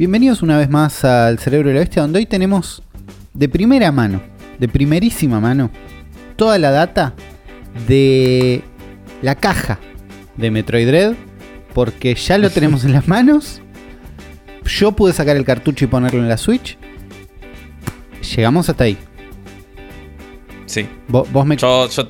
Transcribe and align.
Bienvenidos 0.00 0.40
una 0.40 0.56
vez 0.56 0.70
más 0.70 1.04
al 1.04 1.38
Cerebro 1.38 1.68
de 1.68 1.74
la 1.74 1.80
Bestia, 1.80 2.00
donde 2.00 2.20
hoy 2.20 2.24
tenemos 2.24 2.82
de 3.34 3.50
primera 3.50 3.92
mano, 3.92 4.22
de 4.58 4.66
primerísima 4.66 5.40
mano, 5.40 5.70
toda 6.36 6.58
la 6.58 6.70
data 6.70 7.12
de 7.86 8.62
la 9.20 9.34
caja 9.34 9.78
de 10.38 10.50
Metroid 10.50 10.86
Dread, 10.86 11.12
porque 11.74 12.14
ya 12.14 12.38
lo 12.38 12.48
tenemos 12.48 12.86
en 12.86 12.94
las 12.94 13.08
manos. 13.08 13.60
Yo 14.64 14.92
pude 14.92 15.12
sacar 15.12 15.36
el 15.36 15.44
cartucho 15.44 15.84
y 15.84 15.88
ponerlo 15.88 16.20
en 16.20 16.30
la 16.30 16.38
Switch. 16.38 16.78
Llegamos 18.34 18.70
hasta 18.70 18.84
ahí. 18.84 18.96
Sí. 20.64 20.86
Vos, 21.08 21.30
vos 21.30 21.44
me... 21.44 21.58
Yo, 21.58 21.90
yo 21.90 22.08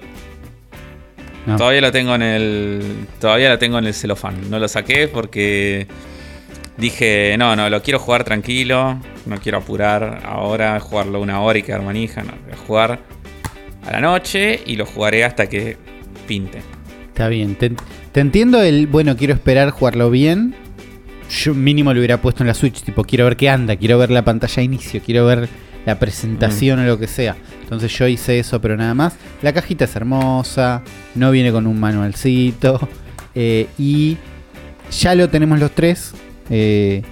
No. 1.45 1.57
todavía 1.57 1.81
lo 1.81 1.91
tengo 1.91 2.15
en 2.15 2.23
el. 2.23 3.07
Todavía 3.19 3.49
lo 3.49 3.59
tengo 3.59 3.79
en 3.81 3.87
el 3.87 3.95
celofán. 3.95 4.49
No 4.49 4.61
lo 4.61 4.69
saqué 4.69 5.09
porque 5.09 5.89
dije, 6.81 7.37
no, 7.39 7.55
no, 7.55 7.69
lo 7.71 7.83
quiero 7.83 7.99
jugar 7.99 8.25
tranquilo. 8.25 8.99
No 9.27 9.39
quiero 9.39 9.59
apurar 9.59 10.23
ahora, 10.25 10.81
jugarlo 10.81 11.21
una 11.21 11.41
hora 11.41 11.59
y 11.59 11.63
quedar 11.63 11.83
manija. 11.83 12.23
No, 12.23 12.33
voy 12.45 12.53
a 12.53 12.57
jugar 12.57 13.01
a 13.87 13.93
la 13.93 14.01
noche 14.01 14.61
y 14.67 14.77
lo 14.77 14.87
jugaré 14.87 15.25
hasta 15.25 15.49
que 15.49 15.77
pinte. 16.27 16.63
Está 17.09 17.29
bien, 17.29 17.55
te, 17.55 17.73
te 18.13 18.21
entiendo 18.21 18.63
el, 18.63 18.87
bueno, 18.87 19.17
quiero 19.17 19.35
esperar 19.35 19.71
jugarlo 19.71 20.11
bien. 20.11 20.55
Yo 21.31 21.55
mínimo 21.55 21.93
lo 21.93 22.01
hubiera 22.01 22.21
puesto 22.21 22.43
en 22.43 22.49
la 22.49 22.55
Switch, 22.55 22.83
tipo, 22.83 23.05
quiero 23.05 23.25
ver 23.25 23.37
qué 23.37 23.49
anda, 23.49 23.77
quiero 23.77 23.99
ver 23.99 24.11
la 24.11 24.25
pantalla 24.25 24.57
de 24.57 24.63
inicio, 24.65 25.01
quiero 25.05 25.27
ver 25.27 25.49
la 25.87 25.99
presentación 25.99 26.81
o 26.81 26.85
lo 26.85 26.99
que 26.99 27.07
sea. 27.07 27.37
Entonces 27.63 27.97
yo 27.97 28.09
hice 28.09 28.39
eso, 28.39 28.61
pero 28.61 28.77
nada 28.77 28.95
más. 28.95 29.15
La 29.43 29.53
cajita 29.53 29.85
es 29.85 29.95
hermosa, 29.95 30.83
no 31.15 31.31
viene 31.31 31.53
con 31.53 31.67
un 31.67 31.79
manualcito. 31.79 32.89
eh, 33.35 33.69
y 33.79 34.17
ya 34.91 35.15
lo 35.15 35.29
tenemos 35.29 35.61
los 35.61 35.71
tres. 35.71 36.15
Eh, 36.51 37.03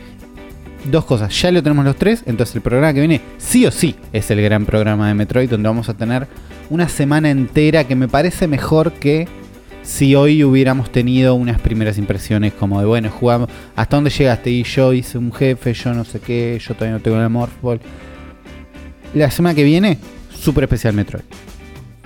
dos 0.91 1.05
cosas, 1.05 1.41
ya 1.41 1.51
lo 1.51 1.63
tenemos 1.63 1.85
los 1.85 1.97
tres. 1.97 2.23
Entonces 2.27 2.55
el 2.57 2.63
programa 2.63 2.93
que 2.93 3.01
viene, 3.01 3.21
sí 3.39 3.65
o 3.67 3.71
sí, 3.71 3.97
es 4.13 4.31
el 4.31 4.43
gran 4.43 4.67
programa 4.67 5.09
de 5.09 5.15
Metroid, 5.15 5.49
donde 5.49 5.69
vamos 5.69 5.89
a 5.89 5.95
tener 5.95 6.27
una 6.71 6.89
semana 6.89 7.31
entera 7.31 7.85
que 7.85 7.95
me 7.97 8.09
parece 8.09 8.47
mejor 8.47 8.93
que 8.93 9.27
si 9.83 10.15
hoy 10.15 10.45
hubiéramos 10.45 10.93
tenido 10.93 11.35
unas 11.35 11.61
primeras 11.61 11.97
impresiones 11.97 12.53
como 12.53 12.79
de, 12.81 12.87
bueno, 12.87 13.09
jugamos, 13.11 13.49
¿hasta 13.75 13.97
dónde 13.97 14.11
llegaste? 14.11 14.51
Y 14.51 14.63
yo 14.65 14.93
hice 14.93 15.17
un 15.17 15.33
jefe, 15.33 15.73
yo 15.73 15.95
no 15.95 16.05
sé 16.05 16.21
qué, 16.21 16.61
yo 16.61 16.75
todavía 16.75 16.99
no 16.99 17.03
tengo 17.03 17.19
el 17.19 17.29
Morph 17.31 17.61
Ball. 17.63 17.81
La 19.15 19.31
semana 19.31 19.55
que 19.55 19.65
viene, 19.65 19.99
super 20.39 20.65
especial 20.65 20.93
Metroid. 20.93 21.23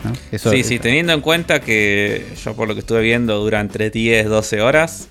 ¿no? 0.05 0.13
Eso- 0.31 0.51
sí, 0.53 0.63
sí, 0.63 0.79
teniendo 0.79 1.13
en 1.13 1.21
cuenta 1.21 1.61
que 1.61 2.25
yo 2.45 2.55
por 2.55 2.69
lo 2.69 2.75
que 2.75 2.81
estuve 2.81 3.01
viendo 3.03 3.39
duran 3.39 3.63
entre 3.67 3.91
10, 3.91 4.29
12 4.29 4.61
horas. 4.61 5.09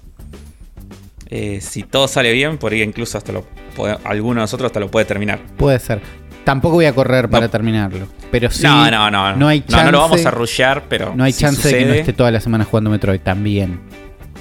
Eh, 1.32 1.60
si 1.62 1.84
todo 1.84 2.08
sale 2.08 2.32
bien, 2.34 2.58
por 2.58 2.72
ahí 2.74 2.82
incluso 2.84 3.18
hasta 3.18 3.32
lo 3.32 3.46
puede- 3.76 3.98
alguno 4.04 4.42
de 4.42 4.44
nosotros 4.44 4.68
hasta 4.68 4.80
lo 4.80 4.92
puede 4.92 5.06
terminar. 5.06 5.40
Puede 5.58 5.80
ser. 5.80 6.02
Tampoco 6.44 6.76
voy 6.76 6.86
a 6.86 6.94
correr 6.94 7.30
para 7.30 7.46
No. 7.46 7.50
terminarlo. 7.52 8.08
Pero 8.32 8.50
sí, 8.52 8.64
no, 8.64 8.90
no, 8.92 9.10
no. 9.12 9.36
no 9.36 9.48
hay 9.48 9.64
No, 9.70 9.78
no 9.78 9.92
lo 9.92 9.98
chance- 9.98 9.98
vamos 9.98 10.26
a 10.26 10.32
rushear, 10.32 10.84
pero. 10.90 11.14
no 11.16 11.24
hay 11.24 11.32
si 11.32 11.42
chance 11.42 11.68
de 11.68 11.78
que 11.80 11.86
no 11.86 11.94
esté 11.94 12.14
toda 12.14 12.32
la 12.32 12.40
semana 12.42 12.66
jugando 12.66 12.90
Metroid 12.90 13.20
también. 13.22 13.80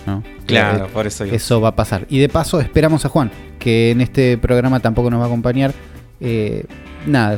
¿no? 0.07 0.23
Claro, 0.47 0.87
Eh, 0.87 0.89
por 0.93 1.07
eso 1.07 1.25
digo. 1.25 1.37
Eso 1.37 1.61
va 1.61 1.69
a 1.69 1.77
pasar. 1.77 2.07
Y 2.09 2.19
de 2.19 2.29
paso 2.31 2.59
esperamos 2.61 3.05
a 3.05 3.09
Juan, 3.11 3.31
que 3.59 3.91
en 3.91 4.01
este 4.01 4.39
programa 4.39 4.81
tampoco 4.81 5.11
nos 5.11 5.21
va 5.21 5.25
a 5.25 5.27
acompañar. 5.27 5.73
Eh, 6.21 6.65
nada, 7.07 7.35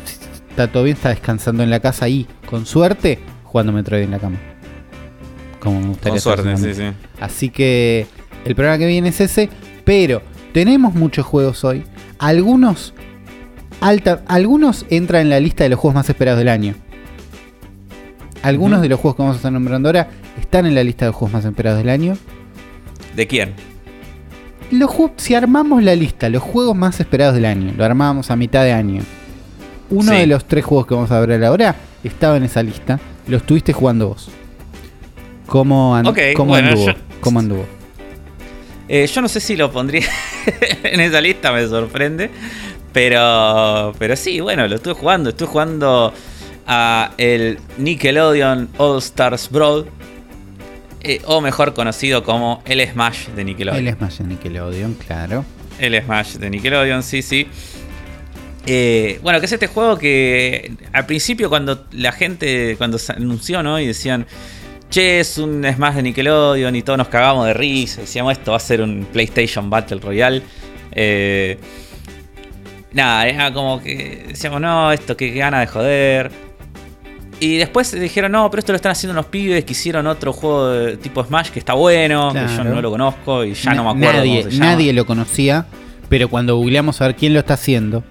está 0.49 0.69
todo 0.69 0.85
bien, 0.85 0.97
está 0.97 1.09
descansando 1.09 1.63
en 1.65 1.71
la 1.71 1.81
casa 1.81 2.09
y, 2.09 2.27
con 2.49 2.65
suerte, 2.65 3.19
jugando 3.45 3.73
Metroid 3.73 4.03
en 4.05 4.13
la 4.13 4.19
cama. 4.21 4.37
Como 5.59 5.81
me 5.81 5.89
gustaría 5.89 6.13
Con 6.13 6.21
suerte, 6.21 6.57
sí, 6.57 6.73
sí. 6.75 6.85
Así 7.21 7.51
que 7.51 8.07
el 8.45 8.55
programa 8.55 8.79
que 8.79 8.87
viene 8.87 9.09
es 9.11 9.21
ese, 9.21 9.49
pero 9.85 10.23
tenemos 10.53 10.95
muchos 10.95 11.25
juegos 11.27 11.65
hoy. 11.65 11.85
Algunos, 12.19 12.95
alta, 13.81 14.23
algunos 14.27 14.87
entran 14.91 15.23
en 15.23 15.31
la 15.31 15.41
lista 15.41 15.65
de 15.65 15.71
los 15.71 15.79
juegos 15.79 15.95
más 15.95 16.09
esperados 16.09 16.39
del 16.39 16.49
año. 16.49 16.75
Algunos 18.43 18.83
de 18.83 18.89
los 18.89 18.99
juegos 18.99 19.17
que 19.17 19.23
vamos 19.23 19.37
a 19.37 19.39
estar 19.39 19.53
nombrando 19.53 19.89
ahora 19.89 20.09
están 20.41 20.67
en 20.67 20.75
la 20.75 20.83
lista 20.83 21.05
de 21.05 21.11
los 21.11 21.17
juegos 21.17 21.33
más 21.35 21.45
esperados 21.45 21.79
del 21.79 21.89
año. 21.91 22.17
¿De 23.15 23.27
quién? 23.27 23.55
Los 24.71 24.91
si 25.17 25.35
armamos 25.35 25.83
la 25.83 25.95
lista, 25.95 26.29
los 26.29 26.43
juegos 26.43 26.75
más 26.75 26.99
esperados 26.99 27.35
del 27.35 27.45
año, 27.45 27.73
lo 27.77 27.85
armábamos 27.85 28.31
a 28.31 28.37
mitad 28.37 28.65
de 28.65 28.73
año. 28.73 29.03
Uno 29.91 30.11
Sí. 30.13 30.19
de 30.19 30.27
los 30.27 30.47
tres 30.47 30.65
juegos 30.65 30.87
que 30.87 30.95
vamos 30.95 31.11
a 31.11 31.21
ver 31.21 31.45
ahora 31.45 31.77
estaba 32.03 32.37
en 32.39 32.45
esa 32.45 32.63
lista. 32.63 32.99
Lo 33.29 33.37
estuviste 33.37 33.73
jugando 33.73 34.09
vos. 34.09 34.31
¿Cómo, 35.47 35.91
bueno, 35.91 36.09
anduvo? 36.09 36.87
yo- 36.87 36.95
¿Cómo 37.21 37.39
anduvo? 37.39 37.67
Eh, 38.89 39.07
yo 39.07 39.21
no 39.23 39.29
sé 39.29 39.41
si 39.41 39.57
lo 39.57 39.71
pondría 39.73 40.07
en 40.83 41.01
esa 41.01 41.21
lista, 41.21 41.53
me 41.53 41.67
sorprende. 41.67 42.31
Pero, 42.93 43.95
pero 43.99 44.17
sí, 44.17 44.41
bueno, 44.41 44.67
lo 44.69 44.77
estuve 44.77 44.95
jugando. 44.95 45.31
Estuve 45.31 45.49
jugando 45.49 46.13
a 46.67 47.13
el 47.17 47.59
Nickelodeon 47.79 48.69
All 48.79 48.99
Stars 48.99 49.51
Brawl. 49.51 49.87
eh, 51.03 51.21
o 51.25 51.41
mejor 51.41 51.75
conocido 51.75 52.23
como 52.23 52.63
el 52.67 52.87
Smash 52.87 53.29
de 53.29 53.45
Nickelodeon. 53.45 53.87
El 53.89 53.95
Smash 53.95 54.19
de 54.19 54.25
Nickelodeon, 54.25 54.95
claro. 54.95 55.45
El 55.79 56.01
Smash 56.01 56.35
de 56.35 56.51
Nickelodeon, 56.51 57.03
sí, 57.03 57.23
sí. 57.23 57.49
Eh, 58.67 59.19
bueno, 59.23 59.41
que 59.41 59.47
es 59.47 59.53
este 59.53 59.67
juego 59.67 59.99
que 59.99 60.75
al 60.93 61.07
principio 61.07 61.49
cuando 61.49 61.87
la 61.93 62.13
gente, 62.13 62.77
cuando 62.79 62.99
se 62.99 63.13
anunció, 63.13 63.63
¿no? 63.63 63.81
Y 63.81 63.87
decían, 63.87 64.27
che, 64.93 65.21
es 65.21 65.39
un 65.39 65.65
Smash 65.65 65.95
de 65.97 66.03
Nickelodeon 66.03 66.77
y 66.77 66.83
todos 66.83 66.99
nos 66.99 67.09
cagamos 67.09 67.47
de 67.47 67.55
risa. 67.55 68.03
Decíamos, 68.03 68.33
esto 68.33 68.51
va 68.53 68.59
a 68.59 68.61
ser 68.61 68.81
un 68.83 69.07
PlayStation 69.13 69.69
Battle 69.71 69.99
Royale. 70.01 70.43
Eh, 70.93 71.59
nada, 72.93 73.27
era 73.27 73.53
como 73.53 73.83
que 73.83 74.25
decíamos, 74.29 74.61
no, 74.61 74.93
esto 74.93 75.17
que 75.17 75.31
gana 75.31 75.61
de 75.61 75.67
joder. 75.67 76.31
Y 77.41 77.57
después 77.57 77.91
dijeron, 77.99 78.31
no, 78.33 78.49
pero 78.51 78.61
esto 78.61 78.71
lo 78.73 78.77
están 78.77 78.93
haciendo 78.93 79.13
unos 79.19 79.27
pibes 79.27 79.65
que 79.65 79.73
hicieron 79.73 80.07
otro 80.07 80.33
juego 80.33 80.69
de 80.69 80.97
tipo 80.97 81.25
Smash 81.25 81.49
que 81.51 81.59
está 81.59 81.73
bueno, 81.75 82.33
que 82.33 82.39
yo 82.57 82.63
no 82.63 82.81
lo 82.81 82.91
conozco 82.91 83.45
y 83.45 83.55
ya 83.55 83.75
no 83.75 83.83
me 83.83 83.91
acuerdo 83.91 84.19
Nadie, 84.21 84.39
cómo 84.43 84.51
se 84.51 84.57
llama. 84.59 84.71
nadie 84.73 84.93
lo 84.93 85.07
conocía, 85.07 85.67
pero 86.09 86.29
cuando 86.29 86.55
googleamos 86.57 87.01
a 87.01 87.07
ver 87.09 87.17
quién 87.17 87.33
lo 87.35 87.41
está 87.41 87.55
haciendo, 87.55 88.05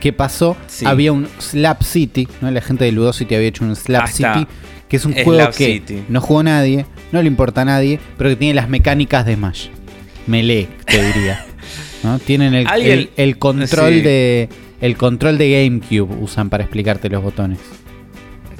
qué 0.00 0.12
pasó, 0.12 0.56
Sí. 0.66 0.84
había 0.84 1.12
un 1.12 1.28
Slap 1.38 1.80
City, 1.84 2.26
¿no? 2.40 2.50
la 2.50 2.60
gente 2.60 2.84
de 2.84 2.90
Ludosity 2.90 3.36
había 3.36 3.48
hecho 3.48 3.62
un 3.64 3.76
Slap. 3.76 4.08
City, 4.08 4.48
que 4.92 4.96
es 4.98 5.04
un 5.06 5.14
juego 5.14 5.50
que 5.56 5.64
City. 5.80 6.04
no 6.10 6.20
jugó 6.20 6.42
nadie, 6.42 6.84
no 7.12 7.22
le 7.22 7.26
importa 7.28 7.62
a 7.62 7.64
nadie, 7.64 7.98
pero 8.18 8.28
que 8.28 8.36
tiene 8.36 8.52
las 8.52 8.68
mecánicas 8.68 9.24
de 9.24 9.36
Smash. 9.36 9.68
Melee, 10.26 10.68
te 10.84 11.02
diría. 11.02 11.46
¿no? 12.02 12.18
Tienen 12.26 12.52
el, 12.52 12.66
el- 12.82 13.10
el 13.16 13.38
control 13.38 13.94
Sí. 13.94 14.00
de 14.02 14.48
el 14.82 14.96
control 14.98 15.38
de 15.38 15.64
GameCube 15.64 16.14
usan 16.20 16.50
para 16.50 16.64
explicarte 16.64 17.08
los 17.08 17.22
botones. 17.22 17.58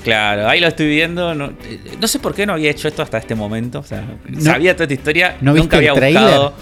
Claro, 0.05 0.49
ahí 0.49 0.59
lo 0.59 0.69
estoy 0.69 0.87
viendo. 0.87 1.35
No, 1.35 1.51
eh, 1.69 1.79
no 2.01 2.09
sé 2.09 2.19
por 2.19 2.35
qué 2.35 2.47
no 2.47 2.55
había 2.55 2.71
hecho 2.71 2.89
esto 2.89 3.03
hasta 3.03 3.19
este 3.19 3.35
momento. 3.35 3.81
O 3.81 3.85
sea, 3.85 4.03
No- 4.27 4.41
sabía 4.41 4.73
toda 4.75 4.85
esta 4.85 4.95
historia. 4.95 5.37
¿no 5.43 5.53
nunca 5.55 5.77
el 5.79 5.89
había 5.91 5.93
buscado. 6.11 6.55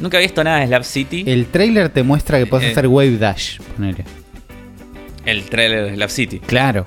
Nunca 0.00 0.16
había 0.16 0.26
visto 0.26 0.42
nada 0.42 0.58
de 0.58 0.66
Slap 0.66 0.82
City. 0.82 1.20
El, 1.22 1.28
El 1.28 1.46
trailer 1.46 1.88
te 1.90 2.02
muestra 2.02 2.38
que 2.40 2.46
puedes 2.46 2.66
Eh. 2.66 2.72
hacer 2.72 2.88
Wave 2.88 3.16
Dash, 3.18 3.58
ponele. 3.76 4.04
trailer 5.48 5.84
de 5.90 5.94
Slap 5.94 6.10
City. 6.10 6.38
Claro. 6.40 6.84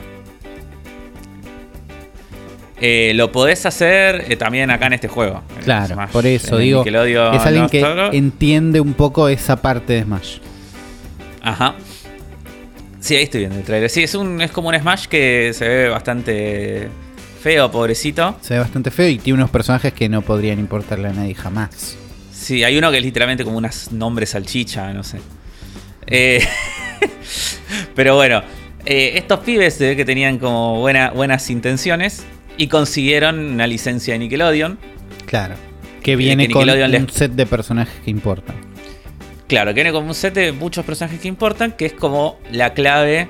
Eh, 2.81 3.11
lo 3.15 3.31
podés 3.31 3.65
hacer 3.65 4.25
eh, 4.29 4.35
también 4.37 4.71
acá 4.71 4.87
en 4.87 4.93
este 4.93 5.07
juego. 5.09 5.41
Claro, 5.63 5.95
Smash, 5.95 6.09
por 6.11 6.25
eso 6.25 6.57
digo, 6.57 6.83
es 6.85 7.41
alguien 7.41 7.67
que 7.69 8.09
entiende 8.13 8.79
un 8.79 8.93
poco 8.93 9.27
esa 9.27 9.61
parte 9.61 9.93
de 9.93 10.03
Smash. 10.03 10.37
Ajá. 11.41 11.75
Sí, 13.01 13.15
ahí 13.15 13.23
estoy 13.23 13.41
viendo 13.41 13.57
el 13.57 13.63
trailer. 13.63 13.89
Sí, 13.89 14.03
es, 14.03 14.15
un, 14.15 14.41
es 14.41 14.51
como 14.51 14.69
un 14.69 14.79
Smash 14.79 15.07
que 15.07 15.51
se 15.53 15.67
ve 15.67 15.89
bastante 15.89 16.87
feo, 17.41 17.69
pobrecito. 17.71 18.37
Se 18.41 18.53
ve 18.53 18.59
bastante 18.61 18.91
feo 18.91 19.07
y 19.09 19.17
tiene 19.17 19.39
unos 19.39 19.49
personajes 19.49 19.93
que 19.93 20.07
no 20.09 20.21
podrían 20.21 20.59
importarle 20.59 21.09
a 21.09 21.13
nadie 21.13 21.33
jamás. 21.35 21.97
Sí, 22.31 22.63
hay 22.63 22.77
uno 22.77 22.91
que 22.91 22.97
es 22.97 23.03
literalmente 23.03 23.43
como 23.43 23.57
un 23.57 23.67
nombre 23.91 24.25
salchicha, 24.25 24.93
no 24.93 25.03
sé. 25.03 25.19
Eh, 26.07 26.41
pero 27.95 28.15
bueno, 28.15 28.41
estos 28.85 29.39
pibes 29.41 29.75
se 29.75 29.87
ve 29.89 29.95
que 29.95 30.05
tenían 30.05 30.37
como 30.37 30.79
buena- 30.79 31.11
buenas 31.11 31.49
intenciones 31.49 32.23
y 32.59 32.67
consiguieron 32.67 33.39
una 33.39 33.65
licencia 33.65 34.13
de 34.13 34.19
Nickelodeon. 34.19 34.77
Claro. 35.25 35.55
Que 36.03 36.15
viene 36.15 36.45
que 36.47 36.53
con 36.53 36.69
un 36.69 36.91
les- 36.91 37.11
set 37.13 37.31
de 37.31 37.45
personajes 37.47 37.93
que 38.05 38.11
importan. 38.11 38.55
Claro, 39.47 39.71
que 39.71 39.75
viene 39.75 39.91
como 39.91 40.07
un 40.09 40.13
set 40.13 40.33
de 40.35 40.51
muchos 40.51 40.85
personajes 40.85 41.19
que 41.19 41.27
importan, 41.27 41.71
que 41.71 41.87
es 41.87 41.93
como 41.93 42.37
la 42.51 42.73
clave 42.73 43.27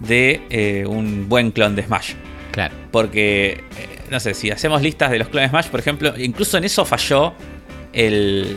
de 0.00 0.40
eh, 0.50 0.84
un 0.88 1.28
buen 1.28 1.52
clon 1.52 1.76
de 1.76 1.84
Smash. 1.84 2.14
Claro. 2.50 2.74
Porque, 2.90 3.52
eh, 3.78 3.88
no 4.10 4.18
sé, 4.18 4.34
si 4.34 4.50
hacemos 4.50 4.82
listas 4.82 5.10
de 5.12 5.18
los 5.20 5.28
clones 5.28 5.50
Smash, 5.50 5.66
por 5.68 5.78
ejemplo, 5.80 6.12
incluso 6.18 6.58
en 6.58 6.64
eso 6.64 6.84
falló 6.84 7.34
el, 7.92 8.56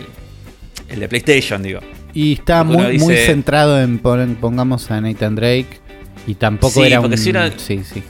el 0.89 0.99
de 0.99 1.07
PlayStation, 1.07 1.61
digo. 1.61 1.81
Y 2.13 2.33
está 2.33 2.63
muy, 2.63 2.97
centrado 2.99 3.79
en 3.81 3.99
pon- 3.99 4.37
pongamos 4.41 4.89
a 4.89 4.99
Nathan 5.01 5.35
Drake. 5.35 5.79
Y 6.27 6.33
tampoco 6.35 6.81
Sí, 6.81 6.87
era 6.87 7.01
porque 7.01 7.15
un. 7.15 7.21
si 7.21 7.29
uno- 7.29 7.41
Sí, 7.57 7.81
sí. 7.83 8.01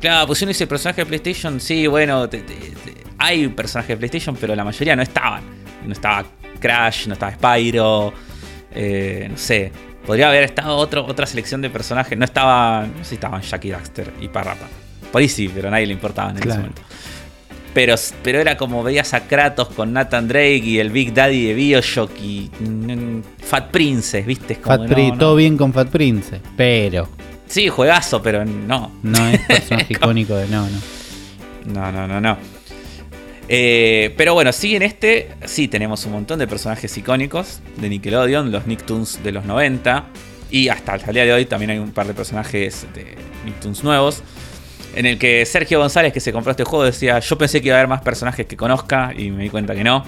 Claro, 0.00 0.34
si 0.34 0.44
uno 0.44 0.50
dice 0.50 0.66
personaje 0.66 1.02
de 1.02 1.06
PlayStation, 1.06 1.60
sí, 1.60 1.86
bueno, 1.86 2.28
te- 2.28 2.42
te- 2.42 2.54
te- 2.54 2.94
hay 3.18 3.48
personajes 3.48 3.88
de 3.88 3.96
PlayStation, 3.96 4.36
pero 4.36 4.54
la 4.54 4.64
mayoría 4.64 4.94
no 4.94 5.02
estaban. 5.02 5.42
No 5.84 5.92
estaba 5.92 6.24
Crash, 6.60 7.06
no 7.08 7.14
estaba 7.14 7.32
Spyro. 7.32 8.12
Eh, 8.74 9.26
no 9.30 9.36
sé. 9.36 9.72
Podría 10.06 10.28
haber 10.28 10.44
estado 10.44 10.76
otro, 10.76 11.04
otra 11.04 11.26
selección 11.26 11.60
de 11.60 11.68
personajes. 11.70 12.16
No 12.16 12.24
estaba. 12.24 12.86
No 12.86 12.98
sé 13.04 13.10
si 13.10 13.14
estaban 13.16 13.42
Jackie 13.42 13.70
Daxter 13.70 14.12
y 14.20 14.28
Parrapa. 14.28 14.66
Por 15.10 15.20
ahí 15.20 15.28
sí, 15.28 15.50
pero 15.52 15.68
a 15.68 15.70
nadie 15.70 15.86
le 15.86 15.92
importaba 15.94 16.30
en 16.30 16.36
ese 16.38 16.48
momento. 16.58 16.82
Pero, 17.74 17.94
pero 18.22 18.40
era 18.40 18.56
como 18.56 18.82
veías 18.82 19.14
a 19.14 19.20
Kratos 19.26 19.68
con 19.68 19.92
Nathan 19.92 20.26
Drake 20.26 20.62
y 20.64 20.78
el 20.78 20.90
Big 20.90 21.12
Daddy 21.14 21.46
de 21.48 21.54
Bioshock 21.54 22.10
y 22.20 22.50
mm, 22.60 23.20
Fat 23.44 23.70
Princess, 23.70 24.24
¿viste? 24.26 24.54
Fat 24.56 24.80
todo 25.18 25.36
bien 25.36 25.56
con 25.56 25.72
Fat 25.72 25.88
Princess, 25.88 26.40
pero. 26.56 27.08
Sí, 27.48 27.68
juegazo, 27.68 28.22
pero 28.22 28.44
no. 28.44 28.92
No 29.02 29.28
es 29.28 29.40
personaje 29.46 29.94
icónico 29.94 30.36
de 30.36 30.46
no, 30.48 30.66
no. 30.68 30.78
No, 31.66 31.92
no, 31.92 32.06
no, 32.06 32.20
no. 32.20 32.38
Eh, 33.48 34.14
pero 34.16 34.34
bueno, 34.34 34.52
sí, 34.52 34.76
en 34.76 34.82
este 34.82 35.30
sí 35.46 35.68
tenemos 35.68 36.04
un 36.04 36.12
montón 36.12 36.38
de 36.38 36.46
personajes 36.46 36.96
icónicos 36.98 37.60
de 37.76 37.88
Nickelodeon, 37.88 38.52
los 38.52 38.66
Nicktoons 38.66 39.22
de 39.22 39.32
los 39.32 39.44
90. 39.44 40.04
Y 40.50 40.68
hasta 40.68 40.94
el 40.94 41.14
día 41.14 41.24
de 41.24 41.32
hoy 41.32 41.46
también 41.46 41.70
hay 41.70 41.78
un 41.78 41.92
par 41.92 42.06
de 42.06 42.14
personajes 42.14 42.86
de 42.94 43.16
Nicktoons 43.44 43.84
nuevos. 43.84 44.22
En 44.94 45.06
el 45.06 45.18
que 45.18 45.44
Sergio 45.46 45.78
González, 45.78 46.12
que 46.12 46.20
se 46.20 46.32
compró 46.32 46.50
este 46.50 46.64
juego, 46.64 46.84
decía: 46.84 47.18
Yo 47.18 47.38
pensé 47.38 47.60
que 47.60 47.68
iba 47.68 47.76
a 47.76 47.80
haber 47.80 47.88
más 47.88 48.02
personajes 48.02 48.46
que 48.46 48.56
conozca 48.56 49.12
y 49.16 49.30
me 49.30 49.44
di 49.44 49.50
cuenta 49.50 49.74
que 49.74 49.84
no. 49.84 50.04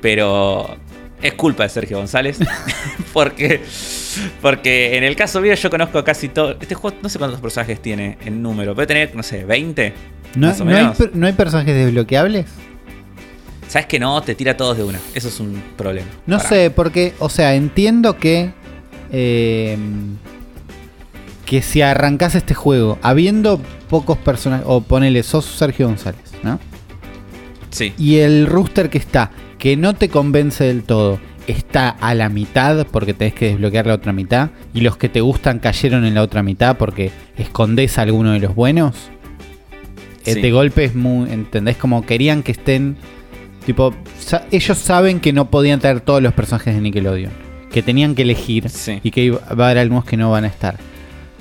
Pero 0.00 0.76
es 1.22 1.34
culpa 1.34 1.64
de 1.64 1.68
Sergio 1.68 1.98
González. 1.98 2.38
porque, 3.12 3.62
porque 4.40 4.96
en 4.96 5.04
el 5.04 5.16
caso 5.16 5.40
mío 5.40 5.54
yo 5.54 5.70
conozco 5.70 6.02
casi 6.04 6.28
todo. 6.28 6.56
Este 6.60 6.74
juego 6.74 6.96
no 7.02 7.08
sé 7.08 7.18
cuántos 7.18 7.40
personajes 7.40 7.80
tiene 7.80 8.18
en 8.24 8.42
número. 8.42 8.74
Puede 8.74 8.86
tener, 8.86 9.14
no 9.14 9.22
sé, 9.22 9.44
20. 9.44 9.92
¿No, 10.36 10.48
hay, 10.48 11.32
personajes 11.32 11.74
desbloqueables? 11.74 12.46
¿Sabes 13.66 13.86
que 13.86 13.98
no? 13.98 14.20
Te 14.22 14.34
tira 14.34 14.56
todos 14.56 14.76
de 14.76 14.84
una. 14.84 14.98
Eso 15.14 15.28
es 15.28 15.40
un 15.40 15.62
problema. 15.76 16.08
No 16.26 16.40
sé, 16.40 16.70
porque, 16.70 17.14
o 17.18 17.28
sea, 17.28 17.54
entiendo 17.54 18.16
que. 18.16 18.52
Eh, 19.10 19.76
que 21.44 21.62
si 21.62 21.80
arrancas 21.80 22.34
este 22.34 22.52
juego 22.52 22.98
habiendo 23.00 23.58
pocos 23.88 24.18
personajes. 24.18 24.66
O 24.68 24.82
ponele, 24.82 25.22
sos 25.22 25.46
Sergio 25.46 25.86
González, 25.86 26.32
¿no? 26.42 26.60
Sí. 27.70 27.94
Y 27.98 28.18
el 28.18 28.46
rooster 28.46 28.90
que 28.90 28.98
está, 28.98 29.30
que 29.58 29.76
no 29.76 29.94
te 29.94 30.08
convence 30.08 30.64
del 30.64 30.84
todo, 30.84 31.18
está 31.46 31.88
a 31.88 32.14
la 32.14 32.28
mitad 32.28 32.86
porque 32.86 33.14
tenés 33.14 33.34
que 33.34 33.46
desbloquear 33.46 33.86
la 33.86 33.94
otra 33.94 34.12
mitad. 34.12 34.50
Y 34.74 34.80
los 34.80 34.96
que 34.96 35.08
te 35.08 35.20
gustan 35.20 35.58
cayeron 35.58 36.04
en 36.04 36.14
la 36.14 36.22
otra 36.22 36.42
mitad 36.42 36.76
porque 36.76 37.10
escondes 37.36 37.98
a 37.98 38.02
alguno 38.02 38.32
de 38.32 38.40
los 38.40 38.54
buenos 38.54 39.10
de 40.34 40.50
golpe 40.50 40.84
es 40.84 40.94
muy, 40.94 41.30
¿entendés? 41.30 41.76
Como 41.76 42.04
querían 42.04 42.42
que 42.42 42.52
estén, 42.52 42.96
tipo, 43.66 43.94
ellos 44.50 44.78
saben 44.78 45.20
que 45.20 45.32
no 45.32 45.50
podían 45.50 45.80
traer 45.80 46.00
todos 46.00 46.22
los 46.22 46.34
personajes 46.34 46.74
de 46.74 46.80
Nickelodeon, 46.80 47.32
que 47.70 47.82
tenían 47.82 48.14
que 48.14 48.22
elegir 48.22 48.66
y 49.02 49.10
que 49.10 49.30
va 49.30 49.40
a 49.48 49.52
haber 49.66 49.78
algunos 49.78 50.04
que 50.04 50.16
no 50.16 50.30
van 50.30 50.44
a 50.44 50.48
estar. 50.48 50.76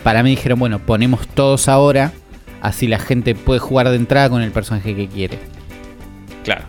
Para 0.04 0.24
mí 0.24 0.32
dijeron, 0.32 0.60
bueno, 0.60 0.80
ponemos 0.80 1.28
todos 1.28 1.68
ahora, 1.68 2.14
así 2.62 2.88
la 2.88 3.00
gente 3.00 3.36
puede 3.36 3.60
jugar 3.60 3.90
de 3.90 3.96
entrada 3.96 4.30
con 4.30 4.42
el 4.42 4.52
personaje 4.52 4.96
que 4.96 5.08
quiere. 5.08 5.40
Claro. 6.44 6.66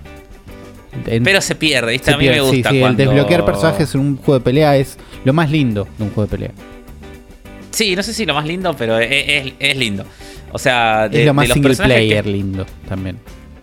Pero 1.05 1.41
se 1.41 1.55
pierde, 1.55 1.93
¿viste? 1.93 2.13
a 2.13 2.17
mí 2.17 2.29
me 2.29 2.41
gusta. 2.41 2.71
el 2.71 2.97
desbloquear 2.97 3.45
personajes 3.45 3.95
en 3.95 4.01
un 4.01 4.17
juego 4.17 4.39
de 4.39 4.45
pelea 4.45 4.77
es 4.77 4.99
lo 5.25 5.33
más 5.33 5.51
lindo 5.51 5.87
de 5.97 6.05
un 6.05 6.11
juego 6.11 6.27
de 6.27 6.37
pelea. 6.37 6.51
Sí, 7.71 7.95
no 7.95 8.03
sé 8.03 8.13
si 8.13 8.27
lo 8.27 8.35
más 8.35 8.47
lindo, 8.47 8.75
pero 8.77 8.99
es 8.99 9.77
lindo. 9.77 10.05
O 10.53 10.59
sea, 10.59 11.09
de, 11.09 11.21
es 11.21 11.27
lo 11.27 11.35
más 11.35 11.49
single 11.49 11.77
player 11.77 12.27
lindo 12.27 12.67
también. 12.89 13.19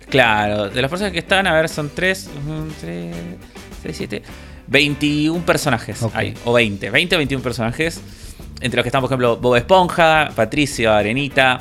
Claro, 0.10 0.70
de 0.70 0.82
los 0.82 0.90
personajes 0.90 1.14
que 1.14 1.20
están, 1.20 1.48
a 1.48 1.54
ver, 1.54 1.68
son 1.68 1.90
3, 1.94 2.30
3, 2.82 3.16
6, 3.84 3.98
7, 3.98 4.22
21 4.68 5.46
personajes 5.46 6.02
hay, 6.14 6.34
o 6.46 6.54
20, 6.54 6.90
20 6.90 7.16
o 7.16 7.18
21 7.18 7.44
personajes. 7.44 8.02
Entre 8.62 8.78
los 8.78 8.84
que 8.84 8.90
están, 8.90 9.02
por 9.02 9.10
ejemplo, 9.10 9.38
Bob 9.38 9.56
Esponja, 9.56 10.32
Patricio, 10.36 10.94
Arenita, 10.94 11.60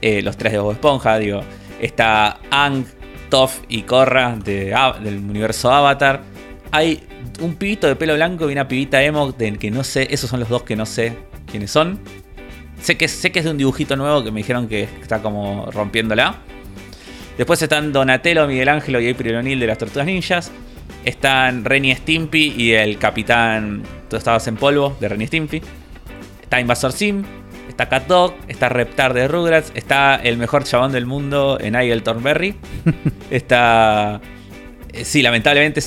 eh, 0.00 0.22
los 0.22 0.36
tres 0.36 0.52
de 0.52 0.58
Bob 0.58 0.72
Esponja, 0.72 1.18
digo. 1.18 1.40
Está 1.80 2.38
Ang, 2.50 2.84
Toff 3.30 3.60
y 3.68 3.82
Korra 3.82 4.36
de, 4.36 4.76
del 5.02 5.18
universo 5.18 5.72
Avatar. 5.72 6.22
Hay 6.72 7.02
un 7.40 7.54
pibito 7.54 7.86
de 7.86 7.96
pelo 7.96 8.14
blanco 8.14 8.48
y 8.48 8.52
una 8.52 8.68
pibita 8.68 9.02
emo, 9.02 9.32
de 9.32 9.56
que 9.56 9.70
no 9.70 9.84
sé, 9.84 10.08
esos 10.10 10.28
son 10.28 10.40
los 10.40 10.48
dos 10.48 10.62
que 10.64 10.76
no 10.76 10.84
sé 10.84 11.16
quiénes 11.50 11.70
son. 11.70 11.98
Sé 12.82 12.96
que, 12.96 13.08
sé 13.08 13.32
que 13.32 13.38
es 13.38 13.44
de 13.44 13.50
un 13.50 13.58
dibujito 13.58 13.96
nuevo 13.96 14.22
que 14.22 14.30
me 14.30 14.40
dijeron 14.40 14.68
que 14.68 14.82
está 14.82 15.22
como 15.22 15.70
rompiéndola. 15.70 16.36
Después 17.38 17.62
están 17.62 17.92
Donatello, 17.92 18.46
Miguel 18.46 18.68
Ángelo 18.68 19.00
y 19.00 19.08
April 19.08 19.36
O'Neil 19.36 19.60
de 19.60 19.66
las 19.66 19.78
Tortugas 19.78 20.06
Ninjas. 20.06 20.50
Están 21.04 21.64
Renny 21.64 21.94
Stimpy 21.94 22.54
y 22.56 22.72
el 22.72 22.98
Capitán 22.98 23.82
Tú 24.10 24.16
estabas 24.16 24.46
en 24.48 24.56
polvo 24.56 24.96
de 24.98 25.08
Renny 25.08 25.28
Stimpy. 25.28 25.62
Está 26.42 26.60
Invasor 26.60 26.92
Sim. 26.92 27.22
Está 27.80 27.88
Cat 27.88 28.08
Dog. 28.08 28.34
Está 28.46 28.68
Reptar 28.68 29.14
de 29.14 29.26
Rugrats. 29.26 29.72
Está 29.74 30.16
el 30.16 30.36
mejor 30.36 30.64
chabón 30.64 30.92
del 30.92 31.06
mundo 31.06 31.56
en 31.58 31.72
Nigel 31.72 32.02
Thornberry. 32.02 32.54
está. 33.30 34.20
Eh, 34.92 35.06
sí, 35.06 35.22
lamentablemente 35.22 35.80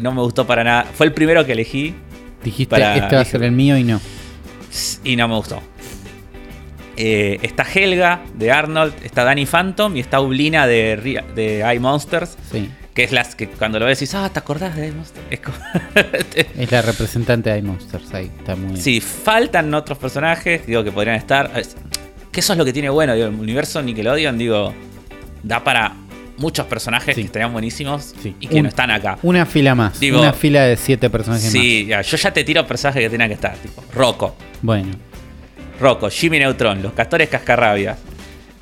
no 0.00 0.12
me 0.12 0.22
gustó 0.22 0.46
para 0.46 0.64
nada. 0.64 0.84
Fue 0.84 1.04
el 1.04 1.12
primero 1.12 1.44
que 1.44 1.52
elegí. 1.52 1.94
Dijiste, 2.42 2.76
este 2.76 3.16
va 3.16 3.20
a 3.20 3.24
ser 3.26 3.42
el 3.42 3.52
mío 3.52 3.76
y 3.76 3.84
no. 3.84 4.00
Y 5.04 5.16
no 5.16 5.28
me 5.28 5.34
gustó. 5.34 5.60
Eh, 6.96 7.38
está 7.42 7.66
Helga 7.70 8.22
de 8.32 8.50
Arnold, 8.50 8.94
está 9.04 9.24
Danny 9.24 9.44
Phantom 9.44 9.94
y 9.94 10.00
está 10.00 10.22
Ublina 10.22 10.66
de, 10.66 11.22
de 11.34 11.74
iMonsters. 11.74 12.38
Sí. 12.50 12.70
Que 12.96 13.04
es 13.04 13.12
las 13.12 13.34
que 13.34 13.46
cuando 13.46 13.78
lo 13.78 13.84
ves 13.84 14.00
decís, 14.00 14.14
ah, 14.14 14.30
¿te 14.32 14.38
acordás 14.38 14.74
de 14.74 14.88
iMonsters? 14.88 15.26
Es, 15.30 15.40
es 16.58 16.72
la 16.72 16.80
representante 16.80 17.50
de 17.50 17.58
iMonsters 17.58 18.14
ahí, 18.14 18.32
está 18.38 18.56
muy 18.56 18.80
Sí, 18.80 19.02
faltan 19.02 19.72
otros 19.74 19.98
personajes, 19.98 20.66
digo, 20.66 20.82
que 20.82 20.90
podrían 20.90 21.16
estar. 21.16 21.52
Que 22.32 22.40
eso 22.40 22.54
es 22.54 22.58
lo 22.58 22.64
que 22.64 22.72
tiene 22.72 22.88
bueno, 22.88 23.14
digo, 23.14 23.26
el 23.26 23.34
universo 23.34 23.82
Nickelodeon, 23.82 24.38
digo, 24.38 24.72
da 25.42 25.62
para 25.62 25.94
muchos 26.38 26.64
personajes 26.66 27.14
que 27.14 27.20
estarían 27.20 27.52
buenísimos 27.52 28.14
y 28.24 28.46
que 28.46 28.62
no 28.62 28.68
están 28.68 28.90
acá. 28.90 29.18
Una 29.22 29.44
fila 29.44 29.74
más, 29.74 30.00
una 30.00 30.32
fila 30.32 30.62
de 30.62 30.78
siete 30.78 31.10
personajes 31.10 31.52
sí, 31.52 31.86
más. 31.90 32.06
Sí, 32.06 32.10
yo 32.10 32.16
ya 32.16 32.32
te 32.32 32.44
tiro 32.44 32.66
personajes 32.66 33.02
que 33.02 33.08
tienen 33.10 33.28
que 33.28 33.34
estar, 33.34 33.54
tipo 33.56 33.84
Rocco. 33.92 34.36
Bueno. 34.62 34.92
Rocco, 35.78 36.08
Jimmy 36.08 36.38
Neutron, 36.38 36.82
los 36.82 36.94
castores 36.94 37.28
cascarrabias. 37.28 37.98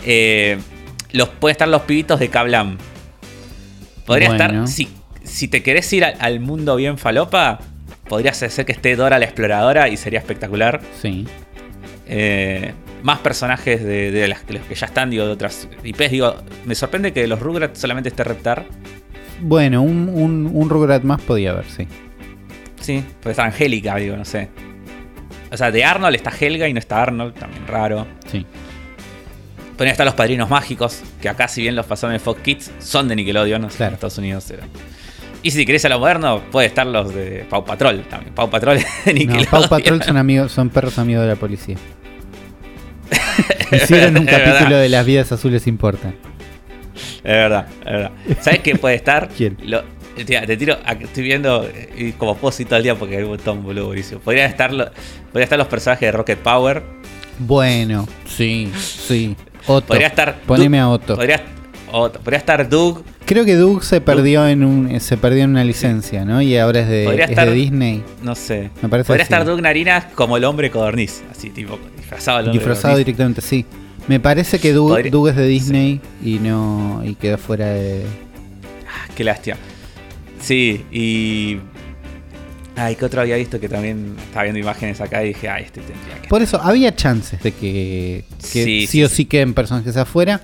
Eh, 0.05 0.59
los, 1.13 1.29
puede 1.29 1.53
estar 1.53 1.69
los 1.69 1.83
pibitos 1.83 2.19
de 2.19 2.29
Kablam. 2.29 2.77
Podría 4.07 4.29
estar. 4.29 4.69
Si, 4.69 4.89
si 5.23 5.49
te 5.49 5.63
querés 5.63 5.93
ir 5.93 6.05
al, 6.05 6.41
mundo 6.41 6.77
bien 6.77 6.99
falopa, 6.99 7.61
podrías 8.09 8.43
hacer 8.43 8.67
que 8.67 8.73
esté 8.73 8.97
Dora 8.97 9.19
la 9.19 9.25
exploradora 9.25 9.89
y 9.89 9.97
sería 9.97 10.19
espectacular. 10.19 10.81
Sí. 11.01 11.27
Eh, 12.07 12.73
más 13.03 13.19
personajes 13.19 13.83
de, 13.83 14.27
los 14.29 14.39
que 14.41 14.75
ya 14.75 14.87
están, 14.87 15.11
digo, 15.11 15.27
de 15.27 15.33
otras 15.33 15.69
IPs. 15.83 16.11
Digo, 16.11 16.35
me 16.65 16.75
sorprende 16.75 17.13
que 17.13 17.27
los 17.27 17.41
Rugrats 17.41 17.79
solamente 17.79 18.09
esté 18.09 18.25
Reptar. 18.25 18.65
Bueno, 19.41 19.83
un, 19.83 20.09
un, 20.09 20.51
un 20.53 20.71
Rugrat 20.71 21.03
más 21.03 21.21
podía 21.21 21.51
haber, 21.51 21.67
sí. 21.67 21.87
Sí, 22.81 23.03
estar 23.25 23.47
Angélica, 23.47 23.97
digo, 23.97 24.17
no 24.17 24.25
sé. 24.25 24.49
O 25.51 25.57
sea, 25.57 25.71
de 25.71 25.85
Arnold 25.85 26.17
está 26.17 26.33
Helga 26.39 26.69
y 26.69 26.73
no 26.73 26.79
está 26.79 27.03
Arnold, 27.03 27.35
también 27.35 27.67
raro. 27.67 28.07
Sí. 28.27 28.45
Podrían 29.77 29.93
estar 29.93 30.07
los 30.07 30.15
padrinos 30.15 30.49
mágicos, 30.49 31.03
que 31.21 31.29
acá, 31.29 31.49
si 31.49 31.63
bien 31.63 31.75
los 31.75 31.87
pasaron 31.87 32.15
en 32.15 32.21
Fox 32.21 32.41
Kids, 32.43 32.71
son 32.79 33.09
de 33.09 33.17
Nickelodeon, 33.17 33.65
en 33.65 33.69
Estados 33.69 34.19
Unidos. 34.19 34.53
Y 35.43 35.51
si 35.51 35.67
querés 35.67 35.85
a 35.85 35.89
lo 35.89 35.99
moderno, 35.99 36.43
puede 36.51 36.69
estar 36.69 36.87
los 36.87 37.15
de 37.15 37.45
Pau 37.51 37.65
Patrol 37.65 38.03
también. 38.09 38.35
Pau 38.35 38.49
Patrol 38.49 38.79
de 39.05 39.15
Nickelodeon. 39.15 39.51
Pau 39.51 39.69
Patrol 39.69 40.03
son, 40.03 40.17
amigos, 40.17 40.53
son 40.53 40.71
perros 40.71 40.99
amigos 40.99 41.25
de 41.25 41.29
la 41.29 41.37
policía. 41.37 41.77
Hicieron 43.73 44.17
un 44.17 44.27
capítulo 44.27 44.77
de 44.77 44.89
Las 44.89 45.05
vidas 45.05 45.33
azules 45.33 45.67
importan. 45.67 46.15
Es 46.95 47.23
verdad, 47.23 47.67
es 47.81 47.85
verdad. 47.85 48.11
¿Sabes 48.41 48.61
qué 48.61 48.77
puede 48.77 48.95
estar? 48.95 49.29
¿Quién? 49.37 49.57
te 50.15 50.57
tiro, 50.57 50.79
estoy 51.01 51.25
viendo 51.25 51.69
y 51.97 52.13
como 52.13 52.37
puedo 52.37 52.57
todo 52.65 52.77
el 52.77 52.85
día 52.85 52.95
porque 52.95 53.17
hay 53.17 53.25
un 53.25 53.31
botón 53.31 53.63
boludo 53.63 53.87
buenísimo. 53.87 54.21
Podrían 54.21 54.49
estar, 54.49 54.71
podría 54.71 55.45
estar 55.45 55.59
los 55.59 55.67
personajes 55.67 56.07
de 56.07 56.13
Rocket 56.13 56.39
Power. 56.39 56.83
Bueno, 57.39 58.07
sí, 58.27 58.71
sí. 58.77 59.37
Otto. 59.67 59.89
Podría 59.89 60.09
estar. 60.09 60.41
Poneme 60.47 60.79
a 60.79 60.89
Otto. 60.89 61.17
Podría, 61.17 61.43
podría 61.91 62.39
estar 62.39 62.69
Doug. 62.69 63.05
Creo 63.25 63.45
que 63.45 63.55
Doug 63.55 63.83
se 63.83 64.01
perdió 64.01 64.47
en 64.47 64.65
un 64.65 65.01
se 65.01 65.17
perdió 65.17 65.45
en 65.45 65.51
una 65.51 65.65
licencia, 65.65 66.25
¿no? 66.25 66.43
Y 66.43 66.57
ahora 66.59 66.81
es 66.81 66.89
de, 66.89 67.25
es 67.25 67.37
de 67.37 67.53
Disney. 67.53 68.03
No 68.23 68.35
sé. 68.35 68.71
Me 68.83 68.89
parece 68.89 69.07
podría 69.07 69.23
estar 69.23 69.45
Doug 69.45 69.61
Narinas 69.63 70.07
como 70.15 70.37
el 70.37 70.45
hombre 70.45 70.71
codorniz, 70.71 71.23
así 71.31 71.51
tipo 71.51 71.79
disfrazado. 71.97 72.51
disfrazado 72.51 72.97
directamente, 72.97 73.41
sí. 73.41 73.65
Me 74.07 74.21
parece 74.21 74.59
que 74.59 74.73
Doug, 74.73 75.29
es 75.29 75.37
de 75.37 75.47
Disney 75.47 76.01
y 76.23 76.39
no 76.39 77.03
y 77.05 77.15
queda 77.15 77.39
fuera 77.39 77.67
de. 77.67 78.05
Ah, 78.87 79.09
qué 79.15 79.25
lástima. 79.25 79.57
Sí, 80.41 80.85
y. 80.93 81.59
Ay, 82.77 82.97
que 82.97 83.05
otro 83.05 83.21
había 83.21 83.37
visto 83.37 83.61
que 83.61 83.69
también 83.69 84.17
estaba 84.19 84.45
viendo 84.45 84.59
imágenes 84.59 85.01
acá 85.01 85.23
y 85.23 85.29
dije, 85.29 85.49
ay, 85.49 85.65
este 85.65 85.81
tendría 85.81 86.21
que. 86.21 86.29
Por 86.29 86.43
eso, 86.43 86.61
había 86.61 86.95
chances 86.95 87.41
de 87.43 87.53
que, 87.53 88.25
sí, 88.39 89.03
o 89.03 89.09
sí 89.09 89.27
queden 89.27 89.55
personajes 89.55 89.97
afuera. 89.97 90.41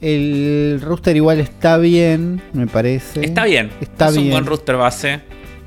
El 0.00 0.80
rooster 0.82 1.16
igual 1.16 1.40
está 1.40 1.78
bien, 1.78 2.42
me 2.52 2.66
parece. 2.66 3.24
Está 3.24 3.44
bien. 3.44 3.70
Está 3.80 4.08
es 4.08 4.14
bien. 4.14 4.26
un 4.26 4.32
buen 4.32 4.46
rooster 4.46 4.76
base. 4.76 5.20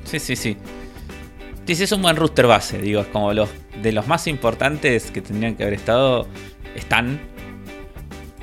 Sí, 0.04 0.20
sí, 0.20 0.36
sí. 0.36 0.56
Sí, 1.66 1.74
sí, 1.74 1.82
es 1.82 1.92
un 1.92 2.02
buen 2.02 2.14
rooster 2.14 2.46
base, 2.46 2.78
digo, 2.78 3.00
es 3.00 3.08
como 3.08 3.32
los 3.32 3.48
de 3.82 3.90
los 3.90 4.06
más 4.06 4.28
importantes 4.28 5.10
que 5.10 5.20
tendrían 5.20 5.56
que 5.56 5.64
haber 5.64 5.74
estado, 5.74 6.28
están. 6.76 7.18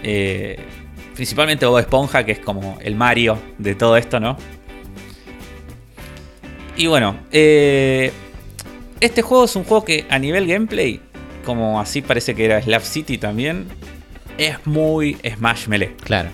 Eh, 0.02 0.60
principalmente 1.16 1.66
Bob 1.66 1.80
Esponja, 1.80 2.26
que 2.26 2.34
es 2.34 2.40
como 2.40 2.78
el 2.82 2.96
Mario 2.96 3.38
de 3.58 3.76
todo 3.76 3.96
esto, 3.96 4.20
¿no? 4.20 4.36
Y 6.76 6.88
bueno, 6.88 7.18
eh, 7.32 8.12
este 9.00 9.22
juego 9.22 9.46
es 9.46 9.56
un 9.56 9.64
juego 9.64 9.86
que 9.86 10.06
a 10.10 10.18
nivel 10.20 10.48
gameplay, 10.48 11.00
como 11.46 11.80
así 11.80 12.02
parece 12.02 12.34
que 12.36 12.46
era 12.46 12.62
Slap 12.62 12.82
City 12.84 13.18
también, 13.18 13.68
es 14.38 14.56
muy 14.66 15.18
Smash 15.36 15.68
Melee. 15.68 15.96
Claro. 16.04 16.30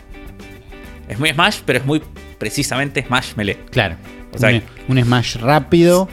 Es 1.10 1.20
muy 1.20 1.30
Smash, 1.32 1.60
pero 1.66 1.80
es 1.80 1.86
muy 1.86 2.02
precisamente 2.38 3.04
Smash 3.04 3.34
Melee. 3.36 3.58
Claro. 3.72 3.96
O 4.34 4.38
sea, 4.38 4.50
un, 4.88 4.98
un 4.98 5.04
Smash 5.04 5.36
rápido. 5.38 6.08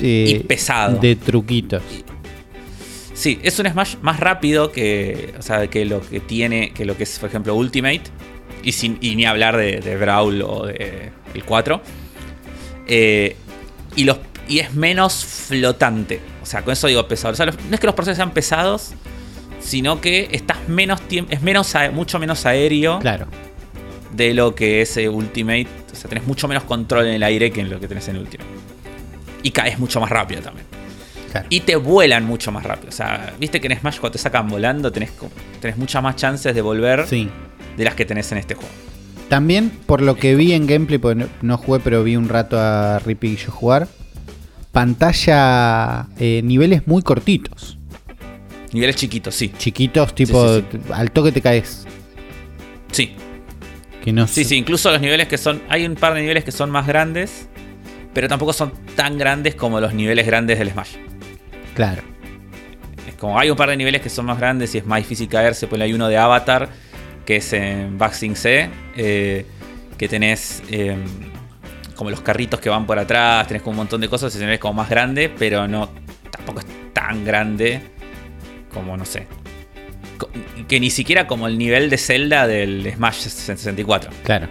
eh, 0.00 0.36
Y 0.40 0.44
pesado. 0.44 0.98
De 0.98 1.16
truquitos. 1.16 1.82
Sí, 3.14 3.38
es 3.42 3.58
un 3.58 3.66
Smash 3.68 3.96
más 4.02 4.20
rápido 4.20 4.70
que, 4.72 5.34
o 5.38 5.42
sea, 5.42 5.66
que 5.66 5.84
lo 5.84 6.00
que 6.00 6.20
tiene, 6.20 6.70
que 6.72 6.84
lo 6.84 6.96
que 6.96 7.02
es, 7.02 7.18
por 7.18 7.28
ejemplo, 7.28 7.54
Ultimate. 7.54 8.02
Y, 8.62 8.72
sin, 8.72 8.98
y 9.00 9.16
ni 9.16 9.24
hablar 9.24 9.56
de, 9.56 9.80
de 9.80 9.96
Brawl 9.96 10.42
o 10.42 10.66
de 10.66 11.10
el 11.34 11.44
4. 11.44 11.80
Eh, 12.90 13.36
y, 13.96 14.04
los, 14.04 14.18
y 14.48 14.58
es 14.58 14.74
menos 14.74 15.24
flotante. 15.24 16.20
O 16.42 16.46
sea, 16.46 16.62
con 16.62 16.72
eso 16.72 16.86
digo 16.88 17.06
pesado. 17.08 17.32
O 17.32 17.36
sea, 17.36 17.46
los- 17.46 17.56
no 17.64 17.74
es 17.74 17.80
que 17.80 17.86
los 17.86 17.94
procesos 17.94 18.16
sean 18.16 18.32
pesados, 18.32 18.90
sino 19.60 20.00
que 20.00 20.28
estás 20.32 20.58
menos 20.68 21.00
tiempo. 21.02 21.32
Es 21.32 21.40
menos 21.42 21.72
mucho 21.92 22.18
menos 22.18 22.44
aéreo 22.46 22.98
Claro. 22.98 23.26
de 24.14 24.34
lo 24.34 24.54
que 24.54 24.82
es 24.82 24.96
eh, 24.96 25.08
Ultimate. 25.08 25.68
O 25.92 25.94
sea, 25.94 26.08
tenés 26.08 26.26
mucho 26.26 26.48
menos 26.48 26.64
control 26.64 27.06
en 27.06 27.14
el 27.14 27.22
aire 27.22 27.50
que 27.50 27.60
en 27.60 27.70
lo 27.70 27.78
que 27.80 27.86
tenés 27.88 28.08
en 28.08 28.16
Ultimate. 28.18 28.50
Y 29.42 29.50
caes 29.52 29.78
mucho 29.78 30.00
más 30.00 30.10
rápido 30.10 30.42
también. 30.42 30.66
claro. 31.30 31.46
Y 31.48 31.60
te 31.60 31.76
vuelan 31.76 32.24
mucho 32.24 32.50
más 32.50 32.64
rápido. 32.64 32.88
O 32.88 32.92
sea, 32.92 33.32
viste 33.38 33.60
que 33.60 33.68
en 33.68 33.78
Smash 33.78 33.98
cuando 34.00 34.12
te 34.14 34.18
sacan 34.18 34.48
volando 34.48 34.90
tenés, 34.90 35.12
tenés 35.60 35.76
muchas 35.76 36.02
más 36.02 36.16
chances 36.16 36.54
de 36.54 36.60
volver 36.60 37.06
Sí. 37.06 37.28
de 37.76 37.84
las 37.84 37.94
que 37.94 38.04
tenés 38.04 38.30
en 38.32 38.38
este 38.38 38.54
juego. 38.54 38.70
También, 39.30 39.70
por 39.86 40.02
lo 40.02 40.16
que 40.16 40.34
vi 40.34 40.52
en 40.52 40.66
gameplay, 40.66 40.98
porque 40.98 41.20
no, 41.22 41.28
no 41.40 41.56
jugué, 41.56 41.80
pero 41.80 42.04
vi 42.04 42.16
un 42.16 42.28
rato 42.28 42.58
a 42.60 42.98
Rippy 42.98 43.28
y 43.28 43.36
yo 43.36 43.50
jugar. 43.50 43.88
Pantalla, 44.72 46.06
eh, 46.18 46.42
niveles 46.44 46.86
muy 46.86 47.02
cortitos. 47.02 47.78
Niveles 48.72 48.96
chiquitos, 48.96 49.34
sí. 49.34 49.52
Chiquitos, 49.58 50.14
tipo, 50.14 50.56
sí, 50.56 50.64
al 50.92 51.10
toque 51.10 51.32
te 51.32 51.40
caes. 51.40 51.86
Sí, 52.92 53.14
Que 54.04 54.12
no 54.12 54.26
sí, 54.26 54.42
sé- 54.44 54.50
sí. 54.50 54.56
Incluso 54.56 54.90
los 54.90 55.00
niveles 55.00 55.28
que 55.28 55.38
son. 55.38 55.60
Hay 55.68 55.86
un 55.86 55.94
par 55.94 56.14
de 56.14 56.20
niveles 56.22 56.44
que 56.44 56.52
son 56.52 56.70
más 56.70 56.86
grandes. 56.86 57.48
Pero 58.12 58.26
tampoco 58.28 58.52
son 58.52 58.72
tan 58.96 59.16
grandes 59.18 59.54
como 59.54 59.78
los 59.80 59.94
niveles 59.94 60.26
grandes 60.26 60.58
del 60.58 60.70
Smash. 60.70 60.96
Claro. 61.74 62.02
Es 63.08 63.14
como 63.14 63.38
hay 63.38 63.48
un 63.50 63.56
par 63.56 63.68
de 63.70 63.76
niveles 63.76 64.00
que 64.00 64.08
son 64.08 64.26
más 64.26 64.38
grandes 64.38 64.74
y 64.74 64.78
es 64.78 64.86
más 64.86 64.98
difícil 64.98 65.28
caerse. 65.28 65.66
Pues 65.68 65.80
hay 65.82 65.92
uno 65.92 66.08
de 66.08 66.16
Avatar, 66.18 66.68
que 67.24 67.36
es 67.36 67.52
en 67.52 67.98
Baxing 67.98 68.36
C, 68.36 68.68
eh, 68.96 69.46
que 69.96 70.08
tenés 70.08 70.62
eh, 70.70 70.96
como 71.94 72.10
los 72.10 72.20
carritos 72.22 72.60
que 72.60 72.68
van 72.70 72.86
por 72.86 72.98
atrás, 72.98 73.46
tenés 73.46 73.62
como 73.62 73.72
un 73.72 73.76
montón 73.78 74.00
de 74.00 74.08
cosas, 74.08 74.34
es 74.34 74.58
como 74.58 74.74
más 74.74 74.88
grande, 74.88 75.28
pero 75.28 75.68
no 75.68 75.90
tampoco 76.30 76.60
es 76.60 76.66
tan 76.92 77.24
grande 77.24 77.80
como, 78.72 78.96
no 78.96 79.04
sé. 79.04 79.26
Que 80.68 80.80
ni 80.80 80.90
siquiera 80.90 81.26
como 81.26 81.46
el 81.46 81.56
nivel 81.58 81.88
de 81.90 81.98
Zelda 81.98 82.46
del 82.46 82.90
Smash 82.94 83.16
64. 83.28 84.10
Claro. 84.22 84.48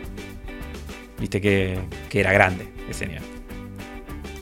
Viste 1.20 1.42
que, 1.42 1.80
que 2.10 2.20
era 2.20 2.32
grande 2.34 2.68
ese 2.90 3.06
nivel. 3.08 3.24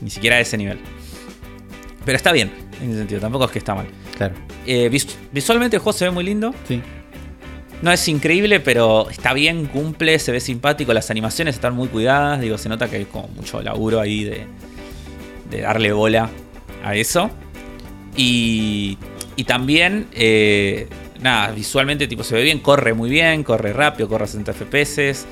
Ni 0.00 0.10
siquiera 0.10 0.38
ese 0.40 0.56
nivel. 0.56 0.78
Pero 2.04 2.16
está 2.16 2.32
bien, 2.32 2.50
en 2.80 2.90
ese 2.90 2.98
sentido, 3.00 3.20
tampoco 3.20 3.44
es 3.46 3.50
que 3.50 3.58
está 3.58 3.74
mal. 3.74 3.86
Claro. 4.16 4.34
Eh, 4.66 4.88
vis- 4.88 5.16
visualmente 5.32 5.76
el 5.76 5.82
juego 5.82 5.96
se 5.98 6.04
ve 6.06 6.10
muy 6.10 6.24
lindo. 6.24 6.54
Sí. 6.66 6.80
No 7.82 7.92
es 7.92 8.08
increíble, 8.08 8.58
pero 8.60 9.08
está 9.08 9.32
bien, 9.32 9.66
cumple, 9.66 10.18
se 10.18 10.32
ve 10.32 10.40
simpático. 10.40 10.92
Las 10.92 11.10
animaciones 11.10 11.54
están 11.54 11.74
muy 11.74 11.88
cuidadas. 11.88 12.40
Digo, 12.40 12.58
se 12.58 12.68
nota 12.68 12.88
que 12.90 12.96
hay 12.96 13.04
como 13.04 13.28
mucho 13.28 13.62
laburo 13.62 14.00
ahí 14.00 14.24
de, 14.24 14.46
de 15.50 15.60
darle 15.60 15.92
bola 15.92 16.28
a 16.84 16.94
eso. 16.96 17.30
Y, 18.16 18.98
y 19.36 19.44
también, 19.44 20.06
eh, 20.12 20.88
nada, 21.20 21.52
visualmente 21.52 22.08
tipo 22.08 22.24
se 22.24 22.34
ve 22.34 22.42
bien, 22.42 22.58
corre 22.58 22.94
muy 22.94 23.10
bien, 23.10 23.44
corre 23.44 23.72
rápido, 23.72 24.08
corre 24.08 24.24
a 24.24 24.26
60 24.26 24.52
FPS. 24.54 25.26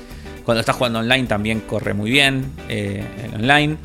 Cuando 0.45 0.61
estás 0.61 0.77
jugando 0.77 0.99
online 0.99 1.27
también 1.27 1.59
corre 1.61 1.93
muy 1.93 2.09
bien 2.09 2.45
eh, 2.69 3.03
en 3.25 3.35
online. 3.41 3.75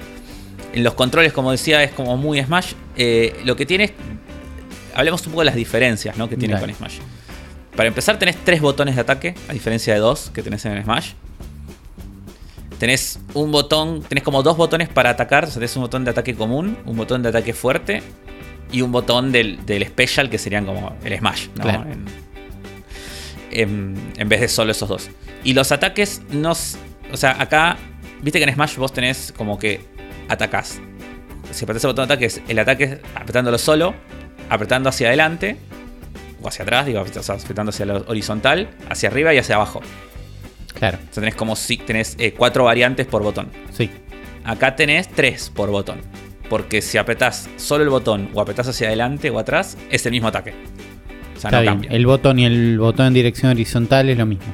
En 0.73 0.85
los 0.85 0.95
controles, 0.95 1.33
como 1.33 1.51
decía, 1.51 1.83
es 1.83 1.91
como 1.91 2.17
muy 2.17 2.41
Smash. 2.43 2.75
Eh, 2.97 3.41
lo 3.45 3.57
que 3.57 3.67
tiene 3.67 3.85
es- 3.85 3.93
Hablemos 4.95 5.27
un 5.27 5.33
poco 5.33 5.41
de 5.41 5.47
las 5.47 5.55
diferencias 5.55 6.17
¿no? 6.19 6.29
que 6.29 6.37
tiene 6.37 6.55
con 6.61 6.73
Smash. 6.77 6.99
Para 7.77 7.89
empezar, 7.89 8.19
tenés 8.19 8.37
tres 8.45 8.61
botones 8.61 8.95
de 8.97 9.01
ataque, 9.01 9.35
a 9.49 9.53
diferencia 9.53 9.95
de 9.95 10.01
dos 10.01 10.31
que 10.35 10.43
tenés 10.43 10.65
en 10.67 10.73
el 10.73 10.85
Smash. 10.85 11.13
Tenés 12.79 13.21
un 13.35 13.53
botón, 13.53 14.03
tenés 14.03 14.25
como 14.25 14.43
dos 14.43 14.57
botones 14.57 14.89
para 14.89 15.11
atacar. 15.11 15.45
O 15.45 15.47
sea, 15.47 15.55
tenés 15.55 15.77
un 15.77 15.83
botón 15.83 16.05
de 16.05 16.11
ataque 16.11 16.35
común, 16.35 16.77
un 16.85 16.97
botón 16.97 17.23
de 17.23 17.29
ataque 17.29 17.53
fuerte 17.55 18.03
y 18.73 18.83
un 18.83 18.91
botón 18.93 19.31
del, 19.33 19.65
del 19.65 19.87
special 19.87 20.29
que 20.29 20.39
serían 20.39 20.67
como 20.67 20.97
el 21.05 21.17
Smash, 21.17 21.49
¿no? 21.57 21.63
Claro. 21.63 21.85
En, 21.91 22.05
en- 23.51 24.13
en 24.17 24.29
vez 24.29 24.41
de 24.41 24.49
solo 24.49 24.73
esos 24.73 24.89
dos. 24.89 25.11
Y 25.45 25.55
los 25.55 25.71
ataques 25.73 26.23
no. 26.31 26.53
O 26.53 27.17
sea, 27.17 27.41
acá, 27.41 27.77
viste 28.21 28.39
que 28.39 28.45
en 28.45 28.55
Smash 28.55 28.77
vos 28.77 28.93
tenés 28.93 29.33
como 29.37 29.59
que 29.59 29.81
atacás. 30.29 30.81
Si 31.53 31.65
apretás 31.65 31.85
el 31.85 31.89
botón 31.91 32.09
de 32.09 32.15
ataque, 32.15 32.33
el 32.49 32.59
ataque 32.59 32.85
es 32.85 32.99
apretándolo 33.15 33.59
solo, 33.59 33.95
apretando 34.49 34.89
hacia 34.89 35.09
adelante 35.09 35.57
o 36.43 36.49
hacia 36.49 36.65
atrás, 36.65 36.87
digo, 36.87 37.01
o 37.01 37.23
sea, 37.23 37.35
apretando 37.37 37.71
hacia 37.71 37.87
la 37.87 37.97
horizontal, 38.07 38.69
hacia 38.89 39.09
arriba 39.09 39.33
y 39.35 39.39
hacia 39.39 39.55
abajo. 39.57 39.81
Claro. 40.75 40.99
O 40.99 41.15
sea, 41.15 41.21
tenés 41.23 41.35
como 41.35 41.55
si 41.57 41.77
tenés 41.77 42.17
eh, 42.19 42.33
cuatro 42.37 42.65
variantes 42.65 43.07
por 43.07 43.23
botón. 43.23 43.49
Sí. 43.71 43.91
Acá 44.45 44.75
tenés 44.77 45.09
tres 45.09 45.51
por 45.55 45.71
botón. 45.71 46.01
Porque 46.49 46.83
si 46.83 46.99
apretás 46.99 47.49
solo 47.57 47.85
el 47.85 47.91
botón 47.91 48.29
o 48.35 48.41
apretás 48.41 48.69
hacia 48.69 48.89
adelante 48.89 49.31
o 49.31 49.39
atrás, 49.39 49.79
es 49.91 50.05
el 50.07 50.13
mismo 50.13 50.29
ataque. 50.29 50.51
O 51.37 51.41
sea, 51.41 51.49
Está 51.49 51.51
no 51.53 51.61
bien. 51.63 51.73
cambia. 51.73 51.91
El 51.93 52.07
botón 52.07 52.39
y 52.39 52.45
el 52.45 52.79
botón 52.79 53.07
en 53.07 53.15
dirección 53.15 53.51
horizontal 53.53 54.09
es 54.11 54.19
lo 54.19 54.27
mismo. 54.27 54.53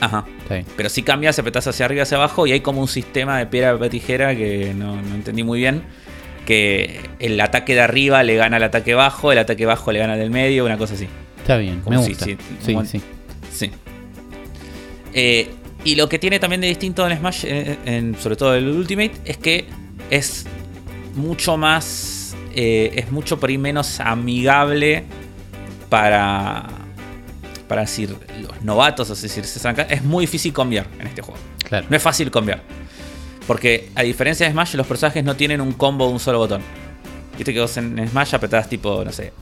Ajá. 0.00 0.24
Está 0.42 0.54
bien. 0.54 0.66
Pero 0.76 0.88
si 0.88 1.02
cambias, 1.02 1.38
apretás 1.38 1.66
hacia 1.66 1.86
arriba 1.86 2.00
y 2.00 2.02
hacia 2.02 2.16
abajo 2.16 2.46
y 2.46 2.52
hay 2.52 2.60
como 2.60 2.80
un 2.80 2.88
sistema 2.88 3.38
de 3.38 3.46
piedra, 3.46 3.72
papel, 3.72 3.90
tijera 3.90 4.34
que 4.34 4.72
no, 4.74 4.96
no 5.00 5.14
entendí 5.14 5.42
muy 5.42 5.58
bien. 5.58 5.82
Que 6.46 7.00
el 7.20 7.40
ataque 7.40 7.74
de 7.74 7.80
arriba 7.80 8.22
le 8.22 8.36
gana 8.36 8.56
al 8.58 8.62
ataque 8.64 8.94
bajo, 8.94 9.32
el 9.32 9.38
ataque 9.38 9.64
bajo 9.66 9.92
le 9.92 9.98
gana 10.00 10.12
al 10.14 10.18
del 10.18 10.30
medio, 10.30 10.64
una 10.64 10.76
cosa 10.76 10.94
así. 10.94 11.08
Está 11.38 11.56
bien. 11.56 11.80
Como 11.80 11.98
Me 11.98 12.02
si- 12.04 12.10
gusta. 12.10 12.24
si- 12.26 12.36
Sí, 12.62 12.76
sí. 12.86 13.00
Sí. 13.52 13.70
Eh, 15.12 15.48
y 15.84 15.94
lo 15.94 16.08
que 16.08 16.18
tiene 16.18 16.38
también 16.38 16.60
de 16.60 16.66
distinto 16.68 17.06
en 17.08 17.16
Smash, 17.18 17.44
eh, 17.46 17.76
en- 17.84 18.16
sobre 18.18 18.36
todo 18.36 18.54
el 18.54 18.68
Ultimate, 18.68 19.12
es 19.24 19.36
que 19.36 19.66
es 20.10 20.46
mucho 21.14 21.56
más. 21.56 22.10
eh, 22.56 22.92
es 22.94 23.10
mucho 23.10 23.40
por 23.40 23.50
ahí 23.50 23.58
menos 23.58 23.98
amigable 23.98 25.02
para. 25.88 26.66
Para 27.66 27.80
decir, 27.80 28.14
los 28.42 28.62
novatos, 28.62 29.10
es 29.10 29.22
decir, 29.22 29.44
se 29.44 29.58
sacan- 29.58 29.86
es 29.90 30.04
muy 30.04 30.24
difícil 30.24 30.52
cambiar 30.52 30.86
en 31.00 31.06
este 31.08 31.20
juego. 31.22 31.40
Claro. 31.64 31.86
No 31.90 31.96
es 31.96 32.02
fácil 32.02 32.30
cambiar. 32.30 32.62
Porque 33.46 33.90
a 33.94 34.02
diferencia 34.02 34.46
de 34.46 34.52
Smash, 34.52 34.74
los 34.74 34.86
personajes 34.86 35.22
no 35.24 35.36
tienen 35.36 35.60
un 35.60 35.72
combo 35.72 36.06
de 36.06 36.12
un 36.14 36.20
solo 36.20 36.38
botón. 36.38 36.62
Viste 37.36 37.52
que 37.52 37.60
vos 37.60 37.76
en 37.76 38.08
Smash 38.08 38.34
apretás 38.34 38.68
tipo, 38.68 39.04
no 39.04 39.12
sé, 39.12 39.32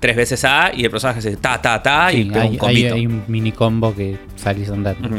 tres 0.00 0.16
veces 0.16 0.44
A 0.44 0.70
y 0.74 0.84
el 0.84 0.90
personaje 0.90 1.18
hace 1.18 1.36
ta, 1.36 1.60
ta, 1.60 1.82
ta 1.82 2.12
y 2.12 2.24
pega 2.24 2.42
hay, 2.42 2.46
un 2.48 2.52
hay- 2.54 2.58
combito. 2.58 2.94
hay 2.94 3.06
un 3.06 3.24
mini 3.28 3.52
combo 3.52 3.94
que 3.94 4.16
salís 4.36 4.70
andando. 4.70 5.06
Ujú. 5.08 5.18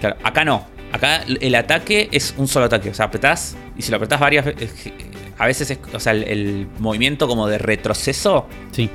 Claro, 0.00 0.16
acá 0.22 0.44
no. 0.44 0.66
Acá 0.92 1.22
el 1.26 1.54
ataque 1.56 2.08
es 2.12 2.34
un 2.36 2.46
solo 2.46 2.66
ataque. 2.66 2.90
O 2.90 2.94
sea, 2.94 3.06
apretás 3.06 3.56
y 3.76 3.82
si 3.82 3.90
lo 3.90 3.96
apretás 3.96 4.20
varias 4.20 4.44
veces. 4.44 4.92
A 5.38 5.46
veces 5.46 5.70
es. 5.70 5.78
O 5.92 5.98
sea, 5.98 6.12
el, 6.12 6.22
el 6.24 6.68
movimiento 6.78 7.26
como 7.26 7.48
de 7.48 7.58
retroceso 7.58 8.46
Sí, 8.70 8.88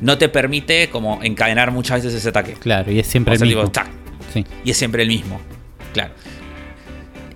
no 0.00 0.16
te 0.16 0.30
permite 0.30 0.88
como 0.88 1.20
encadenar 1.22 1.70
muchas 1.72 2.02
veces 2.02 2.14
ese 2.20 2.28
ataque. 2.30 2.54
claro. 2.54 2.90
Y 2.90 3.00
es 3.00 3.06
siempre 3.06 3.34
O 3.34 3.36
sea, 3.38 3.44
el 3.44 3.50
tipo, 3.50 3.60
mismo. 3.62 3.72
tac, 3.72 3.88
Sí. 4.32 4.44
y 4.64 4.70
es 4.70 4.76
siempre 4.78 5.02
el 5.02 5.08
mismo. 5.08 5.38
Claro. 5.92 6.12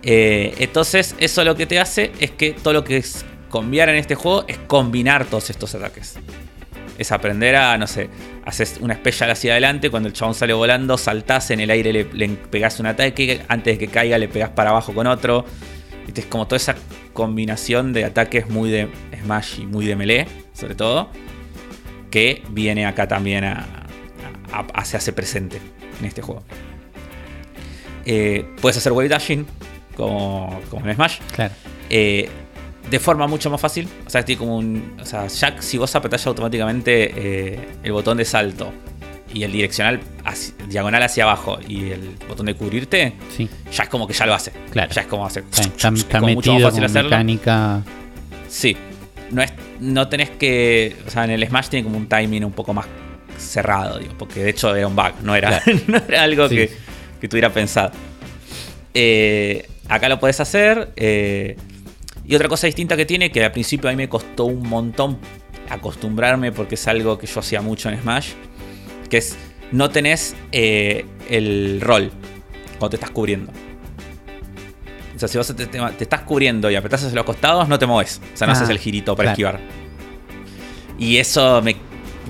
Eh, 0.05 0.55
entonces, 0.59 1.15
eso 1.19 1.43
lo 1.45 1.57
que 1.57 1.67
te 1.67 1.79
hace 1.81 2.13
es 2.21 2.31
que 2.31 2.53
todo 2.53 2.75
lo 2.75 2.85
que 2.85 2.99
es 2.99 3.25
combinar 3.49 3.89
en 3.89 3.97
este 3.97 4.15
juego 4.15 4.45
es 4.49 4.59
combinar 4.59 5.25
todos 5.25 5.49
estos 5.51 5.75
ataques. 5.75 6.17
Es 6.99 7.11
aprender 7.11 7.57
a, 7.57 7.77
no 7.79 7.87
sé, 7.87 8.09
haces 8.45 8.77
una 8.81 8.95
especial 8.95 9.31
hacia 9.31 9.53
adelante, 9.53 9.91
cuando 9.91 10.09
el 10.09 10.13
chabón 10.13 10.35
sale 10.35 10.53
volando, 10.53 10.97
saltás 10.99 11.51
en 11.51 11.61
el 11.61 11.71
aire, 11.71 11.93
le, 11.93 12.05
le 12.13 12.29
pegás 12.29 12.79
un 12.81 12.87
ataque, 12.87 13.41
antes 13.49 13.79
de 13.79 13.87
que 13.87 13.91
caiga 13.93 14.19
le 14.19 14.29
pegás 14.29 14.51
para 14.51 14.71
abajo 14.71 14.93
con 14.95 15.07
otro. 15.07 15.45
Viste, 16.05 16.21
Es 16.21 16.27
como 16.27 16.47
toda 16.47 16.59
esa 16.59 16.77
combinación 17.15 17.93
de 17.95 18.05
ataques 18.05 18.49
muy 18.51 18.71
de 18.71 18.89
Smash 19.23 19.61
y 19.61 19.67
muy 19.67 19.87
de 19.87 19.97
melee, 19.97 20.27
sobre 20.53 20.75
todo, 20.75 21.09
que 22.11 22.43
viene 22.51 22.85
acá 22.87 23.09
también 23.09 23.45
a, 23.45 23.87
a- 24.53 24.67
a- 24.75 24.85
se 24.85 24.97
hace 24.99 25.13
presente 25.13 25.61
en 25.99 26.05
este 26.07 26.21
juego. 26.23 26.43
Eh, 28.05 28.45
puedes 28.61 28.77
hacer 28.77 28.93
wave 28.93 29.09
dashing 29.09 29.47
como, 29.95 30.61
como 30.71 30.87
en 30.87 30.95
Smash. 30.95 31.19
Claro. 31.35 31.55
Eh, 31.91 32.29
de 32.91 32.99
forma 33.01 33.27
mucho 33.27 33.49
más 33.51 33.61
fácil. 33.61 33.89
O 34.07 34.11
sea, 34.11 34.25
tiene 34.25 34.39
como 34.39 34.57
un. 34.59 34.97
O 35.01 35.05
sea, 35.07 35.27
ya 35.27 35.57
si 35.61 35.79
vos 35.79 35.95
apretás 35.97 36.27
automáticamente 36.27 37.13
eh, 37.17 37.69
el 37.83 37.93
botón 37.93 38.19
de 38.19 38.25
salto 38.25 38.73
y 39.33 39.43
el 39.43 39.51
direccional 39.53 40.01
diagonal 40.69 41.03
hacia 41.03 41.25
abajo 41.25 41.59
y 41.67 41.91
el 41.91 42.17
botón 42.29 42.47
de 42.47 42.55
cubrirte, 42.55 43.15
Sí, 43.37 43.49
ya 43.73 43.85
es 43.85 43.89
como 43.89 44.07
que 44.07 44.13
ya 44.15 44.27
lo 44.27 44.35
hace. 44.35 44.53
Claro. 44.71 44.93
Ya 44.93 45.01
es 45.03 45.07
como 45.07 45.25
hacer. 45.27 45.45
está, 45.51 45.89
está- 45.89 46.19
es 46.19 46.23
mucho 46.35 46.53
más 46.55 46.63
fácil 46.63 46.85
hacerlo. 46.85 47.11
mecánica. 47.11 47.83
Sí. 48.49 48.77
No, 49.31 49.43
es, 49.43 49.53
no 49.81 50.07
tenés 50.09 50.31
que. 50.31 50.95
O 51.07 51.11
sea, 51.11 51.25
en 51.25 51.31
el 51.31 51.47
Smash 51.49 51.69
tiene 51.69 51.85
como 51.85 51.97
un 51.97 52.07
timing 52.07 52.45
un 52.45 52.53
poco 52.53 52.75
más 52.75 52.87
cerrado, 53.39 53.99
digo, 53.99 54.13
porque 54.19 54.45
de 54.45 54.51
hecho 54.51 54.77
era 54.77 54.87
un 54.87 54.95
bug, 54.95 55.13
no 55.23 55.35
era, 55.35 55.61
no 55.89 55.97
era 56.07 56.23
algo 56.23 56.49
Sí. 56.49 56.55
que, 56.57 56.71
que 57.21 57.29
tuviera 57.29 57.51
pensado. 57.51 57.91
Eh, 58.93 59.67
acá 59.89 60.09
lo 60.09 60.19
podés 60.21 60.41
hacer. 60.41 60.93
eh, 60.97 61.57
y 62.27 62.35
otra 62.35 62.49
cosa 62.49 62.67
distinta 62.67 62.97
que 62.97 63.05
tiene, 63.05 63.31
que 63.31 63.45
al 63.45 63.53
principio 63.53 63.89
a 63.91 63.93
mí 63.93 63.97
me 63.97 64.09
costó 64.09 64.47
un 64.47 64.67
montón 64.69 65.19
acostumbrarme, 65.69 66.53
porque 66.53 66.75
es 66.77 66.89
algo 66.89 67.19
que 67.19 67.27
yo 67.27 67.41
hacía 67.41 67.61
mucho 67.61 67.91
en 67.91 68.01
Smash, 68.01 68.29
que 69.11 69.19
es 69.19 69.37
no 69.73 69.91
tenés 69.91 70.35
eh, 70.53 71.05
el 71.29 71.81
rol 71.83 72.11
cuando 72.79 72.91
te 72.91 72.97
estás 72.97 73.11
cubriendo. 73.11 73.53
O 75.15 75.19
sea, 75.19 75.29
si 75.29 75.39
vos 75.39 75.47
te, 75.55 75.67
te- 75.67 75.79
te 75.79 76.05
estás 76.05 76.23
cubriendo 76.23 76.71
y 76.71 76.77
apretás 76.77 77.03
hacia 77.05 77.15
los 77.15 77.25
costados, 77.25 77.69
no 77.69 77.79
te 77.79 77.87
mueves. 77.87 78.21
O 78.33 78.37
sea, 78.37 78.47
no 78.47 78.53
Ah, 78.53 78.57
haces 78.57 78.69
el 78.71 78.79
girito 78.79 79.15
para 79.15 79.35
claro. 79.35 79.59
esquivar. 79.59 79.75
Y 80.99 81.19
eso 81.19 81.61
me, 81.63 81.77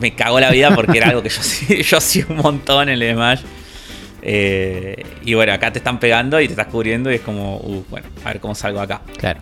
me 0.00 0.14
cagó 0.14 0.40
la 0.40 0.50
vida 0.50 0.74
porque 0.74 0.98
era 0.98 1.08
algo 1.10 1.22
que 1.22 1.28
yo, 1.28 1.40
yo 1.82 1.96
hacía 1.98 2.26
un 2.28 2.36
montón 2.36 2.88
en 2.88 3.00
el 3.02 3.14
Smash. 3.14 3.40
Eh, 4.26 5.04
y 5.22 5.34
bueno, 5.34 5.52
acá 5.52 5.70
te 5.70 5.78
están 5.78 6.00
pegando 6.00 6.40
y 6.40 6.46
te 6.46 6.54
estás 6.54 6.68
cubriendo 6.68 7.12
y 7.12 7.16
es 7.16 7.20
como, 7.20 7.58
uh, 7.58 7.84
bueno, 7.90 8.06
a 8.24 8.28
ver 8.28 8.40
cómo 8.40 8.54
salgo 8.54 8.80
acá. 8.80 9.02
Claro. 9.18 9.40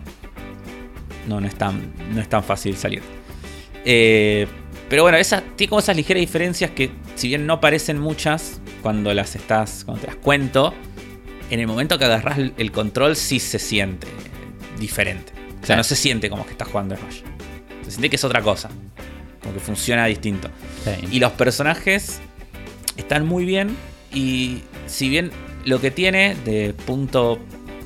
No, 1.27 1.39
no 1.39 1.47
es 1.47 1.55
tan, 1.55 1.93
no 2.13 2.19
es 2.21 2.27
tan 2.27 2.43
fácil 2.43 2.75
salir. 2.75 3.01
Eh, 3.85 4.45
pero 4.89 5.03
bueno, 5.03 5.17
esa, 5.17 5.41
tiene 5.55 5.69
como 5.69 5.79
esas 5.79 5.95
ligeras 5.95 6.19
diferencias 6.19 6.71
que, 6.71 6.91
si 7.15 7.29
bien 7.29 7.45
no 7.47 7.61
parecen 7.61 7.97
muchas, 7.97 8.59
cuando 8.81 9.13
las 9.13 9.35
estás, 9.35 9.83
cuando 9.85 10.01
te 10.01 10.07
las 10.07 10.17
cuento, 10.17 10.73
en 11.49 11.59
el 11.61 11.67
momento 11.67 11.97
que 11.97 12.05
agarras 12.05 12.37
el- 12.37 12.71
control 12.71 13.15
sí 13.15 13.39
se 13.39 13.59
siente 13.59 14.07
diferente. 14.79 15.31
O 15.61 15.65
sea, 15.65 15.77
no 15.77 15.83
se 15.85 15.95
siente 15.95 16.29
como 16.29 16.45
que 16.45 16.51
estás 16.51 16.67
jugando 16.67 16.97
Smash. 16.97 17.21
Se 17.85 17.91
siente 17.91 18.09
que 18.09 18.17
es 18.17 18.23
otra 18.25 18.41
cosa. 18.41 18.69
Como 19.41 19.53
que 19.53 19.61
funciona 19.61 20.05
distinto. 20.07 20.49
Y 21.09 21.19
los 21.19 21.31
personajes 21.31 22.19
están 22.97 23.25
muy 23.25 23.45
bien. 23.45 23.75
Y 24.13 24.61
si 24.87 25.09
bien 25.09 25.31
lo 25.65 25.79
que 25.81 25.91
tiene 25.91 26.35
de 26.45 26.73
punto 26.85 27.39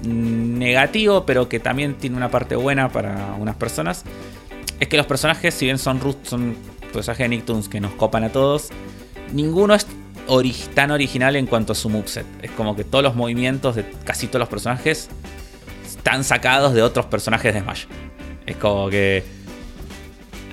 negativo, 0.04 1.26
pero 1.26 1.50
que 1.50 1.60
también 1.60 1.96
tiene 1.96 2.18
una 2.18 2.30
parte 2.30 2.56
buena 2.56 2.90
para 2.90 3.36
unas 3.40 3.56
personas, 3.56 4.04
es 4.80 4.88
que 4.88 4.98
los 4.98 5.06
personajes, 5.06 5.54
si 5.54 5.66
bien 5.66 5.78
son, 5.78 6.00
son 6.24 6.56
personajes 6.94 7.26
de 7.26 7.30
Nicktoons 7.30 7.70
que 7.70 7.80
nos 7.80 7.94
copan 7.94 8.24
a 8.24 8.30
todos, 8.30 8.70
ninguno 9.32 9.74
es 9.74 9.88
tan 10.74 10.92
original 10.92 11.36
en 11.36 11.48
cuanto 11.48 11.74
a 11.74 11.76
su 11.76 11.90
moveset. 11.90 12.26
Es 12.42 12.52
como 12.52 12.76
que 12.76 12.84
todos 12.84 13.04
los 13.04 13.16
movimientos 13.16 13.76
de 13.76 13.86
casi 14.04 14.28
todos 14.28 14.40
los 14.40 14.50
personajes 14.50 15.10
están 15.86 16.24
sacados 16.24 16.74
de 16.74 16.82
otros 16.82 17.06
personajes 17.06 17.54
de 17.54 17.62
Smash. 17.62 17.86
Es 18.46 18.56
como 18.58 18.90
que 18.90 19.24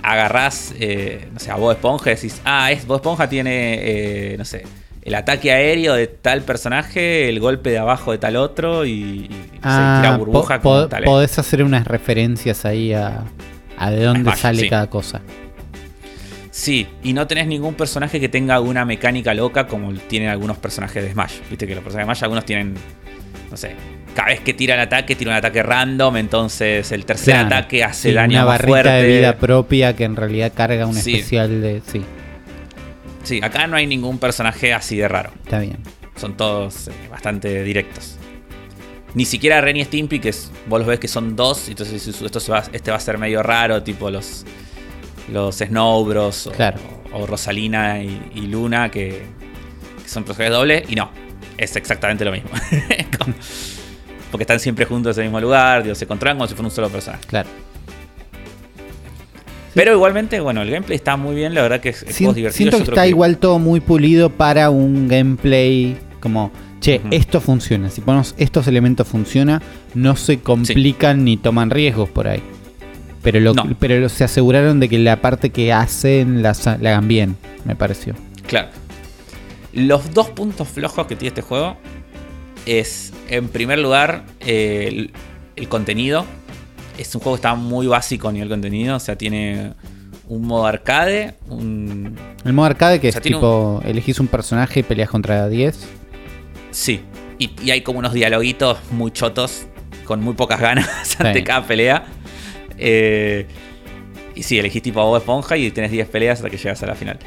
agarrás, 0.02 0.75
eh, 0.78 1.28
no 1.33 1.40
sé, 1.40 1.50
a 1.50 1.57
Bob 1.57 1.73
Esponja 1.73 2.12
y 2.12 2.14
decís, 2.14 2.40
ah, 2.45 2.71
es, 2.71 2.87
Bob 2.87 2.97
Esponja 2.97 3.28
tiene, 3.28 3.78
eh, 3.81 4.37
no 4.37 4.45
sé, 4.45 4.64
el 5.04 5.14
ataque 5.14 5.52
aéreo 5.52 5.94
de 5.94 6.06
tal 6.06 6.42
personaje, 6.42 7.28
el 7.28 7.38
golpe 7.40 7.70
de 7.70 7.78
abajo 7.78 8.11
de 8.12 8.18
tal 8.18 8.37
otro 8.37 8.84
y, 8.87 8.90
y 8.90 9.28
se 9.28 9.58
Ah, 9.62 9.99
tira 10.02 10.16
burbuja 10.16 10.61
po- 10.61 10.82
po- 10.82 10.88
tal. 10.88 11.04
podés 11.04 11.38
hacer 11.38 11.62
unas 11.62 11.87
referencias 11.87 12.64
ahí 12.64 12.92
a, 12.94 13.23
a 13.76 13.90
de 13.90 14.02
dónde 14.02 14.23
Smash, 14.30 14.38
sale 14.38 14.60
sí. 14.62 14.69
cada 14.71 14.88
cosa. 14.88 15.21
Sí, 16.50 16.86
y 17.02 17.12
no 17.12 17.26
tenés 17.26 17.47
ningún 17.49 17.75
personaje 17.75 18.21
que 18.21 18.28
tenga 18.28 18.60
una 18.60 18.84
mecánica 18.84 19.34
loca 19.34 19.67
como 19.67 19.93
tienen 19.93 20.28
algunos 20.28 20.56
personajes 20.56 21.02
de 21.02 21.12
Smash. 21.12 21.32
Viste 21.50 21.67
que 21.67 21.75
los 21.75 21.82
personajes 21.82 22.06
de 22.08 22.14
Smash 22.14 22.23
algunos 22.25 22.45
tienen, 22.45 22.75
no 23.50 23.56
sé, 23.56 23.75
cada 24.14 24.28
vez 24.28 24.40
que 24.40 24.54
tira 24.54 24.75
el 24.75 24.80
ataque, 24.80 25.17
tira 25.17 25.32
un 25.32 25.36
ataque 25.36 25.62
random, 25.64 26.17
entonces 26.17 26.93
el 26.93 27.04
tercer 27.04 27.34
Claro, 27.34 27.47
ataque 27.49 27.82
hace 27.82 28.10
sí, 28.10 28.14
daño 28.14 28.36
una 28.38 28.45
más 28.45 28.58
barrita 28.58 28.69
fuerte. 28.71 28.90
de 29.02 29.17
vida 29.19 29.36
propia 29.36 29.97
que 29.97 30.04
en 30.04 30.14
realidad 30.14 30.52
carga 30.54 30.86
un 30.86 30.95
Sí. 30.95 31.14
especial 31.17 31.60
de. 31.60 31.82
Sí, 31.90 32.02
Sí, 33.25 33.41
acá 33.43 33.67
no 33.67 33.76
hay 33.76 33.87
ningún 33.87 34.19
personaje 34.19 34.73
así 34.73 34.97
de 34.97 35.08
raro. 35.08 35.30
está 35.45 35.58
bien. 35.58 35.78
Son 36.17 36.37
todos 36.37 36.89
eh, 36.89 36.93
bastante 37.10 37.63
directos. 37.65 38.17
Ni 39.15 39.25
siquiera 39.25 39.60
Ren 39.60 39.76
y 39.76 39.84
Stimpy, 39.84 40.19
que 40.21 40.28
es- 40.30 40.50
vos 40.67 40.78
los 40.78 40.87
ves 40.89 40.99
que 41.00 41.08
son 41.08 41.34
dos, 41.37 41.69
entonces 41.69 42.06
esto 42.06 42.41
se 42.41 42.52
va- 42.52 42.65
este 42.73 42.91
va 42.91 42.97
a 42.97 43.00
ser 43.00 43.19
medio 43.19 43.43
raro, 43.43 43.82
tipo 43.82 44.10
los, 44.10 44.45
los 45.32 45.56
Snow 45.56 46.04
Bros. 46.04 46.47
O, 46.49 46.52
Claro. 46.52 46.78
o 47.13 47.26
Rosalina 47.26 48.02
y, 48.02 48.30
y 48.34 48.41
Luna, 48.43 48.91
que, 48.91 49.23
que 50.02 50.08
son 50.08 50.25
personajes 50.25 50.52
dobles, 50.52 50.84
y 50.91 50.95
no, 50.97 51.10
es 51.56 51.75
exactamente 51.76 52.25
lo 52.25 52.32
mismo. 52.32 52.50
Porque 54.30 54.43
están 54.43 54.58
siempre 54.58 54.84
juntos 54.84 55.17
en 55.19 55.25
el 55.25 55.28
mismo 55.30 55.41
lugar, 55.41 55.82
digo, 55.84 55.95
se 55.95 56.06
controlan 56.06 56.37
como 56.37 56.49
si 56.49 56.54
fuera 56.54 56.69
un 56.69 56.75
solo 56.75 56.89
personaje. 56.91 57.25
Claro. 57.26 57.49
Pero 59.75 59.93
igualmente, 59.93 60.39
bueno, 60.41 60.63
el 60.63 60.71
gameplay 60.71 60.97
está 60.97 61.17
muy 61.17 61.34
bien, 61.34 61.54
la 61.54 61.63
verdad 61.63 61.80
que 61.80 61.89
es, 61.91 62.02
es 62.04 62.17
divertido. 62.19 62.50
siento 62.52 62.76
que 62.78 62.84
está 62.84 63.06
igual 63.06 63.39
todo 63.39 63.58
muy 63.58 63.80
pulido 63.80 64.30
para 64.30 64.71
un 64.71 65.08
gameplay 65.08 65.97
como, 66.21 66.52
che, 66.80 67.00
esto 67.10 67.41
funciona. 67.41 67.91
Si 67.91 68.00
ponemos 68.00 68.34
estos 68.39 68.69
elementos 68.69 69.06
funciona, 69.08 69.60
no 69.95 70.15
se 70.17 70.39
complican 70.41 71.25
ni 71.25 71.37
toman 71.37 71.71
riesgos 71.71 72.08
por 72.08 72.28
ahí. 72.28 72.43
Pero, 73.23 73.41
lo, 73.41 73.54
No. 73.54 73.65
pero 73.78 74.08
se 74.08 74.23
aseguraron 74.23 74.80
de 74.80 74.89
que 74.89 74.99
la 74.99 75.21
parte 75.21 75.50
que 75.50 75.73
hacen 75.73 76.43
la, 76.43 76.50
hagan 76.50 77.08
bien, 77.08 77.37
me 77.65 77.75
pareció. 77.75 78.15
Claro. 78.47 78.69
Los 79.73 80.15
dos 80.15 80.28
puntos 80.30 80.69
flojos 80.69 81.06
que 81.06 81.17
tiene 81.17 81.28
este 81.28 81.43
juego 81.43 81.76
es, 82.65 83.13
en 83.28 83.49
primer 83.49 83.80
lugar, 83.80 84.25
eh, 84.41 84.87
el, 84.89 85.10
el 85.56 85.69
contenido. 85.69 86.26
Es 86.99 87.15
un 87.15 87.21
juego 87.21 87.37
que 87.37 87.39
está 87.41 87.54
muy 87.54 87.87
básico 87.87 88.28
a 88.28 88.33
nivel 88.33 88.49
contenido. 88.49 88.97
O 88.97 89.00
sea, 89.00 89.17
tiene 89.17 89.73
un 90.28 90.47
modo 90.47 90.67
arcade, 90.67 91.35
un... 91.49 92.17
El 92.45 92.52
modo 92.52 92.67
arcade 92.67 93.00
que 93.00 93.09
O 93.09 93.13
sea, 93.13 93.19
es 93.19 93.23
tipo, 93.23 93.83
elegís 93.85 94.21
un 94.21 94.28
personaje 94.28 94.80
y 94.80 94.83
peleas 94.83 95.11
contra 95.11 95.49
10. 95.49 95.87
Sí. 96.71 97.00
Y, 97.39 97.50
y 97.63 97.71
hay 97.73 97.80
como 97.83 97.99
unos 97.99 98.13
dialoguitos 98.13 98.78
muy 98.93 99.11
chotos, 99.11 99.67
con 100.04 100.21
muy 100.23 100.35
pocas 100.35 100.61
ganas 100.61 100.89
ante 101.21 101.41
Sí. 101.41 101.45
cada 101.45 101.67
pelea. 101.67 102.04
Eh, 102.78 103.47
y 104.35 104.43
sí, 104.43 104.59
elegís 104.59 104.83
tipo 104.83 105.00
a 105.00 105.04
Bob 105.04 105.17
Esponja 105.19 105.57
y 105.57 105.71
tenés 105.71 105.91
10 105.91 106.09
peleas 106.09 106.39
hasta 106.39 106.50
que 106.50 106.57
llegas 106.57 106.83
a 106.83 106.87
la 106.87 106.95
final. 106.95 107.19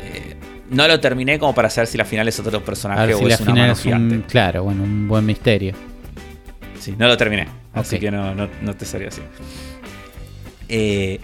Eh, 0.00 0.36
no 0.70 0.86
lo 0.88 0.98
terminé 1.00 1.38
como 1.38 1.54
para 1.54 1.68
saber 1.68 1.88
si 1.88 1.98
la 1.98 2.04
final 2.04 2.26
es 2.28 2.38
otro 2.38 2.58
A 2.58 2.64
personaje 2.64 3.14
o 3.14 3.18
si 3.18 3.24
la 3.24 3.34
es 3.34 3.40
una 3.40 3.50
final 3.52 3.62
mano 3.62 3.72
es 3.72 3.80
gigante. 3.82 4.14
un, 4.16 4.22
claro, 4.22 4.64
bueno, 4.64 4.82
un 4.84 5.08
buen 5.08 5.26
misterio. 5.26 5.74
Sí, 6.78 6.94
no 6.98 7.06
lo 7.08 7.16
terminé. 7.16 7.46
Así 7.72 7.98
que 7.98 8.10
no, 8.10 8.34
no, 8.34 8.48
no 8.62 8.74
te 8.74 8.84
sabría 8.84 9.08
así. 9.08 9.22
Eh, 10.68 11.20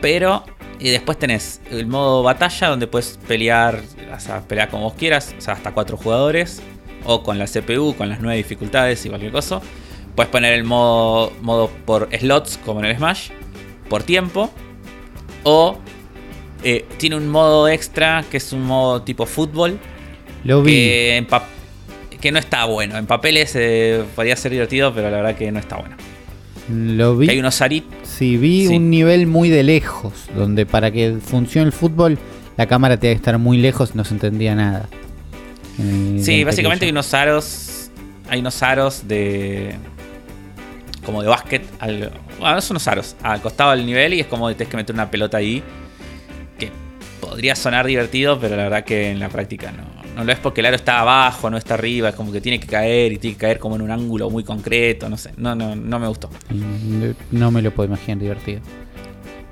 pero 0.00 0.44
y 0.78 0.88
después 0.90 1.18
tenés 1.18 1.60
el 1.70 1.86
modo 1.86 2.22
batalla 2.22 2.68
donde 2.68 2.86
puedes 2.86 3.18
pelear, 3.28 3.82
o 4.14 4.20
sea, 4.20 4.40
pelear 4.42 4.70
como 4.70 4.84
vos 4.84 4.94
quieras, 4.94 5.34
o 5.36 5.40
sea, 5.40 5.54
hasta 5.54 5.72
cuatro 5.72 5.96
jugadores. 5.96 6.62
O 7.04 7.22
con 7.22 7.38
la 7.38 7.46
CPU, 7.46 7.94
con 7.96 8.10
las 8.10 8.20
nueve 8.20 8.36
dificultades 8.36 9.04
y 9.06 9.08
cualquier 9.08 9.32
cosa. 9.32 9.60
Puedes 10.14 10.30
poner 10.30 10.52
el 10.52 10.64
modo, 10.64 11.32
modo 11.40 11.70
por 11.86 12.10
slots, 12.14 12.58
como 12.64 12.80
en 12.80 12.86
el 12.86 12.96
Smash, 12.96 13.30
por 13.88 14.02
tiempo. 14.02 14.50
O 15.44 15.78
eh, 16.62 16.84
tiene 16.98 17.16
un 17.16 17.26
modo 17.30 17.68
extra 17.68 18.22
que 18.30 18.36
es 18.36 18.52
un 18.52 18.64
modo 18.66 19.00
tipo 19.00 19.24
fútbol, 19.24 19.78
Lo 20.44 20.62
vi. 20.62 20.72
que, 20.72 21.16
en 21.16 21.26
pap- 21.26 21.44
que 22.20 22.32
no 22.32 22.38
está 22.38 22.64
bueno. 22.66 22.96
En 22.98 23.06
papeles 23.06 23.52
eh, 23.54 24.02
podría 24.14 24.36
ser 24.36 24.52
divertido, 24.52 24.92
pero 24.94 25.10
la 25.10 25.16
verdad 25.18 25.34
que 25.36 25.50
no 25.50 25.58
está 25.58 25.76
bueno. 25.76 25.96
Lo 26.72 27.16
vi. 27.16 27.26
Que 27.26 27.32
hay 27.32 27.38
unos 27.40 27.60
arit. 27.62 27.84
Sí, 28.04 28.36
vi 28.36 28.68
Sí. 28.68 28.76
un 28.76 28.90
nivel 28.90 29.26
muy 29.26 29.48
de 29.48 29.62
lejos, 29.64 30.12
donde 30.36 30.66
para 30.66 30.90
que 30.90 31.16
funcione 31.24 31.66
el 31.66 31.72
fútbol, 31.72 32.18
la 32.56 32.66
cámara 32.66 32.96
tenía 32.98 33.14
que 33.14 33.18
estar 33.18 33.38
muy 33.38 33.56
lejos 33.58 33.94
no 33.94 34.04
se 34.04 34.14
entendía 34.14 34.54
nada. 34.54 34.88
Eh, 35.78 36.18
Sí, 36.22 36.44
básicamente 36.44 36.84
hay 36.84 36.90
unos 36.92 37.12
aros. 37.14 37.90
Hay 38.28 38.40
unos 38.40 38.62
aros 38.62 39.08
de. 39.08 39.74
Como 41.04 41.22
de 41.22 41.28
básquet. 41.28 41.64
Al, 41.80 42.12
bueno, 42.38 42.54
no 42.54 42.60
son 42.60 42.74
unos 42.76 42.86
aros. 42.86 43.16
Al 43.22 43.40
costado 43.40 43.70
del 43.72 43.84
nivel 43.86 44.14
y 44.14 44.20
es 44.20 44.26
como 44.26 44.46
que 44.48 44.54
tienes 44.54 44.70
que 44.70 44.76
meter 44.76 44.94
una 44.94 45.10
pelota 45.10 45.38
ahí. 45.38 45.62
Que 46.58 46.70
podría 47.20 47.56
sonar 47.56 47.86
divertido, 47.86 48.38
pero 48.38 48.54
la 48.56 48.64
verdad 48.64 48.84
que 48.84 49.10
en 49.10 49.18
la 49.18 49.28
práctica 49.30 49.72
no. 49.72 49.99
No 50.20 50.26
lo 50.26 50.32
es 50.32 50.38
porque 50.38 50.60
el 50.60 50.66
aro 50.66 50.76
está 50.76 51.00
abajo, 51.00 51.48
no 51.48 51.56
está 51.56 51.74
arriba. 51.74 52.10
Es 52.10 52.14
como 52.14 52.30
que 52.30 52.42
tiene 52.42 52.60
que 52.60 52.66
caer 52.66 53.10
y 53.12 53.16
tiene 53.18 53.36
que 53.36 53.40
caer 53.40 53.58
como 53.58 53.76
en 53.76 53.82
un 53.82 53.90
ángulo 53.90 54.28
muy 54.28 54.44
concreto. 54.44 55.08
No 55.08 55.16
sé. 55.16 55.30
No, 55.38 55.54
no, 55.54 55.74
no 55.74 55.98
me 55.98 56.06
gustó. 56.08 56.28
Mm, 56.50 57.04
No 57.32 57.50
me 57.50 57.62
lo 57.62 57.70
puedo 57.70 57.88
imaginar 57.88 58.18
divertido. 58.18 58.60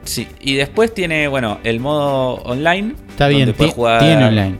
Sí. 0.04 0.28
Y 0.40 0.56
después 0.56 0.92
tiene, 0.92 1.26
bueno, 1.28 1.58
el 1.64 1.80
modo 1.80 2.34
online. 2.44 2.94
Está 3.08 3.28
bien, 3.28 3.52
puedes 3.54 3.72
jugar- 3.72 4.00
tiene 4.00 4.24
online. 4.26 4.58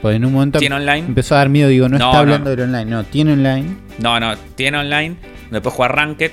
Pues 0.00 0.16
en 0.16 0.24
un 0.24 0.32
momento 0.32 0.58
Tiene 0.60 0.76
online. 0.76 1.06
empezó 1.06 1.34
a 1.34 1.38
dar 1.38 1.48
miedo, 1.48 1.68
digo, 1.68 1.88
no, 1.88 1.98
No, 1.98 2.06
está 2.06 2.12
no. 2.16 2.20
hablando 2.20 2.50
del 2.50 2.60
online. 2.60 2.84
No, 2.86 3.04
tiene 3.04 3.32
online. 3.32 3.76
No, 3.98 4.18
no, 4.20 4.36
tiene 4.54 4.78
online. 4.78 5.16
Donde 5.44 5.60
puedes 5.60 5.74
jugar 5.74 5.96
Ranked. 5.96 6.30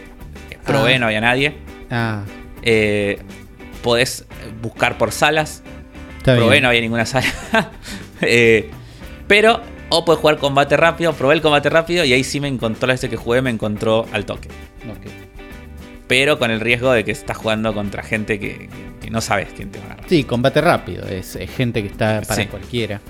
Probé, 0.65 0.95
Ah. 0.95 0.99
no 0.99 1.05
había 1.07 1.21
nadie. 1.21 1.55
Ah, 1.89 2.21
Eh, 2.61 3.17
podés 3.83 4.25
buscar 4.61 4.97
por 4.97 5.11
salas. 5.11 5.63
está 6.19 6.35
Probé, 6.35 6.51
bien. 6.51 6.63
no 6.63 6.69
había 6.69 6.81
ninguna 6.81 7.05
sala. 7.07 7.25
Eh, 8.21 8.71
pero, 9.27 9.61
o 9.89 10.05
puedes 10.05 10.19
jugar 10.21 10.37
combate 10.37 10.77
rápido. 10.77 11.13
Probé 11.13 11.35
el 11.35 11.41
combate 11.41 11.69
rápido 11.69 12.03
y 12.05 12.13
ahí 12.13 12.23
sí 12.23 12.39
me 12.39 12.47
encontró, 12.47 12.87
la 12.87 12.93
vez 12.93 13.01
que 13.01 13.15
jugué, 13.17 13.41
me 13.41 13.49
encontró 13.49 14.05
al 14.11 14.25
toque. 14.25 14.49
Pero 16.07 16.39
con 16.39 16.51
el 16.51 16.59
riesgo 16.61 16.91
de 16.93 17.03
que 17.03 17.11
estás 17.11 17.35
jugando 17.37 17.73
contra 17.73 18.01
gente 18.01 18.39
que, 18.39 18.69
que 19.01 19.09
no 19.11 19.19
sabes 19.19 19.49
quién 19.55 19.69
te 19.71 19.79
va 19.79 19.85
a 19.85 19.87
agarrar. 19.87 20.09
Sí, 20.09 20.23
combate 20.23 20.61
rápido. 20.61 21.05
Es, 21.05 21.35
es 21.35 21.49
gente 21.51 21.81
que 21.81 21.89
está 21.89 22.21
para 22.21 22.41
Sí. 22.41 22.47
cualquiera. 22.47 23.01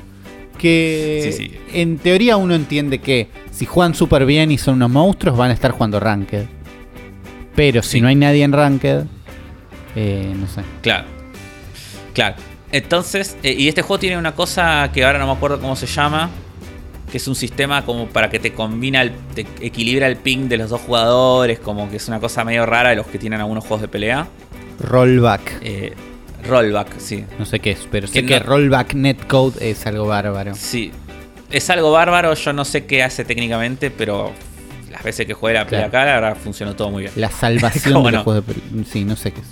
Que 0.58 1.30
Sí, 1.32 1.50
sí. 1.50 1.58
en 1.74 2.00
teoría 2.00 2.36
uno 2.38 2.56
entiende 2.56 2.98
que 2.98 3.28
si 3.52 3.66
juegan 3.68 3.94
súper 3.94 4.26
bien 4.26 4.50
y 4.52 4.58
son 4.58 4.76
unos 4.76 4.90
monstruos, 4.90 5.38
van 5.38 5.52
a 5.52 5.54
estar 5.54 5.70
jugando 5.72 6.00
Ranked. 6.00 6.46
Pero 7.56 7.84
si 7.84 8.02
no 8.02 8.08
hay 8.08 8.16
nadie 8.16 8.44
en 8.44 8.54
Ranked, 8.54 9.04
eh, 9.96 10.34
no 10.36 10.48
sé. 10.48 10.62
Claro. 10.82 11.06
Claro. 12.14 12.36
Entonces, 12.72 13.38
eh, 13.44 13.56
y 13.58 13.68
este 13.68 13.82
juego 13.82 14.00
tiene 14.00 14.18
una 14.18 14.36
cosa 14.36 14.90
que 14.94 15.06
ahora 15.06 15.20
no 15.20 15.28
me 15.28 15.34
acuerdo 15.34 15.60
cómo 15.60 15.76
se 15.76 15.86
llama. 15.88 16.30
Que 17.12 17.18
es 17.18 17.28
un 17.30 17.36
sistema 17.36 17.86
como 17.86 18.08
para 18.08 18.30
que 18.30 18.38
te 18.38 18.52
combina, 18.54 19.02
el, 19.02 19.14
te 19.34 19.48
equilibra 19.62 20.08
el 20.08 20.18
ping 20.18 20.50
de 20.50 20.58
los 20.58 20.70
dos 20.70 20.82
jugadores. 20.82 21.60
Como 21.60 21.90
que 21.90 21.96
es 21.98 22.08
una 22.10 22.20
cosa 22.20 22.44
medio 22.44 22.66
rara 22.66 22.90
de 22.90 22.98
los 22.98 23.08
que 23.08 23.18
tienen 23.18 23.40
algunos 23.40 23.64
juegos 23.64 23.82
de 23.82 23.88
pelea. 23.88 24.28
Rollback. 24.80 25.54
Eh, 25.62 25.94
rollback, 26.48 26.98
sí. 27.00 27.24
No 27.40 27.46
sé 27.46 27.60
qué 27.60 27.72
es, 27.72 27.88
pero 27.90 28.08
sé 28.08 28.14
Que 28.22 28.26
que 28.26 28.40
no- 28.42 28.46
rollback 28.46 28.94
netcode 28.94 29.70
es 29.72 29.86
algo 29.88 30.06
bárbaro. 30.08 30.54
Sí. 30.56 30.92
Es 31.50 31.70
algo 31.70 31.92
bárbaro, 31.94 32.34
yo 32.34 32.52
no 32.52 32.66
sé 32.66 32.86
qué 32.86 33.04
hace 33.04 33.24
técnicamente, 33.24 33.90
pero 33.90 34.34
las 34.92 35.02
veces 35.02 35.26
que 35.26 35.34
jugué 35.34 35.54
la 35.54 35.64
pelea 35.66 35.90
Claro. 35.90 36.06
acá, 36.06 36.06
la 36.06 36.28
verdad 36.28 36.38
funcionó 36.44 36.76
todo 36.76 36.92
muy 36.92 37.04
bien. 37.04 37.14
La 37.16 37.32
salvación 37.32 37.94
¿Cómo 37.94 38.08
de 38.08 38.12
los 38.12 38.20
no? 38.20 38.24
juegos 38.26 38.46
de 38.48 38.54
pel- 38.54 38.86
Sí, 38.86 39.06
no 39.06 39.16
sé 39.16 39.32
qué 39.32 39.40
es. 39.40 39.48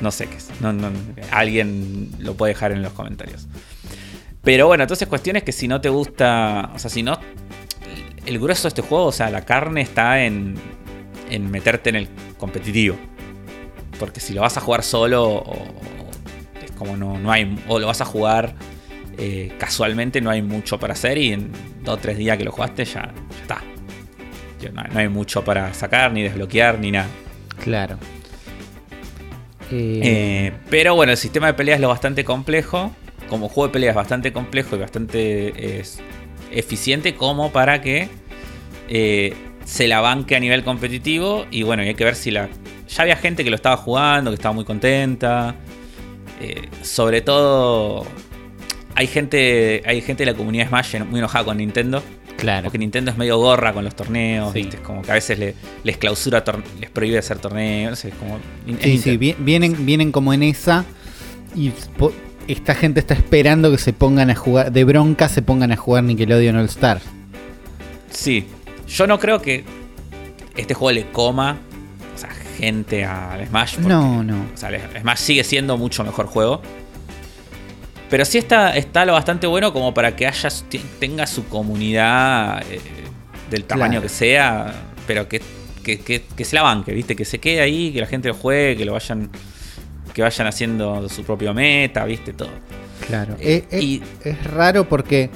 No 0.00 0.10
sé 0.10 0.26
qué 0.28 0.36
es. 0.36 0.48
No, 0.60 0.72
no, 0.72 0.90
alguien 1.32 2.10
lo 2.18 2.34
puede 2.34 2.52
dejar 2.52 2.72
en 2.72 2.82
los 2.82 2.92
comentarios. 2.92 3.46
Pero 4.42 4.66
bueno, 4.68 4.84
entonces 4.84 5.08
cuestión 5.08 5.36
es 5.36 5.42
que 5.42 5.52
si 5.52 5.66
no 5.68 5.80
te 5.80 5.88
gusta. 5.88 6.70
O 6.74 6.78
sea, 6.78 6.90
si 6.90 7.02
no. 7.02 7.18
El 8.26 8.38
grueso 8.38 8.64
de 8.64 8.68
este 8.68 8.82
juego, 8.82 9.06
o 9.06 9.12
sea, 9.12 9.30
la 9.30 9.44
carne 9.44 9.80
está 9.80 10.22
en, 10.24 10.54
en 11.30 11.50
meterte 11.50 11.90
en 11.90 11.96
el 11.96 12.08
competitivo. 12.36 12.96
Porque 13.98 14.20
si 14.20 14.34
lo 14.34 14.42
vas 14.42 14.56
a 14.56 14.60
jugar 14.60 14.82
solo, 14.84 15.24
o- 15.26 15.66
es 16.64 16.70
como 16.72 16.96
no, 16.96 17.18
no 17.18 17.32
hay. 17.32 17.58
O 17.68 17.78
lo 17.78 17.86
vas 17.86 18.00
a 18.00 18.04
jugar 18.04 18.54
eh, 19.16 19.52
casualmente, 19.58 20.20
no 20.20 20.30
hay 20.30 20.42
mucho 20.42 20.78
para 20.78 20.92
hacer. 20.92 21.18
Y 21.18 21.32
en 21.32 21.50
dos 21.82 21.94
o 21.96 21.98
tres 21.98 22.16
días 22.18 22.36
que 22.38 22.44
lo 22.44 22.52
jugaste, 22.52 22.84
ya, 22.84 23.12
ya 23.30 23.42
está. 23.42 23.62
No 24.92 24.98
hay 24.98 25.08
mucho 25.08 25.42
para 25.44 25.72
sacar, 25.74 26.12
ni 26.12 26.22
desbloquear, 26.22 26.78
ni 26.78 26.90
nada. 26.90 27.06
Claro. 27.62 27.96
Eh, 29.70 30.52
pero 30.70 30.94
bueno, 30.94 31.12
el 31.12 31.18
sistema 31.18 31.46
de 31.48 31.54
pelea 31.54 31.74
es 31.74 31.80
lo 31.80 31.88
bastante 31.88 32.24
complejo. 32.24 32.92
Como 33.28 33.48
juego 33.48 33.68
de 33.68 33.72
pelea 33.72 33.90
es 33.90 33.96
bastante 33.96 34.32
complejo 34.32 34.76
y 34.76 34.78
bastante 34.78 35.80
es, 35.80 36.00
eficiente 36.50 37.14
como 37.14 37.52
para 37.52 37.80
que 37.80 38.08
eh, 38.88 39.34
se 39.64 39.86
la 39.86 40.00
banque 40.00 40.36
a 40.36 40.40
nivel 40.40 40.64
competitivo. 40.64 41.46
Y 41.50 41.62
bueno, 41.62 41.82
y 41.84 41.88
hay 41.88 41.94
que 41.94 42.04
ver 42.04 42.16
si 42.16 42.30
la... 42.30 42.48
Ya 42.88 43.02
había 43.02 43.16
gente 43.16 43.44
que 43.44 43.50
lo 43.50 43.56
estaba 43.56 43.76
jugando, 43.76 44.30
que 44.30 44.36
estaba 44.36 44.54
muy 44.54 44.64
contenta. 44.64 45.54
Eh, 46.40 46.68
sobre 46.82 47.20
todo... 47.20 48.06
Hay 48.94 49.06
gente, 49.06 49.82
hay 49.86 50.00
gente 50.00 50.24
de 50.24 50.32
la 50.32 50.36
comunidad 50.36 50.68
Smash 50.68 50.98
muy 51.04 51.20
enojada 51.20 51.44
con 51.44 51.58
Nintendo. 51.58 52.02
Claro. 52.38 52.64
Porque 52.64 52.78
Nintendo 52.78 53.10
es 53.10 53.16
medio 53.18 53.36
gorra 53.38 53.72
con 53.74 53.84
los 53.84 53.94
torneos. 53.94 54.52
Sí. 54.54 54.60
¿viste? 54.60 54.76
Es 54.78 54.82
como 54.82 55.02
que 55.02 55.10
a 55.10 55.14
veces 55.14 55.38
le- 55.38 55.54
les 55.84 55.96
clausura, 55.98 56.42
les 56.80 56.88
prohíbe 56.90 57.18
hacer 57.18 57.38
torneos. 57.38 57.90
No 57.90 57.96
sé, 57.96 58.08
es 58.08 58.14
como... 58.14 58.38
Sí, 58.80 58.98
sí, 58.98 59.16
vienen, 59.16 59.84
vienen 59.84 60.12
como 60.12 60.32
en 60.32 60.42
esa 60.42 60.84
y 61.54 61.72
esta 62.46 62.74
gente 62.74 63.00
está 63.00 63.14
esperando 63.14 63.70
que 63.70 63.78
se 63.78 63.92
pongan 63.92 64.30
a 64.30 64.34
jugar, 64.34 64.72
de 64.72 64.84
bronca 64.84 65.28
se 65.28 65.42
pongan 65.42 65.72
a 65.72 65.76
jugar 65.76 66.04
Nickelodeon 66.04 66.56
All 66.56 66.64
Stars. 66.66 67.02
Sí, 68.10 68.46
yo 68.88 69.06
no 69.06 69.18
creo 69.18 69.40
que 69.42 69.64
este 70.56 70.74
juego 70.74 70.92
le 70.92 71.10
coma 71.10 71.58
o 72.14 72.18
sea, 72.18 72.30
gente 72.58 73.04
al 73.04 73.46
Smash. 73.46 73.74
porque, 73.74 73.88
No, 73.88 74.22
no. 74.24 74.46
O 74.54 74.56
sea, 74.56 74.70
el 74.70 74.80
Smash 75.00 75.18
sigue 75.18 75.44
siendo 75.44 75.76
mucho 75.76 76.02
mejor 76.04 76.26
juego. 76.26 76.62
Pero 78.10 78.24
sí 78.24 78.38
está, 78.38 78.76
está 78.76 79.04
lo 79.04 79.12
bastante 79.12 79.46
bueno 79.46 79.72
como 79.72 79.92
para 79.92 80.16
que 80.16 80.26
haya, 80.26 80.48
tenga 80.98 81.26
su 81.26 81.46
comunidad 81.48 82.62
eh, 82.70 82.80
del 83.50 83.64
tamaño 83.64 83.92
Claro. 83.92 84.02
que 84.02 84.08
sea, 84.08 84.74
pero 85.06 85.28
que, 85.28 85.42
que, 85.82 85.98
que- 86.00 86.22
que 86.34 86.44
se 86.44 86.56
la 86.56 86.62
banque, 86.62 86.92
¿viste? 86.92 87.14
Que 87.16 87.24
se 87.24 87.38
quede 87.38 87.60
ahí, 87.60 87.92
que 87.92 88.00
la 88.00 88.06
gente 88.06 88.28
lo 88.28 88.34
juegue, 88.34 88.76
que 88.76 88.84
lo 88.84 88.92
vayan 88.92 89.30
que 90.14 90.22
vayan 90.22 90.46
haciendo 90.48 91.08
su 91.08 91.22
propio 91.22 91.54
meta, 91.54 92.04
¿viste? 92.04 92.32
Todo. 92.32 92.48
Claro. 93.06 93.36
Eh, 93.40 93.64
Eh, 93.70 93.80
y- 93.80 94.02
es 94.24 94.42
raro 94.44 94.88
porque, 94.88 95.30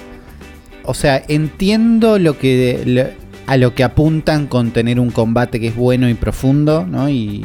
o 0.83 0.95
sea, 0.95 1.23
entiendo 1.29 2.19
lo 2.19 2.37
que 2.39 2.83
lo- 2.87 3.23
a 3.47 3.57
lo 3.59 3.75
que 3.75 3.85
apuntan 3.85 4.47
con 4.47 4.71
tener 4.73 4.99
un 4.99 5.11
combate 5.11 5.61
que 5.61 5.69
es 5.69 5.77
bueno 5.77 6.09
y 6.09 6.15
profundo, 6.15 6.85
¿no? 6.87 7.09
Y, 7.11 7.45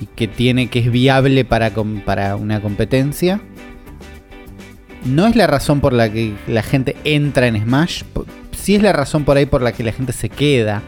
y 0.00 0.06
que 0.14 0.28
tiene 0.28 0.68
que 0.68 0.80
es 0.80 0.92
viable 0.92 1.44
para, 1.44 1.70
para 2.04 2.36
una 2.36 2.60
competencia. 2.60 3.40
No 5.04 5.26
es 5.26 5.36
la 5.36 5.46
razón 5.46 5.80
por 5.80 5.92
la 5.92 6.10
que 6.12 6.34
la 6.46 6.62
gente 6.62 6.96
entra 7.04 7.46
en 7.46 7.60
Smash. 7.62 8.02
Sí 8.52 8.74
es 8.74 8.82
la 8.82 8.92
razón 8.92 9.24
por 9.24 9.36
ahí 9.36 9.46
por 9.46 9.62
la 9.62 9.72
que 9.72 9.82
la 9.82 9.92
gente 9.92 10.12
se 10.12 10.28
queda 10.28 10.82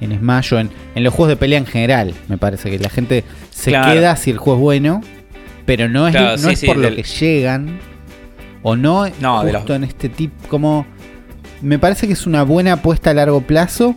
en 0.00 0.16
Smash 0.16 0.54
o 0.54 0.60
en, 0.60 0.70
en 0.94 1.02
los 1.04 1.12
juegos 1.12 1.30
de 1.30 1.36
pelea 1.36 1.58
en 1.58 1.66
general. 1.66 2.14
Me 2.28 2.38
parece 2.38 2.70
que 2.70 2.78
la 2.78 2.88
gente 2.90 3.24
se 3.50 3.70
Claro. 3.70 3.92
queda 3.92 4.16
si 4.16 4.30
el 4.30 4.38
juego 4.38 4.58
es 4.58 4.62
bueno. 4.62 5.00
Pero 5.64 5.88
no 5.88 6.06
es, 6.06 6.14
Claro, 6.14 6.36
no 6.36 6.48
sí, 6.48 6.54
es 6.54 6.60
sí, 6.60 6.66
por 6.66 6.76
lo 6.76 6.94
que 6.94 7.02
llegan. 7.02 7.78
O 8.62 8.76
no, 8.76 9.06
No, 9.20 9.42
de 9.44 9.52
justo 9.52 9.68
los- 9.72 9.76
en 9.76 9.84
este 9.84 10.08
tipo. 10.08 10.34
Como. 10.48 10.86
Me 11.62 11.78
parece 11.78 12.06
que 12.06 12.12
es 12.12 12.26
una 12.26 12.42
buena 12.44 12.74
apuesta 12.74 13.10
a 13.10 13.14
largo 13.14 13.40
plazo. 13.40 13.96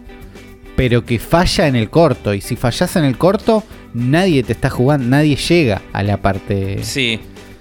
Pero 0.76 1.04
que 1.06 1.20
falla 1.20 1.68
en 1.68 1.76
el 1.76 1.90
corto. 1.90 2.34
Y 2.34 2.40
si 2.42 2.56
fallas 2.56 2.96
en 2.96 3.04
el 3.04 3.18
corto, 3.18 3.64
nadie 3.94 4.44
te 4.44 4.54
está 4.54 4.70
jugando. 4.70 5.06
Nadie 5.08 5.36
llega 5.36 5.82
a 5.94 6.02
la 6.04 6.18
parte. 6.18 6.80
Sí. 6.84 7.20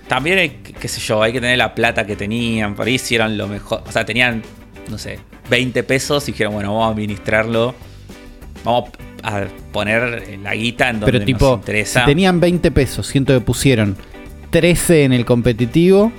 También 0.08 0.38
hay, 0.38 0.48
qué 0.80 0.88
sé 0.88 1.00
yo, 1.00 1.22
hay 1.22 1.32
que 1.32 1.40
tener 1.40 1.58
la 1.58 1.74
plata 1.74 2.06
que 2.06 2.16
tenían. 2.16 2.74
Por 2.74 2.86
ahí 2.86 2.94
hicieron 2.94 3.36
lo 3.36 3.46
mejor. 3.46 3.82
O 3.86 3.92
sea, 3.92 4.04
tenían, 4.06 4.42
no 4.90 4.96
sé, 4.98 5.18
20 5.50 5.82
pesos 5.82 6.26
y 6.28 6.32
dijeron, 6.32 6.54
bueno, 6.54 6.70
vamos 6.72 6.88
a 6.88 6.92
administrarlo. 6.92 7.74
Vamos 8.64 8.90
a 9.22 9.44
poner 9.72 10.38
la 10.42 10.54
guita 10.54 10.88
en 10.90 11.00
donde 11.00 11.12
Pero 11.12 11.24
tipo, 11.24 11.50
nos 11.50 11.58
interesa. 11.58 12.00
si 12.00 12.06
tenían 12.06 12.40
20 12.40 12.70
pesos, 12.70 13.06
siento 13.06 13.34
que 13.34 13.40
pusieron 13.40 13.96
13 14.50 15.04
en 15.04 15.12
el 15.12 15.24
competitivo. 15.24 16.10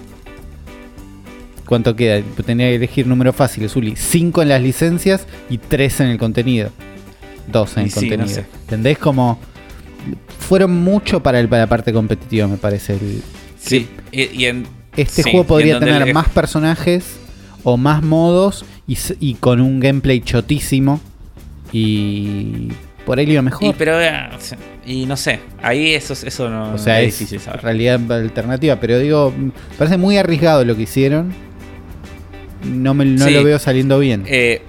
¿Cuánto 1.66 1.96
queda? 1.96 2.22
Tenía 2.46 2.68
que 2.70 2.76
elegir 2.76 3.06
números 3.08 3.36
fáciles, 3.36 3.76
Uli. 3.76 3.96
5 3.96 4.42
en 4.42 4.50
las 4.50 4.62
licencias 4.62 5.28
y 5.50 5.58
13 5.60 6.04
en 6.06 6.10
el 6.12 6.18
contenido. 6.18 6.72
12 7.48 7.80
en 7.80 7.86
Y 7.86 7.90
el 7.90 7.92
sí, 7.94 7.96
no 8.06 8.10
contenido. 8.18 8.36
sé. 8.36 8.46
¿Entendés? 8.62 8.98
Como. 8.98 9.40
Fueron 10.40 10.72
mucho 10.72 11.22
para, 11.22 11.40
el, 11.40 11.48
para 11.48 11.64
la 11.64 11.68
parte 11.68 11.94
competitiva, 11.94 12.48
me 12.48 12.58
parece. 12.58 12.94
el- 12.94 13.22
Sí, 13.60 13.88
y, 14.12 14.46
en. 14.46 14.66
este 14.96 15.24
sí, 15.24 15.32
juego 15.32 15.46
podría 15.46 15.76
en 15.76 15.80
tener 15.82 16.14
más 16.14 16.30
personajes 16.30 17.18
o 17.64 17.78
más 17.78 18.02
modos 18.02 18.66
y, 18.88 18.98
y 19.20 19.34
con 19.36 19.62
un 19.62 19.80
gameplay 19.80 20.22
chotísimo. 20.22 21.02
Y 21.72 22.70
por 23.06 23.20
ahí 23.20 23.30
iba 23.30 23.42
mejor. 23.42 23.68
Y, 23.70 23.74
pero, 23.74 24.02
eh, 24.02 24.30
y 24.86 25.06
no 25.06 25.18
sé, 25.18 25.40
ahí 25.62 25.94
eso, 25.94 26.14
eso 26.14 26.50
no 26.50 26.74
O 26.74 26.78
sea, 26.78 27.02
es 27.02 27.10
es 27.14 27.20
difícil 27.20 27.40
saber. 27.40 27.62
realidad 27.62 28.12
alternativa, 28.12 28.78
pero 28.80 28.98
digo, 28.98 29.34
parece 29.78 29.98
muy 29.98 30.18
arriesgado 30.18 30.66
lo 30.66 30.76
que 30.76 30.84
hicieron. 30.84 31.34
No, 32.64 32.94
me, 32.94 33.06
no 33.06 33.26
Sí. 33.26 33.32
lo 33.34 33.44
veo 33.44 33.60
saliendo 33.60 34.00
bien. 34.00 34.24
Eh, 34.28 34.62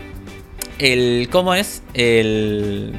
el. 0.79 1.29
¿Cómo 1.31 1.55
es? 1.55 1.83
El. 1.95 2.93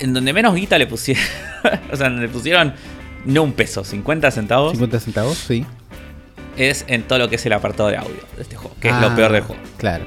En 0.00 0.12
donde 0.14 0.32
menos 0.32 0.54
guita 0.54 0.78
le 0.78 0.86
pusieron. 0.86 1.22
o 1.92 1.96
sea, 1.96 2.08
le 2.08 2.28
pusieron 2.28 2.74
no 3.24 3.42
un 3.42 3.52
peso, 3.52 3.84
50 3.84 4.30
centavos. 4.30 4.72
50 4.72 5.00
centavos, 5.00 5.38
sí. 5.38 5.64
Es 6.56 6.84
en 6.88 7.02
todo 7.04 7.18
lo 7.18 7.28
que 7.28 7.36
es 7.36 7.46
el 7.46 7.52
apartado 7.54 7.88
de 7.88 7.96
audio 7.96 8.20
de 8.36 8.42
este 8.42 8.56
juego, 8.56 8.76
que 8.80 8.88
es 8.88 8.94
Ah, 8.94 9.00
lo 9.08 9.14
peor 9.16 9.32
del 9.32 9.42
juego. 9.42 9.62
Claro. 9.78 10.04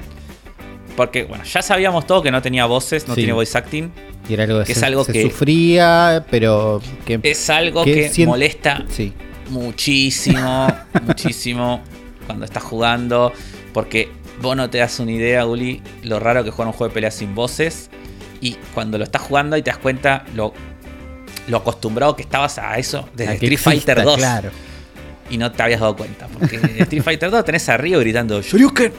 Porque, 0.95 1.23
bueno, 1.23 1.43
ya 1.43 1.61
sabíamos 1.61 2.05
todo 2.07 2.21
que 2.21 2.31
no 2.31 2.41
tenía 2.41 2.65
voces, 2.67 3.07
no 3.07 3.15
Sí. 3.15 3.21
tiene 3.21 3.33
voice 3.33 3.57
acting. 3.57 3.91
Y 4.29 4.33
era 4.33 4.43
algo 4.45 4.59
que, 4.59 4.65
Que 4.65 4.71
es 4.71 4.83
algo 4.83 5.03
se 5.03 5.11
que- 5.13 5.21
sufría, 5.23 6.25
pero 6.31 6.81
que. 7.05 7.19
Es 7.23 7.49
algo 7.49 7.83
Que 7.83 8.11
molesta 8.25 8.83
sí. 8.89 9.13
muchísimo, 9.49 10.67
muchísimo 11.05 11.81
cuando 12.25 12.45
estás 12.45 12.63
jugando. 12.63 13.33
Porque 13.73 14.09
vos 14.41 14.55
no 14.55 14.69
te 14.69 14.77
das 14.77 14.99
una 14.99 15.11
idea, 15.11 15.45
Uli, 15.45 15.81
lo 16.03 16.19
raro 16.19 16.43
que 16.43 16.51
jugar 16.51 16.67
un 16.67 16.73
juego 16.73 16.89
de 16.89 16.93
peleas 16.93 17.15
sin 17.15 17.35
voces. 17.35 17.89
Y 18.41 18.53
cuando 18.73 18.97
lo 18.97 19.03
estás 19.03 19.21
jugando 19.23 19.57
y 19.57 19.61
te 19.63 19.71
das 19.71 19.79
cuenta 19.79 20.23
lo, 20.35 20.53
lo 21.47 21.57
acostumbrado 21.57 22.15
que 22.15 22.23
estabas 22.23 22.57
a 22.57 22.77
eso 22.77 23.07
desde 23.15 23.31
A 23.31 23.33
Street 23.35 23.57
Fighter 23.59 23.97
exista, 23.99 24.03
2. 24.03 24.17
Claro. 24.17 24.49
Y 25.29 25.37
no 25.37 25.51
te 25.51 25.63
habías 25.63 25.79
dado 25.79 25.95
cuenta. 25.95 26.27
Porque 26.27 26.57
en 26.57 26.81
Street 26.81 27.03
Fighter 27.03 27.31
2 27.31 27.45
tenés 27.45 27.67
a 27.69 27.77
Ryo 27.77 27.99
gritando 27.99 28.41
Shoryuken. 28.41 28.91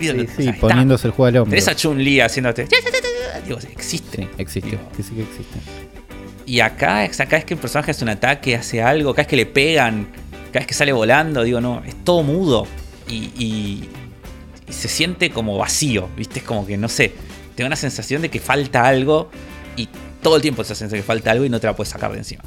Y 0.00 0.06
Sí, 0.08 0.08
o 0.48 0.50
está- 0.50 0.60
poniéndose 0.60 1.06
el 1.08 1.12
juego 1.12 1.26
al 1.28 1.36
hombro. 1.38 1.50
Tenés 1.50 1.68
a 1.68 1.76
Chun-Li 1.76 2.20
haciéndote. 2.20 2.66
Digo, 3.46 3.58
existe. 3.70 4.22
Sí, 4.22 4.28
existe. 4.38 4.70
Digo, 4.70 4.82
Que 4.96 5.02
sí 5.02 5.14
que 5.14 5.22
existe. 5.22 5.58
Y 6.46 6.60
acá, 6.60 7.02
acá 7.02 7.36
es 7.36 7.44
que 7.44 7.54
el 7.54 7.60
personaje 7.60 7.90
hace 7.90 8.04
un 8.04 8.10
ataque, 8.10 8.54
hace 8.56 8.80
algo, 8.82 9.10
acá 9.10 9.22
es 9.22 9.28
que 9.28 9.36
le 9.36 9.46
pegan, 9.46 10.08
cada 10.46 10.60
vez 10.60 10.66
que 10.66 10.74
sale 10.74 10.92
volando, 10.92 11.42
digo, 11.42 11.60
no, 11.60 11.82
es 11.84 11.94
todo 12.04 12.22
mudo. 12.22 12.66
Y, 13.08 13.14
y- 13.36 13.88
y 14.68 14.72
se 14.72 14.88
siente 14.88 15.30
como 15.30 15.58
vacío, 15.58 16.08
¿viste? 16.16 16.38
Es 16.40 16.44
como 16.44 16.66
que, 16.66 16.76
no 16.76 16.88
sé, 16.88 17.12
tengo 17.54 17.66
una 17.66 17.76
sensación 17.76 18.22
de 18.22 18.30
que 18.30 18.40
falta 18.40 18.86
algo 18.86 19.28
y 19.76 19.88
todo 20.26 20.34
el 20.34 20.42
tiempo 20.42 20.64
sensación 20.64 20.90
de 20.90 20.96
que 20.96 21.02
falta 21.04 21.30
algo 21.30 21.44
y 21.44 21.48
no 21.48 21.60
te 21.60 21.68
la 21.68 21.76
puedes 21.76 21.88
sacar 21.92 22.10
de 22.10 22.18
encima. 22.18 22.42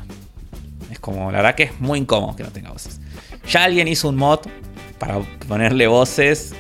Es 0.91 0.99
como, 0.99 1.31
la 1.31 1.37
verdad 1.37 1.55
que 1.55 1.63
es 1.63 1.79
muy 1.79 1.97
incómodo 1.97 2.35
que 2.35 2.43
no 2.43 2.49
tenga 2.49 2.71
voces. 2.71 2.99
Ya 3.49 3.63
alguien 3.63 3.87
hizo 3.87 4.09
un 4.09 4.17
mod 4.17 4.39
para 4.97 5.17
ponerle 5.47 5.87
voces, 5.87 6.51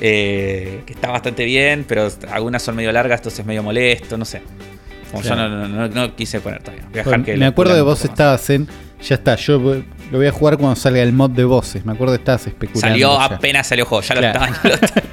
eh, 0.00 0.82
que 0.86 0.92
está 0.92 1.10
bastante 1.10 1.44
bien, 1.44 1.84
pero 1.88 2.08
algunas 2.30 2.62
son 2.62 2.76
medio 2.76 2.92
largas, 2.92 3.18
entonces 3.18 3.40
es 3.40 3.46
medio 3.46 3.64
molesto, 3.64 4.16
no 4.16 4.24
sé. 4.24 4.40
Como 5.10 5.20
Claro. 5.24 5.36
yo 5.42 5.48
no, 5.48 5.66
no- 5.66 5.88
no- 5.88 5.88
no 5.88 6.14
quise 6.14 6.40
poner 6.40 6.62
todavía. 6.62 6.84
Voy 6.84 6.92
a 6.92 6.96
dejar 6.98 7.10
Bueno, 7.10 7.24
que 7.24 7.36
me 7.36 7.46
acuerdo 7.46 7.74
de 7.74 7.82
vos 7.82 8.04
estabas 8.04 8.48
en. 8.50 8.68
Ya 9.02 9.16
está, 9.16 9.34
yo 9.34 9.58
lo 9.58 9.82
voy 10.18 10.26
a 10.28 10.30
jugar 10.30 10.56
cuando 10.58 10.76
salga 10.76 11.02
el 11.02 11.12
mod 11.12 11.30
de 11.30 11.42
voces. 11.42 11.84
Me 11.84 11.90
acuerdo 11.90 12.14
que 12.14 12.20
estabas 12.20 12.46
especulando. 12.46 12.80
Salió 12.88 13.18
ya. 13.18 13.24
apenas 13.24 13.66
salió 13.66 13.84
juego, 13.84 14.02
ya 14.02 14.14
lo 14.14 14.20
Claro. 14.20 14.44
estaban, 14.44 14.62
ya 14.62 14.68
lo, 14.68 14.74
estaban- 14.86 15.10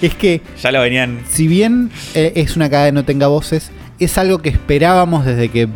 Es 0.00 0.14
que, 0.14 0.40
ya 0.62 0.70
lo 0.70 0.80
venían. 0.80 1.24
si 1.28 1.48
bien 1.48 1.90
eh, 2.14 2.32
es 2.36 2.54
una 2.54 2.70
cagada 2.70 2.86
que 2.88 2.92
no 2.92 3.04
tenga 3.04 3.26
voces, 3.26 3.72
es 4.04 4.18
algo 4.18 4.38
que 4.38 4.48
esperábamos 4.48 5.24
desde 5.24 5.48
que 5.48 5.68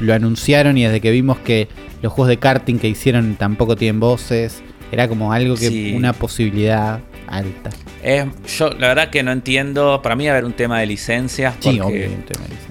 lo 0.00 0.14
anunciaron 0.14 0.78
y 0.78 0.84
desde 0.84 1.00
que 1.00 1.10
vimos 1.10 1.38
que 1.38 1.68
los 2.02 2.12
juegos 2.12 2.28
de 2.28 2.38
karting 2.38 2.78
que 2.78 2.88
hicieron 2.88 3.34
tampoco 3.36 3.76
tienen 3.76 4.00
voces. 4.00 4.62
Era 4.92 5.08
como 5.08 5.32
algo 5.32 5.54
que. 5.56 5.68
Sí. 5.68 5.92
Una 5.96 6.12
posibilidad 6.12 7.00
alta. 7.26 7.70
Eh, 8.02 8.26
yo 8.58 8.70
la 8.70 8.88
verdad 8.88 9.10
que 9.10 9.22
no 9.22 9.32
entiendo. 9.32 10.00
Para 10.02 10.14
mí 10.14 10.24
va 10.26 10.30
a 10.30 10.34
haber 10.34 10.44
un 10.44 10.52
tema 10.52 10.78
de 10.78 10.86
licencias. 10.86 11.54
Sí, 11.58 11.76
porque 11.78 11.80
obviamente. 11.82 12.38
Marisa. 12.38 12.68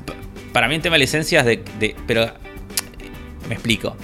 Para 0.53 0.67
mí 0.67 0.75
un 0.75 0.81
tema 0.81 0.95
de 0.95 0.99
licencias 0.99 1.45
de, 1.45 1.63
de- 1.79 1.95
Pero. 2.07 2.27
Me 3.49 3.55
explico. 3.55 3.97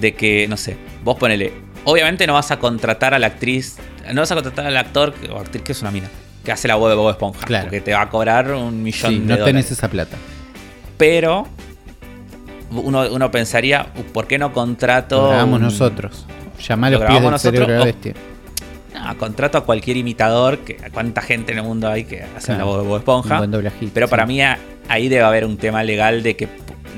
De 0.00 0.14
que, 0.14 0.46
no 0.48 0.56
sé, 0.56 0.76
vos 1.04 1.16
ponele. 1.16 1.52
Obviamente 1.84 2.26
no 2.26 2.34
vas 2.34 2.50
a 2.50 2.58
contratar 2.58 3.14
a 3.14 3.18
la 3.18 3.28
actriz. 3.28 3.76
No 4.12 4.20
vas 4.20 4.30
a 4.32 4.34
contratar 4.34 4.66
al 4.66 4.76
actor 4.76 5.14
o 5.32 5.38
actriz 5.38 5.62
que 5.62 5.72
es 5.72 5.80
una 5.80 5.90
mina. 5.90 6.10
Que 6.44 6.52
hace 6.52 6.68
la 6.68 6.76
voz 6.76 6.90
de 6.90 6.96
Bob 6.96 7.10
Esponja. 7.10 7.40
Claro. 7.46 7.64
Porque 7.64 7.80
te 7.80 7.92
va 7.94 8.02
a 8.02 8.08
cobrar 8.10 8.52
un 8.52 8.82
millón 8.82 9.10
Sí, 9.12 9.18
de 9.18 9.24
no 9.24 9.26
dólares. 9.36 9.44
tenés 9.46 9.70
esa 9.70 9.88
plata. 9.88 10.16
Pero. 10.98 11.46
Uno, 12.70 13.04
uno 13.10 13.30
pensaría, 13.30 13.86
¿por 14.12 14.26
qué 14.26 14.36
no 14.38 14.52
contrato. 14.52 15.16
Lo 15.22 15.28
grabamos 15.28 15.58
un- 15.58 15.62
nosotros. 15.64 16.26
Llamá 16.66 16.88
a 16.88 16.90
Lo 16.90 16.98
los 16.98 17.06
pies 17.06 17.12
del 17.14 17.20
grabamos 17.22 17.42
cerebro 17.42 17.66
nosotros, 17.68 17.84
bestia. 18.02 18.14
No, 18.94 19.18
contrato 19.18 19.58
a 19.58 19.64
cualquier 19.64 19.96
imitador. 19.96 20.58
Que, 20.58 20.76
¿Cuánta 20.92 21.20
gente 21.20 21.52
en 21.52 21.58
el 21.58 21.64
mundo 21.64 21.88
hay 21.88 22.04
que 22.04 22.22
hace 22.36 22.46
Claro. 22.46 22.58
la 22.58 22.64
voz 22.64 22.76
de 22.78 22.82
Bob 22.84 22.92
Un 22.92 22.98
Esponja? 22.98 23.38
buen 23.38 23.50
doblajito, 23.50 23.90
Pero 23.94 24.08
para 24.08 24.26
mí 24.26 24.40
ahí 24.88 25.08
debe 25.08 25.22
haber 25.22 25.44
un 25.44 25.56
tema 25.56 25.82
legal 25.84 26.22
de 26.22 26.36
que 26.36 26.48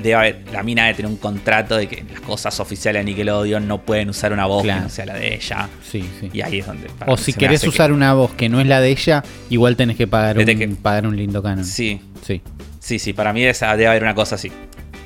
debe 0.03 0.15
haber, 0.15 0.45
la 0.53 0.63
mina 0.63 0.85
debe 0.85 0.95
tener 0.97 1.11
un 1.11 1.17
contrato 1.17 1.77
de 1.77 1.87
que 1.89 2.05
las 2.11 2.21
cosas 2.21 2.59
oficiales 2.61 3.01
de 3.01 3.05
Nickelodeon 3.13 3.67
no 3.67 3.83
pueden 3.83 4.09
usar 4.11 4.33
una 4.33 4.47
voz 4.47 4.63
Claro. 4.63 4.81
que 4.81 4.85
no 4.85 4.91
sea 4.91 5.07
la 5.07 5.15
de 5.15 5.35
ella. 5.35 5.69
Sí, 5.89 6.09
sí. 6.21 6.31
Y 6.33 6.41
ahí 6.43 6.59
es 6.61 6.67
donde. 6.67 6.89
O 7.07 7.17
si 7.17 7.33
querés 7.33 7.63
que- 7.63 7.69
usar 7.69 7.93
una 7.93 8.13
voz 8.15 8.33
que 8.35 8.49
no 8.49 8.61
es 8.61 8.67
la 8.67 8.81
de 8.81 8.91
ella, 8.91 9.23
igual 9.51 9.77
tenés 9.77 9.97
que 9.97 10.07
pagar, 10.07 10.37
Desde 10.37 10.53
un, 10.53 10.59
que- 10.59 10.69
pagar 10.69 11.07
un 11.07 11.17
lindo 11.17 11.43
canon. 11.43 11.65
Sí, 11.65 12.01
Sí, 12.25 12.41
sí, 12.81 12.99
sí. 12.99 13.13
Para 13.13 13.33
mí 13.33 13.45
esa, 13.45 13.71
debe 13.77 13.89
haber 13.89 14.03
una 14.03 14.15
cosa 14.15 14.35
así. 14.35 14.51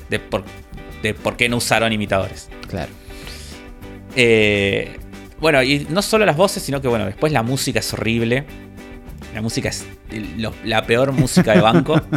De 0.08 0.18
por, 0.18 0.44
de 1.02 1.14
por 1.14 1.36
qué 1.36 1.48
no 1.48 1.56
usaron 1.58 1.92
imitadores. 1.92 2.48
claro. 2.68 2.90
Eh, 4.16 4.96
bueno, 5.40 5.62
y 5.62 5.86
no 5.88 6.02
solo 6.02 6.26
las 6.26 6.36
voces, 6.36 6.62
sino 6.62 6.80
que 6.80 6.88
bueno, 6.88 7.06
después 7.06 7.32
la 7.32 7.42
música 7.42 7.78
es 7.78 7.92
horrible. 7.94 8.44
La 9.34 9.40
música 9.40 9.68
es 9.68 9.86
lo- 10.36 10.52
la 10.64 10.84
peor 10.84 11.12
música 11.12 11.54
de 11.54 11.60
banco. 11.60 12.00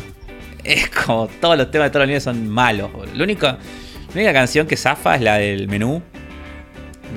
es 0.63 0.89
como 0.89 1.28
todos 1.28 1.58
los 1.58 1.71
temas 1.71 1.88
de 1.88 1.89
todos 1.91 2.02
los 2.02 2.08
niveles 2.08 2.23
son 2.23 2.47
malos. 2.49 2.89
Lo 3.13 3.23
único, 3.23 3.45
la 3.47 3.58
única 4.13 4.34
canción 4.34 4.67
que 4.67 4.78
zafa 4.78 5.15
es 5.15 5.21
la 5.21 5.36
del 5.38 5.67
menú. 5.67 6.02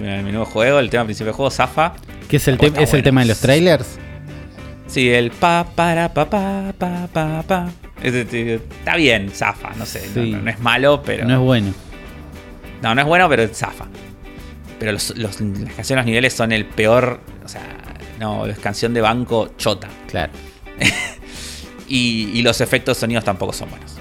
El 0.03 0.23
menú 0.25 0.41
de 0.41 0.45
juego, 0.47 0.79
el 0.79 0.91
tema 0.91 1.05
principal 1.05 1.27
del 1.29 1.35
juego, 1.35 1.51
zafa. 1.51 1.95
¿Qué 2.29 2.37
es 2.37 2.49
el, 2.49 2.59
te- 2.59 2.67
está 2.67 2.83
es 2.83 2.93
el 2.95 3.03
tema 3.03 3.23
de 3.23 3.29
los 3.29 3.41
trailers? 3.41 3.99
Sí, 4.87 5.09
el 5.11 5.31
pa 5.31 5.67
para 5.75 6.13
pa 6.13 6.29
pa 6.29 6.73
pa 6.79 7.09
pa 7.13 7.43
pa. 7.43 7.69
Está 8.03 8.97
bien, 8.97 9.31
zafa, 9.31 9.71
no 9.77 9.87
sé. 9.87 10.03
no- 10.15 10.23
Sí. 10.23 10.31
No, 10.33 10.43
no 10.43 10.51
es 10.51 10.61
malo, 10.61 11.03
pero. 11.05 11.25
No 11.27 11.35
es 11.35 11.41
bueno. 11.41 11.73
No, 12.83 12.95
no 12.95 13.01
es 13.01 13.07
bueno, 13.07 13.29
pero 13.29 13.49
zafa. 13.49 13.87
Pero 14.79 14.93
los, 14.93 15.11
los- 15.17 15.41
las 15.41 15.73
canciones 15.73 15.89
de 15.89 15.97
los 15.97 16.07
niveles 16.07 16.33
son 16.35 16.53
el 16.53 16.67
peor. 16.67 17.21
O 17.45 17.49
sea, 17.49 17.63
no, 18.21 18.47
es 18.47 18.59
canción 18.59 18.93
de 18.93 19.01
banco 19.01 19.51
chota. 19.57 19.89
Claro. 20.09 20.33
Y, 21.89 22.31
y 22.35 22.43
los 22.43 22.61
efectos 22.61 22.99
sonidos 22.99 23.25
tampoco 23.25 23.53
son 23.53 23.71
buenos. 23.71 23.95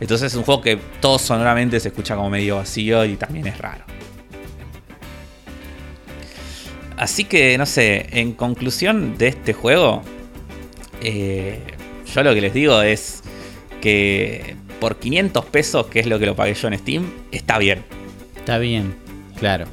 Entonces 0.00 0.32
es 0.32 0.36
un 0.38 0.44
juego 0.44 0.62
que 0.62 0.78
todo 1.00 1.18
sonoramente 1.18 1.78
se 1.78 1.88
escucha 1.88 2.16
como 2.16 2.30
medio 2.30 2.56
vacío 2.56 3.04
y 3.04 3.16
también 3.16 3.46
es 3.46 3.58
raro. 3.58 3.84
Así 6.96 7.24
que, 7.24 7.56
no 7.56 7.66
sé, 7.66 8.06
en 8.12 8.32
conclusión 8.32 9.16
de 9.16 9.28
este 9.28 9.52
juego, 9.54 10.02
eh, 11.02 11.58
yo 12.14 12.22
lo 12.22 12.34
que 12.34 12.40
les 12.42 12.52
digo 12.52 12.82
es 12.82 13.22
que 13.80 14.56
por 14.80 14.96
500 14.98 15.44
pesos, 15.46 15.86
que 15.86 16.00
es 16.00 16.06
lo 16.06 16.18
que 16.18 16.26
lo 16.26 16.36
pagué 16.36 16.54
yo 16.54 16.68
en 16.68 16.78
Steam, 16.78 17.10
está 17.32 17.58
bien. 17.58 17.84
Está 18.36 18.58
bien. 18.58 18.94
Claro. 19.38 19.66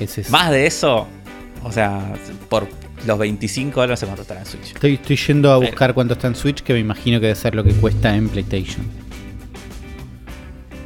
Es- 0.00 0.30
Más 0.30 0.50
de 0.50 0.66
eso, 0.66 1.06
o 1.62 1.70
sea, 1.72 2.12
por 2.48 2.68
los 3.06 3.18
25 3.18 3.80
dólares, 3.80 4.00
cuánto 4.04 4.22
estará 4.22 4.40
en 4.40 4.46
Switch. 4.46 4.74
Estoy, 4.74 4.94
estoy 4.94 5.16
yendo 5.16 5.52
a 5.52 5.56
buscar 5.58 5.94
cuánto 5.94 6.14
está 6.14 6.26
en 6.28 6.34
Switch, 6.34 6.62
que 6.62 6.72
me 6.72 6.78
imagino 6.80 7.20
que 7.20 7.26
debe 7.26 7.38
ser 7.38 7.54
lo 7.54 7.64
que 7.64 7.72
cuesta 7.72 8.14
en 8.14 8.28
PlayStation. 8.28 8.84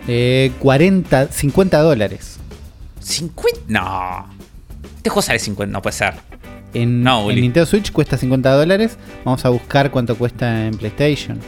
Eh, 0.08 0.52
40, 0.58 1.28
50 1.28 1.78
dólares. 1.80 2.38
¿50? 3.02 3.34
No. 3.68 4.26
Este 4.96 5.10
juego 5.10 5.22
sale 5.22 5.38
50, 5.38 5.72
no 5.72 5.82
puede 5.82 5.96
ser. 5.96 6.14
En, 6.74 7.02
No, 7.02 7.30
en. 7.30 7.40
Nintendo 7.40 7.66
Switch 7.66 7.92
cuesta 7.92 8.16
50 8.16 8.52
dólares. 8.52 8.98
Vamos 9.24 9.44
a 9.44 9.48
buscar 9.50 9.90
cuánto 9.90 10.16
cuesta 10.16 10.66
en 10.66 10.76
PlayStation. 10.76 11.38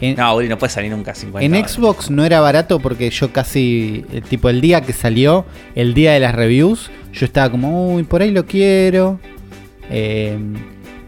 En, 0.00 0.16
No, 0.16 0.34
Uli, 0.36 0.48
no 0.48 0.58
puede 0.58 0.72
salir 0.72 0.90
nunca 0.90 1.14
50 1.14 1.44
en 1.44 1.52
dólares. 1.52 1.72
Xbox 1.72 2.10
no 2.10 2.24
era 2.24 2.40
barato 2.40 2.80
porque 2.80 3.10
yo 3.10 3.32
casi, 3.32 4.04
eh, 4.12 4.20
tipo 4.20 4.48
el 4.48 4.60
día 4.60 4.80
que 4.80 4.92
salió, 4.92 5.44
el 5.74 5.94
día 5.94 6.12
de 6.12 6.20
las 6.20 6.34
reviews, 6.34 6.90
yo 7.12 7.26
estaba 7.26 7.50
como, 7.50 7.94
uy, 7.94 8.02
por 8.02 8.22
ahí 8.22 8.30
lo 8.30 8.44
quiero. 8.46 9.18
Eh, 9.90 10.38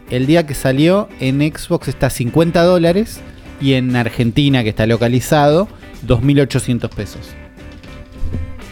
el 0.09 0.25
día 0.25 0.45
que 0.45 0.53
salió 0.53 1.09
en 1.19 1.39
Xbox 1.41 1.87
está 1.87 2.09
50 2.09 2.63
dólares 2.63 3.19
y 3.59 3.73
en 3.73 3.95
Argentina, 3.95 4.63
que 4.63 4.69
está 4.69 4.85
localizado, 4.85 5.67
2.800 6.05 6.89
pesos. 6.89 7.29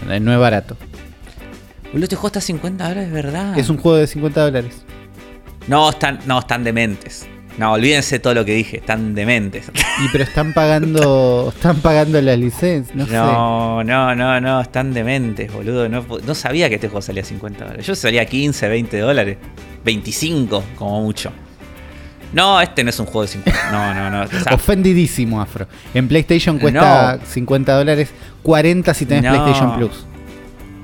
Eh, 0.09 0.19
No 0.19 0.31
es 0.33 0.39
barato. 0.39 0.77
Boludo, 1.91 2.03
este 2.05 2.15
juego 2.15 2.27
está 2.27 2.39
a 2.39 2.41
50 2.41 2.89
dólares, 2.89 3.11
¿verdad? 3.11 3.57
Es 3.57 3.69
un 3.69 3.77
juego 3.77 3.97
de 3.97 4.07
50 4.07 4.41
dólares. 4.41 4.83
No, 5.67 5.89
están, 5.89 6.19
no, 6.25 6.39
están 6.39 6.63
dementes. 6.63 7.27
No, 7.57 7.71
olvídense 7.71 8.19
todo 8.19 8.33
lo 8.33 8.43
que 8.43 8.53
dije, 8.53 8.77
están 8.77 9.15
dementes. 9.15 9.71
Y 10.03 10.09
pero 10.11 10.25
están 10.25 10.51
pagando, 10.53 11.53
están 11.55 11.77
pagando 11.79 12.21
la 12.21 12.35
licencia, 12.35 12.93
no, 12.93 13.05
sé. 13.05 13.13
No, 13.13 13.81
no, 13.81 14.13
no, 14.13 14.41
no, 14.41 14.59
están 14.59 14.93
dementes, 14.93 15.51
boludo. 15.53 15.87
No, 15.87 16.05
no 16.25 16.35
sabía 16.35 16.67
que 16.67 16.75
este 16.75 16.89
juego 16.89 17.01
salía 17.01 17.23
a 17.23 17.25
50 17.25 17.63
dólares. 17.63 17.85
Yo 17.85 17.95
salía 17.95 18.23
a 18.23 18.25
15, 18.25 18.67
20 18.67 18.99
dólares. 18.99 19.37
25, 19.85 20.63
como 20.75 21.01
mucho. 21.01 21.31
No, 22.33 22.59
este 22.59 22.83
no 22.83 22.89
es 22.89 22.99
un 22.99 23.05
juego 23.05 23.21
de 23.21 23.27
50. 23.29 23.71
No, 23.71 23.93
no, 23.93 24.09
no. 24.09 24.23
o 24.23 24.27
sea, 24.27 24.53
Ofendidísimo, 24.53 25.41
Afro. 25.41 25.65
En 25.93 26.09
PlayStation 26.09 26.59
cuesta 26.59 27.19
50 27.25 27.73
dólares, 27.73 28.09
40 28.43 28.93
si 28.93 29.05
tenés 29.05 29.23
No. 29.23 29.29
PlayStation 29.31 29.77
Plus. 29.77 30.05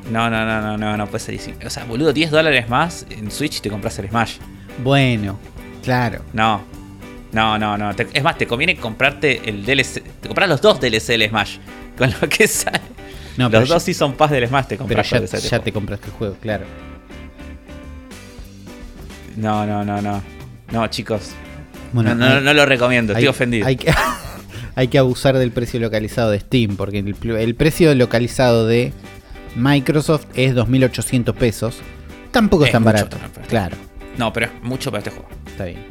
no, 0.10 0.30
no, 0.30 0.46
no, 0.46 0.62
no, 0.62 0.78
no, 0.78 0.96
no 0.96 1.08
puede 1.08 1.20
ser. 1.20 1.38
O 1.66 1.70
sea, 1.70 1.84
boludo, 1.84 2.14
10 2.14 2.32
dólares 2.32 2.70
más 2.70 3.06
en 3.10 3.30
Switch 3.30 3.58
y 3.58 3.60
te 3.60 3.70
compras 3.70 4.00
el 4.00 4.08
Smash. 4.08 4.38
Bueno, 4.82 5.38
claro. 5.84 6.22
No. 6.34 6.62
No, 7.32 7.58
no, 7.58 7.78
no. 7.78 7.96
Te- 7.96 8.08
es 8.14 8.24
más, 8.24 8.38
te 8.38 8.46
conviene 8.46 8.76
comprarte 8.76 9.48
el 9.50 9.66
DLC. 9.66 10.04
Te 10.22 10.28
compras 10.28 10.50
los 10.50 10.62
dos 10.62 10.80
DLC 10.82 11.08
del 11.18 11.30
Smash. 11.30 11.58
Con 11.98 12.12
lo 12.22 12.28
que 12.30 12.48
sale. 12.48 12.82
No, 13.38 13.50
pero 13.50 13.62
los 13.62 13.70
dos 13.70 13.84
sí 13.84 13.94
son 13.94 14.14
paz 14.14 14.32
del 14.32 14.48
Smash, 14.48 14.66
te 14.66 14.76
pero 14.76 14.80
compras 14.80 15.10
ya, 15.10 15.20
DLC. 15.20 15.38
ya 15.50 15.60
te 15.60 15.72
compraste 15.72 16.08
el 16.08 16.12
juego, 16.14 16.36
claro. 16.42 16.66
No, 19.38 19.66
no, 19.66 19.84
no, 19.86 20.02
no. 20.02 20.22
No, 20.72 20.88
chicos. 20.88 21.32
Bueno, 21.94 22.16
no, 22.16 22.28
no, 22.30 22.36
hay- 22.38 22.44
no 22.44 22.54
lo 22.54 22.66
recomiendo, 22.66 23.14
estoy 23.14 23.24
hay- 23.26 23.30
ofendido. 23.30 23.68
Hay 23.68 23.76
que, 23.78 23.94
hay 24.76 24.88
que 24.88 24.98
abusar 24.98 25.38
del 25.38 25.52
precio 25.52 25.80
localizado 25.80 26.32
de 26.32 26.40
Steam, 26.40 26.76
porque 26.76 27.00
el, 27.00 27.56
precio 27.56 27.94
localizado 27.96 28.68
de 28.68 28.92
Microsoft 29.56 30.26
es 30.36 30.54
2.800 30.56 31.34
pesos. 31.34 31.78
Tampoco 32.32 32.64
es, 32.64 32.70
Es 32.70 32.72
tan 32.74 32.84
mucho 32.84 32.94
barato. 32.96 33.18
Claro, 33.48 33.78
No, 34.18 34.32
pero 34.34 34.48
es 34.48 34.52
mucho 34.64 34.92
para 34.92 35.00
este 35.00 35.12
juego. 35.12 35.30
está 35.48 35.66
bien. 35.66 35.86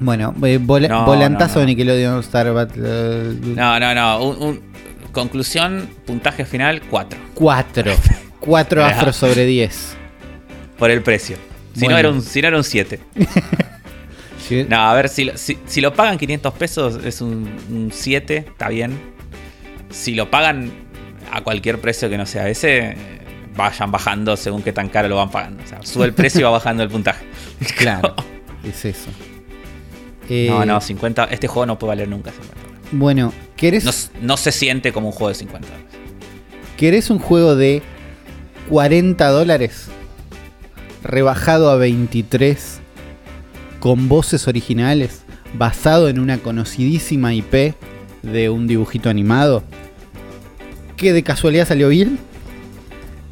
Bueno, 0.00 0.34
eh, 0.44 0.58
vola- 0.60 0.88
No, 0.88 1.04
volantazo 1.06 1.54
no, 1.54 1.60
no. 1.60 1.60
de 1.60 1.66
Nickelodeon 1.66 2.20
Star 2.20 2.52
Battle. 2.52 3.34
No, 3.54 3.78
no, 3.78 3.94
no. 3.94 4.22
Un, 4.24 4.42
un- 4.42 4.72
conclusión, 5.12 5.88
puntaje 6.06 6.44
final, 6.44 6.82
4. 6.90 7.18
4. 7.34 7.92
4 8.40 8.84
Ajá. 8.84 8.98
afro 9.00 9.12
sobre 9.12 9.44
10. 9.46 9.96
Por 10.78 10.90
el 10.90 11.02
precio. 11.02 11.36
Si, 11.74 11.80
Bueno. 11.80 11.92
no 11.94 11.98
era 11.98 12.10
un, 12.10 12.22
si 12.22 12.42
no 12.42 12.48
era 12.48 12.56
un 12.56 12.64
7. 12.64 12.98
Sí. 14.48 14.66
No, 14.68 14.76
a 14.80 14.92
ver, 14.94 15.08
si, 15.08 15.24
lo- 15.24 15.36
si, 15.38 15.56
si 15.66 15.80
lo 15.80 15.94
pagan 15.94 16.18
500 16.18 16.52
pesos 16.54 16.98
es 17.04 17.20
un, 17.20 17.48
un 17.70 17.90
7, 17.92 18.38
está 18.48 18.68
bien. 18.68 18.98
Si 19.88 20.16
lo 20.16 20.30
pagan 20.32 20.72
a 21.30 21.42
cualquier 21.42 21.78
precio 21.80 22.10
que 22.10 22.18
no 22.18 22.26
sea 22.26 22.48
ese, 22.48 22.78
eh, 22.78 22.96
vayan 23.56 23.90
bajando 23.90 24.36
según 24.36 24.62
qué 24.62 24.72
tan 24.72 24.88
caro 24.88 25.08
lo 25.08 25.16
van 25.16 25.30
pagando. 25.30 25.62
O 25.62 25.66
sea, 25.66 25.82
sube 25.82 26.06
el 26.06 26.12
precio 26.14 26.40
y 26.40 26.44
va 26.44 26.50
bajando 26.50 26.82
el 26.82 26.88
puntaje. 26.88 27.24
Claro, 27.76 28.14
es 28.64 28.84
eso. 28.84 29.10
Eh, 30.28 30.46
No, 30.48 30.64
no, 30.64 30.80
50. 30.80 31.24
Este 31.24 31.48
juego 31.48 31.66
no 31.66 31.78
puede 31.78 31.90
valer 31.90 32.08
nunca 32.08 32.30
50. 32.30 32.54
Bueno, 32.92 33.32
¿querés, 33.56 33.84
No, 33.84 33.92
no 34.20 34.36
se 34.36 34.52
siente 34.52 34.92
como 34.92 35.08
un 35.08 35.12
juego 35.12 35.28
de 35.28 35.34
50 35.34 35.68
dólares. 35.68 35.92
¿querés 36.76 37.10
un 37.10 37.18
juego 37.20 37.54
de 37.54 37.82
40 38.68 39.28
dólares? 39.28 39.86
Rebajado 41.04 41.70
a 41.70 41.76
23 41.76 42.80
con 43.80 44.08
voces 44.08 44.46
originales, 44.46 45.22
basado 45.54 46.08
en 46.08 46.18
una 46.20 46.38
conocidísima 46.38 47.34
IP 47.34 47.74
de 48.22 48.50
un 48.50 48.66
dibujito 48.68 49.10
animado, 49.10 49.64
que 50.96 51.12
de 51.12 51.22
casualidad 51.22 51.66
salió 51.66 51.88
bien. 51.88 52.18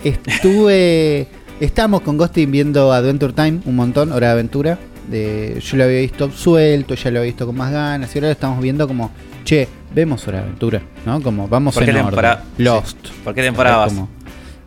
Estuve. 0.05 1.29
Estábamos 1.61 2.01
con 2.01 2.17
Ghosty 2.17 2.47
viendo 2.47 2.93
Adventure 2.93 3.33
Time 3.35 3.61
un 3.67 3.77
montón, 3.77 4.13
Hora 4.13 4.29
de 4.29 4.33
Aventura. 4.33 4.79
De, 5.09 5.61
yo 5.61 5.77
lo 5.77 5.85
había 5.85 6.01
visto 6.01 6.31
suelto, 6.31 6.95
ya 6.95 7.11
lo 7.11 7.19
había 7.19 7.31
visto 7.31 7.47
con 7.47 7.57
más 7.57 7.71
ganas. 7.73 8.15
Y 8.15 8.19
ahora 8.19 8.29
lo 8.29 8.33
estamos 8.33 8.63
viendo 8.63 8.87
como, 8.89 9.11
che, 9.45 9.69
vemos 9.95 10.27
Hora 10.27 10.39
de 10.39 10.45
Aventura, 10.45 10.81
¿no? 11.05 11.21
Como 11.21 11.49
vamos 11.49 11.75
¿Por 11.75 11.83
en 11.83 11.87
qué 11.87 11.93
orden. 11.93 12.05
temporada- 12.07 12.45
Lost. 12.59 13.09
¿Por 13.25 13.35
qué 13.35 13.43
temporada 13.43 13.77
vas? 13.77 13.93
Como, 13.93 14.09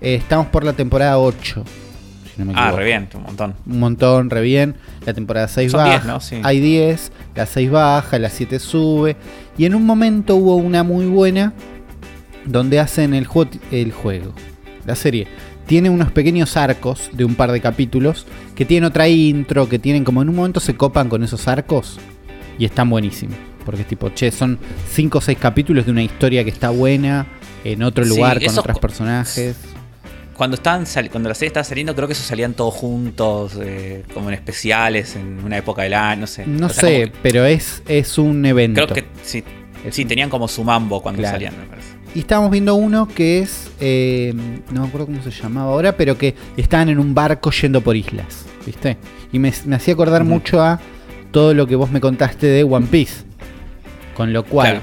eh, 0.01 0.15
estamos 0.15 0.47
por 0.47 0.63
la 0.63 0.73
temporada 0.73 1.17
8. 1.17 1.63
si 2.35 2.39
no 2.41 2.45
me 2.45 2.53
Ah, 2.55 2.71
re 2.71 2.85
bien, 2.85 3.07
un 3.15 3.23
montón. 3.23 3.53
Un 3.65 3.79
montón, 3.79 4.29
re 4.29 4.41
bien. 4.41 4.75
La 5.05 5.13
temporada 5.13 5.47
6 5.47 5.71
Son 5.71 5.79
baja. 5.79 5.91
10, 5.91 6.05
¿no? 6.05 6.19
Sí. 6.19 6.39
Hay 6.43 6.59
10, 6.59 7.11
la 7.35 7.45
6 7.45 7.71
baja, 7.71 8.19
la 8.19 8.29
7 8.29 8.59
sube. 8.59 9.15
Y 9.57 9.65
en 9.65 9.73
un 9.75 9.85
momento 9.85 10.35
hubo 10.35 10.55
una 10.57 10.83
muy 10.83 11.05
buena 11.05 11.53
donde 12.45 12.79
hacen 12.79 13.13
el 13.13 13.25
juego. 13.25 14.33
La 14.85 14.95
serie. 14.95 15.27
Tiene 15.65 15.89
unos 15.89 16.11
pequeños 16.11 16.57
arcos 16.57 17.09
de 17.13 17.23
un 17.25 17.35
par 17.35 17.51
de 17.51 17.61
capítulos 17.61 18.25
que 18.55 18.65
tienen 18.65 18.85
otra 18.89 19.07
intro, 19.07 19.69
que 19.69 19.79
tienen 19.79 20.03
como 20.03 20.21
en 20.21 20.29
un 20.29 20.35
momento 20.35 20.59
se 20.59 20.75
copan 20.75 21.07
con 21.09 21.23
esos 21.23 21.47
arcos 21.47 21.99
y 22.59 22.65
están 22.65 22.89
buenísimos. 22.89 23.37
Porque 23.65 23.81
es 23.83 23.87
tipo, 23.87 24.09
che, 24.09 24.29
son 24.31 24.59
5 24.91 25.17
o 25.17 25.21
6 25.21 25.37
capítulos 25.39 25.85
de 25.85 25.91
una 25.91 26.03
historia 26.03 26.43
que 26.43 26.49
está 26.49 26.69
buena 26.69 27.25
en 27.63 27.81
otro 27.81 28.03
Sí, 28.03 28.09
lugar 28.09 28.43
con 28.43 28.59
otros 28.59 28.77
personajes. 28.79 29.55
Cuando, 30.35 30.55
estaban 30.55 30.85
cuando 31.11 31.29
la 31.29 31.35
serie 31.35 31.47
estaba 31.47 31.63
saliendo, 31.63 31.95
creo 31.95 32.07
que 32.07 32.13
esos 32.13 32.25
salían 32.25 32.55
todos 32.55 32.73
juntos, 32.73 33.53
eh, 33.61 34.03
como 34.13 34.29
en 34.29 34.33
especiales, 34.35 35.15
en 35.15 35.39
una 35.45 35.57
época 35.59 35.83
del 35.83 35.93
año, 35.93 36.21
no 36.21 36.27
sé. 36.27 36.45
No 36.45 36.65
O 36.65 36.69
sea, 36.69 36.81
sé, 36.81 36.89
que- 37.05 37.11
pero 37.21 37.45
es, 37.45 37.83
es 37.87 38.17
un 38.17 38.43
evento. 38.45 38.83
creo 38.87 38.95
que 38.95 39.05
sí, 39.23 39.43
sí, 39.91 40.03
tenían 40.05 40.29
como 40.29 40.47
su 40.49 40.63
mambo 40.63 41.01
cuando 41.01 41.21
Claro. 41.21 41.35
salían, 41.35 41.57
me 41.57 41.65
parece. 41.67 41.92
Y 42.15 42.19
estábamos 42.19 42.51
viendo 42.51 42.75
uno 42.75 43.07
que 43.07 43.39
es. 43.39 43.71
eh, 43.79 44.33
no 44.71 44.81
me 44.81 44.87
acuerdo 44.87 45.07
cómo 45.07 45.23
se 45.23 45.31
llamaba 45.31 45.71
ahora, 45.71 45.97
pero 45.97 46.17
que 46.17 46.35
estaban 46.57 46.89
en 46.89 46.99
un 46.99 47.13
barco 47.15 47.51
yendo 47.51 47.81
por 47.81 47.95
islas. 47.95 48.45
¿Viste? 48.65 48.97
Y 49.31 49.39
me, 49.39 49.51
me 49.65 49.75
hacía 49.75 49.93
acordar 49.95 50.23
mucho 50.23 50.61
a 50.61 50.79
todo 51.31 51.53
lo 51.53 51.65
que 51.67 51.75
vos 51.75 51.89
me 51.91 51.99
contaste 51.99 52.45
de 52.47 52.63
One 52.63 52.87
Piece. 52.89 53.23
Con 54.15 54.31
lo 54.31 54.43
cual. 54.45 54.79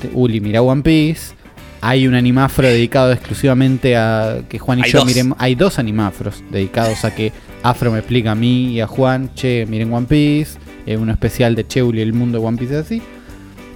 Te- 0.00 0.10
Uli 0.14 0.40
mira 0.40 0.62
One 0.62 0.82
Piece. 0.82 1.34
Hay 1.82 2.06
un 2.06 2.14
animafro 2.14 2.66
dedicado 2.66 3.12
exclusivamente 3.12 3.96
a 3.96 4.42
que 4.48 4.58
Juan 4.58 4.80
y 4.80 4.82
Hay 4.82 4.90
yo 4.90 4.98
dos. 5.00 5.06
miremos. 5.08 5.36
Hay 5.40 5.54
dos 5.54 5.78
animafros 5.78 6.42
dedicados 6.50 7.04
a 7.04 7.14
que 7.14 7.32
Afro 7.62 7.90
me 7.90 7.98
explica 7.98 8.32
a 8.32 8.34
mí 8.34 8.72
y 8.72 8.80
a 8.80 8.86
Juan, 8.86 9.30
che, 9.34 9.66
miren 9.68 9.92
One 9.92 10.06
Piece. 10.06 10.58
eh, 10.86 10.96
uno 10.96 11.12
especial 11.12 11.54
de 11.54 11.66
Che 11.66 11.82
Uli, 11.82 12.00
el 12.00 12.12
mundo 12.14 12.38
de 12.40 12.46
One 12.46 12.56
Piece 12.58 12.74
es 12.78 12.84
así. 12.86 13.02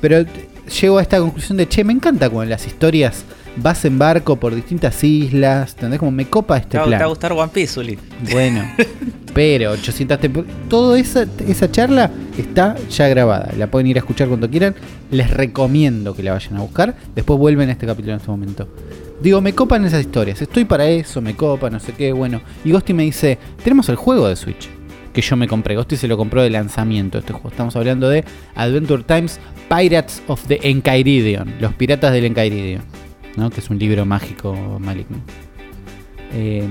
Pero 0.01 0.25
llego 0.81 0.99
a 0.99 1.03
esta 1.03 1.19
conclusión 1.19 1.57
de, 1.59 1.69
che, 1.69 1.85
me 1.85 1.93
encanta 1.93 2.29
cuando 2.31 2.51
las 2.51 2.67
historias 2.67 3.25
vas 3.57 3.85
en 3.85 3.99
barco 3.99 4.37
por 4.37 4.55
distintas 4.55 5.03
islas, 5.05 5.73
¿entendés? 5.75 5.99
Como 5.99 6.11
me 6.11 6.27
copa 6.27 6.57
este 6.57 6.71
¿Te, 6.71 6.79
va, 6.79 6.85
plan. 6.85 6.99
te 6.99 7.05
va 7.05 7.07
a 7.07 7.09
gustar 7.09 7.33
One 7.33 7.51
Piece, 7.53 7.79
Uli? 7.79 7.99
Bueno, 8.33 8.65
pero 9.35 9.73
800 9.73 10.19
temporadas. 10.19 10.57
Toda 10.69 10.99
esa, 10.99 11.27
esa 11.47 11.71
charla 11.71 12.11
está 12.37 12.77
ya 12.91 13.09
grabada. 13.09 13.53
La 13.57 13.69
pueden 13.69 13.87
ir 13.87 13.97
a 13.97 14.01
escuchar 14.01 14.29
cuando 14.29 14.51
quieran. 14.51 14.75
Les 15.11 15.31
recomiendo 15.31 16.15
que 16.15 16.23
la 16.23 16.33
vayan 16.33 16.57
a 16.57 16.61
buscar. 16.61 16.95
Después 17.15 17.39
vuelven 17.39 17.69
a 17.69 17.73
este 17.73 17.87
capítulo 17.87 18.13
en 18.13 18.19
este 18.19 18.31
momento. 18.31 18.69
Digo, 19.21 19.41
me 19.41 19.55
copan 19.55 19.85
esas 19.85 20.01
historias. 20.01 20.43
Estoy 20.43 20.65
para 20.65 20.87
eso, 20.87 21.21
me 21.21 21.37
copa, 21.37 21.71
no 21.71 21.79
sé 21.79 21.93
qué. 21.93 22.13
Bueno, 22.13 22.43
y 22.65 22.73
Ghosty 22.73 22.93
me 22.93 23.05
dice: 23.05 23.39
Tenemos 23.63 23.89
el 23.89 23.97
juego 23.97 24.29
de 24.29 24.37
Switch 24.37 24.69
que 25.15 25.23
yo 25.23 25.37
me 25.37 25.49
compré. 25.49 25.77
Ghosty 25.77 25.97
se 25.97 26.09
lo 26.09 26.19
compró 26.19 26.43
de 26.43 26.51
lanzamiento 26.51 27.19
este 27.19 27.33
juego. 27.33 27.49
Estamos 27.49 27.75
hablando 27.77 28.11
de 28.11 28.25
Adventure 28.55 29.05
Times 29.05 29.41
Pirates 29.71 30.23
of 30.27 30.45
the 30.47 30.59
Enchiridion. 30.63 31.55
Los 31.61 31.73
piratas 31.75 32.13
del 32.13 32.27
Enchiridion. 32.27 32.83
¿no? 33.37 33.49
Que 33.49 33.61
es 33.61 33.71
un 33.71 33.79
libro 33.79 34.05
mágico 34.05 34.55
maligno. 34.81 35.19
Eh, 36.33 36.69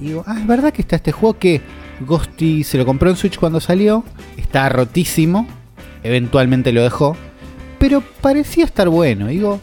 digo, 0.00 0.24
ah, 0.26 0.36
es 0.38 0.46
verdad 0.46 0.72
que 0.72 0.82
está 0.82 0.96
este 0.96 1.12
juego 1.12 1.38
que 1.38 1.62
Ghosty 2.00 2.64
se 2.64 2.76
lo 2.76 2.84
compró 2.84 3.08
en 3.08 3.16
Switch 3.16 3.38
cuando 3.38 3.60
salió. 3.60 4.04
Está 4.36 4.68
rotísimo. 4.68 5.46
Eventualmente 6.02 6.72
lo 6.72 6.82
dejó. 6.82 7.16
Pero 7.78 8.02
parecía 8.20 8.64
estar 8.64 8.88
bueno. 8.88 9.28
Digo, 9.28 9.60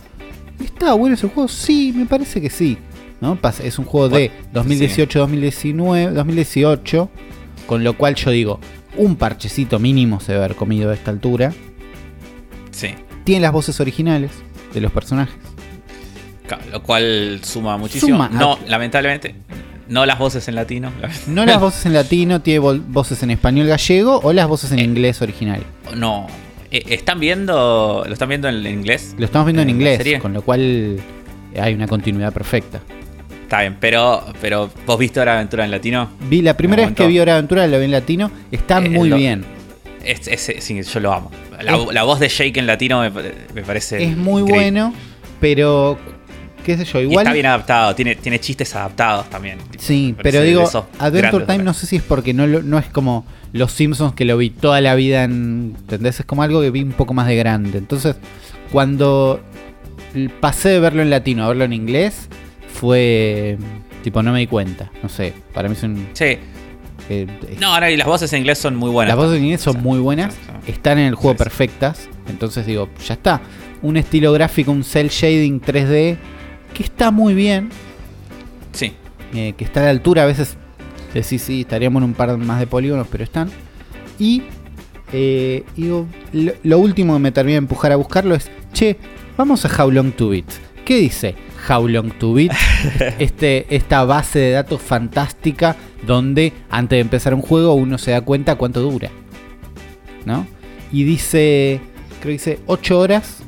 ¿está 0.63 0.93
bueno 0.93 1.15
ese 1.15 1.27
juego? 1.27 1.49
Sí, 1.49 1.93
me 1.93 2.05
parece 2.05 2.39
que 2.39 2.49
sí. 2.49 2.77
Es 3.63 3.79
un 3.79 3.85
juego 3.85 4.09
de 4.09 4.31
2018-2019, 4.53 6.11
2018. 6.11 7.09
Con 7.67 7.83
lo 7.83 7.97
cual 7.97 8.13
yo 8.15 8.29
digo, 8.31 8.59
un 8.95 9.15
parchecito 9.15 9.79
mínimo 9.79 10.19
se 10.19 10.33
debe 10.33 10.45
haber 10.45 10.55
comido 10.57 10.91
a 10.91 10.93
esta 10.93 11.09
altura. 11.11 11.51
Sí. 12.71 12.89
Tiene 13.23 13.41
las 13.41 13.51
voces 13.51 13.79
originales 13.79 14.31
de 14.73 14.81
los 14.81 14.91
personajes. 14.91 15.35
Lo 16.71 16.83
cual 16.83 17.39
suma 17.43 17.77
muchísimo. 17.77 18.17
Suma. 18.17 18.29
No, 18.29 18.59
lamentablemente, 18.67 19.33
no 19.87 20.05
las 20.05 20.19
voces 20.19 20.47
en 20.47 20.53
latino. 20.55 20.91
No 21.27 21.43
las 21.45 21.59
voces 21.59 21.85
en 21.87 21.93
latino, 21.93 22.41
tiene 22.41 22.59
voces 22.59 23.23
en 23.23 23.31
español 23.31 23.65
gallego 23.67 24.19
o 24.21 24.31
las 24.31 24.47
voces 24.47 24.71
en 24.71 24.79
Eh. 24.79 24.83
inglés 24.83 25.21
original. 25.23 25.63
No. 25.95 26.27
Eh, 26.69 26.83
¿Están 26.89 27.19
viendo, 27.19 28.03
¿Lo 28.05 28.13
están 28.13 28.29
viendo 28.29 28.47
en 28.47 28.63
inglés? 28.67 29.15
Lo 29.17 29.25
estamos 29.25 29.47
viendo 29.47 29.63
en 29.63 29.69
¿En 29.69 29.83
la 29.83 29.93
inglés, 29.93 30.21
con 30.21 30.33
lo 30.33 30.43
cual 30.43 30.99
hay 31.59 31.73
una 31.73 31.87
continuidad 31.87 32.31
perfecta. 32.33 32.81
Está 33.45 33.61
bien, 33.61 33.77
pero, 33.79 34.23
pero 34.41 34.69
¿vos 34.87 34.97
viste 34.97 35.19
ahora 35.19 35.35
Aventura 35.35 35.65
en 35.65 35.71
latino? 35.71 36.09
Vi 36.29 36.41
la 36.41 36.57
primera 36.57 36.81
Me 36.81 36.87
vez 36.89 36.95
que 36.97 37.05
vi 37.07 37.19
Hora 37.19 37.33
de 37.33 37.37
Aventura, 37.37 37.67
lo 37.67 37.77
vi 37.77 37.85
en 37.85 37.91
latino, 37.91 38.31
está 38.51 38.79
Eh, 38.79 38.89
muy 38.89 39.07
lo- 39.09 39.17
bien. 39.17 39.45
Es, 40.03 40.91
yo 40.93 40.99
lo 40.99 41.13
amo. 41.13 41.31
La, 41.63 41.77
la 41.93 42.03
voz 42.03 42.19
de 42.19 42.27
Jake 42.27 42.59
en 42.59 42.67
latino 42.67 43.01
me, 43.01 43.09
me 43.09 43.61
parece. 43.63 44.03
Es 44.03 44.17
muy 44.17 44.41
increíble. 44.41 44.63
bueno, 44.81 44.93
pero 45.39 45.97
qué 46.65 46.75
sé 46.77 46.85
yo, 46.85 46.99
Y 46.99 47.03
igual 47.03 47.25
está 47.25 47.33
bien 47.33 47.45
adaptado, 47.45 47.93
tiene, 47.95 48.15
tiene 48.15 48.39
chistes 48.39 48.75
adaptados 48.75 49.29
también. 49.29 49.59
tipo, 49.69 49.83
Sí, 49.83 50.15
pero 50.21 50.41
digo, 50.41 50.63
Adventure 50.99 51.45
Time 51.45 51.63
no 51.63 51.73
sé 51.75 51.85
si 51.85 51.97
es 51.97 52.01
porque 52.03 52.33
no, 52.33 52.45
no 52.47 52.79
es 52.79 52.87
como 52.87 53.25
Los 53.53 53.71
Simpsons 53.71 54.13
que 54.15 54.25
lo 54.25 54.37
vi 54.37 54.49
toda 54.49 54.81
la 54.81 54.95
vida 54.95 55.23
en... 55.23 55.75
¿Entendés? 55.81 56.19
Es 56.19 56.25
como 56.25 56.41
algo 56.43 56.61
que 56.61 56.71
vi 56.71 56.81
un 56.81 56.91
poco 56.93 57.13
más 57.13 57.27
de 57.27 57.35
grande. 57.35 57.77
Entonces, 57.77 58.15
cuando 58.71 59.39
pasé 60.39 60.69
de 60.69 60.79
verlo 60.79 61.01
en 61.03 61.09
latino 61.09 61.45
a 61.45 61.47
verlo 61.49 61.63
en 61.65 61.73
inglés, 61.73 62.27
fue... 62.75 63.57
Tipo, 64.03 64.21
no 64.21 64.31
me 64.31 64.39
di 64.39 64.47
cuenta. 64.47 64.91
No 65.01 65.09
sé, 65.09 65.33
para 65.53 65.67
mí 65.67 65.73
es 65.75 65.83
un... 65.83 66.07
Sí. 66.13 66.37
eh, 67.09 67.27
No, 67.59 67.73
ahora 67.73 67.89
y 67.89 67.97
las 67.97 68.05
voces 68.07 68.31
en 68.33 68.39
inglés 68.39 68.59
son 68.59 68.75
muy 68.75 68.91
buenas. 68.91 69.15
Las 69.15 69.17
voces 69.25 69.39
en 69.39 69.45
inglés 69.45 69.61
son 69.61 69.81
muy 69.81 69.99
buenas, 69.99 70.35
están 70.67 70.99
en 70.99 71.07
el 71.07 71.15
juego 71.15 71.31
Sí, 71.33 71.37
sí. 71.37 71.43
perfectas. 71.43 72.09
Entonces 72.29 72.65
digo, 72.67 72.89
ya 73.05 73.15
está. 73.15 73.41
Un 73.81 73.97
estilo 73.97 74.31
gráfico, 74.33 74.71
un 74.71 74.83
cel 74.83 75.09
shading 75.09 75.59
3D 75.61 76.17
que 76.73 76.83
está 76.83 77.09
muy 77.11 77.33
bien, 77.33 77.69
Sí. 78.73 78.93
eh, 79.33 79.53
que 79.57 79.63
está 79.63 79.81
a 79.81 79.83
la 79.85 79.89
altura. 79.91 80.23
A 80.23 80.25
veces 80.27 80.55
decís, 81.13 81.41
sí, 81.41 81.61
estaríamos 81.61 82.01
en 82.01 82.09
un 82.09 82.13
par 82.13 82.35
más 82.37 82.59
de 82.59 82.67
polígonos, 82.67 83.07
pero 83.11 83.23
están. 83.23 83.49
Y 84.19 84.43
eh, 85.13 85.63
digo, 85.75 86.07
lo, 86.33 86.53
lo 86.63 86.79
último 86.79 87.13
que 87.13 87.19
me 87.19 87.31
termina 87.31 87.53
de 87.53 87.57
empujar 87.59 87.91
a 87.91 87.95
buscarlo 87.95 88.35
es, 88.35 88.49
che, 88.73 88.97
vamos 89.37 89.65
a 89.65 89.83
How 89.83 89.89
Long 89.91 90.11
to 90.11 90.29
Beat. 90.29 90.45
¿Qué 90.85 90.97
dice 90.97 91.35
How 91.67 91.87
Long 91.87 92.11
to 92.19 92.33
Beat? 92.33 92.51
este, 93.19 93.65
esta 93.75 94.03
base 94.05 94.39
de 94.39 94.51
datos 94.51 94.81
fantástica 94.81 95.75
donde 96.05 96.53
antes 96.69 96.97
de 96.97 97.01
empezar 97.01 97.33
un 97.33 97.41
juego 97.41 97.73
uno 97.73 97.97
se 97.97 98.11
da 98.11 98.21
cuenta 98.21 98.55
cuánto 98.55 98.81
dura. 98.81 99.09
¿No? 100.25 100.45
Y 100.91 101.03
dice, 101.03 101.79
creo 102.19 102.29
que 102.29 102.29
dice 102.33 102.59
8 102.67 102.99
horas, 102.99 103.39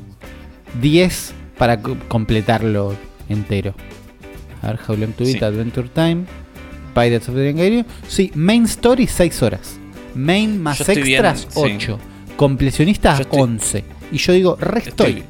10 0.80 1.34
para 1.56 1.80
co- 1.80 1.96
completarlo 2.08 2.94
entero. 3.28 3.74
A 4.62 4.68
ver, 4.72 4.78
How 4.86 4.96
Long 4.96 5.12
to 5.12 5.24
Beat, 5.24 5.38
Sí. 5.38 5.44
Adventure 5.44 5.88
Time, 5.88 6.24
Pirates 6.94 7.28
of 7.28 7.36
the 7.36 7.54
Caribbean. 7.54 7.86
Sí, 8.08 8.32
Main 8.34 8.64
Story 8.64 9.06
6 9.06 9.42
horas. 9.42 9.78
Main 10.14 10.60
más 10.60 10.80
extras 10.88 11.46
sí. 11.48 11.60
8. 11.60 11.98
Completionistas 12.36 13.18
Yo 13.18 13.22
estoy- 13.22 13.40
11. 13.40 13.84
Y 14.12 14.18
yo 14.18 14.32
digo, 14.32 14.56
re 14.60 14.80
estoy. 14.80 15.10
Estoy, 15.10 15.22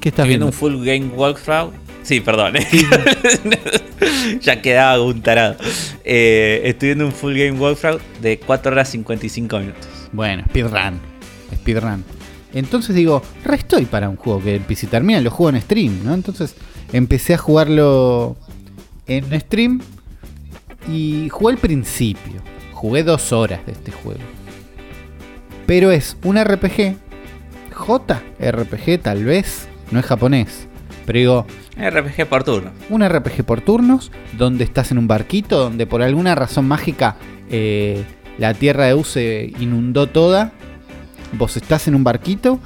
¿Qué 0.00 0.10
estás 0.10 0.26
viendo 0.26 0.46
viendo? 0.46 0.46
un 0.46 0.52
full 0.52 0.84
game 0.84 1.06
walkthrough. 1.14 1.72
Sí, 2.02 2.20
perdón. 2.20 2.54
ya 4.40 4.62
quedaba 4.62 5.02
un 5.02 5.20
tarado. 5.20 5.56
Eh, 6.04 6.62
estoy 6.64 6.88
viendo 6.88 7.06
un 7.06 7.12
full 7.12 7.34
game 7.34 7.52
walkthrough 7.52 8.00
de 8.20 8.38
4 8.38 8.72
horas 8.72 8.88
55 8.90 9.58
minutos. 9.58 9.88
Bueno, 10.12 10.44
speedrun. 10.48 11.00
Speedrun. 11.54 12.04
Entonces 12.54 12.96
digo, 12.96 13.22
re 13.44 13.56
estoy 13.56 13.84
para 13.84 14.08
un 14.08 14.16
juego 14.16 14.42
que 14.42 14.60
y 14.68 14.86
termina, 14.86 15.20
lo 15.20 15.30
juego 15.30 15.50
en 15.54 15.62
stream, 15.62 16.04
¿no? 16.04 16.14
Entonces 16.14 16.54
empecé 16.92 17.34
a 17.34 17.38
jugarlo 17.38 18.36
en 19.06 19.38
stream 19.40 19.80
y 20.88 21.28
jugué 21.28 21.54
al 21.54 21.58
principio. 21.58 22.40
Jugué 22.72 23.02
dos 23.02 23.32
horas 23.32 23.64
de 23.66 23.72
este 23.72 23.90
juego. 23.90 24.20
Pero 25.66 25.90
es 25.90 26.16
un 26.22 26.42
RPG, 26.42 26.96
JRPG 27.70 29.02
tal 29.02 29.24
vez, 29.24 29.68
no 29.90 30.00
es 30.00 30.06
japonés. 30.06 30.68
Pero 31.06 31.18
digo, 31.18 31.46
RPG 31.76 32.26
por 32.26 32.44
turno. 32.44 32.70
Un 32.90 33.06
RPG 33.06 33.44
por 33.44 33.60
turnos, 33.60 34.12
donde 34.36 34.64
estás 34.64 34.90
en 34.90 34.98
un 34.98 35.08
barquito, 35.08 35.58
donde 35.58 35.86
por 35.86 36.02
alguna 36.02 36.34
razón 36.34 36.68
mágica 36.68 37.16
eh, 37.50 38.04
la 38.38 38.54
tierra 38.54 38.86
de 38.86 38.94
U 38.94 39.04
se 39.04 39.52
inundó 39.58 40.06
toda. 40.06 40.52
Vos 41.32 41.56
estás 41.56 41.88
en 41.88 41.94
un 41.94 42.04
barquito 42.04 42.60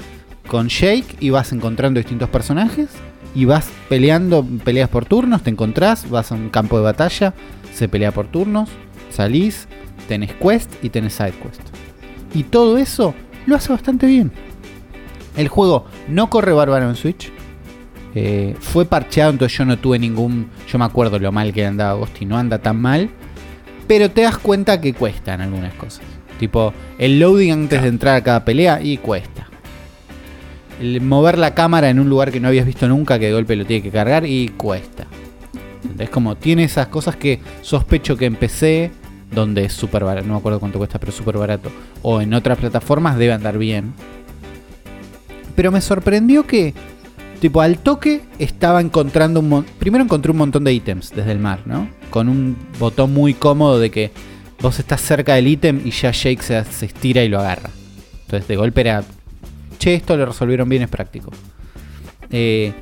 con 0.46 0.68
Shake 0.68 1.16
y 1.20 1.30
vas 1.30 1.52
encontrando 1.52 1.98
distintos 1.98 2.28
personajes 2.28 2.88
y 3.34 3.44
vas 3.44 3.70
peleando, 3.88 4.46
peleas 4.64 4.88
por 4.88 5.04
turnos, 5.04 5.42
te 5.42 5.50
encontrás, 5.50 6.08
vas 6.10 6.32
a 6.32 6.34
un 6.34 6.50
campo 6.50 6.76
de 6.76 6.84
batalla, 6.84 7.34
se 7.72 7.88
pelea 7.88 8.12
por 8.12 8.26
turnos, 8.26 8.68
salís, 9.10 9.68
tenés 10.08 10.32
quest 10.34 10.70
y 10.82 10.90
tenés 10.90 11.14
side 11.14 11.34
quest. 11.42 11.62
Y 12.34 12.44
todo 12.44 12.76
eso 12.78 13.14
lo 13.46 13.56
hace 13.56 13.72
bastante 13.72 14.06
bien. 14.06 14.32
El 15.36 15.48
juego 15.48 15.86
no 16.08 16.28
corre 16.30 16.52
bárbaro 16.52 16.88
en 16.88 16.96
Switch, 16.96 17.32
eh, 18.14 18.54
fue 18.60 18.84
parcheado, 18.84 19.30
entonces 19.30 19.56
yo 19.56 19.64
no 19.64 19.78
tuve 19.78 19.98
ningún. 19.98 20.48
Yo 20.68 20.78
me 20.78 20.84
acuerdo 20.84 21.18
lo 21.18 21.32
mal 21.32 21.52
que 21.52 21.64
andaba 21.64 21.92
Agosti, 21.92 22.24
no 22.24 22.36
anda 22.36 22.58
tan 22.58 22.80
mal. 22.80 23.10
Pero 23.86 24.10
te 24.10 24.22
das 24.22 24.38
cuenta 24.38 24.80
que 24.80 24.94
cuestan 24.94 25.40
algunas 25.40 25.74
cosas. 25.74 26.04
Tipo, 26.38 26.72
el 26.98 27.20
loading 27.20 27.52
antes 27.52 27.82
de 27.82 27.88
entrar 27.88 28.16
a 28.16 28.22
cada 28.22 28.44
pelea 28.44 28.80
y 28.82 28.96
cuesta. 28.98 29.46
El 30.80 31.00
mover 31.00 31.38
la 31.38 31.54
cámara 31.54 31.90
en 31.90 32.00
un 32.00 32.08
lugar 32.08 32.32
que 32.32 32.40
no 32.40 32.48
habías 32.48 32.66
visto 32.66 32.88
nunca, 32.88 33.18
que 33.18 33.26
de 33.26 33.32
golpe 33.32 33.56
lo 33.56 33.64
tiene 33.64 33.82
que 33.82 33.90
cargar 33.90 34.26
y 34.26 34.48
cuesta. 34.48 35.06
Es 35.98 36.10
como, 36.10 36.36
tiene 36.36 36.64
esas 36.64 36.88
cosas 36.88 37.16
que 37.16 37.40
sospecho 37.60 38.16
que 38.16 38.26
empecé, 38.26 38.90
donde 39.30 39.64
es 39.64 39.72
súper 39.72 40.04
barato, 40.04 40.26
no 40.26 40.34
me 40.34 40.38
acuerdo 40.38 40.60
cuánto 40.60 40.78
cuesta, 40.78 40.98
pero 40.98 41.12
súper 41.12 41.38
barato. 41.38 41.70
O 42.02 42.20
en 42.20 42.34
otras 42.34 42.58
plataformas 42.58 43.16
debe 43.18 43.32
andar 43.32 43.58
bien. 43.58 43.94
Pero 45.54 45.70
me 45.70 45.80
sorprendió 45.80 46.46
que 46.46 46.74
Tipo, 47.42 47.60
al 47.60 47.78
toque 47.78 48.20
estaba 48.38 48.80
encontrando 48.80 49.40
un 49.40 49.48
montón. 49.48 49.74
Primero 49.80 50.04
encontré 50.04 50.30
un 50.30 50.38
montón 50.38 50.62
de 50.62 50.74
ítems 50.74 51.10
desde 51.10 51.32
el 51.32 51.40
mar, 51.40 51.62
¿no? 51.66 51.88
Con 52.08 52.28
un 52.28 52.56
botón 52.78 53.12
muy 53.12 53.34
cómodo 53.34 53.80
de 53.80 53.90
que 53.90 54.12
vos 54.60 54.78
estás 54.78 55.00
cerca 55.00 55.34
del 55.34 55.48
ítem 55.48 55.80
y 55.84 55.90
ya 55.90 56.12
Jake 56.12 56.40
se, 56.40 56.60
estira 56.86 57.24
y 57.24 57.28
lo 57.28 57.40
agarra. 57.40 57.70
Entonces, 58.20 58.46
de 58.46 58.54
golpe 58.54 58.82
era. 58.82 59.02
Che, 59.80 59.92
esto 59.92 60.16
lo 60.16 60.24
resolvieron 60.24 60.68
bien, 60.68 60.82
es 60.82 60.88
práctico. 60.88 61.32
Eh, 62.30 62.74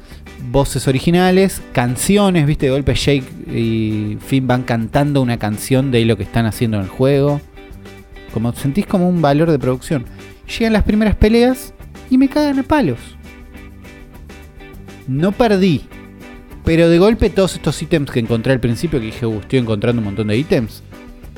voces 0.50 0.86
originales, 0.86 1.62
canciones, 1.72 2.44
viste, 2.44 2.66
de 2.66 2.72
golpe 2.72 2.94
Jake 2.94 3.24
y 3.50 4.18
Finn 4.20 4.46
van 4.46 4.64
cantando 4.64 5.22
una 5.22 5.38
canción 5.38 5.90
de 5.90 6.04
lo 6.04 6.18
que 6.18 6.24
están 6.24 6.44
haciendo 6.44 6.76
en 6.76 6.82
el 6.82 6.90
juego. 6.90 7.40
Como 8.34 8.52
sentís 8.52 8.84
como 8.84 9.08
un 9.08 9.22
valor 9.22 9.50
de 9.50 9.58
producción. 9.58 10.04
Llegan 10.46 10.74
las 10.74 10.82
primeras 10.82 11.16
peleas 11.16 11.72
y 12.10 12.18
me 12.18 12.28
cagan 12.28 12.58
a 12.58 12.62
palos 12.62 12.98
no 15.10 15.32
perdí. 15.32 15.82
Pero 16.64 16.88
de 16.88 16.98
golpe 16.98 17.30
todos 17.30 17.56
estos 17.56 17.82
ítems 17.82 18.10
que 18.10 18.20
encontré 18.20 18.52
al 18.52 18.60
principio, 18.60 19.00
que 19.00 19.06
dije, 19.06 19.26
uh, 19.26 19.40
estoy 19.40 19.58
encontrando 19.58 20.00
un 20.00 20.04
montón 20.04 20.28
de 20.28 20.36
ítems, 20.36 20.82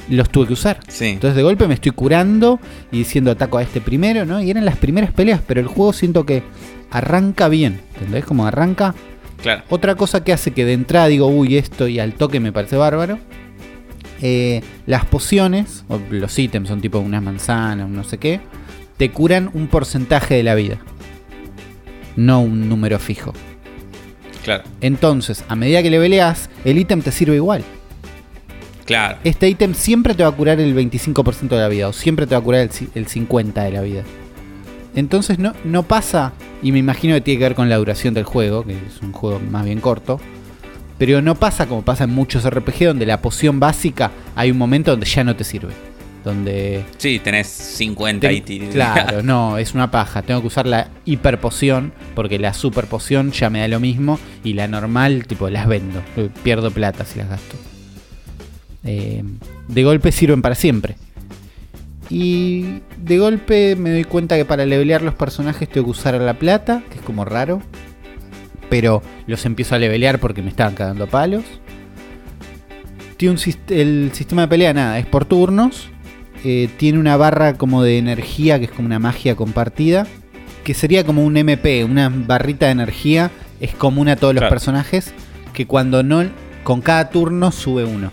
los 0.08 0.28
tuve 0.30 0.48
que 0.48 0.52
usar. 0.52 0.80
Entonces 1.00 1.36
de 1.36 1.42
golpe 1.42 1.66
me 1.66 1.74
estoy 1.74 1.92
curando 1.92 2.60
y 2.90 2.98
diciendo 2.98 3.30
ataco 3.30 3.58
a 3.58 3.62
este 3.62 3.80
primero, 3.80 4.26
¿no? 4.26 4.42
Y 4.42 4.50
eran 4.50 4.64
las 4.64 4.76
primeras 4.76 5.10
peleas, 5.12 5.40
pero 5.46 5.60
el 5.60 5.68
juego 5.68 5.92
siento 5.92 6.26
que 6.26 6.42
arranca 6.90 7.48
bien. 7.48 7.80
¿Entendés? 7.94 8.24
Como 8.24 8.46
arranca. 8.46 8.94
Claro. 9.40 9.62
Otra 9.70 9.94
cosa 9.94 10.22
que 10.22 10.32
hace 10.32 10.50
que 10.50 10.64
de 10.64 10.74
entrada 10.74 11.06
digo, 11.06 11.26
uy, 11.26 11.56
esto 11.56 11.88
y 11.88 11.98
al 11.98 12.14
toque 12.14 12.38
me 12.38 12.52
parece 12.52 12.76
bárbaro. 12.76 13.18
Eh, 14.20 14.62
las 14.86 15.04
pociones, 15.06 15.84
o 15.88 15.98
los 16.10 16.38
ítems 16.38 16.68
son 16.68 16.80
tipo 16.80 16.98
unas 16.98 17.22
manzanas, 17.22 17.88
no 17.88 18.04
sé 18.04 18.18
qué, 18.18 18.40
te 19.02 19.10
curan 19.10 19.50
un 19.52 19.66
porcentaje 19.66 20.36
de 20.36 20.44
la 20.44 20.54
vida. 20.54 20.78
No 22.14 22.40
un 22.40 22.68
número 22.68 23.00
fijo. 23.00 23.32
Claro. 24.44 24.62
Entonces, 24.80 25.44
a 25.48 25.56
medida 25.56 25.82
que 25.82 25.90
le 25.90 25.98
peleas, 25.98 26.48
el 26.64 26.78
ítem 26.78 27.02
te 27.02 27.10
sirve 27.10 27.34
igual. 27.34 27.64
Claro. 28.84 29.18
Este 29.24 29.48
ítem 29.48 29.74
siempre 29.74 30.14
te 30.14 30.22
va 30.22 30.28
a 30.28 30.36
curar 30.36 30.60
el 30.60 30.72
25% 30.76 31.48
de 31.48 31.56
la 31.56 31.66
vida, 31.66 31.88
o 31.88 31.92
siempre 31.92 32.28
te 32.28 32.36
va 32.36 32.42
a 32.42 32.44
curar 32.44 32.60
el, 32.60 32.70
50% 32.70 33.52
de 33.54 33.72
la 33.72 33.80
vida. 33.80 34.04
Entonces 34.94 35.40
no, 35.40 35.52
no 35.64 35.82
pasa, 35.82 36.32
y 36.62 36.70
me 36.70 36.78
imagino 36.78 37.14
que 37.14 37.22
tiene 37.22 37.38
que 37.40 37.44
ver 37.46 37.54
con 37.56 37.68
la 37.68 37.78
duración 37.78 38.14
del 38.14 38.22
juego, 38.22 38.64
que 38.64 38.74
es 38.74 39.02
un 39.02 39.10
juego 39.10 39.40
más 39.40 39.64
bien 39.64 39.80
corto. 39.80 40.20
Pero 40.96 41.20
no 41.22 41.34
pasa 41.34 41.66
como 41.66 41.82
pasa 41.82 42.04
en 42.04 42.10
muchos 42.10 42.48
RPG, 42.48 42.84
donde 42.84 43.04
la 43.04 43.20
poción 43.20 43.58
básica 43.58 44.12
hay 44.36 44.52
un 44.52 44.58
momento 44.58 44.92
donde 44.92 45.06
ya 45.06 45.24
no 45.24 45.34
te 45.34 45.42
sirve 45.42 45.72
donde... 46.24 46.84
Sí, 46.98 47.18
tenés 47.18 47.46
50 47.46 48.32
y 48.32 48.40
Claro, 48.72 49.22
no, 49.24 49.58
es 49.58 49.74
una 49.74 49.90
paja. 49.90 50.22
Tengo 50.22 50.40
que 50.40 50.46
usar 50.46 50.66
la 50.66 50.88
hiper 51.04 51.40
poción 51.40 51.92
porque 52.14 52.38
la 52.38 52.54
super 52.54 52.86
poción 52.86 53.32
ya 53.32 53.50
me 53.50 53.60
da 53.60 53.68
lo 53.68 53.80
mismo 53.80 54.18
y 54.44 54.54
la 54.54 54.68
normal, 54.68 55.26
tipo, 55.26 55.48
las 55.50 55.66
vendo. 55.66 56.02
Pierdo 56.42 56.70
plata 56.70 57.04
si 57.04 57.18
las 57.18 57.28
gasto. 57.28 57.56
Eh, 58.84 59.22
de 59.68 59.84
golpe 59.84 60.12
sirven 60.12 60.42
para 60.42 60.54
siempre. 60.54 60.96
Y 62.10 62.80
de 62.98 63.18
golpe 63.18 63.76
me 63.76 63.90
doy 63.90 64.04
cuenta 64.04 64.36
que 64.36 64.44
para 64.44 64.66
levelear 64.66 65.02
los 65.02 65.14
personajes 65.14 65.68
tengo 65.68 65.86
que 65.86 65.92
usar 65.92 66.14
la 66.14 66.34
plata, 66.34 66.82
que 66.90 66.98
es 66.98 67.02
como 67.02 67.24
raro. 67.24 67.62
Pero 68.68 69.02
los 69.26 69.44
empiezo 69.44 69.74
a 69.74 69.78
levelear 69.78 70.18
porque 70.18 70.42
me 70.42 70.50
estaban 70.50 70.74
cagando 70.74 71.06
palos. 71.06 71.44
Tiene 73.16 73.34
un, 73.34 73.54
el 73.68 74.10
sistema 74.12 74.42
de 74.42 74.48
pelea, 74.48 74.74
nada, 74.74 74.98
es 74.98 75.06
por 75.06 75.24
turnos. 75.24 75.88
Eh, 76.44 76.68
tiene 76.76 76.98
una 76.98 77.16
barra 77.16 77.54
como 77.54 77.82
de 77.82 77.98
energía, 77.98 78.58
que 78.58 78.64
es 78.64 78.70
como 78.70 78.86
una 78.86 78.98
magia 78.98 79.36
compartida, 79.36 80.06
que 80.64 80.74
sería 80.74 81.04
como 81.04 81.24
un 81.24 81.36
MP, 81.36 81.84
una 81.84 82.08
barrita 82.08 82.66
de 82.66 82.72
energía, 82.72 83.30
es 83.60 83.74
común 83.74 84.08
a 84.08 84.16
todos 84.16 84.34
los 84.34 84.44
personajes, 84.44 85.12
que 85.52 85.66
cuando 85.66 86.02
no, 86.02 86.24
con 86.64 86.80
cada 86.80 87.10
turno 87.10 87.52
sube 87.52 87.84
uno. 87.84 88.10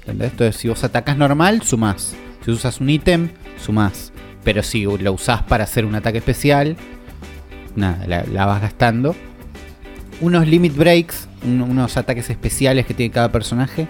¿Entendés? 0.00 0.32
Entonces, 0.32 0.56
si 0.56 0.68
vos 0.68 0.84
atacas 0.84 1.16
normal, 1.16 1.62
sumás. 1.62 2.14
Si 2.44 2.50
usas 2.50 2.80
un 2.80 2.90
ítem, 2.90 3.30
sumás. 3.62 4.12
Pero 4.44 4.62
si 4.62 4.84
lo 4.84 5.12
usás 5.12 5.42
para 5.42 5.64
hacer 5.64 5.84
un 5.84 5.94
ataque 5.94 6.18
especial, 6.18 6.76
nada, 7.74 8.06
la, 8.06 8.46
vas 8.46 8.60
gastando. 8.60 9.16
Unos 10.20 10.46
limit 10.46 10.76
breaks, 10.76 11.28
unos 11.44 11.96
ataques 11.96 12.30
especiales 12.30 12.86
que 12.86 12.94
tiene 12.94 13.10
cada 13.12 13.32
personaje, 13.32 13.88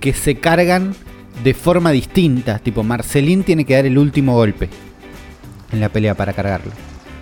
que 0.00 0.12
se 0.12 0.36
cargan 0.36 0.94
de 1.42 1.54
forma 1.54 1.90
distinta. 1.90 2.58
Tipo, 2.58 2.82
Marcelín 2.82 3.42
tiene 3.42 3.64
que 3.64 3.74
dar 3.74 3.86
el 3.86 3.98
último 3.98 4.34
golpe 4.34 4.68
en 5.72 5.80
la 5.80 5.88
pelea 5.88 6.14
para 6.14 6.32
cargarlo. 6.32 6.72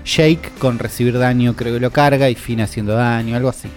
Jake 0.05 0.51
con 0.59 0.79
recibir 0.79 1.19
daño 1.19 1.55
creo 1.55 1.75
que 1.75 1.81
lo 1.81 1.91
carga 1.91 2.31
y 2.31 2.35
Finn 2.35 2.61
haciendo 2.61 2.95
daño, 2.95 3.37
algo 3.37 3.49
así. 3.49 3.69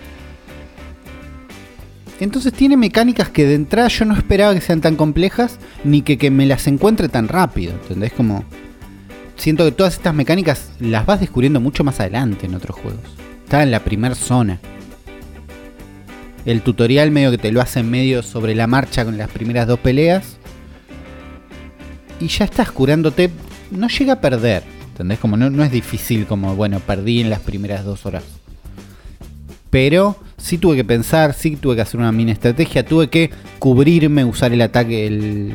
Entonces 2.19 2.53
tiene 2.53 2.77
mecánicas 2.77 3.29
que 3.29 3.45
de 3.45 3.55
entrada 3.55 3.89
yo 3.89 4.05
no 4.05 4.15
esperaba 4.15 4.53
que 4.53 4.61
sean 4.61 4.81
tan 4.81 4.95
complejas 4.95 5.59
ni 5.83 6.01
que, 6.01 6.17
que 6.17 6.31
me 6.31 6.45
las 6.45 6.67
encuentre 6.67 7.09
tan 7.09 7.27
rápido. 7.27 7.73
¿Entendés? 7.73 8.13
Como... 8.13 8.45
Siento 9.35 9.65
que 9.65 9.71
todas 9.71 9.95
estas 9.95 10.13
mecánicas 10.13 10.69
las 10.79 11.05
vas 11.05 11.19
descubriendo 11.19 11.59
mucho 11.59 11.83
más 11.83 11.99
adelante 11.99 12.45
en 12.45 12.55
otros 12.55 12.77
juegos. 12.77 13.01
Está 13.43 13.63
en 13.63 13.71
la 13.71 13.83
primera 13.83 14.15
zona 14.15 14.59
el 16.45 16.61
tutorial 16.61 17.11
medio 17.11 17.31
que 17.31 17.37
te 17.37 17.51
lo 17.51 17.61
hace 17.61 17.83
medio 17.83 18.23
sobre 18.23 18.55
la 18.55 18.67
marcha 18.67 19.05
con 19.05 19.17
las 19.17 19.29
primeras 19.29 19.67
dos 19.67 19.79
peleas. 19.79 20.37
Y 22.19 22.27
ya 22.27 22.45
estás 22.45 22.71
curándote. 22.71 23.29
No 23.71 23.87
llega 23.87 24.13
a 24.13 24.21
perder. 24.21 24.63
¿Entendés? 24.89 25.19
Como 25.19 25.37
no, 25.37 25.63
es 25.63 25.71
difícil 25.71 26.25
como, 26.25 26.55
bueno, 26.55 26.79
perdí 26.79 27.21
en 27.21 27.29
las 27.29 27.39
primeras 27.39 27.83
dos 27.83 28.05
horas. 28.05 28.23
Pero 29.69 30.17
sí 30.37 30.59
tuve 30.59 30.75
que 30.75 30.83
pensar, 30.83 31.33
sí 31.33 31.55
tuve 31.55 31.75
que 31.75 31.81
hacer 31.81 31.99
una 31.99 32.11
mini 32.11 32.31
estrategia, 32.31 32.85
tuve 32.85 33.09
que 33.09 33.31
cubrirme, 33.57 34.23
usar 34.23 34.53
el 34.53 34.61
ataque, 34.61 35.51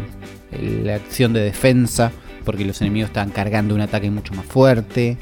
la 0.82 0.97
acción 0.97 1.32
de 1.32 1.41
defensa, 1.41 2.11
porque 2.45 2.64
los 2.64 2.80
enemigos 2.80 3.11
estaban 3.11 3.30
cargando 3.30 3.76
un 3.76 3.80
ataque 3.80 4.11
mucho 4.11 4.34
más 4.34 4.45
fuerte. 4.45 5.16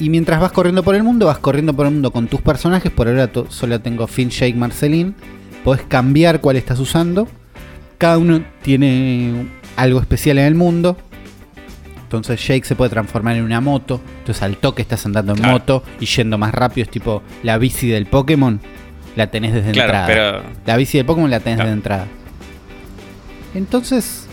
Y 0.00 0.10
mientras 0.10 0.40
vas 0.40 0.52
corriendo 0.52 0.82
por 0.82 0.94
el 0.94 1.02
mundo, 1.02 1.26
vas 1.26 1.38
corriendo 1.38 1.72
por 1.72 1.86
el 1.86 1.92
mundo 1.92 2.10
con 2.10 2.26
tus 2.26 2.40
personajes. 2.40 2.90
Por 2.90 3.08
ahora 3.08 3.30
solo 3.48 3.80
tengo 3.80 4.06
Finn, 4.06 4.30
Jake, 4.30 4.54
Marceline. 4.54 5.14
Podés 5.62 5.82
cambiar 5.86 6.40
cuál 6.40 6.56
estás 6.56 6.80
usando. 6.80 7.28
Cada 7.96 8.18
uno 8.18 8.42
tiene 8.62 9.46
algo 9.76 10.00
especial 10.00 10.38
en 10.38 10.46
el 10.46 10.54
mundo. 10.56 10.96
Entonces 12.02 12.44
Jake 12.46 12.64
se 12.64 12.74
puede 12.76 12.90
transformar 12.90 13.36
en 13.36 13.44
una 13.44 13.60
moto. 13.60 14.00
Entonces 14.18 14.42
al 14.42 14.56
toque 14.56 14.82
estás 14.82 15.06
andando 15.06 15.32
en 15.32 15.38
Claro. 15.38 15.52
moto 15.52 15.82
y 16.00 16.06
yendo 16.06 16.38
más 16.38 16.52
rápido. 16.52 16.84
Es 16.84 16.90
tipo 16.90 17.22
la 17.42 17.56
bici 17.58 17.88
del 17.88 18.06
Pokémon. 18.06 18.60
La 19.16 19.28
tenés 19.30 19.54
desde 19.54 19.70
Claro, 19.70 19.88
entrada. 19.92 20.06
pero- 20.06 20.42
La 20.66 20.76
bici 20.76 20.98
del 20.98 21.06
Pokémon 21.06 21.30
la 21.30 21.38
tenés 21.40 21.56
Claro. 21.56 21.68
desde 21.70 21.78
entrada. 21.78 22.06
Entonces, 23.54 24.26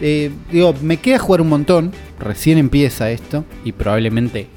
eh, 0.00 0.30
digo, 0.50 0.74
me 0.82 0.96
queda 0.96 1.18
jugar 1.18 1.40
un 1.40 1.48
montón. 1.48 1.92
Recién 2.18 2.58
empieza 2.58 3.10
esto. 3.10 3.44
Y 3.64 3.72
probablemente 3.72 4.48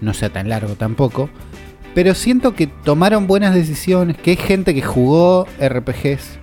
no 0.00 0.14
sea 0.14 0.30
tan 0.30 0.48
largo 0.48 0.74
tampoco. 0.74 1.28
Pero 1.94 2.14
siento 2.14 2.54
que 2.54 2.66
tomaron 2.66 3.26
buenas 3.26 3.54
decisiones. 3.54 4.16
Que 4.16 4.30
hay 4.30 4.36
gente 4.36 4.74
que 4.74 4.82
jugó 4.82 5.46
RPGs. 5.60 6.38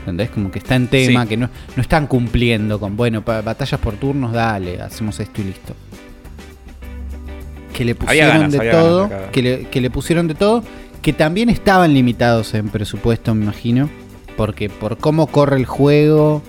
¿Entendés? 0.00 0.30
Como 0.30 0.50
que 0.50 0.58
está 0.58 0.76
en 0.76 0.88
tema. 0.88 1.22
Sí. 1.22 1.28
Que 1.28 1.36
no, 1.36 1.50
no 1.76 1.82
están 1.82 2.06
cumpliendo 2.06 2.78
con, 2.78 2.96
bueno, 2.96 3.22
batallas 3.22 3.80
por 3.80 3.94
turnos, 3.94 4.32
dale, 4.32 4.80
hacemos 4.80 5.18
esto 5.20 5.40
y 5.40 5.44
listo. 5.44 5.74
Que 7.72 7.84
le 7.84 7.94
pusieron 7.94 8.30
ganas, 8.30 8.52
de 8.52 8.70
todo. 8.70 9.08
ganas 9.08 9.30
que, 9.30 9.42
le, 9.42 9.64
que 9.64 9.80
le 9.80 9.90
pusieron 9.90 10.28
de 10.28 10.34
todo. 10.34 10.62
Que 11.02 11.12
también 11.12 11.48
estaban 11.48 11.94
limitados 11.94 12.54
en 12.54 12.68
presupuesto, 12.68 13.34
me 13.34 13.44
imagino. 13.44 13.88
Porque 14.36 14.68
por 14.68 14.96
cómo 14.96 15.26
corre 15.26 15.56
el 15.56 15.66
juego, 15.66 16.42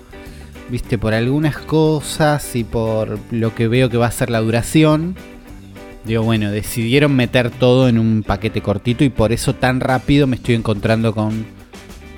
viste, 0.70 0.98
por 0.98 1.14
algunas 1.14 1.58
cosas 1.58 2.56
y 2.56 2.64
por 2.64 3.20
lo 3.32 3.54
que 3.54 3.68
veo 3.68 3.90
que 3.90 3.98
va 3.98 4.08
a 4.08 4.12
ser 4.12 4.30
la 4.30 4.40
duración. 4.40 5.16
Digo, 6.06 6.24
bueno, 6.24 6.50
decidieron 6.52 7.16
meter 7.16 7.52
todo 7.52 7.88
en 7.88 8.00
un 8.00 8.24
paquete 8.24 8.62
cortito 8.62 9.04
y 9.04 9.10
por 9.10 9.32
eso 9.32 9.54
tan 9.56 9.80
rápido 9.80 10.26
me 10.28 10.36
estoy 10.36 10.56
encontrando 10.56 11.14
con 11.14 11.46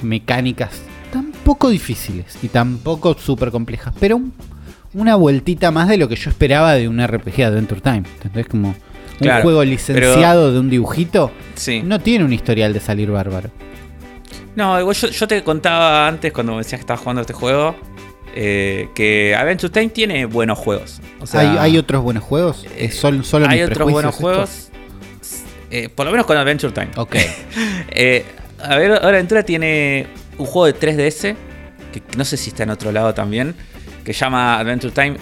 mecánicas 0.01 0.81
tan 1.11 1.31
poco 1.43 1.69
difíciles 1.69 2.37
y 2.41 2.47
tan 2.47 2.77
poco 2.77 3.13
súper 3.15 3.51
complejas. 3.51 3.93
Pero 3.99 4.17
un- 4.17 4.33
una 4.93 5.15
vueltita 5.15 5.71
más 5.71 5.89
de 5.89 5.97
lo 5.97 6.07
que 6.07 6.15
yo 6.15 6.29
esperaba 6.29 6.73
de 6.73 6.87
un 6.87 6.99
RPG 7.05 7.43
Adventure 7.43 7.81
Time. 7.81 8.03
¿Entendés? 8.15 8.47
Como 8.47 8.69
un 8.69 8.75
Claro, 9.19 9.43
juego 9.43 9.63
licenciado 9.63 10.51
de 10.53 10.59
un 10.59 10.69
dibujito 10.69 11.31
Sí. 11.55 11.81
no 11.83 11.99
tiene 11.99 12.25
un 12.25 12.33
historial 12.33 12.73
de 12.73 12.79
salir 12.79 13.11
bárbaro. 13.11 13.49
No, 14.55 14.91
yo 14.91 15.27
te 15.27 15.43
contaba 15.43 16.07
antes 16.07 16.31
cuando 16.31 16.53
me 16.53 16.59
decías 16.59 16.79
que 16.79 16.83
estabas 16.83 17.01
jugando 17.01 17.21
este 17.21 17.33
juego. 17.33 17.75
Eh, 18.35 18.89
que 18.95 19.35
Adventure 19.35 19.71
Time 19.71 19.89
tiene 19.89 20.25
buenos 20.25 20.57
juegos. 20.59 21.01
O 21.19 21.27
sea, 21.27 21.39
¿Hay, 21.41 21.57
hay 21.71 21.77
otros 21.77 22.01
buenos 22.03 22.23
juegos? 22.23 22.65
eh, 22.65 22.85
¿Es 22.85 22.95
sol- 22.95 23.23
solo 23.23 23.47
hay 23.47 23.61
otros 23.61 23.91
buenos 23.91 24.15
juegos. 24.15 24.69
eh, 25.71 25.89
por 25.89 26.05
lo 26.05 26.11
menos 26.11 26.25
con 26.25 26.37
Adventure 26.37 26.73
Time. 26.73 26.89
Ok. 26.97 27.15
Eh, 27.95 28.25
a 28.59 28.75
ver, 28.77 28.91
ahora 28.93 29.09
Aventura 29.09 29.43
tiene 29.43 30.07
un 30.39 30.45
juego 30.47 30.65
de 30.65 30.73
3DS, 30.73 31.35
que 31.91 32.01
no 32.17 32.25
sé 32.25 32.37
si 32.37 32.49
está 32.49 32.63
en 32.63 32.71
otro 32.71 32.91
lado 32.91 33.13
también, 33.13 33.53
que 34.03 34.13
llama 34.13 34.57
Adventure 34.57 34.91
Time 34.91 35.17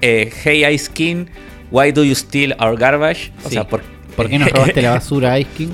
Hey 0.00 0.64
Ice 0.74 0.90
King, 0.92 1.26
Why 1.70 1.92
Do 1.92 2.02
You 2.02 2.14
Steal 2.16 2.56
Our 2.60 2.76
Garbage? 2.76 3.30
O 3.44 3.48
Sí. 3.48 3.54
sea, 3.54 3.68
por, 3.68 3.82
¿Por 4.16 4.28
qué 4.28 4.38
nos 4.38 4.50
robaste 4.50 4.82
la 4.82 4.90
basura, 4.94 5.38
Ice 5.38 5.48
King? 5.56 5.68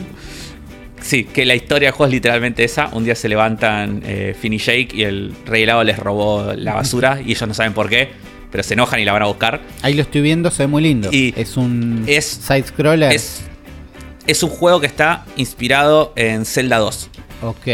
Sí, 1.04 1.24
que 1.24 1.44
la 1.44 1.54
historia 1.54 1.88
del 1.88 1.92
juego 1.94 2.06
es 2.08 2.12
literalmente 2.14 2.64
esa. 2.64 2.88
Un 2.92 3.04
día 3.04 3.14
se 3.14 3.28
levantan 3.28 4.00
eh, 4.06 4.34
Finn 4.40 4.54
y 4.54 4.58
Jake 4.58 4.88
y 4.94 5.02
el 5.02 5.34
rey 5.44 5.64
helado 5.64 5.84
les 5.84 5.98
robó 5.98 6.54
la 6.56 6.72
basura 6.80 7.20
y 7.20 7.32
ellos 7.32 7.46
no 7.46 7.52
saben 7.52 7.74
por 7.74 7.90
qué, 7.90 8.08
pero 8.50 8.62
se 8.64 8.72
enojan 8.72 9.00
y 9.00 9.04
la 9.04 9.12
van 9.12 9.22
a 9.22 9.26
buscar. 9.26 9.60
Ahí 9.82 9.92
lo 9.92 10.00
estoy 10.00 10.22
viendo, 10.22 10.50
se 10.50 10.62
ve 10.62 10.66
muy 10.68 10.82
lindo. 10.82 11.10
Y 11.12 11.34
es 11.36 11.58
un 11.58 12.04
es- 12.06 12.24
side-scroller. 12.24 13.12
Es, 13.12 13.42
es 14.26 14.42
un 14.42 14.48
juego 14.48 14.80
que 14.80 14.86
está 14.86 15.26
inspirado 15.36 16.14
en 16.16 16.46
Zelda 16.46 16.78
2. 16.78 17.10
Ok. 17.42 17.66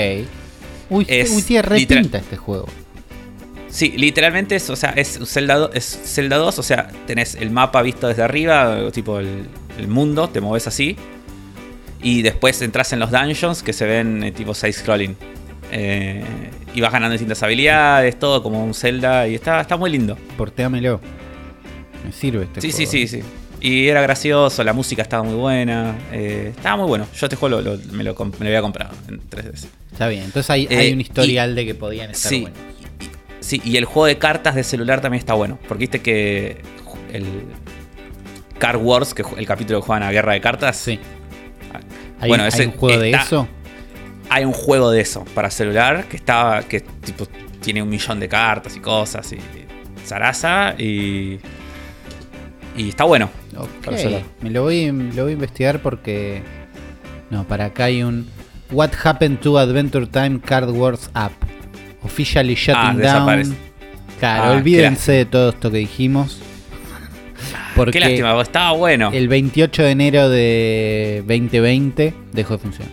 Uy, 0.90 1.04
es 1.06 1.30
uy, 1.30 1.42
tiene 1.42 1.62
re 1.62 1.86
pinta 1.86 2.18
este 2.18 2.36
juego. 2.36 2.66
Sí, 3.68 3.92
literalmente 3.96 4.56
es, 4.56 4.68
o 4.70 4.74
sea, 4.74 4.90
es 4.90 5.20
Zelda, 5.26 5.54
do- 5.54 5.70
es 5.72 6.00
Zelda 6.04 6.36
2, 6.36 6.58
o 6.58 6.62
sea, 6.64 6.88
tenés 7.06 7.36
el 7.36 7.52
mapa 7.52 7.80
visto 7.82 8.08
desde 8.08 8.24
arriba, 8.24 8.90
tipo 8.90 9.20
el, 9.20 9.44
el 9.78 9.86
mundo, 9.86 10.28
te 10.28 10.40
moves 10.40 10.66
así. 10.66 10.96
Y 12.02 12.22
después 12.22 12.60
entras 12.62 12.92
en 12.92 12.98
los 13.00 13.10
dungeons 13.10 13.62
que 13.62 13.72
se 13.72 13.84
ven 13.86 14.22
eh, 14.24 14.32
tipo 14.32 14.54
side-scrolling. 14.54 15.16
Eh, 15.72 16.24
y 16.74 16.80
vas 16.80 16.92
ganando 16.92 17.12
distintas 17.12 17.42
habilidades, 17.42 18.18
todo 18.18 18.42
como 18.42 18.64
un 18.64 18.74
Zelda, 18.74 19.28
y 19.28 19.34
está, 19.34 19.60
está 19.60 19.76
muy 19.76 19.90
lindo. 19.90 20.16
Portéamelo. 20.36 21.00
Me 22.04 22.12
sirve 22.12 22.44
este 22.44 22.60
Sí, 22.62 22.72
sí, 22.72 22.86
juego. 22.86 22.90
sí, 22.92 23.08
sí. 23.08 23.22
Y 23.60 23.88
era 23.88 24.00
gracioso, 24.00 24.64
la 24.64 24.72
música 24.72 25.02
estaba 25.02 25.22
muy 25.22 25.34
buena. 25.34 25.94
eh, 26.12 26.52
estaba 26.56 26.78
muy 26.78 26.86
bueno. 26.88 27.06
Yo 27.14 27.26
este 27.26 27.36
juego 27.36 27.60
lo- 27.60 27.76
lo- 27.76 27.82
me, 27.92 28.02
lo, 28.02 28.14
me 28.14 28.30
lo 28.40 28.46
había 28.46 28.62
comprado 28.62 28.92
en 29.08 29.20
3DS. 29.28 29.66
Está 29.92 30.08
bien, 30.08 30.24
entonces 30.24 30.48
hay, 30.48 30.66
Eh, 30.70 30.76
hay 30.78 30.92
un 30.94 31.00
historial 31.02 31.54
de 31.54 31.66
que 31.66 31.74
podían 31.74 32.10
estar 32.10 32.30
Sí, 32.30 32.40
buenos. 32.40 32.58
y- 32.60 33.44
sí, 33.44 33.60
y 33.62 33.76
el 33.76 33.84
juego 33.84 34.06
de 34.06 34.16
cartas 34.16 34.54
de 34.54 34.64
celular 34.64 35.02
también 35.02 35.18
está 35.18 35.34
bueno. 35.34 35.58
Porque 35.68 35.80
viste 35.82 36.00
que 36.00 36.62
el 37.12 37.24
Card 38.58 38.80
Wars, 38.80 39.12
que 39.12 39.24
el 39.36 39.46
capítulo 39.46 39.80
que 39.80 39.86
juegan 39.86 40.04
a 40.04 40.10
Guerra 40.12 40.32
de 40.32 40.40
Cartas, 40.40 40.76
Sí. 40.76 40.98
¿Hay, 42.20 42.28
Bueno, 42.28 42.44
hay 42.44 42.48
ese 42.48 42.66
un 42.66 42.72
juego 42.72 43.00
de 43.00 43.10
eso? 43.10 43.48
hay 44.28 44.44
un 44.44 44.52
juego 44.52 44.90
de 44.90 45.00
eso 45.00 45.24
para 45.34 45.50
celular 45.50 46.04
que 46.04 46.16
está 46.16 46.62
que 46.68 46.80
tipo 46.80 47.26
tiene 47.60 47.82
un 47.82 47.88
millón 47.88 48.20
de 48.20 48.28
cartas 48.28 48.76
y 48.76 48.80
cosas 48.80 49.32
y 49.32 49.38
zaraza 50.06 50.74
y 50.78 51.38
y 52.76 52.88
está 52.90 53.04
bueno. 53.04 53.28
Ok, 53.56 53.68
para 53.84 53.98
celular. 53.98 54.22
me 54.40 54.50
lo 54.50 54.62
voy, 54.62 54.86
lo 54.90 55.24
voy 55.24 55.30
a 55.32 55.34
investigar 55.34 55.80
porque... 55.80 56.42
No, 57.28 57.44
para 57.44 57.66
acá 57.66 57.84
hay 57.84 58.02
un... 58.04 58.28
What 58.70 58.90
happened 59.04 59.40
to 59.40 59.58
Adventure 59.58 60.06
Time 60.06 60.40
Card 60.40 60.70
Wars 60.70 61.10
App? 61.14 61.32
Officially 62.02 62.54
shutting 62.54 63.04
Ah, 63.04 63.24
down. 63.24 63.56
Claro, 64.20 64.44
Ah, 64.44 64.50
olvídense 64.52 65.12
de 65.12 65.24
todo 65.26 65.50
esto 65.50 65.70
que 65.70 65.78
dijimos. 65.78 66.40
Porque 67.80 67.98
Qué 67.98 68.00
lástima, 68.00 68.38
estaba 68.42 68.72
bueno. 68.72 69.10
el 69.10 69.26
28 69.28 69.82
de 69.84 69.90
enero 69.90 70.28
de 70.28 71.24
2020 71.26 72.12
dejó 72.32 72.54
de 72.54 72.58
funcionar. 72.58 72.92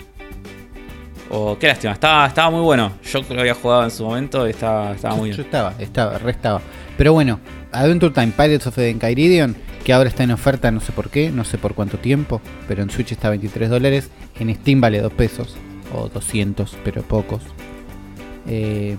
Oh, 1.30 1.58
qué 1.60 1.68
lástima, 1.68 1.92
estaba, 1.92 2.26
estaba 2.26 2.50
muy 2.50 2.62
bueno. 2.62 2.94
Yo 3.04 3.20
lo 3.30 3.42
había 3.42 3.54
jugado 3.54 3.84
en 3.84 3.92
su 3.92 4.06
momento 4.06 4.48
y 4.48 4.52
estaba, 4.52 4.94
estaba 4.94 5.16
muy 5.16 5.32
Yo 5.32 5.36
bien. 5.38 5.46
estaba, 5.48 5.74
estaba, 5.78 6.18
re 6.20 6.32
estaba. 6.32 6.62
Pero 6.98 7.12
bueno, 7.12 7.42
Adventure 7.74 8.14
Time 8.14 8.32
Pirates 8.32 8.66
of 8.66 8.76
the 8.76 8.90
Enchiridion, 8.90 9.58
que 9.84 9.92
ahora 9.92 10.08
está 10.08 10.24
en 10.24 10.32
oferta, 10.32 10.72
no 10.72 10.80
sé 10.80 10.94
por 10.94 11.10
qué, 11.10 11.32
no 11.32 11.44
sé 11.44 11.58
por 11.58 11.74
cuánto 11.74 11.98
tiempo, 11.98 12.40
pero 12.70 12.82
en 12.82 12.90
Switch 12.90 13.12
está 13.12 13.28
a 13.28 13.32
23 13.32 13.70
dólares, 13.70 14.10
en 14.40 14.56
Steam 14.56 14.80
vale 14.80 15.02
2 15.02 15.12
pesos, 15.12 15.58
o 15.94 16.08
200, 16.08 16.78
pero 16.86 17.02
pocos. 17.02 17.42
Eh, 18.48 18.96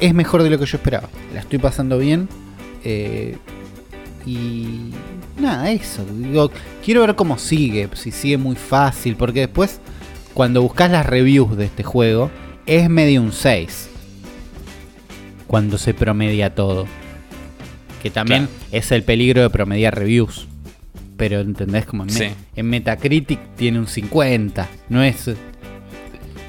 es 0.00 0.14
mejor 0.14 0.42
de 0.42 0.48
lo 0.48 0.58
que 0.58 0.64
yo 0.64 0.78
esperaba, 0.78 1.08
la 1.34 1.40
estoy 1.40 1.58
pasando 1.58 1.98
bien. 1.98 2.30
eh, 2.82 3.36
y 4.26 4.90
nada, 5.38 5.70
eso. 5.70 6.04
Digo, 6.16 6.50
quiero 6.84 7.02
ver 7.02 7.14
cómo 7.14 7.38
sigue, 7.38 7.88
si 7.94 8.10
sigue 8.10 8.38
muy 8.38 8.56
fácil, 8.56 9.16
porque 9.16 9.40
después, 9.40 9.80
cuando 10.32 10.62
buscas 10.62 10.90
las 10.90 11.04
reviews 11.06 11.56
de 11.56 11.64
este 11.66 11.82
juego, 11.82 12.30
es 12.66 12.88
medio 12.88 13.20
un 13.22 13.32
6 13.32 13.90
cuando 15.46 15.78
se 15.78 15.94
promedia 15.94 16.54
todo. 16.54 16.86
Que 18.02 18.10
también 18.10 18.48
es 18.70 18.92
el 18.92 19.02
peligro 19.02 19.42
de 19.42 19.50
promediar 19.50 19.94
reviews. 19.94 20.46
Pero 21.16 21.40
entendés 21.40 21.86
como 21.86 22.02
en, 22.04 22.12
me- 22.12 22.34
en 22.56 22.66
Metacritic 22.68 23.38
tiene 23.56 23.78
un 23.78 23.86
50. 23.86 24.68
No 24.88 25.02
es 25.02 25.30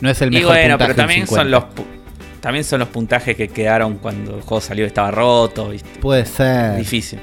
no 0.02 0.10
es 0.10 0.22
el 0.22 0.30
Y 0.34 0.38
mejor 0.38 0.52
bueno, 0.54 0.74
puntaje 0.78 0.88
pero 0.94 0.96
también 0.96 1.28
50. 1.28 1.42
son 1.44 1.52
los 1.52 1.64
también 2.42 2.64
son 2.64 2.80
los 2.80 2.90
puntajes 2.90 3.36
que 3.38 3.48
quedaron 3.48 3.98
cuando 3.98 4.36
el 4.36 4.42
juego 4.42 4.62
salió 4.62 4.84
y 4.84 4.88
estaba 4.88 5.10
roto, 5.12 5.70
¿viste? 5.70 5.90
puede 6.00 6.26
ser. 6.26 6.78
Difícil. 6.78 7.20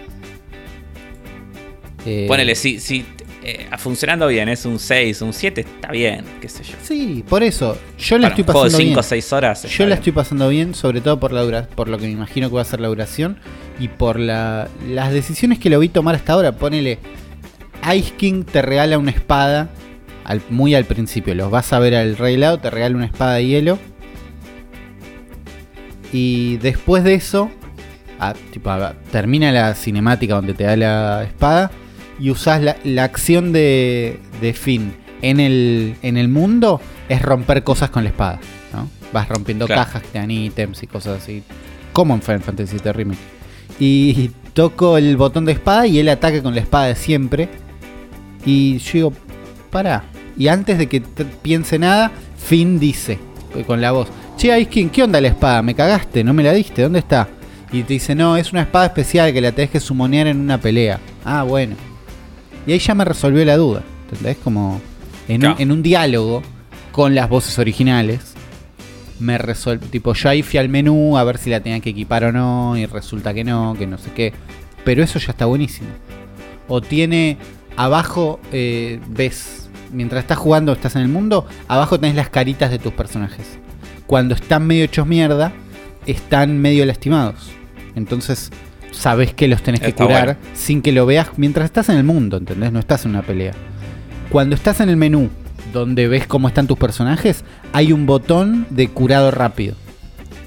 Eh, 2.06 2.24
Ponele, 2.28 2.54
si, 2.54 2.78
si 2.80 3.04
eh, 3.44 3.66
funcionando 3.78 4.26
bien, 4.28 4.48
es 4.48 4.64
un 4.66 4.78
6, 4.78 5.22
un 5.22 5.32
7, 5.32 5.60
está 5.62 5.90
bien, 5.90 6.24
qué 6.40 6.48
sé 6.48 6.62
yo. 6.64 6.74
Sí, 6.82 7.24
por 7.28 7.42
eso 7.42 7.76
yo 7.98 8.18
la 8.18 8.28
estoy 8.28 8.44
pasando 8.44 8.70
5 8.70 8.78
bien. 8.84 8.98
o 8.98 9.02
6 9.02 9.32
horas. 9.32 9.62
Yo 9.64 9.84
la 9.84 9.86
bien. 9.88 9.98
estoy 9.98 10.12
pasando 10.12 10.48
bien, 10.48 10.74
sobre 10.74 11.00
todo 11.00 11.18
por 11.18 11.32
la 11.32 11.42
dura, 11.42 11.68
por 11.74 11.88
lo 11.88 11.98
que 11.98 12.06
me 12.06 12.12
imagino 12.12 12.48
que 12.48 12.54
va 12.56 12.62
a 12.62 12.64
ser 12.64 12.80
la 12.80 12.88
duración 12.88 13.38
y 13.80 13.88
por 13.88 14.18
la, 14.18 14.68
las 14.88 15.12
decisiones 15.12 15.58
que 15.58 15.70
lo 15.70 15.78
vi 15.80 15.88
tomar 15.88 16.14
hasta 16.14 16.32
ahora. 16.34 16.52
Ponele, 16.52 16.98
Ice 17.94 18.12
King 18.16 18.44
te 18.44 18.62
regala 18.62 18.96
una 18.98 19.10
espada 19.10 19.70
al- 20.24 20.42
muy 20.50 20.74
al 20.76 20.84
principio. 20.84 21.34
Los 21.34 21.50
vas 21.50 21.72
a 21.72 21.78
ver 21.80 21.94
al 21.96 22.16
rey 22.16 22.34
helado, 22.34 22.58
te 22.60 22.70
regala 22.70 22.94
una 22.96 23.06
espada 23.06 23.34
de 23.34 23.46
hielo. 23.46 23.78
Y 26.12 26.58
después 26.58 27.04
de 27.04 27.14
eso, 27.14 27.50
ah, 28.20 28.34
tipo, 28.52 28.70
ah, 28.70 28.94
termina 29.10 29.50
la 29.50 29.74
cinemática 29.74 30.34
donde 30.34 30.54
te 30.54 30.64
da 30.64 30.76
la 30.76 31.24
espada 31.24 31.70
y 32.22 32.30
usás 32.30 32.62
la, 32.62 32.76
la 32.84 33.02
acción 33.04 33.52
de, 33.52 34.20
de 34.40 34.52
Finn 34.52 34.94
en 35.22 35.40
el, 35.40 35.96
en 36.02 36.16
el 36.16 36.28
mundo 36.28 36.80
es 37.08 37.20
romper 37.20 37.64
cosas 37.64 37.90
con 37.90 38.04
la 38.04 38.10
espada. 38.10 38.38
¿no? 38.72 38.88
Vas 39.12 39.28
rompiendo 39.28 39.66
Claro. 39.66 39.82
cajas 39.82 40.02
que 40.04 40.18
dan 40.18 40.30
ítems 40.30 40.82
y 40.82 40.86
cosas 40.86 41.20
así. 41.22 41.42
Como 41.92 42.14
en 42.14 42.22
Final 42.22 42.40
Fantasy 42.42 42.76
VII 42.82 42.92
Remake. 42.92 43.18
Y 43.80 44.30
toco 44.54 44.96
el 44.98 45.16
botón 45.16 45.44
de 45.46 45.52
espada 45.52 45.86
y 45.88 45.98
él 45.98 46.08
ataca 46.08 46.42
con 46.42 46.54
la 46.54 46.60
espada 46.60 46.86
de 46.86 46.94
siempre. 46.94 47.48
Y 48.46 48.78
yo 48.78 48.92
digo, 48.92 49.12
pará. 49.70 50.04
Y 50.38 50.46
antes 50.48 50.78
de 50.78 50.86
que 50.88 51.00
piense 51.42 51.78
nada, 51.78 52.12
Finn 52.38 52.78
dice 52.78 53.18
eh, 53.56 53.64
con 53.64 53.80
la 53.80 53.90
voz: 53.92 54.08
Che, 54.36 54.64
King, 54.66 54.88
¿qué 54.88 55.02
onda 55.02 55.20
la 55.20 55.28
espada? 55.28 55.60
¿Me 55.62 55.74
cagaste? 55.74 56.24
¿No 56.24 56.32
me 56.32 56.42
la 56.42 56.52
diste? 56.52 56.82
¿Dónde 56.82 57.00
está? 57.00 57.28
Y 57.72 57.82
te 57.82 57.94
dice, 57.94 58.14
no, 58.14 58.36
es 58.36 58.52
una 58.52 58.62
espada 58.62 58.86
especial 58.86 59.32
que 59.32 59.40
la 59.40 59.52
tenés 59.52 59.70
que 59.70 59.80
sumonear 59.80 60.26
en 60.26 60.38
una 60.40 60.58
pelea. 60.58 61.00
Ah, 61.24 61.42
bueno. 61.42 61.74
Y 62.66 62.72
ahí 62.72 62.78
ya 62.78 62.94
me 62.94 63.04
resolvió 63.04 63.44
la 63.44 63.56
duda. 63.56 63.82
¿Entendés? 64.10 64.36
Como 64.42 64.80
en, 65.28 65.40
Claro. 65.40 65.56
un, 65.56 65.62
en 65.62 65.72
un 65.72 65.82
diálogo 65.82 66.42
con 66.92 67.14
las 67.14 67.28
voces 67.28 67.58
originales. 67.58 68.34
Me 69.20 69.38
resolvió. 69.38 69.88
Tipo, 69.88 70.14
yo 70.14 70.28
ahí 70.28 70.42
fui 70.42 70.58
al 70.58 70.68
menú 70.68 71.16
a 71.16 71.24
ver 71.24 71.38
si 71.38 71.50
la 71.50 71.60
tenía 71.60 71.80
que 71.80 71.90
equipar 71.90 72.24
o 72.24 72.32
no. 72.32 72.76
Y 72.76 72.86
resulta 72.86 73.32
que 73.34 73.44
no, 73.44 73.74
que 73.78 73.86
no 73.86 73.98
sé 73.98 74.10
qué. 74.12 74.32
Pero 74.84 75.02
eso 75.02 75.18
ya 75.18 75.30
está 75.32 75.46
buenísimo. 75.46 75.88
O 76.68 76.80
tiene 76.80 77.38
abajo, 77.76 78.40
eh, 78.52 79.00
ves, 79.08 79.68
mientras 79.92 80.22
estás 80.22 80.38
jugando, 80.38 80.72
estás 80.72 80.96
en 80.96 81.02
el 81.02 81.08
mundo, 81.08 81.46
abajo 81.68 81.98
tenés 82.00 82.16
las 82.16 82.28
caritas 82.30 82.70
de 82.70 82.78
tus 82.78 82.92
personajes. 82.92 83.58
Cuando 84.06 84.34
están 84.34 84.66
medio 84.66 84.84
hechos 84.84 85.06
mierda, 85.06 85.52
están 86.06 86.58
medio 86.58 86.84
lastimados. 86.84 87.50
Entonces, 87.94 88.50
sabes 88.92 89.34
que 89.34 89.48
los 89.48 89.62
tenés 89.62 89.80
que 89.80 89.88
Está 89.88 90.04
curar 90.04 90.24
bueno. 90.24 90.40
sin 90.54 90.82
que 90.82 90.92
lo 90.92 91.04
veas 91.06 91.30
mientras 91.36 91.64
estás 91.64 91.88
en 91.88 91.96
el 91.96 92.04
mundo, 92.04 92.36
¿entendés? 92.36 92.72
No 92.72 92.78
estás 92.78 93.04
en 93.04 93.10
una 93.10 93.22
pelea. 93.22 93.52
Cuando 94.30 94.54
estás 94.54 94.80
en 94.80 94.88
el 94.88 94.96
menú, 94.96 95.28
donde 95.72 96.08
ves 96.08 96.26
cómo 96.26 96.48
están 96.48 96.66
tus 96.66 96.78
personajes, 96.78 97.44
hay 97.72 97.92
un 97.92 98.06
botón 98.06 98.66
de 98.70 98.88
curado 98.88 99.30
rápido. 99.30 99.74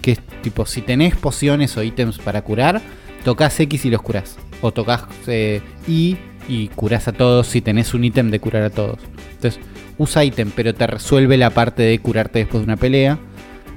Que 0.02 0.12
es 0.14 0.20
tipo, 0.42 0.66
si 0.66 0.82
tenés 0.82 1.16
pociones 1.16 1.76
o 1.78 1.84
ítems 1.84 2.20
para 2.20 2.42
curar, 2.44 2.82
tocas 3.24 3.60
X 3.60 3.86
y 3.86 3.90
los 3.90 4.02
curás. 4.02 4.38
O 4.62 4.72
tocas 4.72 5.04
eh, 5.28 5.62
Y 5.88 6.18
y 6.48 6.68
curás 6.70 7.08
a 7.08 7.12
todos 7.14 7.48
si 7.48 7.62
tenés 7.62 7.94
un 7.94 8.04
ítem 8.04 8.30
de 8.30 8.40
curar 8.40 8.64
a 8.64 8.70
todos. 8.70 9.00
Entonces, 9.34 9.60
usa 9.98 10.24
ítem, 10.24 10.52
pero 10.56 10.74
te 10.74 10.86
resuelve 10.88 11.38
la 11.38 11.50
parte 11.50 11.84
de 11.84 11.98
curarte 12.00 12.40
después 12.40 12.62
de 12.62 12.66
una 12.66 12.78
pelea. 12.78 13.18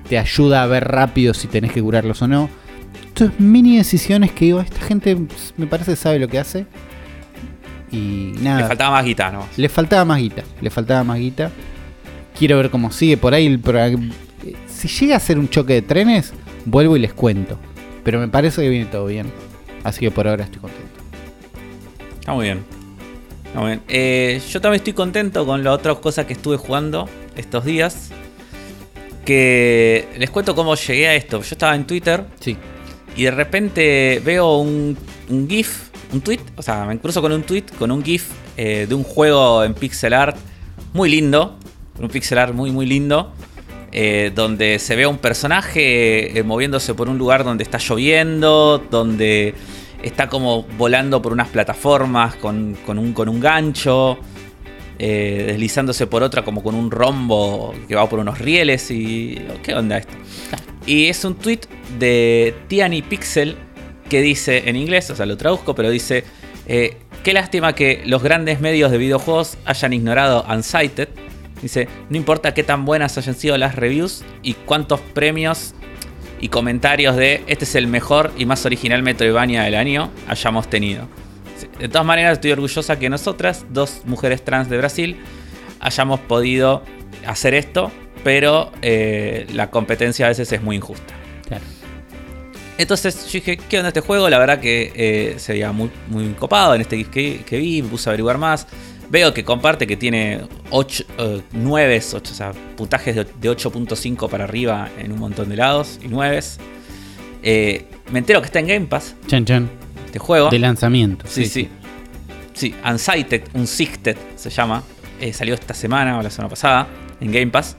Te 0.08 0.18
ayuda 0.18 0.62
a 0.62 0.66
ver 0.66 0.86
rápido 0.88 1.34
si 1.34 1.48
tenés 1.48 1.72
que 1.72 1.82
curarlos 1.82 2.20
o 2.22 2.28
no. 2.28 2.50
Entonces, 3.20 3.40
mini 3.40 3.76
decisiones 3.76 4.30
que 4.30 4.44
digo, 4.44 4.60
esta 4.60 4.80
gente 4.80 5.16
pss, 5.16 5.54
me 5.56 5.66
parece 5.66 5.90
que 5.90 5.96
sabe 5.96 6.20
lo 6.20 6.28
que 6.28 6.38
hace. 6.38 6.66
Y 7.90 8.32
nada. 8.40 8.60
Le 8.60 8.66
faltaba 8.68 8.90
más 8.92 9.04
guitarra, 9.04 9.32
¿no? 9.38 9.48
Le 9.56 9.68
faltaba 9.68 10.04
más 10.04 10.18
guita, 10.20 10.42
le 10.60 10.70
faltaba 10.70 11.02
más 11.02 11.18
guita. 11.18 11.50
Quiero 12.38 12.58
ver 12.58 12.70
cómo 12.70 12.92
sigue 12.92 13.16
por 13.16 13.34
ahí. 13.34 13.46
el 13.46 13.58
pro- 13.58 13.80
Si 14.68 14.86
llega 14.86 15.16
a 15.16 15.20
ser 15.20 15.36
un 15.36 15.48
choque 15.48 15.72
de 15.72 15.82
trenes, 15.82 16.32
vuelvo 16.64 16.96
y 16.96 17.00
les 17.00 17.12
cuento. 17.12 17.58
Pero 18.04 18.20
me 18.20 18.28
parece 18.28 18.62
que 18.62 18.68
viene 18.68 18.84
todo 18.86 19.06
bien. 19.06 19.32
Así 19.82 19.98
que 19.98 20.12
por 20.12 20.28
ahora 20.28 20.44
estoy 20.44 20.60
contento. 20.60 21.00
Está 22.20 22.34
muy 22.34 22.44
bien. 22.44 22.62
Está 23.46 23.58
muy 23.60 23.68
bien. 23.70 23.82
Eh, 23.88 24.40
yo 24.48 24.60
también 24.60 24.78
estoy 24.78 24.92
contento 24.92 25.44
con 25.44 25.64
la 25.64 25.72
otra 25.72 25.92
cosa 25.96 26.24
que 26.24 26.34
estuve 26.34 26.56
jugando 26.56 27.08
estos 27.36 27.64
días. 27.64 28.10
Que 29.24 30.06
les 30.18 30.30
cuento 30.30 30.54
cómo 30.54 30.76
llegué 30.76 31.08
a 31.08 31.14
esto. 31.16 31.38
Yo 31.42 31.48
estaba 31.50 31.74
en 31.74 31.84
Twitter 31.84 32.24
Sí. 32.38 32.56
Y 33.18 33.24
de 33.24 33.32
repente 33.32 34.22
veo 34.24 34.58
un, 34.58 34.96
un 35.28 35.48
GIF, 35.48 35.88
un 36.12 36.20
tweet. 36.20 36.38
O 36.56 36.62
sea, 36.62 36.84
me 36.84 36.96
cruzo 37.00 37.20
con 37.20 37.32
un 37.32 37.42
tweet, 37.42 37.64
con 37.76 37.90
un 37.90 38.04
GIF 38.04 38.30
eh, 38.56 38.86
de 38.88 38.94
un 38.94 39.02
juego 39.02 39.64
en 39.64 39.74
pixel 39.74 40.14
art 40.14 40.36
muy 40.92 41.10
lindo. 41.10 41.58
Un 41.98 42.08
pixel 42.08 42.38
art 42.38 42.54
muy, 42.54 42.70
muy 42.70 42.86
lindo. 42.86 43.32
eh, 43.90 44.30
donde 44.34 44.78
se 44.78 44.96
ve 44.96 45.04
a 45.04 45.08
un 45.08 45.18
personaje 45.18 46.38
eh, 46.38 46.42
moviéndose 46.42 46.94
por 46.94 47.08
un 47.08 47.18
lugar 47.18 47.42
donde 47.42 47.64
está 47.64 47.78
lloviendo, 47.78 48.78
donde 48.90 49.54
está 50.02 50.28
como 50.28 50.62
volando 50.76 51.20
por 51.20 51.32
unas 51.32 51.48
plataformas 51.48 52.36
con, 52.36 52.76
con 52.86 52.98
un, 52.98 53.12
con 53.12 53.28
un 53.28 53.40
gancho, 53.40 54.18
deslizándose 54.98 56.06
por 56.06 56.22
otra 56.22 56.44
como 56.44 56.62
con 56.62 56.74
un 56.74 56.90
rombo 56.90 57.74
que 57.86 57.94
va 57.94 58.08
por 58.08 58.18
unos 58.18 58.38
rieles 58.38 58.90
y... 58.90 59.38
¿Qué 59.62 59.74
onda 59.74 59.98
esto? 59.98 60.14
Y 60.88 61.08
es 61.08 61.22
un 61.26 61.34
tweet 61.34 61.60
de 61.98 62.54
Tiani 62.66 63.02
Pixel 63.02 63.56
que 64.08 64.22
dice 64.22 64.70
en 64.70 64.74
inglés, 64.74 65.10
o 65.10 65.16
sea, 65.16 65.26
lo 65.26 65.36
traduzco, 65.36 65.74
pero 65.74 65.90
dice, 65.90 66.24
eh, 66.66 66.96
qué 67.22 67.34
lástima 67.34 67.74
que 67.74 68.02
los 68.06 68.22
grandes 68.22 68.60
medios 68.60 68.90
de 68.90 68.96
videojuegos 68.96 69.58
hayan 69.66 69.92
ignorado 69.92 70.46
Unsighted. 70.48 71.10
Dice, 71.60 71.88
no 72.08 72.16
importa 72.16 72.54
qué 72.54 72.62
tan 72.62 72.86
buenas 72.86 73.18
hayan 73.18 73.34
sido 73.34 73.58
las 73.58 73.74
reviews 73.74 74.24
y 74.42 74.54
cuántos 74.54 75.00
premios 75.00 75.74
y 76.40 76.48
comentarios 76.48 77.16
de 77.16 77.42
este 77.48 77.66
es 77.66 77.74
el 77.74 77.86
mejor 77.86 78.32
y 78.38 78.46
más 78.46 78.64
original 78.64 79.02
Metroidvania 79.02 79.64
del 79.64 79.74
año 79.74 80.10
hayamos 80.26 80.70
tenido. 80.70 81.06
De 81.78 81.88
todas 81.90 82.06
maneras, 82.06 82.32
estoy 82.34 82.52
orgullosa 82.52 82.98
que 82.98 83.10
nosotras, 83.10 83.66
dos 83.68 84.00
mujeres 84.06 84.42
trans 84.42 84.70
de 84.70 84.78
Brasil, 84.78 85.18
hayamos 85.80 86.20
podido 86.20 86.82
hacer 87.26 87.54
esto, 87.54 87.90
pero 88.24 88.72
eh, 88.82 89.46
la 89.52 89.70
competencia 89.70 90.26
a 90.26 90.28
veces 90.28 90.50
es 90.52 90.62
muy 90.62 90.76
injusta. 90.76 91.14
Claro. 91.46 91.64
Entonces 92.78 93.26
yo 93.26 93.32
dije, 93.32 93.56
¿qué 93.56 93.78
onda 93.78 93.88
este 93.88 94.00
juego? 94.00 94.28
La 94.28 94.38
verdad 94.38 94.60
que 94.60 94.92
eh, 94.94 95.34
se 95.38 95.52
veía 95.52 95.72
muy, 95.72 95.90
muy 96.08 96.28
copado 96.34 96.74
en 96.74 96.80
este 96.80 96.96
GIF 96.96 97.08
que, 97.08 97.40
que 97.44 97.58
vi, 97.58 97.82
me 97.82 97.88
puse 97.88 98.08
a 98.08 98.10
averiguar 98.10 98.38
más. 98.38 98.66
Veo 99.10 99.32
que 99.32 99.42
comparte 99.42 99.86
que 99.86 99.96
tiene 99.96 100.42
8, 100.70 101.04
9, 101.52 102.02
8, 102.12 102.18
o 102.18 102.34
sea, 102.34 102.52
puntajes 102.76 103.16
de, 103.16 103.24
de 103.24 103.50
8.5 103.50 104.28
para 104.28 104.44
arriba 104.44 104.90
en 104.98 105.12
un 105.12 105.18
montón 105.18 105.48
de 105.48 105.56
lados 105.56 105.98
y 106.02 106.08
9. 106.08 106.40
Eh, 107.42 107.86
me 108.10 108.18
entero 108.18 108.40
que 108.40 108.46
está 108.46 108.58
en 108.58 108.66
Game 108.66 108.86
Pass 108.86 109.14
Chan 109.26 109.44
chan. 109.44 109.70
este 110.06 110.18
juego. 110.18 110.50
De 110.50 110.58
lanzamiento. 110.58 111.24
Sí, 111.28 111.46
sí. 111.46 111.68
Sí, 112.52 112.74
Unsighted, 112.84 113.44
Unsighted 113.54 114.16
se 114.36 114.50
llama. 114.50 114.82
Eh, 115.20 115.32
salió 115.32 115.54
esta 115.54 115.74
semana 115.74 116.18
o 116.18 116.22
la 116.22 116.30
semana 116.30 116.48
pasada 116.50 116.86
en 117.20 117.32
Game 117.32 117.48
Pass. 117.48 117.76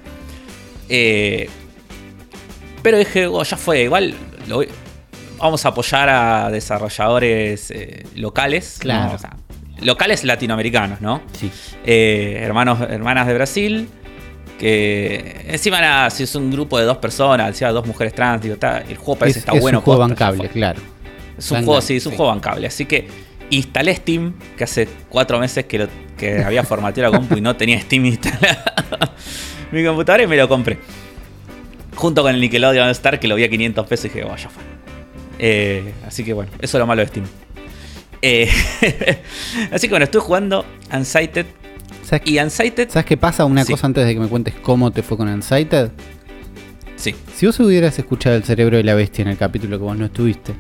Eh, 0.90 1.50
pero 2.82 2.98
dije, 2.98 3.28
oh, 3.28 3.44
ya 3.44 3.58
fue, 3.58 3.84
igual 3.84 4.14
lo 4.48 4.64
vamos 5.38 5.66
a 5.66 5.70
apoyar 5.70 6.10
a 6.10 6.50
desarrolladores 6.50 7.72
eh, 7.72 8.06
locales. 8.16 8.78
Claro. 8.80 9.10
¿no? 9.10 9.16
O 9.16 9.20
sea, 9.20 9.36
locales 9.82 10.24
latinoamericanos, 10.24 11.02
¿no? 11.02 11.22
Sí. 11.34 11.52
Hermanos, 11.86 12.80
hermanas 12.82 13.28
de 13.28 13.34
Brasil. 13.34 13.90
Que 14.58 15.46
encima 15.48 15.80
nada, 15.80 16.10
si 16.10 16.24
es 16.24 16.36
un 16.36 16.52
grupo 16.52 16.78
de 16.78 16.84
dos 16.84 16.98
personas, 16.98 17.58
dos 17.58 17.88
mujeres 17.88 18.14
trans, 18.14 18.42
digo, 18.42 18.56
está- 18.56 18.80
el 18.82 18.98
juego 18.98 19.16
parece 19.18 19.40
Es, 19.40 19.46
está 19.46 19.56
es 19.56 19.62
bueno. 19.62 19.78
un 19.78 19.86
juego 19.86 20.02
bancable, 20.02 20.50
claro. 20.50 20.82
Es 21.38 21.50
un 21.52 21.64
juego, 21.64 21.80
sí, 21.80 21.96
es 21.96 22.06
un 22.06 22.12
sí. 22.12 22.18
juego 22.18 22.30
bancable. 22.32 22.68
Así 22.68 22.86
que 22.86 23.08
instalé 23.50 23.96
Steam, 23.96 24.34
que 24.58 24.64
hace 24.64 24.88
cuatro 25.10 25.40
meses 25.40 25.66
que, 25.66 25.80
lo- 25.80 25.88
que 26.18 26.44
había 26.44 26.64
formateado 26.64 27.12
la 27.12 27.18
compu 27.18 27.38
y 27.38 27.42
no 27.42 27.56
tenía 27.56 27.80
Steam 27.82 28.06
instalado. 28.06 28.58
Mi 29.72 29.84
computadora 29.86 30.24
y 30.24 30.28
me 30.28 30.38
lo 30.38 30.48
compré. 30.50 30.78
Junto 31.96 32.22
con 32.24 32.34
el 32.34 32.40
Nickelodeon 32.42 32.90
Star, 32.90 33.20
que 33.20 33.28
lo 33.28 33.36
vi 33.36 33.44
a 33.44 33.50
500 33.50 33.86
pesos 33.88 34.06
y 34.06 34.10
dije, 34.10 34.24
oh, 34.24 34.36
ya 34.36 34.50
fue. 34.50 34.64
Eh, 35.38 35.94
así 36.08 36.24
que 36.24 36.34
bueno, 36.34 36.52
eso 36.60 36.78
es 36.78 36.80
lo 36.80 36.88
malo 36.88 37.02
de 37.02 37.08
Steam. 37.08 37.26
Eh, 38.22 38.50
así 39.72 39.88
que 39.88 39.92
bueno, 39.94 40.04
estoy 40.06 40.22
jugando 40.22 40.66
Unsighted. 40.94 41.46
¿Sabes, 42.04 42.24
Y 42.26 42.40
Unsighted, 42.40 42.90
¿Sabes 42.90 43.06
qué 43.06 43.18
pasa? 43.18 43.46
Una 43.46 43.64
Sí. 43.64 43.72
cosa 43.74 43.88
antes 43.88 44.06
de 44.06 44.14
que 44.14 44.20
me 44.20 44.28
cuentes 44.28 44.56
cómo 44.62 44.92
te 44.92 45.04
fue 45.04 45.18
con 45.18 45.28
Unsighted. 45.30 45.92
sí. 46.96 47.14
Si 47.36 47.46
vos 47.46 47.60
hubieras 47.60 47.98
escuchado 48.00 48.36
el 48.36 48.44
cerebro 48.44 48.78
de 48.78 48.84
la 48.84 48.96
bestia 48.96 49.22
en 49.22 49.28
el 49.30 49.38
capítulo 49.38 49.78
que 49.78 49.84
vos 49.84 49.98
no 49.98 50.06
estuviste, 50.06 50.54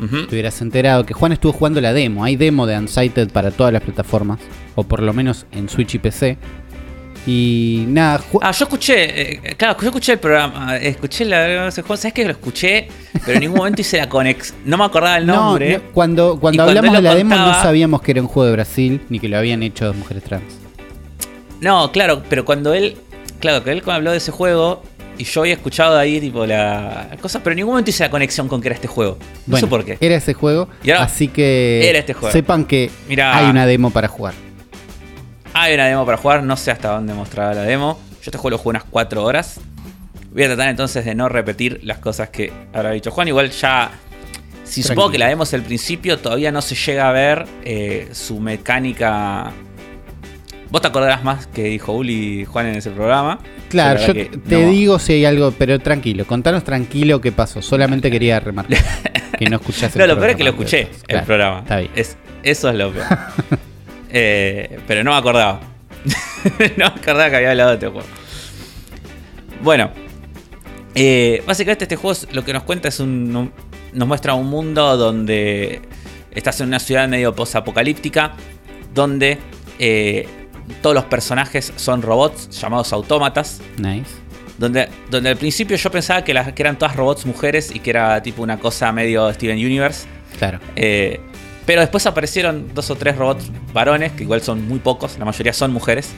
Ujú. 0.00 0.26
te 0.26 0.34
hubieras 0.34 0.60
enterado 0.62 1.04
que 1.04 1.14
Juan 1.14 1.32
estuvo 1.32 1.52
jugando 1.52 1.80
la 1.80 1.92
demo. 1.92 2.24
Hay 2.24 2.36
demo 2.36 2.66
de 2.66 2.76
Unsighted 2.78 3.30
para 3.30 3.50
todas 3.50 3.72
las 3.72 3.82
plataformas, 3.82 4.38
o 4.74 4.82
por 4.84 5.02
lo 5.02 5.12
menos 5.12 5.46
en 5.52 5.68
Switch 5.68 5.94
y 5.94 5.98
PC. 5.98 6.38
Y 7.26 7.84
nada, 7.88 8.22
Ah, 8.40 8.50
yo 8.52 8.64
escuché, 8.64 9.32
eh, 9.50 9.54
claro, 9.56 9.76
yo 9.78 9.88
escuché 9.88 10.12
el 10.12 10.18
programa, 10.18 10.78
escuché 10.78 11.26
la, 11.26 11.68
ese 11.68 11.82
juego, 11.82 11.98
¿sabes 11.98 12.14
que 12.14 12.24
lo 12.24 12.30
escuché? 12.30 12.88
Pero 13.26 13.34
en 13.34 13.40
ningún 13.40 13.58
momento 13.58 13.82
hice 13.82 13.98
la 13.98 14.08
conexión, 14.08 14.56
no 14.64 14.78
me 14.78 14.84
acordaba 14.84 15.18
el 15.18 15.26
no, 15.26 15.34
nombre. 15.36 15.74
no, 15.76 15.82
cuando, 15.92 16.34
Y 16.36 16.38
cuando 16.38 16.40
cuando 16.40 16.62
hablamos 16.62 16.92
de 16.96 17.02
la 17.02 17.14
demo 17.14 17.36
no 17.36 17.52
sabíamos 17.54 18.00
que 18.00 18.12
era 18.12 18.22
un 18.22 18.26
juego 18.28 18.46
de 18.46 18.52
Brasil 18.52 19.00
ni 19.10 19.20
que 19.20 19.28
lo 19.28 19.36
habían 19.36 19.62
hecho 19.62 19.84
dos 19.84 19.96
mujeres 19.96 20.24
trans. 20.24 20.44
No, 21.60 21.92
claro, 21.92 22.22
pero 22.30 22.46
cuando 22.46 22.72
él, 22.72 22.96
claro, 23.38 23.62
que 23.64 23.72
él 23.72 23.82
habló 23.86 24.12
de 24.12 24.16
ese 24.16 24.32
juego 24.32 24.82
y 25.20 25.24
yo 25.24 25.42
había 25.42 25.52
escuchado 25.54 25.98
ahí 25.98 26.20
tipo 26.20 26.46
la 26.46 27.08
cosa, 27.20 27.40
pero 27.42 27.52
en 27.52 27.56
ningún 27.58 27.72
momento 27.72 27.90
hice 27.90 28.02
la 28.04 28.10
conexión 28.10 28.48
con 28.48 28.60
que 28.60 28.68
era 28.68 28.74
este 28.74 28.88
juego. 28.88 29.18
No 29.20 29.26
Bueno, 29.46 29.66
sé 29.66 29.70
por 29.70 29.84
qué. 29.84 29.98
Era 30.00 30.16
ese 30.16 30.32
juego, 30.34 30.68
ahora- 30.82 31.02
así 31.02 31.28
que 31.28 31.88
Era 31.88 31.98
este 31.98 32.14
juego. 32.14 32.32
sepan 32.32 32.64
que 32.64 32.90
Mirá. 33.08 33.36
hay 33.36 33.50
una 33.50 33.66
demo 33.66 33.90
para 33.90 34.08
jugar. 34.08 34.34
Hay 35.52 35.74
una 35.74 35.86
demo 35.86 36.06
para 36.06 36.16
jugar, 36.16 36.42
no 36.42 36.56
sé 36.56 36.70
hasta 36.70 36.88
dónde 36.90 37.12
mostraba 37.12 37.54
la 37.54 37.62
demo. 37.62 37.98
Yo 38.14 38.26
este 38.26 38.38
juego 38.38 38.50
lo 38.50 38.58
jugué 38.58 38.70
unas 38.70 38.84
4 38.84 39.24
horas. 39.24 39.60
Voy 40.32 40.44
a 40.44 40.46
tratar 40.46 40.68
entonces 40.68 41.04
de 41.04 41.14
no 41.14 41.28
repetir 41.28 41.80
las 41.82 41.98
cosas 41.98 42.28
que 42.30 42.52
habrá 42.72 42.92
dicho 42.92 43.10
Juan. 43.10 43.28
Igual 43.28 43.50
ya. 43.50 43.90
Si 44.64 44.82
supongo 44.84 45.10
que 45.10 45.18
la 45.18 45.26
demo 45.26 45.42
es 45.42 45.52
el 45.52 45.62
principio, 45.62 46.18
todavía 46.18 46.52
no 46.52 46.62
se 46.62 46.76
llega 46.76 47.08
a 47.08 47.12
ver 47.12 47.46
eh, 47.64 48.08
su 48.12 48.38
mecánica. 48.38 49.50
Vos 50.70 50.80
te 50.80 50.88
acordarás 50.88 51.24
más 51.24 51.46
que 51.48 51.64
dijo 51.64 51.92
Uli 51.92 52.42
y 52.42 52.44
Juan 52.44 52.66
en 52.66 52.76
ese 52.76 52.90
programa. 52.90 53.38
Claro, 53.68 53.98
la 54.00 54.06
yo 54.06 54.12
te 54.14 54.30
no. 54.62 54.70
digo 54.70 54.98
si 54.98 55.14
hay 55.14 55.24
algo, 55.24 55.50
pero 55.52 55.78
tranquilo, 55.80 56.26
contanos 56.26 56.62
tranquilo 56.64 57.20
qué 57.20 57.32
pasó. 57.32 57.60
Solamente 57.60 58.10
quería 58.10 58.38
remarcar 58.38 58.78
que 59.38 59.50
no 59.50 59.56
escuchaste 59.56 59.98
No, 59.98 60.04
el 60.04 60.10
lo 60.10 60.16
peor 60.18 60.30
es 60.30 60.36
que 60.36 60.44
lo 60.44 60.50
escuché, 60.50 60.80
el 60.82 60.88
claro, 61.06 61.26
programa. 61.26 61.58
Está 61.60 61.78
bien. 61.78 61.90
Es, 61.96 62.16
eso 62.42 62.68
es 62.70 62.74
lo 62.76 62.92
peor. 62.92 63.06
Eh, 64.12 64.80
pero 64.88 65.04
no 65.04 65.12
me 65.12 65.18
acordaba. 65.18 65.60
no 66.76 66.76
me 66.76 66.84
acordaba 67.00 67.30
que 67.30 67.36
había 67.36 67.50
hablado 67.52 67.68
de 67.70 67.74
este 67.76 67.86
juego. 67.86 68.06
Bueno. 69.62 69.90
eh, 70.96 71.42
básicamente 71.46 71.84
este 71.84 71.94
juego 71.96 72.18
lo 72.32 72.44
que 72.44 72.52
nos 72.52 72.64
cuenta 72.64 72.88
es 72.88 72.98
un, 73.00 73.34
un- 73.36 73.52
nos 73.92 74.08
muestra 74.08 74.34
un 74.34 74.48
mundo 74.48 74.96
donde 74.96 75.80
estás 76.32 76.60
en 76.60 76.66
una 76.68 76.78
ciudad 76.80 77.08
medio 77.08 77.34
post-apocalíptica, 77.36 78.32
donde 78.94 79.38
eh, 79.78 80.28
todos 80.82 80.94
los 80.94 81.04
personajes 81.04 81.72
son 81.76 82.02
robots 82.02 82.48
llamados 82.60 82.92
autómatas. 82.92 83.60
Nice. 83.78 84.10
Donde, 84.58 84.88
donde 85.10 85.30
al 85.30 85.36
principio 85.36 85.76
yo 85.76 85.90
pensaba 85.90 86.22
que, 86.22 86.34
las, 86.34 86.52
que 86.52 86.62
eran 86.62 86.78
todas 86.78 86.94
robots 86.96 87.24
mujeres 87.26 87.74
y 87.74 87.80
que 87.80 87.90
era 87.90 88.22
tipo 88.22 88.42
una 88.42 88.58
cosa 88.58 88.92
medio 88.92 89.32
Steven 89.32 89.56
Universe. 89.56 90.06
Claro. 90.38 90.60
Eh, 90.76 91.18
pero 91.66 91.80
después 91.80 92.04
aparecieron 92.06 92.68
dos 92.74 92.90
o 92.90 92.96
tres 92.96 93.16
robots 93.16 93.50
varones, 93.72 94.12
que 94.12 94.24
igual 94.24 94.42
son 94.42 94.66
muy 94.68 94.78
pocos, 94.80 95.18
la 95.18 95.24
mayoría 95.24 95.52
son 95.52 95.72
mujeres. 95.72 96.10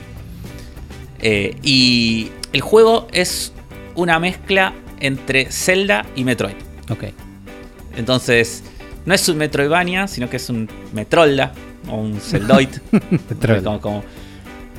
Eh, 1.21 1.55
y 1.63 2.31
el 2.51 2.61
juego 2.61 3.07
es 3.13 3.53
una 3.95 4.19
mezcla 4.19 4.73
entre 4.99 5.45
Zelda 5.51 6.05
y 6.15 6.23
Metroid. 6.23 6.55
Ok. 6.89 7.05
Entonces, 7.95 8.63
no 9.05 9.13
es 9.13 9.27
un 9.29 9.37
Metroidvania, 9.37 10.07
sino 10.07 10.29
que 10.29 10.37
es 10.37 10.49
un 10.49 10.67
Metrolda 10.93 11.53
o 11.89 11.95
un 11.97 12.19
Zeldoid, 12.19 12.69
Metroid. 13.29 13.63
como, 13.63 13.79
como- 13.81 14.03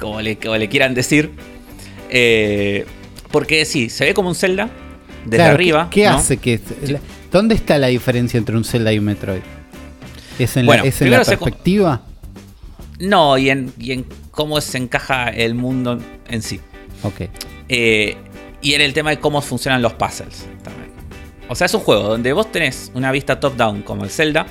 como 0.00 0.20
le, 0.20 0.36
como 0.36 0.56
le 0.56 0.68
quieran 0.68 0.94
decir. 0.94 1.30
Eh, 2.10 2.84
porque 3.30 3.64
sí, 3.64 3.90
se 3.90 4.04
ve 4.04 4.14
como 4.14 4.28
un 4.28 4.34
Zelda 4.34 4.68
desde 5.24 5.36
Claro, 5.38 5.54
arriba. 5.54 5.88
¿Qué, 5.90 6.02
qué 6.02 6.08
¿no? 6.08 6.16
hace 6.16 6.36
que.? 6.36 6.60
la- 6.88 7.00
¿Dónde 7.32 7.54
está 7.56 7.78
la 7.78 7.88
diferencia 7.88 8.38
entre 8.38 8.56
un 8.56 8.64
Zelda 8.64 8.92
y 8.92 8.98
un 8.98 9.06
Metroid? 9.06 9.40
¿Es 10.38 10.56
en 10.56 10.66
Bueno, 10.66 10.84
la, 10.84 10.88
es 10.88 11.00
en 11.02 11.10
se 11.10 11.16
perspectiva? 11.36 12.02
No, 13.00 13.36
y 13.38 13.50
en, 13.50 13.72
y 13.78 13.92
en 13.92 14.06
cómo 14.30 14.60
se 14.60 14.78
encaja 14.78 15.28
el 15.30 15.54
mundo 15.54 15.98
en 16.28 16.42
sí. 16.42 16.60
Ok. 17.02 17.22
Eh, 17.68 18.16
y 18.62 18.74
en 18.74 18.80
el 18.80 18.92
tema 18.92 19.10
de 19.10 19.18
cómo 19.18 19.40
funcionan 19.42 19.82
los 19.82 19.94
puzzles 19.94 20.46
también. 20.62 20.90
O 21.48 21.54
sea, 21.56 21.66
es 21.66 21.74
un 21.74 21.80
juego 21.80 22.04
donde 22.04 22.32
vos 22.32 22.50
tenés 22.52 22.92
una 22.94 23.10
vista 23.10 23.40
top-down 23.40 23.82
como 23.82 24.04
el 24.04 24.10
Zelda, 24.10 24.46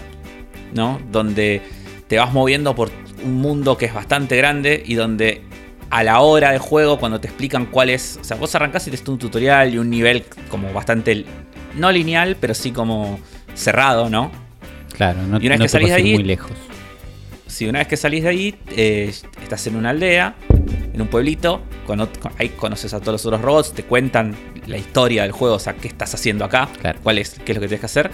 ¿no? 0.73 0.99
Donde 1.11 1.61
te 2.07 2.17
vas 2.17 2.33
moviendo 2.33 2.75
por 2.75 2.91
un 3.23 3.35
mundo 3.35 3.77
que 3.77 3.85
es 3.85 3.93
bastante 3.93 4.35
grande 4.37 4.81
y 4.85 4.95
donde 4.95 5.41
a 5.89 6.03
la 6.03 6.21
hora 6.21 6.51
de 6.51 6.57
juego, 6.59 6.97
cuando 6.99 7.19
te 7.19 7.27
explican 7.27 7.67
cuál 7.67 7.89
es. 7.89 8.17
O 8.19 8.23
sea, 8.23 8.35
vos 8.37 8.53
arrancás 8.55 8.87
y 8.87 8.91
te 8.91 9.11
un 9.11 9.17
tutorial 9.19 9.73
y 9.73 9.77
un 9.77 9.89
nivel 9.89 10.23
como 10.49 10.71
bastante. 10.73 11.25
No 11.75 11.91
lineal, 11.91 12.35
pero 12.39 12.53
sí 12.53 12.71
como 12.71 13.19
cerrado, 13.53 14.09
¿no? 14.09 14.31
Claro, 14.95 15.21
no, 15.23 15.39
Y 15.41 15.47
una 15.47 15.55
vez 15.55 15.59
no 15.59 15.63
que 15.65 15.67
te 15.67 15.69
salís 15.69 15.89
de 15.89 15.95
ahí- 15.95 16.13
muy 16.13 16.23
lejos. 16.23 16.51
Si 17.47 17.67
una 17.67 17.79
vez 17.79 17.87
que 17.87 17.97
salís 17.97 18.23
de 18.23 18.29
ahí, 18.29 18.55
eh, 18.75 19.13
estás 19.43 19.67
en 19.67 19.75
una 19.75 19.91
aldea, 19.91 20.35
en 20.93 20.99
un 21.01 21.07
pueblito, 21.07 21.61
con- 21.85 22.09
ahí 22.39 22.49
conoces 22.49 22.93
a 22.95 22.99
todos 22.99 23.13
los 23.13 23.25
otros 23.27 23.41
robots, 23.41 23.73
te 23.73 23.83
cuentan 23.83 24.35
la 24.65 24.77
historia 24.77 25.23
del 25.23 25.31
juego, 25.31 25.55
o 25.55 25.59
sea, 25.59 25.73
qué 25.75 25.87
estás 25.87 26.13
haciendo 26.15 26.45
acá, 26.45 26.67
Claro. 26.81 26.99
cuál 27.03 27.19
es, 27.19 27.31
qué 27.45 27.51
es 27.51 27.55
lo 27.57 27.61
que 27.61 27.67
tienes 27.67 27.81
que 27.81 27.85
hacer. 27.85 28.09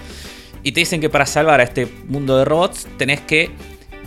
Y 0.63 0.73
te 0.73 0.81
dicen 0.81 0.99
que 0.99 1.09
para 1.09 1.25
salvar 1.25 1.61
a 1.61 1.63
este 1.63 1.87
mundo 2.07 2.37
de 2.37 2.43
robots 2.43 2.87
tenés 2.97 3.21
que 3.21 3.49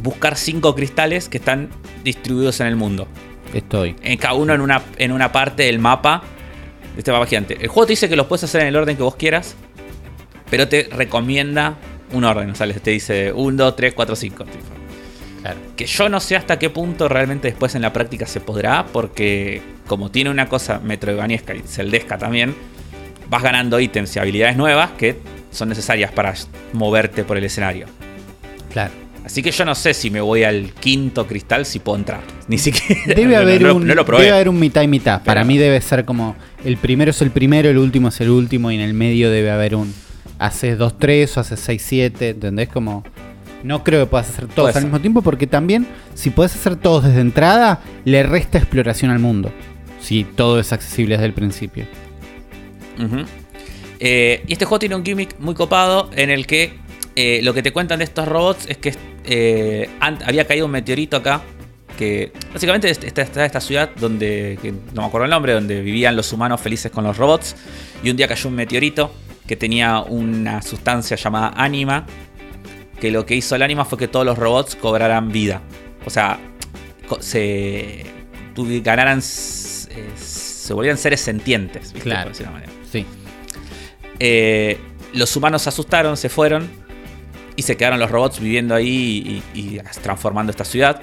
buscar 0.01 0.37
cinco 0.37 0.75
cristales 0.75 1.29
que 1.29 1.39
están 1.39 1.71
distribuidos 2.05 2.61
en 2.61 2.67
el 2.69 2.77
mundo. 2.77 3.09
Estoy. 3.53 3.97
En 4.03 4.19
cada 4.19 4.35
uno 4.35 4.55
en 4.55 4.61
una, 4.61 4.83
en 4.99 5.13
una 5.13 5.31
parte 5.33 5.65
del 5.65 5.79
mapa, 5.79 6.23
de 6.95 7.01
este 7.01 7.13
mapa 7.13 7.27
gigante. 7.27 7.59
El 7.61 7.69
juego 7.69 7.87
te 7.87 7.93
dice 7.93 8.09
que 8.09 8.17
los 8.17 8.27
puedes 8.27 8.45
hacer 8.45 8.63
en 8.63 8.69
el 8.69 8.77
orden 8.77 8.97
que 8.97 9.03
vos 9.03 9.17
quieras, 9.17 9.55
pero 10.51 10.69
te 10.69 10.89
recomienda 10.91 11.77
un 12.13 12.25
orden, 12.25 12.51
o 12.51 12.55
sea, 12.55 12.71
te 12.73 12.91
dice 12.91 13.33
1, 13.33 13.65
2, 13.65 13.77
3, 13.77 13.95
4, 13.95 14.17
5. 14.17 14.45
Claro. 15.43 15.59
Que 15.77 15.87
yo 15.87 16.09
no 16.09 16.21
sé 16.21 16.37
hasta 16.37 16.59
qué 16.59 16.71
punto 16.71 17.09
realmente 17.09 17.49
después 17.49 17.75
en 17.75 17.83
la 17.83 17.93
práctica 17.93 18.27
se 18.27 18.41
podrá, 18.41 18.87
porque 18.93 19.63
como 19.87 20.11
tiene 20.11 20.31
una 20.31 20.49
cosa 20.49 20.79
metroidvaniesca 20.79 21.55
y 21.55 21.63
celdesca 21.63 22.17
también, 22.19 22.55
vas 23.29 23.43
ganando 23.43 23.81
ítems 23.81 24.15
y 24.15 24.19
habilidades 24.19 24.57
nuevas 24.57 24.93
que 24.93 25.19
son 25.51 25.69
necesarias 25.69 26.13
para 26.13 26.35
moverte 26.73 27.25
por 27.25 27.37
el 27.37 27.45
escenario. 27.45 27.87
Claro. 28.73 28.93
Así 29.25 29.43
que 29.43 29.51
yo 29.53 29.65
no 29.65 29.75
sé 29.75 29.95
si 29.95 30.11
me 30.11 30.21
voy 30.21 30.43
al 30.43 30.73
quinto 30.73 31.27
cristal 31.27 31.65
si 31.65 31.79
puedo 31.79 31.97
entrar. 31.99 32.21
Ni 32.49 32.59
siquiera. 32.59 33.01
Debe 33.07 33.27
no, 33.35 33.37
haber 33.39 33.63
no 33.63 33.75
un 33.77 33.87
no 33.87 33.95
lo 33.95 34.05
probé. 34.05 34.25
debe 34.25 34.35
haber 34.35 34.49
un 34.49 34.59
mitad 34.59 34.83
y 34.83 34.89
mitad. 34.89 35.23
Para 35.23 35.45
mí 35.45 35.59
debe 35.59 35.81
ser 35.81 36.05
como 36.05 36.35
el 36.65 36.77
primero 36.77 37.11
es 37.13 37.23
el 37.23 37.31
primero, 37.31 37.69
el 37.71 37.79
último 37.79 38.09
es 38.09 38.21
el 38.21 38.31
último 38.31 38.71
y 38.71 38.75
en 38.75 38.81
el 38.81 38.95
medio 38.95 39.31
debe 39.31 39.51
haber 39.51 39.75
un 39.77 39.95
haces 40.39 40.77
2 40.77 40.99
3 40.99 41.37
o 41.37 41.41
haces 41.41 41.61
6 41.61 41.83
7, 41.87 42.29
¿entendés? 42.31 42.69
Como 42.69 43.05
no 43.63 43.85
creo 43.85 44.05
que 44.05 44.11
puedas 44.11 44.29
hacer 44.29 44.47
todos 44.49 44.55
Puede 44.57 44.69
al 44.71 44.75
ser. 44.75 44.83
mismo 44.85 45.01
tiempo 45.01 45.23
porque 45.23 45.47
también 45.47 45.87
si 46.15 46.31
puedes 46.31 46.55
hacer 46.57 46.75
todos 46.75 47.05
desde 47.05 47.21
entrada 47.21 47.81
le 48.05 48.25
resta 48.25 48.59
exploración 48.59 49.13
al 49.13 49.21
mundo. 49.21 49.53
Si 50.01 50.25
todo 50.25 50.59
es 50.59 50.73
accesible 50.73 51.15
desde 51.15 51.27
el 51.27 51.33
principio. 51.33 51.87
Eh, 54.01 54.43
y 54.49 54.53
este 54.53 54.65
juego 54.65 54.81
tiene 54.81 54.97
un 54.97 55.05
gimmick 55.05 55.39
muy 55.39 55.55
copado 55.55 56.11
en 56.17 56.31
el 56.31 56.47
que 56.47 56.75
eh, 57.17 57.41
lo 57.43 57.53
que 57.55 57.63
te 57.63 57.73
cuentan 57.73 57.99
de 57.99 58.05
estos 58.05 58.27
robots 58.29 58.67
es 58.69 58.77
que 58.79 58.95
eh, 59.25 59.89
había 60.01 60.47
caído 60.47 60.67
un 60.67 60.73
meteorito 60.73 61.17
acá. 61.17 61.43
Que 61.99 62.33
básicamente 62.53 62.89
est- 62.89 63.05
está, 63.05 63.21
está 63.21 63.45
esta 63.45 63.61
ciudad 63.61 63.91
donde, 64.01 64.59
que 64.63 64.73
no 64.73 65.03
me 65.03 65.05
acuerdo 65.05 65.27
el 65.27 65.31
nombre, 65.31 65.53
donde 65.53 65.83
vivían 65.83 66.17
los 66.17 66.33
humanos 66.33 66.61
felices 66.61 66.91
con 66.91 67.05
los 67.05 67.19
robots. 67.19 67.55
Y 68.03 68.09
un 68.11 68.17
día 68.17 68.27
cayó 68.27 68.49
un 68.49 68.55
meteorito 68.57 69.15
que 69.47 69.57
tenía 69.57 70.01
una 70.01 70.63
sustancia 70.63 71.17
llamada 71.19 71.53
ánima. 71.55 72.07
Que 72.99 73.11
lo 73.11 73.27
que 73.27 73.35
hizo 73.35 73.57
el 73.57 73.63
ánima 73.63 73.85
fue 73.85 73.99
que 73.99 74.09
todos 74.09 74.25
los 74.25 74.39
robots 74.39 74.75
cobraran 74.75 75.31
vida. 75.31 75.61
O 76.07 76.11
sea, 76.11 76.41
se 77.21 78.07
ganaran, 78.83 79.19
eh, 79.19 79.23
se 80.17 80.73
volvieran 80.73 80.97
seres 80.97 81.21
sentientes. 81.21 81.93
¿viste? 81.93 82.01
Claro. 82.09 82.31
De 82.31 82.45
manera. 82.47 82.73
Sí. 82.91 83.05
Eh, 84.19 84.79
los 85.15 85.37
humanos 85.37 85.63
se 85.63 85.69
asustaron, 85.69 86.17
se 86.17 86.29
fueron 86.29 86.71
y 87.57 87.63
se 87.63 87.77
quedaron 87.77 87.99
los 87.99 88.11
robots 88.11 88.41
viviendo 88.41 88.75
ahí 88.75 89.43
y, 89.55 89.79
transformando 90.03 90.51
esta 90.51 90.65
ciudad. 90.65 91.01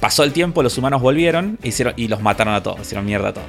Pasó 0.00 0.22
el 0.22 0.32
tiempo, 0.32 0.62
los 0.62 0.78
humanos 0.78 1.02
volvieron 1.02 1.58
hicieron, 1.62 1.94
y 1.96 2.08
los 2.08 2.22
mataron 2.22 2.54
a 2.54 2.62
todos, 2.62 2.80
hicieron 2.80 3.04
mierda 3.04 3.28
a 3.28 3.34
todos. 3.34 3.46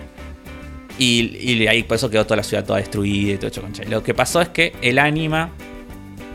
Y, 0.97 1.65
ahí 1.67 1.83
por 1.83 1.95
eso 1.95 2.09
quedó 2.09 2.25
toda 2.25 2.37
la 2.37 2.43
ciudad 2.43 2.65
toda 2.65 2.79
destruida 2.79 3.33
y 3.33 3.37
todo 3.37 3.47
hecho 3.47 3.61
concha. 3.61 3.83
Lo 3.85 4.03
que 4.03 4.13
pasó 4.13 4.41
es 4.41 4.49
que 4.49 4.73
el 4.81 4.99
ánima. 4.99 5.51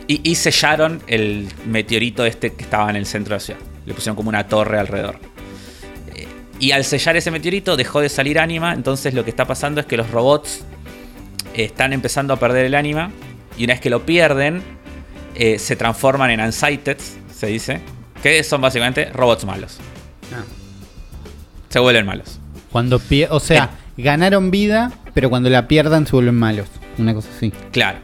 Y, 0.07 0.21
y 0.29 0.35
sellaron 0.35 1.01
el 1.07 1.47
meteorito 1.65 2.25
este 2.25 2.53
que 2.53 2.63
estaba 2.63 2.89
en 2.91 2.95
el 2.95 3.07
centro 3.07 3.31
de 3.31 3.35
la 3.37 3.39
ciudad. 3.39 3.59
Le 3.85 3.93
pusieron 3.93 4.15
como 4.15 4.29
una 4.29 4.47
torre 4.47 4.79
alrededor. 4.79 5.19
Eh, 6.15 6.27
Y 6.59 6.71
al 6.71 6.83
sellar 6.83 7.15
ese 7.15 7.31
meteorito 7.31 7.75
dejó 7.75 8.01
de 8.01 8.09
salir 8.09 8.39
ánima. 8.39 8.73
Entonces 8.73 9.13
lo 9.13 9.23
que 9.23 9.31
está 9.31 9.45
pasando 9.45 9.81
es 9.81 9.87
que 9.87 9.97
los 9.97 10.09
robots 10.11 10.63
están 11.55 11.93
empezando 11.93 12.33
a 12.33 12.39
perder 12.39 12.65
el 12.65 12.75
ánima. 12.75 13.11
Y 13.57 13.63
una 13.63 13.73
vez 13.73 13.81
que 13.81 13.89
lo 13.89 14.05
pierden, 14.05 14.61
eh, 15.35 15.59
se 15.59 15.75
transforman 15.75 16.29
en 16.31 16.39
unsighted, 16.41 16.97
se 17.33 17.47
dice. 17.47 17.81
Que 18.23 18.43
son 18.43 18.61
básicamente 18.61 19.05
robots 19.11 19.45
malos. 19.45 19.77
Se 21.69 21.79
vuelven 21.79 22.05
malos. 22.05 22.39
Cuando 22.71 22.99
pie- 22.99 23.27
o 23.29 23.39
sea, 23.39 23.71
ganaron 23.97 24.51
vida, 24.51 24.91
pero 25.13 25.29
cuando 25.29 25.49
la 25.49 25.67
pierdan 25.67 26.05
se 26.07 26.13
vuelven 26.13 26.35
malos. 26.35 26.67
Una 26.97 27.13
cosa 27.13 27.29
así. 27.35 27.51
Claro. 27.71 27.99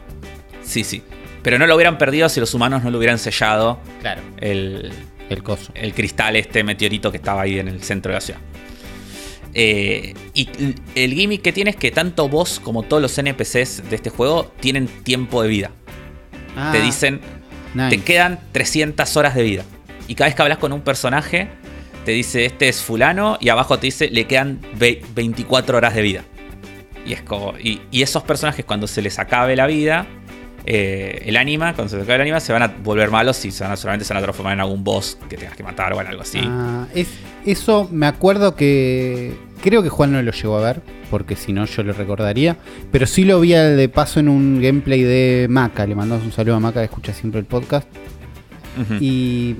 Sí, 0.62 0.84
sí. 0.84 1.02
Pero 1.42 1.58
no 1.58 1.66
lo 1.66 1.74
hubieran 1.74 1.98
perdido 1.98 2.28
si 2.28 2.38
los 2.40 2.54
humanos 2.54 2.84
no 2.84 2.90
lo 2.90 2.98
hubieran 2.98 3.18
sellado 3.18 3.80
Claro. 4.00 4.22
el, 4.38 4.92
El 5.28 5.42
coso. 5.42 5.72
el 5.74 5.92
cristal, 5.94 6.36
este 6.36 6.62
meteorito 6.62 7.10
que 7.10 7.16
estaba 7.16 7.42
ahí 7.42 7.58
en 7.58 7.68
el 7.68 7.82
centro 7.82 8.10
de 8.10 8.14
la 8.16 8.20
ciudad. 8.20 8.40
Eh, 9.54 10.14
y 10.34 10.48
el 10.94 11.12
gimmick 11.14 11.42
que 11.42 11.52
tiene 11.52 11.70
es 11.70 11.76
que 11.76 11.90
tanto 11.90 12.28
vos 12.28 12.58
como 12.60 12.84
todos 12.84 13.02
los 13.02 13.18
NPCs 13.18 13.90
de 13.90 13.96
este 13.96 14.08
juego 14.10 14.52
tienen 14.60 14.86
tiempo 14.86 15.42
de 15.42 15.48
vida. 15.48 15.70
Te 16.54 16.60
Ah, 16.60 16.72
dicen, 16.82 17.20
nice. 17.74 17.96
te 17.96 18.02
quedan 18.02 18.38
300 18.52 19.16
horas 19.16 19.34
de 19.34 19.42
vida. 19.42 19.64
Y 20.08 20.14
cada 20.14 20.28
vez 20.28 20.34
que 20.34 20.42
hablas 20.42 20.58
con 20.58 20.72
un 20.72 20.80
personaje, 20.82 21.48
te 22.04 22.10
dice, 22.12 22.44
este 22.44 22.68
es 22.68 22.82
fulano, 22.82 23.38
y 23.40 23.48
abajo 23.48 23.78
te 23.78 23.86
dice, 23.86 24.10
le 24.10 24.26
quedan 24.26 24.60
ve- 24.74 25.02
24 25.14 25.76
horas 25.78 25.94
de 25.94 26.02
vida. 26.02 26.22
Y, 27.06 27.12
es 27.14 27.22
como, 27.22 27.54
y, 27.58 27.80
y 27.90 28.02
esos 28.02 28.22
personajes 28.22 28.64
cuando 28.64 28.86
se 28.86 29.02
les 29.02 29.18
acabe 29.18 29.56
la 29.56 29.66
vida, 29.66 30.06
eh, 30.64 31.22
el 31.26 31.36
anima, 31.36 31.74
cuando 31.74 31.90
se 31.90 31.96
les 31.96 32.04
acabe 32.04 32.16
el 32.16 32.20
anima, 32.22 32.40
se 32.40 32.52
van 32.52 32.62
a 32.62 32.68
volver 32.68 33.10
malos 33.10 33.44
y 33.44 33.50
se 33.50 33.64
van 33.64 33.72
a, 33.72 33.76
solamente 33.76 34.04
se 34.04 34.14
van 34.14 34.22
a 34.22 34.26
transformar 34.26 34.54
en 34.54 34.60
algún 34.60 34.84
boss 34.84 35.18
que 35.28 35.36
tengas 35.36 35.56
que 35.56 35.62
matar 35.62 35.92
o 35.92 36.00
en 36.00 36.06
algo 36.06 36.22
así. 36.22 36.40
Ah, 36.42 36.86
es, 36.94 37.08
eso 37.44 37.88
me 37.90 38.06
acuerdo 38.06 38.54
que. 38.54 39.32
Creo 39.62 39.82
que 39.84 39.88
Juan 39.88 40.10
no 40.10 40.20
lo 40.20 40.32
llegó 40.32 40.58
a 40.58 40.60
ver, 40.60 40.82
porque 41.08 41.36
si 41.36 41.52
no 41.52 41.66
yo 41.66 41.84
lo 41.84 41.92
recordaría. 41.92 42.56
Pero 42.90 43.06
sí 43.06 43.24
lo 43.24 43.40
vi 43.40 43.52
de 43.52 43.88
paso 43.88 44.18
en 44.18 44.28
un 44.28 44.60
gameplay 44.60 45.02
de 45.02 45.46
Maca. 45.48 45.86
Le 45.86 45.94
mandamos 45.94 46.24
un 46.24 46.32
saludo 46.32 46.56
a 46.56 46.60
Maca 46.60 46.80
que 46.80 46.86
escucha 46.86 47.12
siempre 47.12 47.38
el 47.38 47.46
podcast. 47.46 47.88
Y 49.00 49.54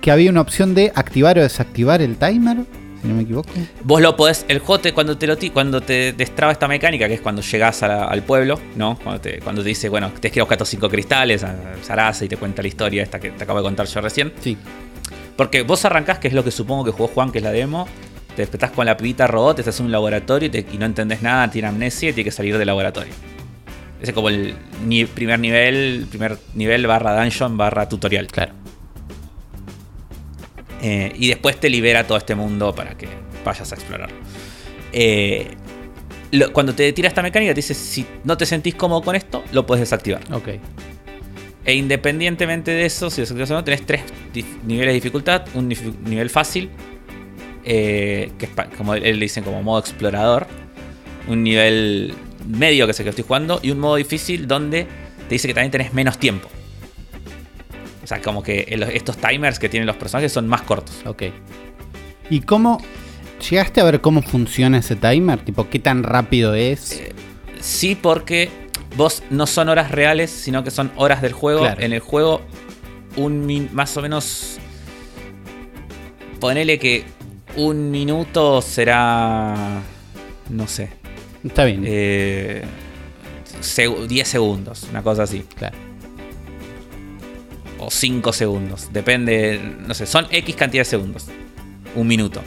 que 0.00 0.10
había 0.10 0.30
una 0.30 0.40
opción 0.40 0.74
de 0.74 0.92
activar 0.94 1.38
o 1.38 1.42
desactivar 1.42 2.02
el 2.02 2.16
timer, 2.16 2.58
si 3.02 3.08
no 3.08 3.14
me 3.14 3.22
equivoco. 3.22 3.48
Vos 3.84 4.00
lo 4.00 4.16
podés, 4.16 4.44
el 4.48 4.58
jote 4.60 4.92
cuando 4.92 5.16
te 5.16 5.26
lo 5.26 5.36
cuando 5.52 5.80
te 5.80 6.12
destraba 6.12 6.52
esta 6.52 6.66
mecánica, 6.68 7.06
que 7.08 7.14
es 7.14 7.20
cuando 7.20 7.42
llegás 7.42 7.80
la- 7.82 8.04
al 8.04 8.22
pueblo, 8.22 8.58
¿no? 8.76 8.98
Cuando 9.02 9.20
te, 9.20 9.38
cuando 9.40 9.62
te 9.62 9.68
dice, 9.68 9.88
bueno, 9.88 10.08
tienes 10.12 10.32
que 10.32 10.40
buscar 10.40 10.56
estos 10.56 10.68
cinco 10.68 10.88
cristales, 10.88 11.44
a 11.44 11.54
Sarasa 11.82 12.24
y 12.24 12.28
te 12.28 12.36
cuenta 12.36 12.62
la 12.62 12.68
historia 12.68 13.02
esta 13.02 13.18
que 13.20 13.30
te 13.30 13.44
acabo 13.44 13.58
de 13.60 13.64
contar 13.64 13.86
yo 13.86 14.00
recién. 14.00 14.32
Sí. 14.40 14.56
Porque 15.36 15.62
vos 15.62 15.84
arrancás, 15.84 16.18
que 16.18 16.28
es 16.28 16.34
lo 16.34 16.42
que 16.42 16.50
supongo 16.50 16.84
que 16.84 16.90
jugó 16.90 17.08
Juan, 17.08 17.30
que 17.30 17.38
es 17.38 17.44
la 17.44 17.52
demo. 17.52 17.86
Te 18.34 18.42
despertás 18.42 18.70
con 18.72 18.86
la 18.86 18.96
pibita 18.96 19.26
robot, 19.26 19.58
estás 19.60 19.78
en 19.80 19.86
un 19.86 19.92
laboratorio 19.92 20.46
y, 20.48 20.50
te- 20.50 20.66
y 20.72 20.78
no 20.78 20.86
entendés 20.86 21.22
nada, 21.22 21.50
tiene 21.50 21.68
amnesia 21.68 22.10
y 22.10 22.12
tiene 22.12 22.24
que 22.24 22.32
salir 22.32 22.56
del 22.58 22.66
laboratorio. 22.66 23.12
Ese 24.00 24.10
es 24.10 24.14
como 24.14 24.28
el 24.28 24.54
ni- 24.86 25.06
primer 25.06 25.40
nivel, 25.40 26.06
primer 26.08 26.38
nivel 26.54 26.86
barra 26.86 27.20
dungeon 27.20 27.56
barra 27.56 27.88
tutorial. 27.88 28.28
Claro. 28.28 28.52
Eh, 30.80 31.12
y 31.16 31.28
después 31.28 31.58
te 31.58 31.68
libera 31.68 32.06
todo 32.06 32.18
este 32.18 32.34
mundo 32.34 32.74
para 32.74 32.96
que 32.96 33.08
vayas 33.44 33.72
a 33.72 33.74
explorar. 33.74 34.10
Eh, 34.92 35.48
lo- 36.30 36.52
cuando 36.52 36.74
te 36.74 36.92
tira 36.92 37.08
esta 37.08 37.22
mecánica, 37.22 37.52
te 37.52 37.58
dice: 37.58 37.74
si 37.74 38.06
no 38.24 38.36
te 38.36 38.46
sentís 38.46 38.74
cómodo 38.74 39.02
con 39.02 39.16
esto, 39.16 39.42
lo 39.52 39.66
puedes 39.66 39.80
desactivar. 39.80 40.22
Ok. 40.32 40.48
E 41.64 41.74
independientemente 41.74 42.70
de 42.70 42.86
eso, 42.86 43.10
si 43.10 43.20
desactivas 43.20 43.50
o 43.50 43.54
no, 43.54 43.64
tenés 43.64 43.84
tres 43.84 44.02
niveles 44.64 44.90
de 44.90 44.94
dificultad: 44.94 45.44
un 45.54 45.68
nivel 45.68 46.30
fácil, 46.30 46.70
eh, 47.64 48.30
que 48.38 48.46
es 48.46 48.52
como 48.76 48.94
él 48.94 49.18
le 49.18 49.24
dicen 49.24 49.44
como 49.44 49.62
modo 49.62 49.80
explorador, 49.80 50.46
un 51.26 51.42
nivel 51.42 52.14
medio, 52.46 52.86
que 52.86 52.92
es 52.92 53.00
el 53.00 53.04
que 53.04 53.10
estoy 53.10 53.24
jugando, 53.26 53.60
y 53.62 53.70
un 53.72 53.80
modo 53.80 53.96
difícil 53.96 54.46
donde 54.46 54.86
te 55.28 55.34
dice 55.34 55.48
que 55.48 55.54
también 55.54 55.72
tenés 55.72 55.92
menos 55.92 56.18
tiempo. 56.18 56.48
O 58.08 58.10
sea, 58.14 58.22
como 58.22 58.42
que 58.42 58.64
estos 58.94 59.18
timers 59.18 59.58
que 59.58 59.68
tienen 59.68 59.86
los 59.86 59.96
personajes 59.96 60.32
son 60.32 60.48
más 60.48 60.62
cortos. 60.62 61.02
Ok. 61.04 61.24
¿Y 62.30 62.40
cómo 62.40 62.82
llegaste 63.50 63.82
a 63.82 63.84
ver 63.84 64.00
cómo 64.00 64.22
funciona 64.22 64.78
ese 64.78 64.96
timer? 64.96 65.40
Tipo, 65.40 65.68
¿qué 65.68 65.78
tan 65.78 66.02
rápido 66.02 66.54
es? 66.54 66.92
Eh, 66.92 67.12
Sí, 67.60 67.94
porque 68.00 68.48
vos 68.96 69.22
no 69.28 69.46
son 69.46 69.68
horas 69.68 69.90
reales, 69.90 70.30
sino 70.30 70.64
que 70.64 70.70
son 70.70 70.90
horas 70.96 71.20
del 71.20 71.34
juego. 71.34 71.60
Claro. 71.60 71.82
En 71.82 71.92
el 71.92 72.00
juego, 72.00 72.40
un 73.16 73.44
min- 73.44 73.68
más 73.74 73.94
o 73.98 74.00
menos. 74.00 74.56
Ponele 76.40 76.78
que 76.78 77.04
un 77.56 77.90
minuto 77.90 78.62
será. 78.62 79.82
No 80.48 80.66
sé. 80.66 80.88
Está 81.44 81.64
bien. 81.66 81.82
eh, 81.84 82.62
seg- 83.60 84.06
10 84.06 84.26
segundos, 84.28 84.86
una 84.88 85.02
cosa 85.02 85.24
así. 85.24 85.44
claro. 85.56 85.76
O 87.78 87.90
5 87.90 88.32
segundos. 88.32 88.92
Depende. 88.92 89.60
No 89.86 89.94
sé, 89.94 90.06
son 90.06 90.26
X 90.30 90.56
cantidad 90.56 90.82
de 90.82 90.84
segundos. 90.84 91.26
Un 91.94 92.06
minuto. 92.06 92.42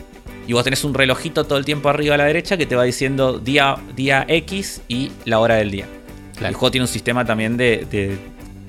Y 0.47 0.53
vos 0.53 0.63
tenés 0.63 0.83
un 0.83 0.93
relojito 0.93 1.45
todo 1.45 1.57
el 1.57 1.65
tiempo 1.65 1.89
arriba 1.89 2.15
a 2.15 2.17
la 2.17 2.25
derecha 2.25 2.57
que 2.57 2.65
te 2.65 2.75
va 2.75 2.83
diciendo 2.83 3.39
día, 3.39 3.77
día 3.95 4.25
X 4.27 4.81
y 4.87 5.11
la 5.25 5.39
hora 5.39 5.55
del 5.55 5.71
día. 5.71 5.85
Claro. 6.33 6.49
El 6.49 6.55
juego 6.55 6.71
tiene 6.71 6.83
un 6.83 6.87
sistema 6.87 7.23
también 7.25 7.55
de, 7.55 7.87
de 7.89 8.17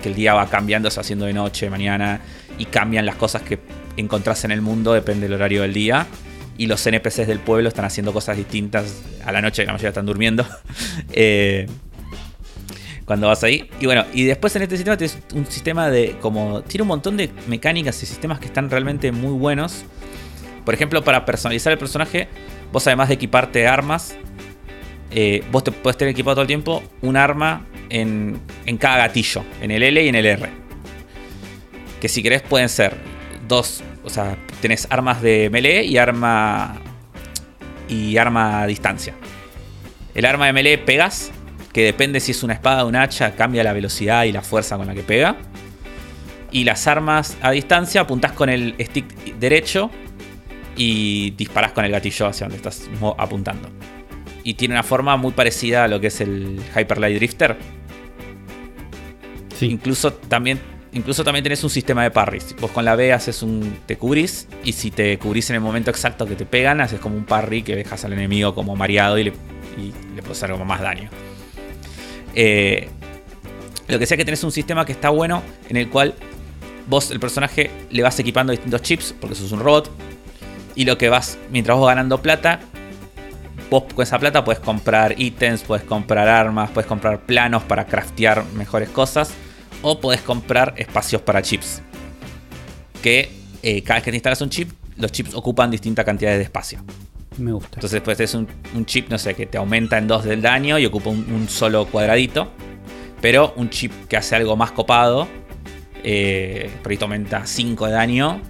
que 0.02 0.08
el 0.10 0.14
día 0.14 0.34
va 0.34 0.46
cambiando, 0.48 0.90
se 0.90 0.96
va 0.96 1.00
haciendo 1.00 1.24
de 1.24 1.32
noche, 1.32 1.70
mañana, 1.70 2.20
y 2.58 2.66
cambian 2.66 3.06
las 3.06 3.16
cosas 3.16 3.42
que 3.42 3.58
encontrás 3.96 4.44
en 4.44 4.50
el 4.50 4.60
mundo, 4.60 4.92
depende 4.92 5.28
del 5.28 5.34
horario 5.34 5.62
del 5.62 5.72
día. 5.72 6.06
Y 6.58 6.66
los 6.66 6.86
NPCs 6.86 7.26
del 7.26 7.38
pueblo 7.38 7.68
están 7.68 7.86
haciendo 7.86 8.12
cosas 8.12 8.36
distintas 8.36 9.02
a 9.24 9.32
la 9.32 9.40
noche, 9.40 9.64
la 9.64 9.72
mayoría 9.72 9.88
están 9.88 10.06
durmiendo. 10.06 10.46
Eh, 11.14 11.66
cuando 13.12 13.28
vas 13.28 13.44
ahí. 13.44 13.68
Y 13.78 13.84
bueno, 13.84 14.06
y 14.14 14.24
después 14.24 14.56
en 14.56 14.62
este 14.62 14.78
sistema 14.78 14.96
tienes 14.96 15.18
un 15.34 15.44
sistema 15.44 15.90
de 15.90 16.16
como. 16.22 16.62
Tiene 16.62 16.80
un 16.80 16.88
montón 16.88 17.18
de 17.18 17.28
mecánicas 17.46 18.02
y 18.02 18.06
sistemas 18.06 18.38
que 18.38 18.46
están 18.46 18.70
realmente 18.70 19.12
muy 19.12 19.32
buenos. 19.32 19.84
Por 20.64 20.72
ejemplo, 20.72 21.04
para 21.04 21.26
personalizar 21.26 21.74
el 21.74 21.78
personaje, 21.78 22.28
vos 22.72 22.86
además 22.86 23.08
de 23.08 23.14
equiparte 23.16 23.68
armas, 23.68 24.16
eh, 25.10 25.44
vos 25.52 25.62
te 25.62 25.72
puedes 25.72 25.98
tener 25.98 26.12
equipado 26.12 26.36
todo 26.36 26.42
el 26.42 26.46
tiempo 26.46 26.82
un 27.02 27.18
arma 27.18 27.66
en, 27.90 28.40
en 28.64 28.78
cada 28.78 28.96
gatillo, 28.96 29.44
en 29.60 29.72
el 29.72 29.82
L 29.82 30.02
y 30.02 30.08
en 30.08 30.14
el 30.14 30.24
R. 30.24 30.48
Que 32.00 32.08
si 32.08 32.22
querés 32.22 32.40
pueden 32.40 32.70
ser 32.70 32.96
dos, 33.46 33.82
o 34.04 34.08
sea, 34.08 34.38
tenés 34.62 34.86
armas 34.88 35.20
de 35.20 35.50
melee 35.50 35.84
y 35.84 35.98
arma 35.98 36.80
y 37.90 38.16
arma 38.16 38.62
a 38.62 38.66
distancia. 38.66 39.12
El 40.14 40.24
arma 40.24 40.46
de 40.46 40.54
melee 40.54 40.78
pegas, 40.78 41.30
que 41.72 41.84
depende 41.84 42.20
si 42.20 42.32
es 42.32 42.42
una 42.42 42.54
espada 42.54 42.84
o 42.84 42.88
un 42.88 42.96
hacha, 42.96 43.34
cambia 43.34 43.64
la 43.64 43.72
velocidad 43.72 44.24
y 44.24 44.32
la 44.32 44.42
fuerza 44.42 44.76
con 44.76 44.86
la 44.86 44.94
que 44.94 45.02
pega. 45.02 45.36
Y 46.50 46.64
las 46.64 46.86
armas 46.86 47.36
a 47.40 47.50
distancia 47.50 48.02
apuntás 48.02 48.32
con 48.32 48.50
el 48.50 48.74
stick 48.78 49.06
derecho 49.38 49.90
y 50.76 51.30
disparás 51.30 51.72
con 51.72 51.84
el 51.84 51.90
gatillo 51.90 52.26
hacia 52.26 52.46
donde 52.46 52.56
estás 52.56 52.88
apuntando. 53.16 53.70
Y 54.44 54.54
tiene 54.54 54.74
una 54.74 54.82
forma 54.82 55.16
muy 55.16 55.32
parecida 55.32 55.84
a 55.84 55.88
lo 55.88 56.00
que 56.00 56.08
es 56.08 56.20
el 56.20 56.60
Hyper 56.76 56.98
Light 56.98 57.16
Drifter. 57.16 57.56
Sí. 59.56 59.66
Incluso 59.66 60.12
también, 60.12 60.60
incluso 60.92 61.24
también 61.24 61.42
tenés 61.42 61.64
un 61.64 61.70
sistema 61.70 62.02
de 62.02 62.10
parries. 62.10 62.54
Vos 62.60 62.70
con 62.70 62.84
la 62.84 62.96
B 62.96 63.12
haces 63.12 63.42
un. 63.42 63.78
te 63.86 63.96
cubrís. 63.96 64.48
Y 64.64 64.72
si 64.72 64.90
te 64.90 65.18
cubrís 65.18 65.48
en 65.50 65.56
el 65.56 65.62
momento 65.62 65.90
exacto 65.90 66.26
que 66.26 66.34
te 66.34 66.44
pegan, 66.44 66.80
haces 66.82 67.00
como 67.00 67.16
un 67.16 67.24
parry 67.24 67.62
que 67.62 67.76
dejas 67.76 68.04
al 68.04 68.12
enemigo 68.12 68.54
como 68.54 68.74
mareado 68.76 69.16
y 69.16 69.24
le, 69.24 69.32
y 69.78 69.92
le 70.14 70.22
puedes 70.22 70.38
hacer 70.38 70.50
como 70.50 70.64
más 70.64 70.80
daño. 70.80 71.08
Eh, 72.34 72.88
lo 73.88 73.98
que 73.98 74.06
sea 74.06 74.16
que 74.16 74.24
tenés 74.24 74.42
un 74.44 74.52
sistema 74.52 74.84
que 74.84 74.92
está 74.92 75.10
bueno. 75.10 75.42
En 75.68 75.76
el 75.76 75.88
cual 75.88 76.14
vos, 76.88 77.10
el 77.10 77.20
personaje, 77.20 77.70
le 77.90 78.02
vas 78.02 78.18
equipando 78.18 78.52
distintos 78.52 78.82
chips. 78.82 79.14
Porque 79.20 79.34
sos 79.34 79.52
un 79.52 79.60
robot. 79.60 79.90
Y 80.74 80.84
lo 80.84 80.98
que 80.98 81.08
vas. 81.08 81.38
Mientras 81.50 81.76
vos 81.76 81.86
ganando 81.88 82.20
plata. 82.20 82.60
Vos 83.70 83.84
con 83.94 84.02
esa 84.02 84.18
plata 84.18 84.44
puedes 84.44 84.60
comprar 84.60 85.18
ítems, 85.18 85.62
puedes 85.62 85.84
comprar 85.84 86.28
armas, 86.28 86.70
puedes 86.70 86.86
comprar 86.86 87.20
planos 87.20 87.62
para 87.62 87.86
craftear 87.86 88.44
mejores 88.54 88.90
cosas. 88.90 89.32
O 89.80 89.98
podés 89.98 90.20
comprar 90.20 90.74
espacios 90.76 91.22
para 91.22 91.42
chips. 91.42 91.82
Que 93.02 93.30
eh, 93.62 93.82
cada 93.82 93.98
vez 93.98 94.04
que 94.04 94.10
te 94.10 94.16
instalas 94.16 94.40
un 94.40 94.50
chip, 94.50 94.70
los 94.96 95.10
chips 95.10 95.34
ocupan 95.34 95.70
distintas 95.70 96.04
cantidades 96.04 96.38
de 96.38 96.44
espacio. 96.44 96.80
Me 97.38 97.52
gusta. 97.52 97.70
Entonces 97.74 97.92
después 97.92 98.20
es 98.20 98.34
un, 98.34 98.48
chip, 98.84 99.08
no 99.08 99.18
sé, 99.18 99.34
que 99.34 99.46
te 99.46 99.58
aumenta 99.58 99.98
en 99.98 100.06
2 100.06 100.24
del 100.24 100.42
daño 100.42 100.78
y 100.78 100.86
ocupa 100.86 101.10
un, 101.10 101.48
solo 101.48 101.86
cuadradito. 101.86 102.50
Pero 103.20 103.54
un 103.56 103.70
chip 103.70 103.92
que 104.08 104.16
hace 104.16 104.34
algo 104.34 104.56
más 104.56 104.72
copado, 104.72 105.28
eh, 106.02 106.70
ahí 106.84 106.96
te 106.96 107.04
aumenta 107.04 107.46
5 107.46 107.86
de 107.86 107.92
daño, 107.92 108.40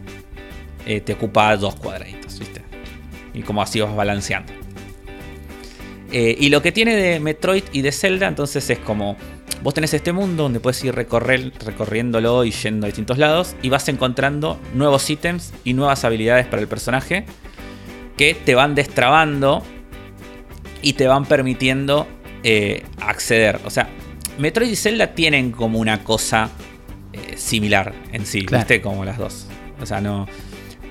eh, 0.87 1.01
te 1.01 1.13
ocupa 1.13 1.57
dos 1.57 1.77
cuadraditos, 1.77 2.39
¿viste? 2.39 2.63
Y 3.35 3.43
como 3.43 3.63
así 3.63 3.81
vas 3.81 3.95
balanceando. 3.95 4.53
Eh, 6.13 6.37
y 6.39 6.51
lo 6.51 6.61
que 6.61 6.73
tiene 6.73 6.95
de 6.95 7.21
Metroid 7.21 7.65
y 7.73 7.81
de 7.81 7.91
Zelda, 7.91 8.29
entonces 8.29 8.69
es 8.69 8.79
como. 8.79 9.17
Vos 9.63 9.75
tenés 9.75 9.95
este 9.95 10.13
mundo 10.13 10.43
donde 10.43 10.59
puedes 10.59 10.83
ir 10.83 10.93
recorrer, 10.93 11.53
recorriéndolo 11.65 12.45
y 12.45 12.51
yendo 12.51 12.87
a 12.87 12.89
distintos 12.89 13.17
lados. 13.17 13.55
Y 13.63 13.69
vas 13.69 13.89
encontrando 13.89 14.59
nuevos 14.75 15.09
ítems 15.09 15.53
y 15.65 15.73
nuevas 15.73 16.05
habilidades 16.05 16.47
para 16.47 16.61
el 16.61 16.69
personaje. 16.69 17.25
Que 18.23 18.35
te 18.35 18.55
van 18.55 18.77
destrabando. 18.77 19.65
Y 20.81 20.93
te 20.93 21.09
van 21.09 21.25
permitiendo 21.25 22.07
eh, 22.45 22.85
acceder. 23.01 23.59
O 23.65 23.71
sea, 23.71 23.89
Metroid 24.39 24.71
y 24.71 24.77
Zelda 24.77 25.09
tienen 25.09 25.51
como 25.51 25.81
una 25.81 26.05
cosa 26.05 26.51
eh, 27.13 27.37
similar 27.37 27.93
en 28.13 28.25
sí, 28.25 28.45
Claro. 28.45 28.61
¿viste? 28.63 28.81
Como 28.81 29.05
las 29.05 29.19
dos. 29.19 29.49
O 29.81 29.87
sea, 29.87 30.01
no. 30.01 30.29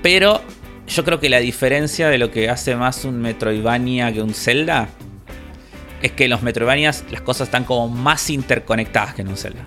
Pero 0.02 0.42
yo 0.88 1.06
creo 1.06 1.22
que 1.22 1.30
la 1.30 1.40
diferencia 1.40 2.10
de 2.10 2.18
lo 2.18 2.32
que 2.32 2.50
hace 2.50 2.76
más 2.76 3.06
un 3.06 3.22
Metroidvania 3.22 4.12
que 4.12 4.22
un 4.22 4.34
Zelda 4.34 4.90
es 6.02 6.12
que 6.12 6.26
en 6.26 6.32
los 6.32 6.42
Metroidvanias 6.42 7.06
las 7.12 7.22
cosas 7.22 7.48
están 7.48 7.64
como 7.64 7.88
más 7.88 8.30
interconectadas 8.30 9.14
que 9.14 9.22
en 9.22 9.30
un 9.30 9.38
Zelda. 9.38 9.66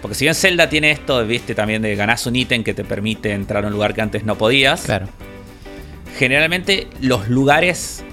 Porque 0.00 0.14
si 0.14 0.26
bien 0.26 0.36
Zelda 0.36 0.68
tiene 0.68 0.92
esto, 0.92 1.26
viste, 1.26 1.56
también 1.56 1.82
de 1.82 1.96
ganás 1.96 2.24
un 2.28 2.36
ítem 2.36 2.62
que 2.62 2.72
te 2.72 2.84
permite 2.84 3.32
entrar 3.32 3.64
a 3.64 3.66
un 3.66 3.72
lugar 3.72 3.94
que 3.94 4.00
antes 4.02 4.22
no 4.24 4.38
podías, 4.38 4.82
Claro. 4.82 5.08
Generalmente 6.16 6.88
los 7.00 7.28
lugares 7.28 8.04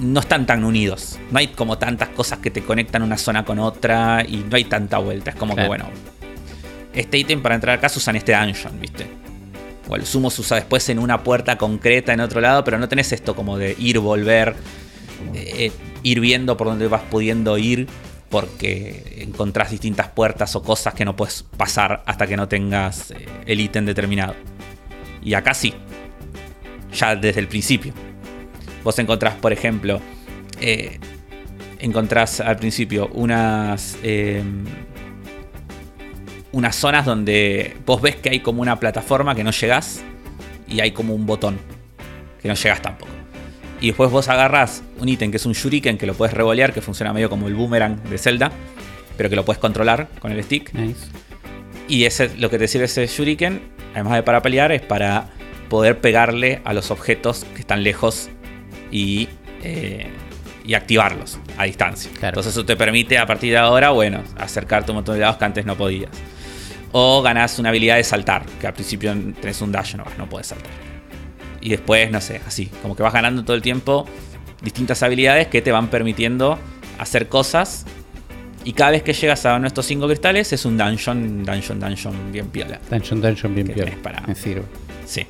no 0.00 0.20
están 0.20 0.46
tan 0.46 0.64
unidos. 0.64 1.18
No 1.30 1.38
hay 1.38 1.48
como 1.48 1.78
tantas 1.78 2.08
cosas 2.08 2.38
que 2.38 2.50
te 2.50 2.62
conectan 2.62 3.02
una 3.02 3.18
zona 3.18 3.44
con 3.44 3.58
otra 3.58 4.24
y 4.26 4.38
no 4.38 4.56
hay 4.56 4.64
tanta 4.64 4.98
vuelta. 4.98 5.30
Es 5.30 5.36
como 5.36 5.54
que, 5.54 5.66
bueno, 5.66 5.86
este 6.94 7.18
ítem 7.18 7.42
para 7.42 7.54
entrar 7.54 7.78
acá 7.78 7.88
se 7.88 7.98
usa 7.98 8.10
en 8.10 8.16
este 8.16 8.34
dungeon, 8.34 8.80
¿viste? 8.80 9.06
O 9.88 9.96
el 9.96 10.06
sumo 10.06 10.30
se 10.30 10.40
usa 10.40 10.56
después 10.56 10.88
en 10.88 10.98
una 10.98 11.22
puerta 11.22 11.58
concreta 11.58 12.12
en 12.12 12.20
otro 12.20 12.40
lado, 12.40 12.64
pero 12.64 12.78
no 12.78 12.88
tenés 12.88 13.12
esto 13.12 13.34
como 13.34 13.58
de 13.58 13.76
ir, 13.78 13.98
volver, 13.98 14.54
eh, 15.34 15.72
ir 16.02 16.20
viendo 16.20 16.56
por 16.56 16.68
dónde 16.68 16.88
vas 16.88 17.02
pudiendo 17.02 17.58
ir 17.58 17.88
porque 18.28 19.16
encontrás 19.18 19.72
distintas 19.72 20.08
puertas 20.08 20.54
o 20.54 20.62
cosas 20.62 20.94
que 20.94 21.04
no 21.04 21.16
puedes 21.16 21.42
pasar 21.56 22.04
hasta 22.06 22.28
que 22.28 22.36
no 22.36 22.46
tengas 22.46 23.10
eh, 23.10 23.26
el 23.44 23.60
ítem 23.60 23.84
determinado. 23.84 24.34
Y 25.22 25.34
acá 25.34 25.52
sí, 25.52 25.74
ya 26.92 27.16
desde 27.16 27.40
el 27.40 27.48
principio. 27.48 27.92
Vos 28.84 28.98
encontrás, 28.98 29.34
por 29.34 29.52
ejemplo, 29.52 30.00
eh, 30.60 30.98
encontrás 31.78 32.40
al 32.40 32.56
principio 32.56 33.08
unas. 33.12 33.98
eh, 34.02 34.42
unas 36.52 36.76
zonas 36.76 37.04
donde 37.04 37.76
vos 37.86 38.02
ves 38.02 38.16
que 38.16 38.30
hay 38.30 38.40
como 38.40 38.62
una 38.62 38.80
plataforma 38.80 39.34
que 39.34 39.44
no 39.44 39.50
llegás 39.50 40.02
y 40.66 40.80
hay 40.80 40.92
como 40.92 41.14
un 41.14 41.26
botón 41.26 41.58
que 42.42 42.48
no 42.48 42.54
llegás 42.54 42.82
tampoco. 42.82 43.12
Y 43.80 43.88
después 43.88 44.10
vos 44.10 44.28
agarrás 44.28 44.82
un 44.98 45.08
ítem 45.08 45.30
que 45.30 45.38
es 45.38 45.46
un 45.46 45.52
shuriken 45.52 45.96
que 45.96 46.06
lo 46.06 46.14
puedes 46.14 46.34
revolear, 46.34 46.72
que 46.72 46.80
funciona 46.80 47.12
medio 47.12 47.30
como 47.30 47.48
el 47.48 47.54
boomerang 47.54 48.02
de 48.04 48.18
Zelda, 48.18 48.52
pero 49.16 49.30
que 49.30 49.36
lo 49.36 49.44
puedes 49.44 49.58
controlar 49.60 50.08
con 50.18 50.32
el 50.32 50.42
stick. 50.42 50.72
Nice. 50.74 51.06
Y 51.88 52.04
ese, 52.04 52.36
lo 52.36 52.50
que 52.50 52.58
te 52.58 52.68
sirve 52.68 52.86
ese 52.86 53.06
shuriken, 53.06 53.62
además 53.94 54.14
de 54.14 54.22
para 54.22 54.42
pelear, 54.42 54.70
es 54.72 54.82
para 54.82 55.30
poder 55.70 56.00
pegarle 56.02 56.60
a 56.64 56.74
los 56.74 56.90
objetos 56.90 57.46
que 57.54 57.60
están 57.60 57.82
lejos 57.82 58.28
y, 58.90 59.28
eh, 59.62 60.08
y 60.66 60.74
activarlos 60.74 61.38
a 61.56 61.64
distancia. 61.64 62.10
Claro. 62.12 62.28
Entonces 62.34 62.52
eso 62.52 62.66
te 62.66 62.76
permite 62.76 63.16
a 63.16 63.24
partir 63.24 63.52
de 63.52 63.58
ahora, 63.58 63.90
bueno, 63.90 64.22
acercarte 64.36 64.90
un 64.90 64.96
montón 64.96 65.14
de 65.14 65.22
lados 65.22 65.38
que 65.38 65.44
antes 65.46 65.64
no 65.64 65.76
podías. 65.76 66.10
O 66.92 67.22
ganás 67.22 67.58
una 67.58 67.68
habilidad 67.70 67.96
de 67.96 68.04
saltar, 68.04 68.44
que 68.60 68.66
al 68.66 68.74
principio 68.74 69.14
tenés 69.40 69.62
un 69.62 69.70
dash, 69.72 69.94
no, 69.94 70.04
no 70.18 70.28
puedes 70.28 70.48
saltar. 70.48 70.72
Y 71.60 71.70
después, 71.70 72.10
no 72.10 72.20
sé, 72.20 72.40
así, 72.46 72.66
como 72.82 72.96
que 72.96 73.02
vas 73.02 73.12
ganando 73.12 73.44
todo 73.44 73.54
el 73.54 73.62
tiempo 73.62 74.06
distintas 74.62 75.02
habilidades 75.02 75.46
que 75.46 75.62
te 75.62 75.72
van 75.72 75.88
permitiendo 75.88 76.58
hacer 76.98 77.28
cosas. 77.28 77.86
Y 78.64 78.72
cada 78.74 78.90
vez 78.90 79.02
que 79.02 79.12
llegas 79.14 79.46
a 79.46 79.58
nuestros 79.58 79.86
cinco 79.86 80.06
cristales 80.06 80.52
es 80.52 80.64
un 80.66 80.76
dungeon, 80.76 81.44
dungeon, 81.44 81.80
dungeon 81.80 82.32
bien 82.32 82.48
piola. 82.48 82.78
Dungeon 82.90 83.20
Dungeon 83.22 83.54
bien 83.54 83.68
piola. 83.68 83.92
para- 84.02 84.20
Me 84.26 84.34
sirve. 84.34 84.64
Sí. 85.06 85.24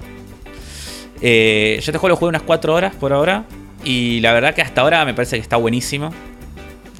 Eh, 1.22 1.74
yo 1.76 1.80
este 1.80 1.98
juego 1.98 2.08
lo 2.08 2.16
jugué 2.16 2.28
unas 2.30 2.42
4 2.42 2.74
horas 2.74 2.94
por 2.94 3.12
ahora. 3.12 3.44
Y 3.84 4.20
la 4.20 4.32
verdad 4.32 4.54
que 4.54 4.62
hasta 4.62 4.82
ahora 4.82 5.04
me 5.04 5.14
parece 5.14 5.36
que 5.36 5.42
está 5.42 5.56
buenísimo. 5.56 6.10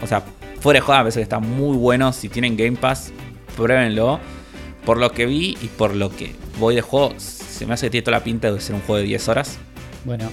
O 0.02 0.06
sea, 0.06 0.22
fuera 0.60 0.78
de 0.78 0.80
juego 0.80 0.98
me 0.98 1.04
parece 1.04 1.20
que 1.20 1.24
está 1.24 1.40
muy 1.40 1.76
bueno. 1.76 2.12
Si 2.12 2.28
tienen 2.28 2.56
Game 2.56 2.76
Pass, 2.76 3.12
pruébenlo. 3.56 4.20
Por 4.84 4.96
lo 4.96 5.12
que 5.12 5.26
vi 5.26 5.58
y 5.60 5.66
por 5.66 5.94
lo 5.94 6.10
que 6.10 6.34
voy 6.58 6.74
de 6.74 6.80
juego, 6.80 7.14
se 7.18 7.66
me 7.66 7.74
hace 7.74 7.86
que 7.86 7.90
tiene 7.90 8.04
toda 8.04 8.18
la 8.18 8.24
pinta 8.24 8.50
de 8.50 8.60
ser 8.60 8.74
un 8.74 8.80
juego 8.80 8.96
de 8.96 9.04
10 9.04 9.28
horas. 9.28 9.58
Bueno, 10.04 10.30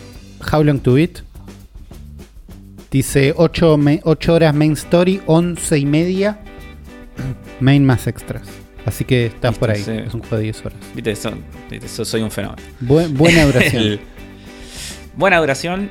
How 0.52 0.64
Long 0.64 0.80
to 0.80 0.94
Beat. 0.94 1.20
Dice 2.90 3.34
8, 3.36 3.78
horas 4.30 4.56
main 4.56 4.74
story, 4.74 5.22
11 5.26 5.78
y 5.78 5.86
media 5.86 6.40
main 7.60 7.86
más 7.86 8.08
extras. 8.08 8.48
Así 8.88 9.04
que 9.04 9.28
estás 9.28 9.58
por 9.58 9.70
ahí. 9.70 9.84
sí. 9.84 9.92
Es 9.92 10.14
un 10.14 10.22
juego 10.22 10.38
de 10.38 10.44
10 10.44 10.66
horas. 10.66 10.80
Viste, 10.96 11.12
eso, 11.12 11.32
viste, 11.70 11.88
so- 11.88 12.06
soy 12.06 12.22
un 12.22 12.32
fenómeno. 12.32 12.62
Buen- 12.80 13.14
buena 13.16 13.46
duración. 13.46 13.84
El- 13.84 14.00
buena 15.16 15.38
duración. 15.40 15.90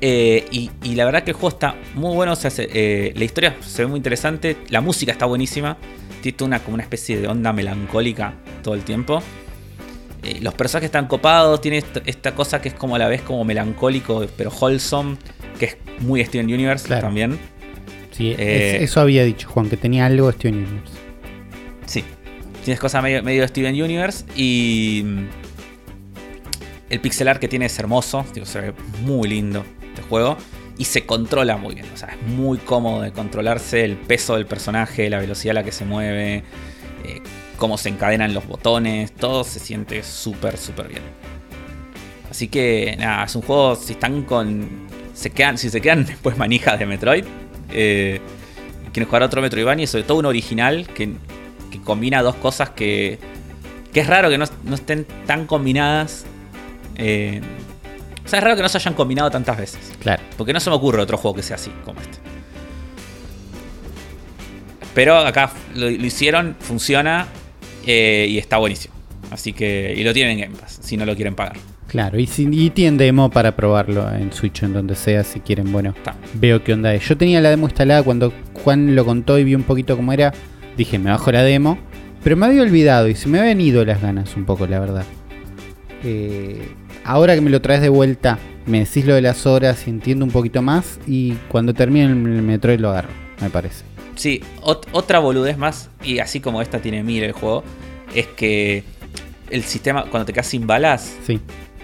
eh, 0.00 0.44
y, 0.50 0.70
y 0.82 0.94
la 0.94 1.06
verdad 1.06 1.22
que 1.24 1.30
el 1.30 1.36
juego 1.36 1.48
está 1.48 1.74
muy 1.94 2.14
bueno. 2.14 2.32
o 2.32 2.36
sea, 2.36 2.50
se- 2.50 2.68
eh, 2.72 3.12
la 3.16 3.24
historia 3.24 3.56
se 3.60 3.82
ve 3.82 3.88
muy 3.88 3.96
interesante. 3.96 4.56
La 4.68 4.80
música 4.80 5.10
está 5.12 5.24
buenísima. 5.26 5.76
Tiene 6.20 6.36
una, 6.42 6.58
como 6.60 6.74
una 6.74 6.82
especie 6.82 7.18
de 7.20 7.28
onda 7.28 7.52
melancólica 7.52 8.34
todo 8.62 8.74
el 8.74 8.82
tiempo. 8.82 9.22
Eh, 10.22 10.38
los 10.42 10.52
personajes 10.54 10.86
están 10.88 11.06
copados. 11.06 11.60
Tiene 11.60 11.78
esta, 11.78 12.02
esta 12.06 12.34
cosa 12.34 12.60
que 12.60 12.68
es 12.68 12.74
como 12.74 12.96
a 12.96 12.98
la 12.98 13.08
vez 13.08 13.22
como 13.22 13.44
melancólico, 13.44 14.24
pero 14.36 14.50
wholesome. 14.50 15.16
Que 15.58 15.64
es 15.66 15.76
muy 16.00 16.22
Steven 16.24 16.46
Universe 16.46 16.86
Claro. 16.86 17.02
también. 17.06 17.38
Sí, 18.10 18.34
es- 18.38 18.82
eso 18.82 19.00
había 19.00 19.24
dicho 19.24 19.48
Juan, 19.48 19.68
que 19.70 19.76
tenía 19.78 20.04
algo 20.06 20.26
de 20.26 20.32
Steven 20.34 20.56
Universe. 20.58 20.92
Sí. 21.86 22.04
Tienes 22.64 22.80
cosas 22.80 23.02
medio, 23.02 23.22
medio 23.22 23.46
Steven 23.46 23.74
Universe 23.80 24.24
y. 24.34 25.02
mm, 25.04 25.26
El 26.90 27.00
pixel 27.00 27.28
art 27.28 27.40
que 27.40 27.48
tiene 27.48 27.66
es 27.66 27.78
hermoso. 27.78 28.24
digo, 28.34 28.46
se 28.46 28.60
ve 28.60 28.74
muy 29.02 29.28
lindo 29.28 29.64
este 29.88 30.02
juego. 30.02 30.36
Y 30.76 30.86
se 30.86 31.06
controla 31.06 31.56
muy 31.56 31.74
bien. 31.76 31.86
O 31.94 31.96
sea, 31.96 32.08
es 32.08 32.28
muy 32.28 32.58
cómodo 32.58 33.02
de 33.02 33.12
controlarse. 33.12 33.84
El 33.84 33.96
peso 33.96 34.34
del 34.34 34.46
personaje, 34.46 35.08
la 35.08 35.18
velocidad 35.20 35.52
a 35.52 35.60
la 35.60 35.64
que 35.64 35.72
se 35.72 35.84
mueve. 35.84 36.42
eh, 37.04 37.20
cómo 37.58 37.78
se 37.78 37.88
encadenan 37.90 38.34
los 38.34 38.46
botones. 38.48 39.12
Todo 39.12 39.44
se 39.44 39.60
siente 39.60 40.02
súper, 40.02 40.56
súper 40.56 40.88
bien. 40.88 41.02
Así 42.30 42.48
que 42.48 42.96
nada, 42.98 43.24
es 43.24 43.36
un 43.36 43.42
juego. 43.42 43.76
Si 43.76 43.92
están 43.92 44.22
con. 44.22 44.68
Se 45.14 45.30
quedan, 45.30 45.58
si 45.58 45.70
se 45.70 45.80
quedan 45.80 46.04
después 46.06 46.36
manijas 46.36 46.78
de 46.78 46.86
Metroid. 46.86 47.24
Eh, 47.70 48.20
quieren 48.92 49.06
jugar 49.08 49.22
otro 49.22 49.42
Metroidvania 49.42 49.86
sobre 49.86 50.04
todo 50.04 50.18
un 50.18 50.26
original 50.26 50.86
que, 50.88 51.12
que 51.78 51.84
combina 51.84 52.22
dos 52.22 52.36
cosas 52.36 52.70
que, 52.70 53.18
que 53.92 54.00
es 54.00 54.06
raro 54.06 54.28
que 54.30 54.38
no, 54.38 54.44
no 54.64 54.74
estén 54.74 55.06
tan 55.26 55.46
combinadas. 55.46 56.24
eh, 56.96 57.40
o 58.24 58.28
sea, 58.28 58.38
es 58.38 58.42
raro 58.44 58.56
que 58.56 58.62
no 58.62 58.68
se 58.70 58.78
hayan 58.78 58.94
combinado 58.94 59.30
tantas 59.30 59.58
veces. 59.58 59.92
Claro. 60.00 60.22
Porque 60.38 60.52
no 60.54 60.60
se 60.60 60.70
me 60.70 60.76
ocurre 60.76 61.02
otro 61.02 61.18
juego 61.18 61.34
que 61.36 61.42
sea 61.42 61.56
así 61.56 61.70
como 61.84 62.00
este. 62.00 62.18
Pero 64.94 65.18
acá 65.18 65.50
lo, 65.74 65.90
lo 65.90 66.06
hicieron, 66.06 66.56
funciona 66.60 67.26
eh, 67.86 68.26
y 68.28 68.38
está 68.38 68.58
buenísimo. 68.58 68.94
Así 69.30 69.52
que. 69.52 69.94
Y 69.96 70.04
lo 70.04 70.12
tienen 70.12 70.38
en 70.38 70.44
Game 70.46 70.58
Pass, 70.60 70.78
si 70.82 70.96
no 70.96 71.04
lo 71.04 71.14
quieren 71.16 71.34
pagar. 71.34 71.56
Claro, 71.88 72.18
y, 72.18 72.26
si, 72.26 72.48
y 72.50 72.70
tienen 72.70 72.96
demo 72.96 73.30
para 73.30 73.54
probarlo 73.54 74.10
en 74.10 74.32
Switch 74.32 74.62
o 74.62 74.66
en 74.66 74.72
donde 74.72 74.94
sea, 74.96 75.22
si 75.22 75.40
quieren, 75.40 75.70
bueno, 75.70 75.90
Está. 75.96 76.14
veo 76.34 76.64
qué 76.64 76.72
onda 76.72 76.92
es. 76.94 77.06
Yo 77.08 77.16
tenía 77.16 77.40
la 77.40 77.50
demo 77.50 77.66
instalada 77.66 78.02
cuando 78.02 78.32
Juan 78.54 78.96
lo 78.96 79.04
contó 79.04 79.38
y 79.38 79.44
vi 79.44 79.54
un 79.54 79.62
poquito 79.64 79.96
cómo 79.96 80.12
era. 80.12 80.32
Dije, 80.76 80.98
me 80.98 81.10
bajo 81.10 81.30
la 81.32 81.42
demo. 81.42 81.78
Pero 82.22 82.36
me 82.36 82.46
había 82.46 82.62
olvidado 82.62 83.08
y 83.08 83.14
se 83.14 83.28
me 83.28 83.38
habían 83.38 83.60
ido 83.60 83.84
las 83.84 84.00
ganas 84.00 84.34
un 84.36 84.44
poco, 84.46 84.66
la 84.66 84.80
verdad. 84.80 85.04
Eh, 86.02 86.68
ahora 87.04 87.34
que 87.34 87.40
me 87.40 87.50
lo 87.50 87.60
traes 87.60 87.80
de 87.82 87.88
vuelta, 87.88 88.38
me 88.66 88.80
decís 88.80 89.04
lo 89.04 89.14
de 89.14 89.20
las 89.22 89.46
horas 89.46 89.86
y 89.86 89.90
entiendo 89.90 90.24
un 90.24 90.30
poquito 90.30 90.62
más. 90.62 90.98
Y 91.06 91.32
cuando 91.48 91.74
termine 91.74 92.06
el 92.06 92.14
Metroid 92.16 92.80
lo 92.80 92.90
agarro, 92.90 93.10
me 93.40 93.50
parece. 93.50 93.84
Sí, 94.16 94.40
ot- 94.62 94.86
otra 94.92 95.18
boludez 95.18 95.58
más, 95.58 95.90
y 96.02 96.18
así 96.20 96.40
como 96.40 96.62
esta 96.62 96.78
tiene 96.78 97.02
mil 97.02 97.22
el 97.24 97.32
juego, 97.32 97.64
es 98.14 98.26
que 98.28 98.84
el 99.50 99.64
sistema, 99.64 100.04
cuando 100.04 100.24
te 100.26 100.32
quedas 100.32 100.46
sin 100.46 100.66
balas, 100.66 101.16
Sí, 101.26 101.40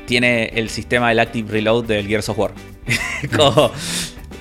tiene 0.07 0.47
el 0.55 0.69
sistema 0.71 1.09
del 1.09 1.19
Active 1.19 1.51
Reload 1.51 1.85
del 1.87 2.07
Gears 2.07 2.29
of 2.29 2.39
War. 2.39 2.53
Como 3.37 3.73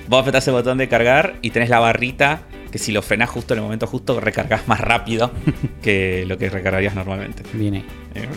vos 0.08 0.22
apretás 0.22 0.48
el 0.48 0.54
botón 0.54 0.78
de 0.78 0.88
cargar 0.88 1.36
y 1.42 1.50
tenés 1.50 1.70
la 1.70 1.80
barrita 1.80 2.42
que 2.72 2.78
si 2.78 2.92
lo 2.92 3.02
frenás 3.02 3.30
justo 3.30 3.54
en 3.54 3.60
el 3.60 3.64
momento 3.64 3.88
justo, 3.88 4.20
recargas 4.20 4.68
más 4.68 4.80
rápido 4.80 5.32
que 5.82 6.26
lo 6.28 6.38
que 6.38 6.50
recargarías 6.50 6.96
normalmente. 6.96 7.44
viene. 7.54 7.86
Eh, 8.16 8.28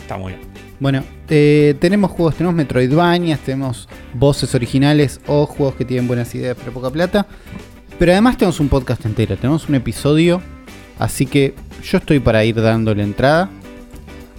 Está 0.00 0.16
muy 0.16 0.32
bien. 0.32 0.46
Bueno, 0.80 1.02
eh, 1.28 1.74
tenemos 1.80 2.10
juegos, 2.12 2.36
tenemos 2.36 2.54
Metroidvanias, 2.54 3.40
tenemos 3.40 3.88
voces 4.14 4.54
originales 4.54 5.20
o 5.26 5.44
juegos 5.44 5.74
que 5.74 5.84
tienen 5.84 6.06
buenas 6.06 6.34
ideas 6.34 6.56
pero 6.58 6.72
poca 6.72 6.90
plata. 6.90 7.26
Pero 7.98 8.12
además 8.12 8.36
tenemos 8.38 8.60
un 8.60 8.68
podcast 8.68 9.04
entero, 9.06 9.36
tenemos 9.36 9.68
un 9.68 9.74
episodio, 9.74 10.40
así 10.98 11.26
que 11.26 11.54
yo 11.82 11.98
estoy 11.98 12.20
para 12.20 12.44
ir 12.44 12.54
dando 12.60 12.94
la 12.94 13.02
entrada 13.02 13.50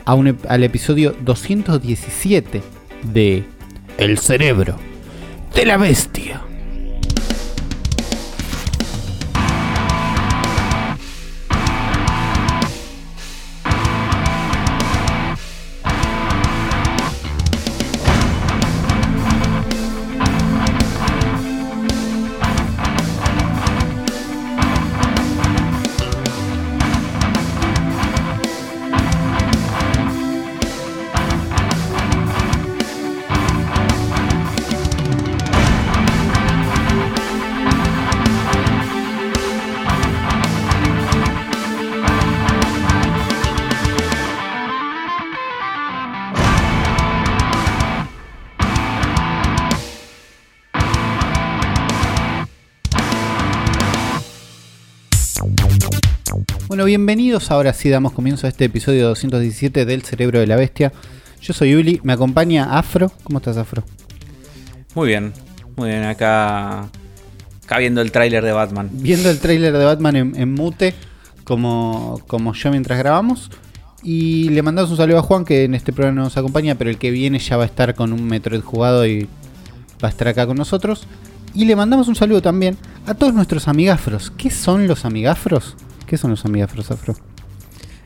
a 0.06 0.14
un 0.16 0.38
al 0.48 0.64
episodio 0.64 1.14
217 1.22 2.64
de 3.04 3.44
El 3.98 4.18
cerebro 4.18 4.78
de 5.54 5.66
la 5.66 5.78
bestia. 5.78 6.42
Bienvenidos. 56.90 57.52
Ahora 57.52 57.72
sí 57.72 57.88
damos 57.88 58.14
comienzo 58.14 58.48
a 58.48 58.50
este 58.50 58.66
episodio 58.66 59.10
217 59.10 59.86
del 59.86 60.02
cerebro 60.02 60.40
de 60.40 60.48
la 60.48 60.56
bestia. 60.56 60.92
Yo 61.40 61.54
soy 61.54 61.76
Uli, 61.76 62.00
me 62.02 62.14
acompaña 62.14 62.80
Afro. 62.80 63.12
¿Cómo 63.22 63.38
estás, 63.38 63.58
Afro? 63.58 63.84
Muy 64.96 65.08
bien, 65.08 65.32
muy 65.76 65.90
bien. 65.90 66.04
Acá, 66.06 66.90
acá 67.64 67.78
viendo 67.78 68.02
el 68.02 68.12
tráiler 68.12 68.44
de 68.44 68.54
Batman. 68.54 68.90
Viendo 68.92 69.30
el 69.30 69.38
tráiler 69.38 69.78
de 69.78 69.86
Batman 69.86 70.16
en, 70.16 70.36
en 70.36 70.52
mute, 70.52 70.96
como, 71.44 72.24
como 72.26 72.56
yo 72.56 72.72
mientras 72.72 72.98
grabamos. 72.98 73.52
Y 74.02 74.50
le 74.50 74.64
mandamos 74.64 74.90
un 74.90 74.98
saludo 74.98 75.20
a 75.20 75.22
Juan, 75.22 75.46
que 75.46 75.66
en 75.66 75.76
este 75.76 75.94
programa 75.94 76.16
no 76.16 76.24
nos 76.24 76.38
acompaña, 76.38 76.74
pero 76.74 76.90
el 76.90 76.98
que 76.98 77.12
viene 77.12 77.38
ya 77.38 77.56
va 77.56 77.66
a 77.66 77.68
estar 77.68 77.94
con 77.94 78.14
un 78.14 78.24
Metroid 78.26 78.62
jugado 78.62 79.06
y 79.06 79.30
va 80.04 80.08
a 80.08 80.10
estar 80.10 80.28
acá 80.28 80.48
con 80.48 80.58
nosotros. 80.58 81.04
Y 81.54 81.66
le 81.66 81.76
mandamos 81.76 82.08
un 82.08 82.16
saludo 82.16 82.42
también 82.42 82.78
a 83.06 83.14
todos 83.14 83.36
nuestros 83.36 83.68
amigafros. 83.68 84.32
¿Qué 84.32 84.50
son 84.50 84.88
los 84.88 85.06
amigafros? 85.06 85.76
¿Qué 86.10 86.18
son 86.18 86.32
los 86.32 86.44
amigafros, 86.44 86.90
Afro? 86.90 87.14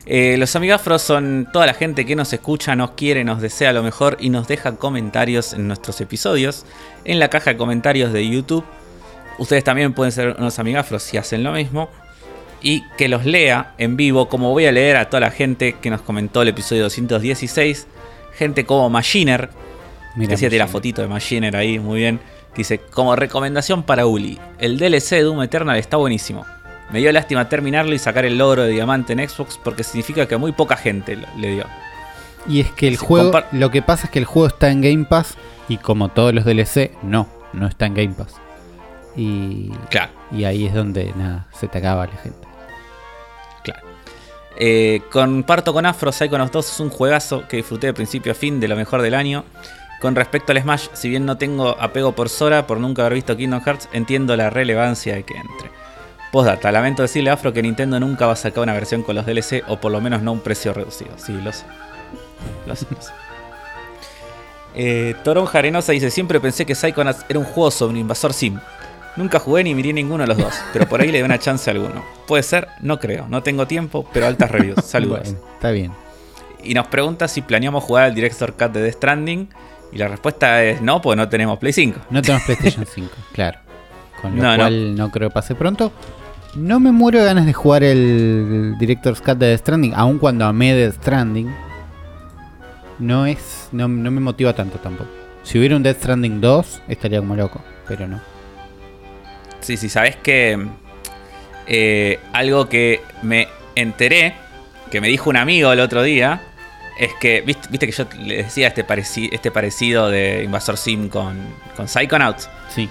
Eh, 0.04 0.36
los 0.36 0.54
amigafros 0.56 1.00
son 1.00 1.48
toda 1.50 1.64
la 1.64 1.72
gente 1.72 2.04
que 2.04 2.14
nos 2.14 2.34
escucha, 2.34 2.76
nos 2.76 2.90
quiere, 2.90 3.24
nos 3.24 3.40
desea 3.40 3.72
lo 3.72 3.82
mejor 3.82 4.18
y 4.20 4.28
nos 4.28 4.46
deja 4.46 4.76
comentarios 4.76 5.54
en 5.54 5.66
nuestros 5.66 6.02
episodios 6.02 6.66
en 7.06 7.18
la 7.18 7.30
caja 7.30 7.52
de 7.52 7.56
comentarios 7.56 8.12
de 8.12 8.28
YouTube. 8.28 8.62
Ustedes 9.38 9.64
también 9.64 9.94
pueden 9.94 10.12
ser 10.12 10.36
unos 10.38 10.58
amigafros 10.58 11.02
si 11.02 11.16
hacen 11.16 11.42
lo 11.42 11.52
mismo. 11.52 11.88
Y 12.60 12.82
que 12.98 13.08
los 13.08 13.24
lea 13.24 13.72
en 13.78 13.96
vivo, 13.96 14.28
como 14.28 14.50
voy 14.50 14.66
a 14.66 14.72
leer 14.72 14.96
a 14.98 15.08
toda 15.08 15.20
la 15.20 15.30
gente 15.30 15.76
que 15.80 15.88
nos 15.88 16.02
comentó 16.02 16.42
el 16.42 16.48
episodio 16.48 16.82
216. 16.82 17.86
Gente 18.34 18.66
como 18.66 18.90
Machiner, 18.90 19.48
Mira, 20.14 20.32
que 20.32 20.36
sí, 20.36 20.40
tiene 20.42 20.58
la 20.58 20.68
fotito 20.68 21.00
de 21.00 21.08
Machiner 21.08 21.56
ahí, 21.56 21.78
muy 21.78 22.00
bien. 22.00 22.20
Dice, 22.54 22.78
como 22.78 23.16
recomendación 23.16 23.82
para 23.82 24.04
Uli, 24.04 24.38
el 24.58 24.76
DLC 24.76 25.10
de 25.12 25.22
Doom 25.22 25.42
Eternal 25.42 25.78
está 25.78 25.96
buenísimo. 25.96 26.44
Me 26.94 27.00
dio 27.00 27.10
lástima 27.10 27.48
terminarlo 27.48 27.92
y 27.92 27.98
sacar 27.98 28.24
el 28.24 28.38
logro 28.38 28.62
de 28.62 28.70
diamante 28.70 29.14
en 29.14 29.28
Xbox 29.28 29.58
porque 29.60 29.82
significa 29.82 30.28
que 30.28 30.36
muy 30.36 30.52
poca 30.52 30.76
gente 30.76 31.18
le 31.36 31.48
dio. 31.48 31.64
Y 32.46 32.60
es 32.60 32.70
que 32.70 32.86
el 32.86 32.98
juego, 32.98 33.32
lo 33.50 33.72
que 33.72 33.82
pasa 33.82 34.04
es 34.04 34.12
que 34.12 34.20
el 34.20 34.26
juego 34.26 34.46
está 34.46 34.70
en 34.70 34.80
Game 34.80 35.04
Pass 35.04 35.34
y 35.66 35.78
como 35.78 36.10
todos 36.10 36.32
los 36.32 36.44
DLC, 36.44 36.92
no, 37.02 37.26
no 37.52 37.66
está 37.66 37.86
en 37.86 37.94
Game 37.94 38.14
Pass. 38.14 38.36
Y, 39.16 39.72
claro. 39.90 40.12
y 40.30 40.44
ahí 40.44 40.66
es 40.66 40.72
donde 40.72 41.12
nada, 41.16 41.48
se 41.52 41.66
te 41.66 41.78
acaba 41.78 42.06
la 42.06 42.16
gente. 42.16 42.46
Claro. 43.64 43.84
Eh, 44.56 45.02
comparto 45.10 45.72
con 45.72 45.86
Afro, 45.86 46.12
Psychonauts 46.12 46.52
2 46.52 46.72
es 46.74 46.78
un 46.78 46.90
juegazo 46.90 47.48
que 47.48 47.56
disfruté 47.56 47.88
de 47.88 47.94
principio 47.94 48.30
a 48.30 48.36
fin 48.36 48.60
de 48.60 48.68
lo 48.68 48.76
mejor 48.76 49.02
del 49.02 49.14
año. 49.16 49.44
Con 50.00 50.14
respecto 50.14 50.52
al 50.52 50.62
Smash, 50.62 50.90
si 50.92 51.08
bien 51.08 51.26
no 51.26 51.38
tengo 51.38 51.70
apego 51.70 52.12
por 52.12 52.28
Sora, 52.28 52.68
por 52.68 52.78
nunca 52.78 53.02
haber 53.02 53.14
visto 53.14 53.36
Kingdom 53.36 53.62
Hearts, 53.62 53.88
entiendo 53.92 54.36
la 54.36 54.48
relevancia 54.48 55.16
de 55.16 55.24
que 55.24 55.34
entre. 55.34 55.83
Postdata, 56.34 56.72
lamento 56.72 57.02
decirle 57.02 57.30
a 57.30 57.34
Afro 57.34 57.52
que 57.52 57.62
Nintendo 57.62 58.00
nunca 58.00 58.26
va 58.26 58.32
a 58.32 58.36
sacar 58.36 58.64
una 58.64 58.72
versión 58.72 59.04
con 59.04 59.14
los 59.14 59.24
DLC 59.24 59.62
o 59.68 59.80
por 59.80 59.92
lo 59.92 60.00
menos 60.00 60.20
no 60.20 60.32
un 60.32 60.40
precio 60.40 60.74
reducido. 60.74 61.12
Sí, 61.16 61.32
lo 61.32 61.52
sé. 61.52 61.64
Lo 62.66 62.74
sé, 62.74 62.86
lo 62.90 63.00
sé. 63.00 63.12
Eh, 64.74 65.14
Toronja 65.22 65.60
Arenosa 65.60 65.92
dice: 65.92 66.10
Siempre 66.10 66.40
pensé 66.40 66.66
que 66.66 66.74
Psychonauts 66.74 67.24
era 67.28 67.38
un 67.38 67.44
juego 67.44 67.70
sobre 67.70 67.92
un 67.92 67.98
invasor 67.98 68.32
sim. 68.32 68.58
Nunca 69.14 69.38
jugué 69.38 69.62
ni 69.62 69.76
miré 69.76 69.92
ninguno 69.92 70.24
de 70.24 70.26
los 70.26 70.36
dos, 70.36 70.54
pero 70.72 70.88
por 70.88 71.00
ahí 71.00 71.12
le 71.12 71.20
doy 71.20 71.24
una 71.24 71.38
chance 71.38 71.70
a 71.70 71.72
alguno. 71.72 72.04
Puede 72.26 72.42
ser, 72.42 72.66
no 72.80 72.98
creo, 72.98 73.28
no 73.28 73.44
tengo 73.44 73.68
tiempo, 73.68 74.04
pero 74.12 74.26
altas 74.26 74.50
reviews. 74.50 74.84
Saludos. 74.84 75.36
está 75.54 75.70
bien. 75.70 75.92
Y 76.64 76.74
nos 76.74 76.88
pregunta 76.88 77.28
si 77.28 77.42
planeamos 77.42 77.84
jugar 77.84 78.06
al 78.06 78.14
Director 78.16 78.54
Cut 78.54 78.72
de 78.72 78.82
Death 78.82 78.94
Stranding. 78.94 79.50
Y 79.92 79.98
la 79.98 80.08
respuesta 80.08 80.64
es 80.64 80.82
no, 80.82 81.00
porque 81.00 81.14
no 81.14 81.28
tenemos 81.28 81.60
Play 81.60 81.72
5. 81.72 82.00
No 82.10 82.20
tenemos 82.20 82.42
PlayStation 82.46 82.84
5, 82.92 83.08
claro. 83.32 83.60
Con 84.20 84.34
lo 84.34 84.56
cual 84.56 84.96
no. 84.96 85.12
creo 85.12 85.28
que 85.28 85.34
pase 85.34 85.54
pronto. 85.54 85.92
No 86.56 86.78
me 86.78 86.92
muero 86.92 87.18
de 87.18 87.24
ganas 87.24 87.46
de 87.46 87.52
jugar 87.52 87.82
el 87.82 88.76
Director's 88.78 89.20
Cut 89.20 89.38
de 89.38 89.48
Death 89.48 89.60
Stranding, 89.60 89.92
aun 89.94 90.18
cuando 90.18 90.44
amé 90.44 90.74
Death 90.74 90.94
Stranding. 90.96 91.52
No 93.00 93.26
es. 93.26 93.68
No, 93.72 93.88
no 93.88 94.10
me 94.12 94.20
motiva 94.20 94.52
tanto 94.52 94.78
tampoco. 94.78 95.10
Si 95.42 95.58
hubiera 95.58 95.74
un 95.74 95.82
Death 95.82 95.98
Stranding 95.98 96.40
2, 96.40 96.82
estaría 96.88 97.18
como 97.18 97.34
loco, 97.34 97.60
pero 97.88 98.06
no. 98.06 98.20
Sí, 99.60 99.76
sí, 99.76 99.88
sabes 99.88 100.16
que 100.16 100.64
eh, 101.66 102.20
algo 102.32 102.68
que 102.68 103.00
me 103.22 103.48
enteré, 103.74 104.34
que 104.90 105.00
me 105.00 105.08
dijo 105.08 105.30
un 105.30 105.36
amigo 105.36 105.72
el 105.72 105.80
otro 105.80 106.04
día, 106.04 106.40
es 107.00 107.12
que, 107.14 107.40
viste, 107.40 107.78
que 107.78 107.90
yo 107.90 108.06
le 108.20 108.36
decía 108.44 108.68
este, 108.68 108.86
este 109.32 109.50
parecido 109.50 110.08
de 110.08 110.44
Invasor 110.44 110.76
Sim 110.76 111.08
con, 111.08 111.36
con 111.76 111.88
Psychonauts. 111.88 112.48
Sí. 112.68 112.88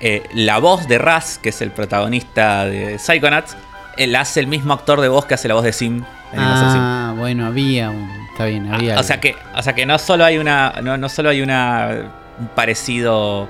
Eh, 0.00 0.22
la 0.34 0.58
voz 0.58 0.88
de 0.88 0.98
Raz, 0.98 1.38
que 1.38 1.48
es 1.50 1.62
el 1.62 1.70
protagonista 1.70 2.66
de 2.66 2.98
Psychonauts, 2.98 3.56
él 3.96 4.14
hace 4.14 4.40
el 4.40 4.46
mismo 4.46 4.74
actor 4.74 5.00
de 5.00 5.08
voz 5.08 5.24
que 5.24 5.34
hace 5.34 5.48
la 5.48 5.54
voz 5.54 5.64
de 5.64 5.72
Sim. 5.72 6.04
Ah, 6.36 7.14
bueno, 7.16 7.46
había 7.46 7.90
un. 7.90 8.10
Está 8.32 8.46
bien, 8.46 8.72
había. 8.72 8.98
o, 8.98 9.02
sea 9.02 9.20
que, 9.20 9.34
o 9.56 9.62
sea 9.62 9.74
que 9.74 9.86
no 9.86 9.98
solo 9.98 10.24
hay 10.24 10.38
una. 10.38 10.74
No, 10.82 10.98
no 10.98 11.08
solo 11.08 11.30
hay 11.30 11.40
una. 11.40 12.12
un 12.38 12.48
parecido 12.48 13.48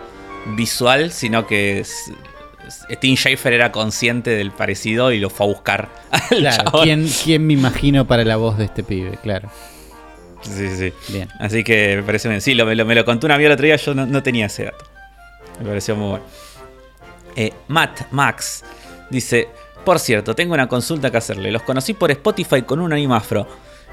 visual, 0.54 1.10
sino 1.10 1.46
que 1.46 1.80
es, 1.80 2.12
Tim 3.00 3.16
Schafer 3.16 3.52
era 3.52 3.72
consciente 3.72 4.30
del 4.30 4.50
parecido 4.50 5.12
y 5.12 5.18
lo 5.18 5.30
fue 5.30 5.46
a 5.46 5.48
buscar. 5.48 5.88
Claro, 6.28 6.72
¿quién, 6.82 7.46
me 7.46 7.52
imagino 7.52 8.06
para 8.06 8.24
la 8.24 8.36
voz 8.36 8.58
de 8.58 8.64
este 8.64 8.82
pibe? 8.82 9.18
Claro. 9.22 9.48
Sí, 10.42 10.68
sí. 10.76 10.92
Bien. 11.12 11.28
Así 11.38 11.64
que 11.64 11.96
me 11.96 12.02
parece 12.02 12.28
bien. 12.28 12.40
Sí, 12.40 12.54
lo, 12.54 12.66
me, 12.66 12.74
lo, 12.74 13.04
contó 13.04 13.26
un 13.26 13.32
amigo 13.32 13.46
el 13.48 13.52
otro 13.52 13.66
día, 13.66 13.76
yo 13.76 13.94
no, 13.94 14.22
tenía 14.22 14.46
ese 14.46 14.64
dato. 14.64 14.84
Me 15.60 15.66
pareció 15.66 15.96
muy 15.96 16.08
bueno. 16.10 16.24
Eh, 17.34 17.52
Matt 17.68 18.12
Max 18.12 18.64
dice: 19.10 19.48
Por 19.84 19.98
cierto, 19.98 20.34
tengo 20.34 20.54
una 20.54 20.68
consulta 20.68 21.10
que 21.10 21.16
hacerle. 21.18 21.50
Los 21.50 21.62
conocí 21.62 21.94
por 21.94 22.10
Spotify 22.10 22.62
con 22.62 22.80
un 22.80 22.92
anime 22.92 23.14
afro. 23.14 23.46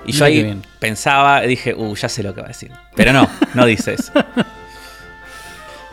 Y 0.05 0.11
yo 0.11 0.25
ahí 0.25 0.61
pensaba, 0.79 1.41
dije, 1.41 1.73
uh, 1.73 1.95
ya 1.95 2.09
sé 2.09 2.23
lo 2.23 2.33
que 2.33 2.41
va 2.41 2.47
a 2.47 2.49
decir. 2.49 2.71
Pero 2.95 3.13
no, 3.13 3.29
no 3.53 3.65
dice 3.65 3.93
eso. 3.93 4.11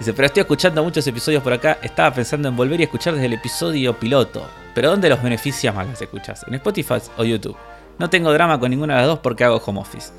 Dice, 0.00 0.14
pero 0.14 0.24
estoy 0.24 0.40
escuchando 0.40 0.82
muchos 0.82 1.06
episodios 1.06 1.42
por 1.42 1.52
acá. 1.52 1.76
Estaba 1.82 2.14
pensando 2.14 2.48
en 2.48 2.56
volver 2.56 2.80
y 2.80 2.84
escuchar 2.84 3.12
desde 3.12 3.26
el 3.26 3.34
episodio 3.34 3.98
piloto. 3.98 4.48
Pero 4.74 4.88
¿dónde 4.88 5.10
los 5.10 5.22
beneficia 5.22 5.72
más 5.72 5.86
las 5.86 6.00
escuchas? 6.00 6.42
¿En 6.48 6.54
Spotify 6.54 6.94
o 7.18 7.24
YouTube? 7.24 7.54
No 7.98 8.08
tengo 8.08 8.32
drama 8.32 8.58
con 8.58 8.70
ninguna 8.70 8.94
de 8.94 9.00
las 9.00 9.08
dos 9.08 9.18
porque 9.18 9.44
hago 9.44 9.62
home 9.62 9.80
office. 9.80 10.10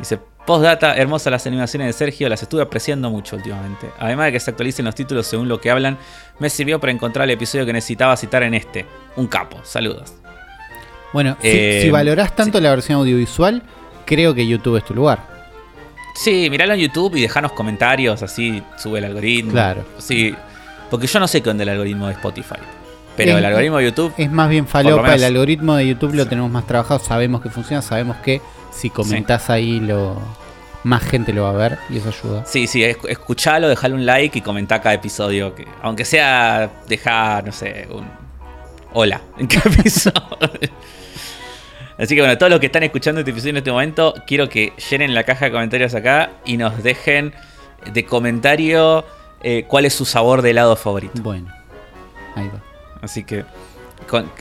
Dice, 0.00 0.18
postdata, 0.46 0.96
hermosas 0.96 1.30
las 1.30 1.46
animaciones 1.46 1.86
de 1.86 1.92
Sergio, 1.92 2.28
las 2.28 2.42
estuve 2.42 2.62
apreciando 2.62 3.10
mucho 3.10 3.36
últimamente. 3.36 3.88
Además 3.98 4.26
de 4.26 4.32
que 4.32 4.40
se 4.40 4.50
actualicen 4.50 4.84
los 4.84 4.94
títulos 4.94 5.26
según 5.26 5.48
lo 5.48 5.60
que 5.60 5.70
hablan, 5.70 5.98
me 6.38 6.50
sirvió 6.50 6.80
para 6.80 6.90
encontrar 6.90 7.24
el 7.24 7.30
episodio 7.30 7.66
que 7.66 7.72
necesitaba 7.72 8.16
citar 8.16 8.42
en 8.42 8.54
este. 8.54 8.86
Un 9.16 9.28
capo, 9.28 9.60
saludos. 9.62 10.14
Bueno, 11.12 11.36
si, 11.40 11.48
eh, 11.48 11.88
valorás 11.92 12.34
tanto 12.34 12.60
la 12.60 12.70
versión 12.70 12.98
audiovisual, 12.98 13.62
creo 14.06 14.34
que 14.34 14.46
YouTube 14.46 14.76
es 14.78 14.84
tu 14.84 14.94
lugar. 14.94 15.20
Sí, 16.14 16.48
miralo 16.50 16.74
en 16.74 16.80
YouTube 16.80 17.16
y 17.16 17.22
dejanos 17.22 17.52
comentarios, 17.52 18.22
así 18.22 18.62
sube 18.76 18.98
el 18.98 19.04
algoritmo. 19.04 19.52
Claro. 19.52 19.84
Sí, 19.98 20.34
porque 20.90 21.06
yo 21.06 21.20
no 21.20 21.28
sé 21.28 21.42
qué 21.42 21.50
onda 21.50 21.62
el 21.62 21.68
algoritmo 21.68 22.06
de 22.06 22.14
Spotify. 22.14 22.58
Pero 23.24 23.38
el 23.38 23.44
algoritmo 23.44 23.78
de 23.78 23.84
YouTube. 23.84 24.14
Es 24.16 24.30
más 24.30 24.48
bien 24.48 24.66
falopa. 24.66 25.14
El 25.14 25.24
algoritmo 25.24 25.76
de 25.76 25.88
YouTube 25.88 26.14
lo 26.14 26.26
tenemos 26.26 26.50
más 26.50 26.66
trabajado. 26.66 27.00
Sabemos 27.00 27.40
que 27.40 27.50
funciona. 27.50 27.82
Sabemos 27.82 28.16
que 28.18 28.40
si 28.72 28.90
comentás 28.90 29.50
ahí, 29.50 29.80
lo 29.80 30.20
más 30.84 31.02
gente 31.02 31.32
lo 31.32 31.44
va 31.44 31.50
a 31.50 31.54
ver. 31.68 31.78
Y 31.88 31.98
eso 31.98 32.08
ayuda. 32.08 32.44
Sí, 32.46 32.66
sí. 32.66 32.82
Escuchalo, 32.82 33.68
dejale 33.68 33.94
un 33.94 34.06
like 34.06 34.38
y 34.38 34.42
comentá 34.42 34.80
cada 34.80 34.94
episodio. 34.94 35.54
Que, 35.54 35.66
aunque 35.82 36.04
sea, 36.04 36.70
dejar, 36.88 37.44
no 37.44 37.52
sé, 37.52 37.88
un. 37.90 38.06
Hola 38.92 39.20
en 39.38 39.46
cada 39.46 39.70
episodio. 39.78 40.18
Así 42.00 42.14
que 42.14 42.22
bueno, 42.22 42.38
todos 42.38 42.50
los 42.50 42.60
que 42.60 42.66
están 42.66 42.82
escuchando 42.82 43.20
este 43.20 43.30
episodio 43.30 43.50
en 43.50 43.56
este 43.58 43.70
momento, 43.70 44.14
quiero 44.26 44.48
que 44.48 44.72
llenen 44.90 45.14
la 45.14 45.24
caja 45.24 45.44
de 45.44 45.52
comentarios 45.52 45.94
acá 45.94 46.30
y 46.46 46.56
nos 46.56 46.82
dejen 46.82 47.34
de 47.92 48.04
comentario 48.06 49.04
eh, 49.42 49.64
cuál 49.68 49.84
es 49.84 49.94
su 49.94 50.06
sabor 50.06 50.40
de 50.40 50.50
helado 50.50 50.76
favorito. 50.76 51.20
Bueno, 51.22 51.52
ahí 52.34 52.48
va. 52.48 52.69
Así 53.02 53.24
que, 53.24 53.44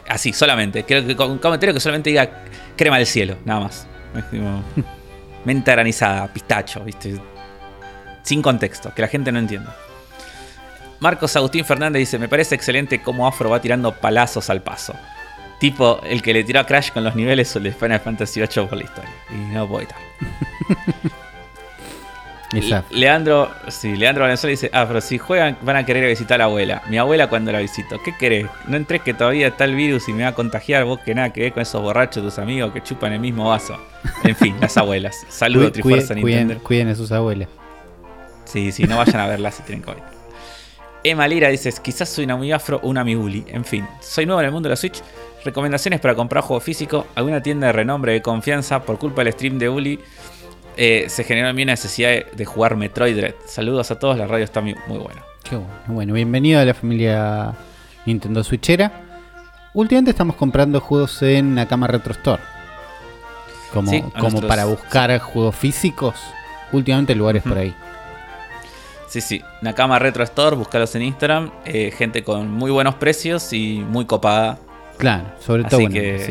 así, 0.07 0.33
solamente. 0.33 0.83
Quiero 0.83 1.05
que 1.05 1.15
con 1.15 1.31
un 1.31 1.37
comentario 1.37 1.73
que 1.73 1.79
solamente 1.79 2.09
diga 2.09 2.43
crema 2.75 2.97
del 2.97 3.07
cielo, 3.07 3.37
nada 3.45 3.61
más. 3.61 3.87
menta 5.45 5.71
granizada, 5.71 6.31
pistacho, 6.33 6.83
¿viste? 6.83 7.19
Sin 8.23 8.41
contexto, 8.41 8.93
que 8.93 9.01
la 9.01 9.07
gente 9.07 9.31
no 9.31 9.39
entienda. 9.39 9.75
Marcos 10.99 11.35
Agustín 11.35 11.65
Fernández 11.65 11.99
dice: 11.99 12.19
Me 12.19 12.27
parece 12.27 12.55
excelente 12.55 13.01
cómo 13.01 13.27
Afro 13.27 13.49
va 13.49 13.61
tirando 13.61 13.93
palazos 13.93 14.49
al 14.49 14.61
paso. 14.61 14.93
Tipo 15.59 15.99
el 16.03 16.21
que 16.21 16.33
le 16.33 16.43
tiró 16.43 16.61
a 16.61 16.65
Crash 16.65 16.91
con 16.91 17.03
los 17.03 17.15
niveles 17.15 17.53
de 17.53 17.71
Final 17.71 17.99
Fantasy 17.99 18.39
VIII 18.39 18.67
por 18.67 18.77
la 18.77 18.83
historia. 18.83 19.11
Y 19.29 19.53
no 19.53 19.67
puedo 19.67 19.87
Leandro, 22.91 23.51
sí, 23.67 23.95
Leandro 23.95 24.23
Valenzuela 24.23 24.51
dice, 24.51 24.71
ah, 24.73 24.85
pero 24.87 25.01
si 25.01 25.17
juegan 25.17 25.57
van 25.61 25.75
a 25.75 25.85
querer 25.85 26.07
visitar 26.07 26.35
a 26.35 26.37
la 26.39 26.43
abuela. 26.45 26.81
Mi 26.89 26.97
abuela 26.97 27.27
cuando 27.27 27.51
la 27.51 27.59
visito. 27.59 28.01
¿Qué 28.03 28.15
querés? 28.17 28.47
No 28.67 28.77
entres 28.77 29.01
que 29.01 29.13
todavía 29.13 29.47
está 29.47 29.65
el 29.65 29.75
virus 29.75 30.09
y 30.09 30.13
me 30.13 30.23
va 30.23 30.29
a 30.29 30.35
contagiar 30.35 30.83
vos 30.85 30.99
que 30.99 31.13
nada 31.13 31.31
que 31.31 31.41
ver 31.41 31.53
con 31.53 31.61
esos 31.61 31.81
borrachos 31.81 32.23
tus 32.23 32.39
amigos 32.39 32.73
que 32.73 32.81
chupan 32.81 33.13
el 33.13 33.19
mismo 33.19 33.49
vaso. 33.49 33.77
En 34.23 34.35
fin, 34.35 34.55
las 34.59 34.75
abuelas. 34.77 35.25
Saludos, 35.29 35.73
Trifuerza 35.73 36.15
Nintendo. 36.15 36.57
Cuiden, 36.63 36.87
a 36.87 36.95
sus 36.95 37.11
abuelas. 37.11 37.47
Sí, 38.45 38.71
sí, 38.71 38.85
no 38.85 38.97
vayan 38.97 39.21
a 39.21 39.27
verlas 39.27 39.55
si 39.55 39.63
tienen 39.63 39.83
COVID. 39.83 40.01
Emma 41.03 41.27
Lira 41.27 41.49
dice, 41.49 41.71
quizás 41.81 42.09
soy 42.09 42.25
una 42.25 42.35
muy 42.35 42.51
afro 42.51 42.79
o 42.83 42.89
una 42.89 43.03
mi 43.03 43.13
En 43.47 43.63
fin, 43.63 43.87
soy 44.01 44.25
nuevo 44.25 44.41
en 44.41 44.47
el 44.47 44.51
mundo 44.51 44.67
de 44.67 44.73
la 44.73 44.75
Switch 44.75 45.01
Recomendaciones 45.43 46.01
para 46.01 46.15
comprar 46.15 46.43
juego 46.43 46.59
físico. 46.59 47.07
Alguna 47.15 47.41
tienda 47.41 47.67
de 47.67 47.73
renombre 47.73 48.13
de 48.13 48.21
confianza. 48.21 48.83
Por 48.83 48.97
culpa 48.99 49.23
del 49.23 49.33
stream 49.33 49.57
de 49.57 49.69
Uli, 49.69 49.99
eh, 50.77 51.05
se 51.09 51.23
generó 51.23 51.49
en 51.49 51.55
mí 51.55 51.65
necesidad 51.65 52.25
de 52.25 52.45
jugar 52.45 52.75
Metroid 52.75 53.15
Dread. 53.15 53.35
Saludos 53.45 53.91
a 53.91 53.99
todos, 53.99 54.17
la 54.17 54.27
radio 54.27 54.43
está 54.43 54.61
muy, 54.61 54.75
buena. 54.87 55.23
Qué 55.43 55.55
bueno. 55.55 55.73
Bueno, 55.87 56.13
bienvenido 56.13 56.59
a 56.59 56.65
la 56.65 56.73
familia 56.73 57.53
Nintendo 58.05 58.43
Switchera. 58.43 58.91
Últimamente 59.73 60.11
estamos 60.11 60.35
comprando 60.35 60.79
juegos 60.81 61.21
en 61.21 61.55
Nakama 61.55 61.87
Retro 61.87 62.13
Store. 62.13 62.41
Como, 63.73 64.11
como 64.13 64.41
para 64.41 64.65
buscar 64.65 65.17
juegos 65.19 65.55
físicos. 65.55 66.15
Últimamente 66.71 67.15
lugares 67.15 67.43
por 67.43 67.57
ahí. 67.57 67.73
Sí, 69.07 69.21
sí. 69.21 69.41
Nakama 69.61 69.99
Retro 69.99 70.23
Store, 70.23 70.55
búscalos 70.55 70.93
en 70.95 71.03
Instagram. 71.03 71.51
Eh, 71.65 71.91
gente 71.95 72.23
con 72.23 72.51
muy 72.51 72.71
buenos 72.71 72.95
precios 72.95 73.53
y 73.53 73.83
muy 73.87 74.05
copada 74.05 74.59
Claro, 74.99 75.31
sobre 75.39 75.63
todo 75.63 75.79
buena, 75.79 76.25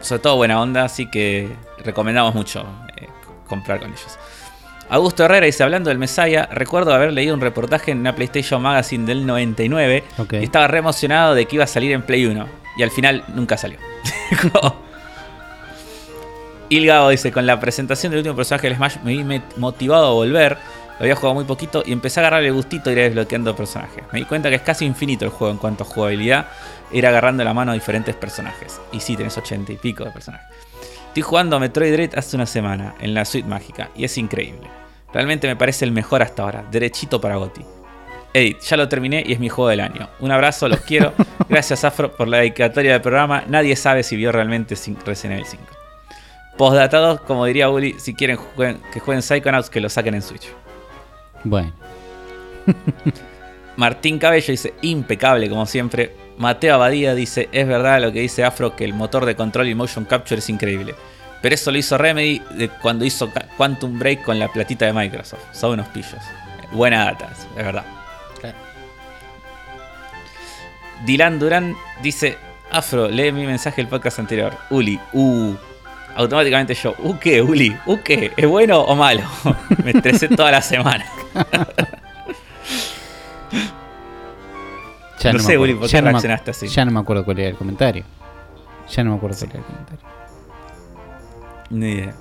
Sobre 0.00 0.18
todo 0.22 0.36
buena 0.36 0.60
onda, 0.60 0.84
así 0.84 1.10
que 1.10 1.54
recomendamos 1.84 2.34
mucho 2.34 2.64
eh, 2.96 3.08
comprar 3.48 3.80
con 3.80 3.88
ellos. 3.90 4.18
Augusto 4.88 5.24
Herrera 5.24 5.46
dice, 5.46 5.62
hablando 5.62 5.88
del 5.88 5.98
Messiah, 5.98 6.46
recuerdo 6.52 6.92
haber 6.92 7.12
leído 7.12 7.34
un 7.34 7.40
reportaje 7.40 7.90
en 7.90 8.00
una 8.00 8.14
PlayStation 8.14 8.60
Magazine 8.60 9.06
del 9.06 9.26
99 9.26 10.04
y 10.32 10.44
estaba 10.44 10.66
re 10.68 10.78
emocionado 10.78 11.34
de 11.34 11.46
que 11.46 11.56
iba 11.56 11.64
a 11.64 11.68
salir 11.68 11.92
en 11.92 12.02
Play 12.02 12.26
1 12.26 12.46
y 12.76 12.82
al 12.82 12.90
final 12.90 13.24
nunca 13.28 13.56
salió. 13.56 13.78
Ilgao 16.68 17.08
dice, 17.10 17.32
con 17.32 17.46
la 17.46 17.60
presentación 17.60 18.10
del 18.10 18.18
último 18.18 18.36
personaje 18.36 18.68
del 18.68 18.76
Smash 18.76 18.96
me 19.04 19.16
vi 19.16 19.42
motivado 19.56 20.06
a 20.08 20.12
volver 20.12 20.58
Lo 20.98 21.04
había 21.04 21.14
jugado 21.14 21.34
muy 21.34 21.44
poquito 21.44 21.82
y 21.84 21.92
empecé 21.92 22.20
a 22.20 22.22
agarrarle 22.22 22.48
el 22.48 22.54
gustito 22.54 22.90
y 22.90 22.92
ir 22.92 23.00
desbloqueando 23.00 23.56
personajes. 23.56 24.04
Me 24.12 24.20
di 24.20 24.24
cuenta 24.26 24.48
que 24.48 24.56
es 24.56 24.62
casi 24.62 24.84
infinito 24.84 25.24
el 25.24 25.30
juego 25.30 25.52
en 25.52 25.58
cuanto 25.58 25.84
a 25.84 25.86
jugabilidad, 25.86 26.46
ir 26.92 27.06
agarrando 27.06 27.42
la 27.42 27.54
mano 27.54 27.72
a 27.72 27.74
diferentes 27.74 28.14
personajes. 28.14 28.80
Y 28.92 29.00
sí, 29.00 29.16
tenés 29.16 29.36
ochenta 29.36 29.72
y 29.72 29.76
pico 29.76 30.04
de 30.04 30.10
personajes. 30.10 30.46
Estoy 31.14 31.22
jugando 31.22 31.54
a 31.54 31.60
Metroid 31.60 31.92
Dread 31.92 32.18
hace 32.18 32.34
una 32.34 32.44
semana 32.44 32.96
en 32.98 33.14
la 33.14 33.24
suite 33.24 33.46
mágica 33.46 33.88
y 33.94 34.02
es 34.02 34.18
increíble. 34.18 34.68
Realmente 35.12 35.46
me 35.46 35.54
parece 35.54 35.84
el 35.84 35.92
mejor 35.92 36.22
hasta 36.22 36.42
ahora, 36.42 36.64
derechito 36.72 37.20
para 37.20 37.36
Goti. 37.36 37.60
Edit, 38.32 38.58
ya 38.62 38.76
lo 38.76 38.88
terminé 38.88 39.22
y 39.24 39.32
es 39.32 39.38
mi 39.38 39.48
juego 39.48 39.68
del 39.68 39.78
año. 39.78 40.08
Un 40.18 40.32
abrazo, 40.32 40.68
los 40.68 40.80
quiero. 40.80 41.12
Gracias 41.48 41.84
Afro 41.84 42.16
por 42.16 42.26
la 42.26 42.38
dedicatoria 42.38 42.94
del 42.94 43.00
programa. 43.00 43.44
Nadie 43.46 43.76
sabe 43.76 44.02
si 44.02 44.16
vio 44.16 44.32
realmente 44.32 44.74
Resident 45.06 45.38
Evil 45.38 45.46
5. 45.46 45.64
Postdatados, 46.58 47.20
como 47.20 47.46
diría 47.46 47.70
Uli, 47.70 47.94
si 48.00 48.14
quieren 48.14 48.36
que 48.92 48.98
jueguen 48.98 49.22
Psychonauts, 49.22 49.70
que 49.70 49.80
lo 49.80 49.88
saquen 49.88 50.14
en 50.16 50.22
Switch. 50.22 50.48
Bueno. 51.44 51.72
Martín 53.76 54.18
Cabello 54.18 54.50
dice, 54.50 54.74
impecable 54.82 55.48
como 55.48 55.64
siempre. 55.64 56.23
Mateo 56.38 56.74
Abadía 56.74 57.14
dice, 57.14 57.48
es 57.52 57.66
verdad 57.66 58.00
lo 58.00 58.12
que 58.12 58.20
dice 58.20 58.44
Afro, 58.44 58.74
que 58.74 58.84
el 58.84 58.94
motor 58.94 59.24
de 59.24 59.36
control 59.36 59.68
y 59.68 59.74
motion 59.74 60.04
capture 60.04 60.38
es 60.38 60.48
increíble. 60.48 60.94
Pero 61.40 61.54
eso 61.54 61.70
lo 61.70 61.78
hizo 61.78 61.98
Remedy 61.98 62.40
cuando 62.80 63.04
hizo 63.04 63.30
Quantum 63.56 63.98
Break 63.98 64.22
con 64.22 64.38
la 64.38 64.48
platita 64.48 64.86
de 64.86 64.92
Microsoft. 64.94 65.42
Son 65.52 65.72
unos 65.72 65.88
pillos. 65.88 66.22
Buena 66.72 67.04
data, 67.04 67.30
es 67.56 67.64
verdad. 67.64 67.84
Dylan 71.04 71.38
Durán 71.38 71.76
dice: 72.02 72.38
Afro, 72.70 73.08
lee 73.08 73.30
mi 73.30 73.46
mensaje 73.46 73.76
del 73.82 73.88
podcast 73.88 74.18
anterior. 74.18 74.56
Uli, 74.70 74.98
uh. 75.12 75.54
Automáticamente 76.16 76.74
yo, 76.74 76.94
¿u 76.98 77.18
qué, 77.18 77.42
Uli? 77.42 77.76
¿U 77.86 78.00
qué? 78.02 78.32
¿Es 78.36 78.46
bueno 78.46 78.80
o 78.80 78.94
malo? 78.94 79.22
me 79.84 79.90
estresé 79.90 80.28
toda 80.28 80.50
la 80.50 80.62
semana. 80.62 81.04
ya 85.24 85.32
no, 85.32 85.38
sé, 85.38 85.56
Uli, 85.56 85.74
¿por 85.74 85.88
qué 85.88 86.00
reaccionaste 86.00 86.50
así? 86.50 86.68
Ya 86.68 86.84
no 86.84 86.90
me 86.90 87.00
acuerdo 87.00 87.24
cuál 87.24 87.38
era 87.38 87.48
el 87.48 87.56
comentario. 87.56 88.04
Ya 88.90 89.02
no 89.02 89.10
me 89.10 89.16
acuerdo 89.16 89.36
cuál 89.38 89.50
era 89.50 89.58
el 89.60 89.64
comentario. 89.64 90.06
Ni 91.70 91.92
idea. 91.92 92.14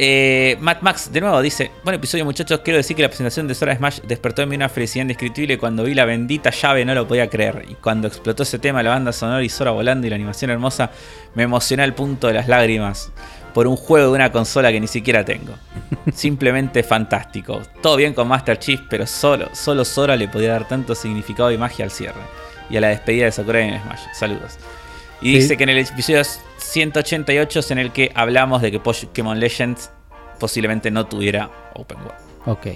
Eh, 0.00 0.56
Matt 0.60 0.82
Max 0.82 1.10
de 1.10 1.20
nuevo 1.20 1.40
dice: 1.40 1.72
Buen 1.82 1.96
episodio, 1.96 2.24
muchachos. 2.24 2.60
Quiero 2.60 2.76
decir 2.76 2.94
que 2.94 3.02
la 3.02 3.08
presentación 3.08 3.48
de 3.48 3.54
Sora 3.54 3.74
Smash 3.74 4.00
despertó 4.02 4.42
en 4.42 4.50
mí 4.50 4.56
una 4.56 4.68
felicidad 4.68 5.02
indescriptible. 5.02 5.58
Cuando 5.58 5.82
vi 5.82 5.94
la 5.94 6.04
bendita 6.04 6.50
llave, 6.50 6.84
no 6.84 6.94
lo 6.94 7.08
podía 7.08 7.28
creer. 7.28 7.64
Y 7.68 7.74
cuando 7.74 8.06
explotó 8.06 8.42
ese 8.42 8.58
tema, 8.58 8.82
la 8.82 8.90
banda 8.90 9.12
sonora 9.12 9.42
y 9.42 9.48
Sora 9.48 9.70
volando 9.70 10.06
y 10.06 10.10
la 10.10 10.16
animación 10.16 10.50
hermosa, 10.50 10.90
me 11.34 11.44
emocioné 11.44 11.82
al 11.82 11.94
punto 11.94 12.28
de 12.28 12.34
las 12.34 12.48
lágrimas 12.48 13.10
por 13.58 13.66
un 13.66 13.74
juego 13.74 14.10
de 14.10 14.14
una 14.14 14.30
consola 14.30 14.70
que 14.70 14.78
ni 14.78 14.86
siquiera 14.86 15.24
tengo. 15.24 15.52
Simplemente 16.14 16.84
fantástico. 16.84 17.60
Todo 17.82 17.96
bien 17.96 18.14
con 18.14 18.28
Master 18.28 18.56
Chief, 18.56 18.80
pero 18.88 19.04
solo, 19.04 19.48
solo 19.52 19.84
Sora 19.84 20.14
le 20.14 20.28
podía 20.28 20.52
dar 20.52 20.68
tanto 20.68 20.94
significado 20.94 21.50
y 21.50 21.58
magia 21.58 21.84
al 21.84 21.90
cierre. 21.90 22.20
Y 22.70 22.76
a 22.76 22.80
la 22.80 22.86
despedida 22.90 23.24
de 23.24 23.32
Sakurai 23.32 23.68
en 23.68 23.82
Smash. 23.82 24.02
Saludos. 24.14 24.58
Y 25.20 25.32
dice 25.32 25.56
que 25.56 25.64
en 25.64 25.70
el 25.70 25.78
episodio 25.78 26.22
188 26.58 27.58
es 27.58 27.70
en 27.72 27.78
el 27.78 27.90
que 27.90 28.12
hablamos 28.14 28.62
de 28.62 28.70
que 28.70 28.78
Pokémon 28.78 29.40
Legends 29.40 29.90
posiblemente 30.38 30.92
no 30.92 31.06
tuviera 31.06 31.50
Open 31.74 31.98
World. 31.98 32.20
Ok. 32.46 32.66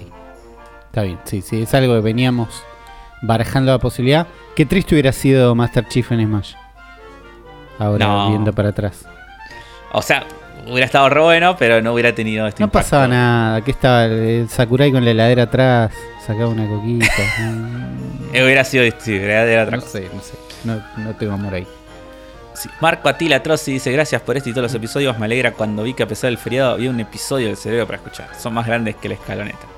Está 0.87 1.03
bien, 1.03 1.17
sí, 1.23 1.41
sí, 1.41 1.61
es 1.61 1.73
algo 1.73 1.93
que 1.93 2.01
veníamos 2.01 2.61
barajando 3.21 3.71
la 3.71 3.79
posibilidad. 3.79 4.27
Qué 4.53 4.65
triste 4.65 4.95
hubiera 4.95 5.13
sido 5.13 5.55
Master 5.55 5.87
Chief 5.87 6.11
en 6.11 6.25
Smash. 6.25 6.55
Ahora 7.79 8.27
viendo 8.27 8.51
para 8.51 8.67
atrás. 8.67 9.05
O 9.93 10.01
sea, 10.01 10.25
hubiera 10.67 10.85
estado 10.85 11.09
re 11.09 11.21
bueno, 11.21 11.55
pero 11.57 11.81
no 11.81 11.93
hubiera 11.93 12.13
tenido 12.13 12.47
este 12.47 12.61
No 12.61 12.69
pasaba 12.69 13.07
nada, 13.07 13.55
aquí 13.57 13.71
estaba 13.71 14.05
el 14.05 14.49
Sakurai 14.49 14.91
con 14.91 15.03
la 15.05 15.11
heladera 15.11 15.43
atrás, 15.43 15.93
sacaba 16.25 16.49
una 16.49 16.67
coquita. 16.67 17.07
hubiera 18.31 18.63
sido 18.63 18.83
sí, 18.99 19.15
heladera 19.15 19.63
atrás. 19.63 19.83
No 19.83 19.89
sé, 19.89 20.09
no 20.13 20.21
sé, 20.21 20.33
no, 20.63 21.03
no 21.03 21.15
tengo 21.15 21.33
amor 21.33 21.53
ahí. 21.53 21.67
Marco 22.81 23.09
Atila 23.09 23.41
Trozzi 23.41 23.73
dice: 23.73 23.91
Gracias 23.91 24.21
por 24.21 24.37
este 24.37 24.51
y 24.51 24.53
todos 24.53 24.63
los 24.63 24.75
episodios. 24.75 25.17
Me 25.17 25.25
alegra 25.25 25.51
cuando 25.51 25.83
vi 25.83 25.93
que 25.93 26.03
a 26.03 26.07
pesar 26.07 26.29
del 26.29 26.37
feriado 26.37 26.73
había 26.73 26.89
un 26.89 26.99
episodio 26.99 27.47
del 27.47 27.57
cerebro 27.57 27.85
para 27.85 27.97
escuchar. 27.97 28.29
Son 28.37 28.53
más 28.53 28.65
grandes 28.65 28.95
que 28.95 29.09
la 29.09 29.15
escaloneta. 29.15 29.72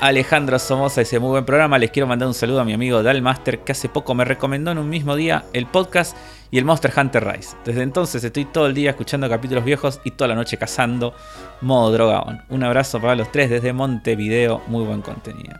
Alejandro 0.00 0.58
Somoza 0.58 1.00
dice: 1.00 1.18
Muy 1.18 1.30
buen 1.30 1.44
programa. 1.44 1.78
Les 1.78 1.90
quiero 1.90 2.06
mandar 2.06 2.28
un 2.28 2.34
saludo 2.34 2.60
a 2.60 2.64
mi 2.64 2.72
amigo 2.72 3.02
Dalmaster, 3.02 3.60
que 3.60 3.72
hace 3.72 3.88
poco 3.88 4.14
me 4.14 4.24
recomendó 4.24 4.70
en 4.70 4.78
un 4.78 4.88
mismo 4.88 5.16
día 5.16 5.44
el 5.52 5.66
podcast 5.66 6.16
y 6.50 6.58
el 6.58 6.64
Monster 6.64 6.92
Hunter 6.96 7.26
Rise. 7.26 7.56
Desde 7.64 7.82
entonces 7.82 8.22
estoy 8.22 8.44
todo 8.44 8.66
el 8.66 8.74
día 8.74 8.90
escuchando 8.90 9.28
capítulos 9.28 9.64
viejos 9.64 10.00
y 10.04 10.10
toda 10.10 10.28
la 10.28 10.34
noche 10.34 10.58
cazando 10.58 11.14
modo 11.60 11.92
drogaón. 11.92 12.42
Un 12.50 12.62
abrazo 12.62 13.00
para 13.00 13.14
los 13.14 13.32
tres 13.32 13.50
desde 13.50 13.72
Montevideo. 13.72 14.62
Muy 14.66 14.84
buen 14.84 15.02
contenido. 15.02 15.56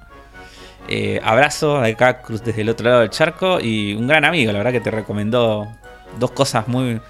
Eh, 0.88 1.20
abrazo 1.24 1.78
acá 1.78 2.22
Cruz 2.22 2.44
desde 2.44 2.62
el 2.62 2.68
otro 2.68 2.88
lado 2.88 3.00
del 3.00 3.10
charco 3.10 3.58
y 3.60 3.94
un 3.94 4.06
gran 4.06 4.24
amigo, 4.24 4.52
la 4.52 4.58
verdad 4.58 4.72
que 4.72 4.80
te 4.80 4.92
recomendó 4.92 5.66
dos 6.20 6.30
cosas 6.30 6.68
muy, 6.68 7.00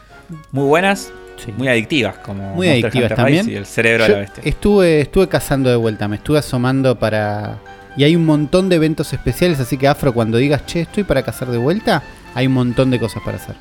muy 0.51 0.65
buenas, 0.65 1.12
muy 1.57 1.69
adictivas, 1.69 2.19
como 2.19 2.55
muy 2.55 2.69
adictivas 2.69 3.15
también. 3.15 3.49
y 3.49 3.55
el 3.55 3.67
cerebro 3.67 4.05
de 4.05 4.11
la 4.11 4.19
bestia. 4.19 4.43
Estuve, 4.45 5.01
estuve 5.01 5.29
cazando 5.29 5.71
de 5.71 5.77
vuelta, 5.77 6.09
me 6.09 6.17
estuve 6.17 6.39
asomando 6.39 6.99
para. 6.99 7.59
Y 7.97 8.05
hay 8.05 8.15
un 8.15 8.27
montón 8.27 8.69
de 8.69 8.77
eventos 8.77 9.13
especiales, 9.13 9.59
así 9.59 9.79
que 9.79 9.89
Afro, 9.89 10.13
cuando 10.13 10.37
digas, 10.39 10.67
che, 10.67 10.83
estoy 10.83 11.05
para 11.05 11.23
cazar 11.23 11.49
de 11.49 11.59
vuelta, 11.59 12.03
hay 12.35 12.47
un 12.47 12.53
montón 12.53 12.91
de 12.91 13.01
cosas 13.01 13.23
para 13.25 13.39
hacer. 13.39 13.57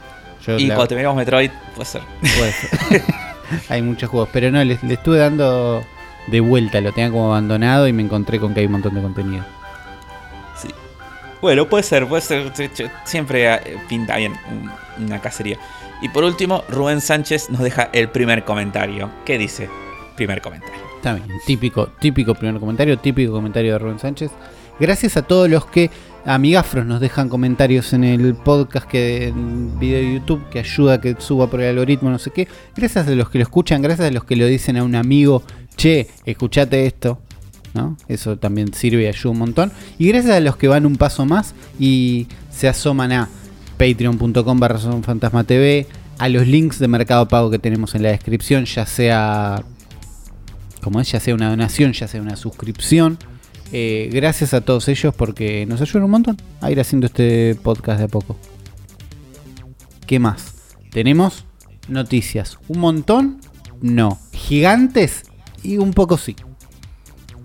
y 0.58 0.68
cuando 0.68 0.88
terminamos 0.88 1.18
Metroid, 1.18 1.52
puede 1.74 1.86
ser. 1.86 2.02
Puede 2.20 2.52
ser. 2.52 3.02
hay 3.70 3.82
muchos 3.82 4.10
juegos, 4.10 4.30
pero 4.34 4.52
no, 4.52 4.64
le, 4.64 4.74
estuve 4.90 5.18
dando 5.18 5.84
de 6.28 6.40
vuelta, 6.40 6.82
lo 6.82 6.92
tenía 6.92 7.12
como 7.12 7.28
abandonado 7.28 7.88
y 7.88 7.94
me 7.94 8.04
encontré 8.04 8.40
con 8.40 8.54
que 8.54 8.62
hay 8.62 8.66
un 8.66 8.74
montón 8.74 8.96
de 8.96 9.02
contenido. 9.02 9.46
Sí. 10.58 10.70
Bueno, 11.42 11.68
puede 11.70 11.84
ser, 11.84 12.08
puede 12.08 12.22
ser. 12.22 12.52
Siempre 13.06 13.54
eh, 13.54 13.78
pinta 13.88 14.18
bien 14.18 14.34
una 14.98 15.22
cacería. 15.22 15.58
Y 16.02 16.10
por 16.10 16.24
último, 16.24 16.64
Rubén 16.70 17.02
Sánchez 17.02 17.50
nos 17.50 17.62
deja 17.62 17.90
el 17.94 18.10
primer 18.10 18.44
comentario. 18.44 19.10
¿Qué 19.26 19.38
dice? 19.38 19.70
Primer 20.16 20.42
comentario. 20.42 20.76
También, 21.02 21.40
típico, 21.46 21.90
típico 22.00 22.34
primer 22.36 22.60
comentario, 22.60 22.98
típico 22.98 23.32
comentario 23.34 23.74
de 23.74 23.80
Rubén 23.80 24.00
Sánchez. 24.00 24.32
Gracias 24.80 25.16
a 25.16 25.22
todos 25.22 25.50
los 25.50 25.66
que, 25.66 25.90
amigafros, 26.26 26.86
nos 26.86 27.00
dejan 27.00 27.30
comentarios 27.30 27.94
en 27.94 28.04
el 28.04 28.36
podcast, 28.36 28.88
que 28.88 29.28
en 29.28 29.80
video 29.80 30.00
de 30.00 30.14
YouTube, 30.16 30.50
que 30.50 30.60
ayuda 30.60 30.96
a 30.96 31.02
que 31.02 31.16
suba 31.18 31.48
por 31.48 31.62
el 31.62 31.70
algoritmo, 31.70 32.10
no 32.10 32.20
sé 32.20 32.32
qué. 32.32 32.48
Gracias 32.76 33.08
a 33.08 33.12
los 33.12 33.30
que 33.30 33.38
lo 33.38 33.44
escuchan, 33.44 33.82
gracias 33.82 34.10
a 34.10 34.12
los 34.12 34.26
que 34.26 34.36
lo 34.36 34.46
dicen 34.48 34.78
a 34.78 34.84
un 34.84 34.96
amigo, 34.96 35.44
che, 35.78 36.08
escuchate 36.26 36.86
esto. 36.86 37.20
¿no? 37.74 37.98
Eso 38.08 38.38
también 38.38 38.74
sirve 38.74 39.04
y 39.04 39.08
ayuda 39.08 39.32
un 39.32 39.40
montón. 39.40 39.72
Y 39.98 40.08
gracias 40.08 40.36
a 40.36 40.40
los 40.40 40.56
que 40.58 40.68
van 40.68 40.86
un 40.86 40.96
paso 40.96 41.26
más 41.26 41.54
y 41.80 42.28
se 42.50 42.68
asoman 42.68 43.12
a 43.12 43.30
patreon.com 43.78 44.60
barra 44.60 44.80
fantasma 44.80 45.44
TV, 45.44 45.88
a 46.18 46.30
los 46.30 46.48
links 46.48 46.80
de 46.80 46.88
Mercado 46.88 47.28
Pago 47.28 47.50
que 47.50 47.60
tenemos 47.60 47.96
en 47.96 48.04
la 48.04 48.10
descripción, 48.10 48.66
ya 48.66 48.86
sea 48.86 49.64
como 50.82 51.02
es, 51.02 51.12
ya 51.12 51.20
sea 51.20 51.34
una 51.34 51.50
donación, 51.50 51.94
ya 51.94 52.08
sea 52.08 52.22
una 52.22 52.36
suscripción. 52.36 53.18
Eh, 53.72 54.10
gracias 54.14 54.54
a 54.54 54.62
todos 54.62 54.88
ellos 54.88 55.16
porque 55.16 55.66
nos 55.66 55.82
ayudan 55.82 56.04
un 56.04 56.12
montón 56.12 56.38
a 56.62 56.70
ir 56.70 56.80
haciendo 56.80 57.08
este 57.08 57.56
podcast 57.56 57.98
de 57.98 58.06
a 58.06 58.08
poco. 58.08 58.38
¿Qué 60.06 60.20
más? 60.20 60.54
Tenemos 60.92 61.46
noticias. 61.88 62.60
¿Un 62.68 62.80
montón? 62.80 63.42
No. 63.82 64.20
¿Gigantes? 64.32 65.24
Y 65.64 65.78
un 65.78 65.94
poco 65.94 66.20
sí. 66.20 66.36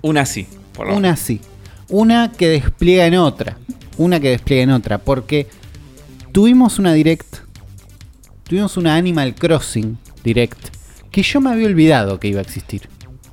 Una 0.02 0.27
sí. 0.27 0.47
Una 0.78 1.16
sí. 1.16 1.40
Una 1.89 2.31
que 2.32 2.48
despliega 2.48 3.07
en 3.07 3.15
otra. 3.15 3.57
Una 3.97 4.20
que 4.20 4.28
despliega 4.28 4.65
en 4.65 4.70
otra. 4.70 4.98
Porque 4.98 5.47
tuvimos 6.32 6.78
una 6.78 6.93
direct, 6.93 7.39
tuvimos 8.44 8.77
una 8.77 8.97
Animal 8.97 9.35
Crossing 9.35 9.98
direct, 10.24 10.59
que 11.11 11.23
yo 11.23 11.40
me 11.40 11.51
había 11.51 11.66
olvidado 11.66 12.19
que 12.20 12.28
iba 12.28 12.39
a 12.39 12.43
existir. 12.43 12.89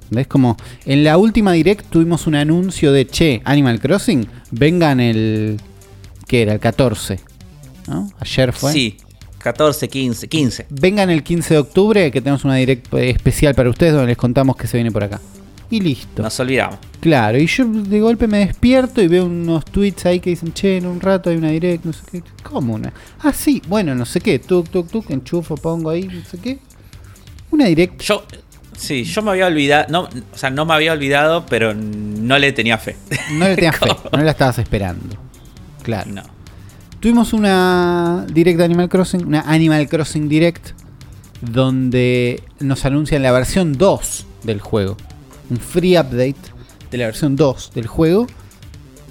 ¿Ves? 0.09 0.27
Como 0.27 0.55
en 0.85 1.03
la 1.03 1.17
última 1.17 1.51
direct 1.51 1.89
tuvimos 1.89 2.27
un 2.27 2.35
anuncio 2.35 2.91
de, 2.91 3.07
che, 3.07 3.41
Animal 3.43 3.79
Crossing, 3.79 4.27
vengan 4.51 4.99
el... 4.99 5.59
¿Qué 6.27 6.43
era? 6.43 6.53
El 6.53 6.59
14. 6.59 7.19
¿no? 7.87 8.09
Ayer 8.19 8.53
fue. 8.53 8.71
Sí, 8.71 8.97
14, 9.39 9.87
15, 9.87 10.27
15. 10.27 10.65
Vengan 10.69 11.09
el 11.09 11.23
15 11.23 11.53
de 11.53 11.59
octubre 11.59 12.11
que 12.11 12.21
tenemos 12.21 12.43
una 12.45 12.55
direct 12.55 12.93
especial 12.93 13.53
para 13.55 13.69
ustedes 13.69 13.93
donde 13.93 14.07
les 14.07 14.17
contamos 14.17 14.55
que 14.55 14.67
se 14.67 14.77
viene 14.77 14.91
por 14.91 15.03
acá 15.03 15.21
y 15.69 15.79
listo. 15.81 16.21
Nos 16.21 16.39
olvidamos. 16.39 16.77
Claro, 16.99 17.37
y 17.37 17.45
yo 17.45 17.65
de 17.65 17.99
golpe 17.99 18.27
me 18.27 18.39
despierto 18.39 19.01
y 19.01 19.07
veo 19.07 19.25
unos 19.25 19.65
tweets 19.65 20.05
ahí 20.05 20.19
que 20.19 20.31
dicen, 20.31 20.53
che, 20.53 20.77
en 20.77 20.87
un 20.87 20.99
rato 20.99 21.29
hay 21.29 21.37
una 21.37 21.49
direct, 21.49 21.85
no 21.85 21.93
sé 21.93 22.01
qué. 22.11 22.23
¿Cómo 22.43 22.75
una? 22.75 22.91
Ah, 23.19 23.33
sí, 23.33 23.61
bueno, 23.67 23.93
no 23.95 24.05
sé 24.05 24.19
qué, 24.21 24.39
tuk, 24.39 24.69
tuk, 24.69 24.89
tuk, 24.89 25.09
enchufo, 25.11 25.55
pongo 25.55 25.89
ahí, 25.89 26.03
no 26.03 26.23
sé 26.25 26.37
qué. 26.39 26.59
Una 27.51 27.65
direct. 27.65 28.01
Yo, 28.01 28.25
sí, 28.75 29.03
yo 29.03 29.21
me 29.21 29.31
había 29.31 29.47
olvidado, 29.47 29.85
no, 29.89 30.01
o 30.33 30.37
sea, 30.37 30.49
no 30.49 30.65
me 30.65 30.73
había 30.73 30.93
olvidado, 30.93 31.45
pero 31.45 31.73
no 31.73 32.39
le 32.39 32.51
tenía 32.51 32.77
fe. 32.77 32.95
No 33.33 33.47
le 33.47 33.55
tenías 33.55 33.77
fe, 33.79 33.87
no 34.11 34.23
la 34.23 34.31
estabas 34.31 34.57
esperando. 34.59 35.15
Claro. 35.83 36.11
No. 36.11 36.23
Tuvimos 36.99 37.31
una 37.31 38.25
direct 38.33 38.57
de 38.57 38.65
Animal 38.65 38.89
Crossing, 38.89 39.25
una 39.25 39.41
Animal 39.41 39.87
Crossing 39.87 40.27
Direct, 40.27 40.69
donde 41.41 42.41
nos 42.59 42.85
anuncian 42.85 43.21
la 43.21 43.31
versión 43.31 43.73
2 43.73 44.25
del 44.43 44.59
juego 44.59 44.97
un 45.49 45.57
free 45.57 45.97
update 45.97 46.35
de 46.91 46.97
la 46.97 47.05
versión 47.05 47.35
2 47.35 47.71
del 47.73 47.87
juego. 47.87 48.27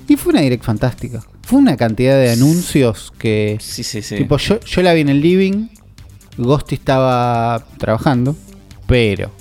Y 0.09 0.17
fue 0.17 0.33
una 0.33 0.43
direct 0.43 0.65
fantástica. 0.65 1.23
Fue 1.43 1.59
una 1.59 1.77
cantidad 1.77 2.17
de 2.17 2.31
anuncios 2.31 3.13
que. 3.19 3.59
Sí, 3.61 3.83
sí, 3.83 4.03
sí. 4.03 4.17
Tipo, 4.17 4.37
yo, 4.39 4.61
yo 4.61 4.83
la 4.83 4.95
vi 4.95 5.01
en 5.01 5.09
el 5.09 5.21
living. 5.21 5.69
Ghosty 6.39 6.77
estaba 6.77 7.65
trabajando. 7.79 8.37
Pero 8.87 9.33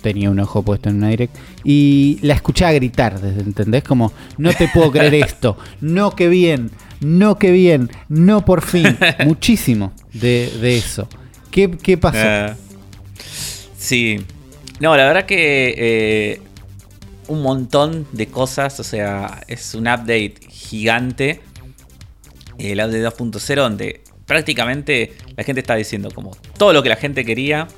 tenía 0.00 0.30
un 0.30 0.40
ojo 0.40 0.62
puesto 0.62 0.88
en 0.88 0.96
una 0.96 1.08
direct. 1.08 1.36
Y 1.64 2.18
la 2.22 2.34
escuchaba 2.34 2.72
gritar, 2.72 3.20
¿entendés? 3.22 3.82
Como, 3.82 4.12
no 4.38 4.52
te 4.52 4.68
puedo 4.68 4.90
creer 4.90 5.14
esto. 5.26 5.56
No, 5.80 6.14
que 6.14 6.28
bien. 6.28 6.70
No, 7.00 7.38
que 7.38 7.50
bien. 7.50 7.90
No, 8.08 8.44
por 8.44 8.62
fin. 8.62 8.98
Muchísimo 9.24 9.92
de, 10.12 10.52
de 10.60 10.76
eso. 10.76 11.08
¿Qué, 11.50 11.70
qué 11.70 11.96
pasó? 11.96 12.18
Ah, 12.22 12.56
sí. 13.78 14.20
No, 14.80 14.96
la 14.96 15.04
verdad 15.04 15.24
que 15.26 15.74
eh, 15.76 16.42
un 17.28 17.42
montón 17.42 18.06
de 18.12 18.26
cosas. 18.26 18.80
O 18.80 18.84
sea, 18.84 19.42
es 19.46 19.74
un 19.74 19.82
update 19.86 20.34
gigante. 20.48 21.40
El 22.58 22.78
update 22.80 23.06
2.0 23.06 23.54
donde 23.56 24.00
prácticamente 24.26 25.16
la 25.36 25.44
gente 25.44 25.60
está 25.60 25.74
diciendo 25.74 26.10
como 26.14 26.32
todo 26.56 26.72
lo 26.72 26.82
que 26.82 26.88
la 26.88 26.96
gente 26.96 27.24
quería 27.24 27.68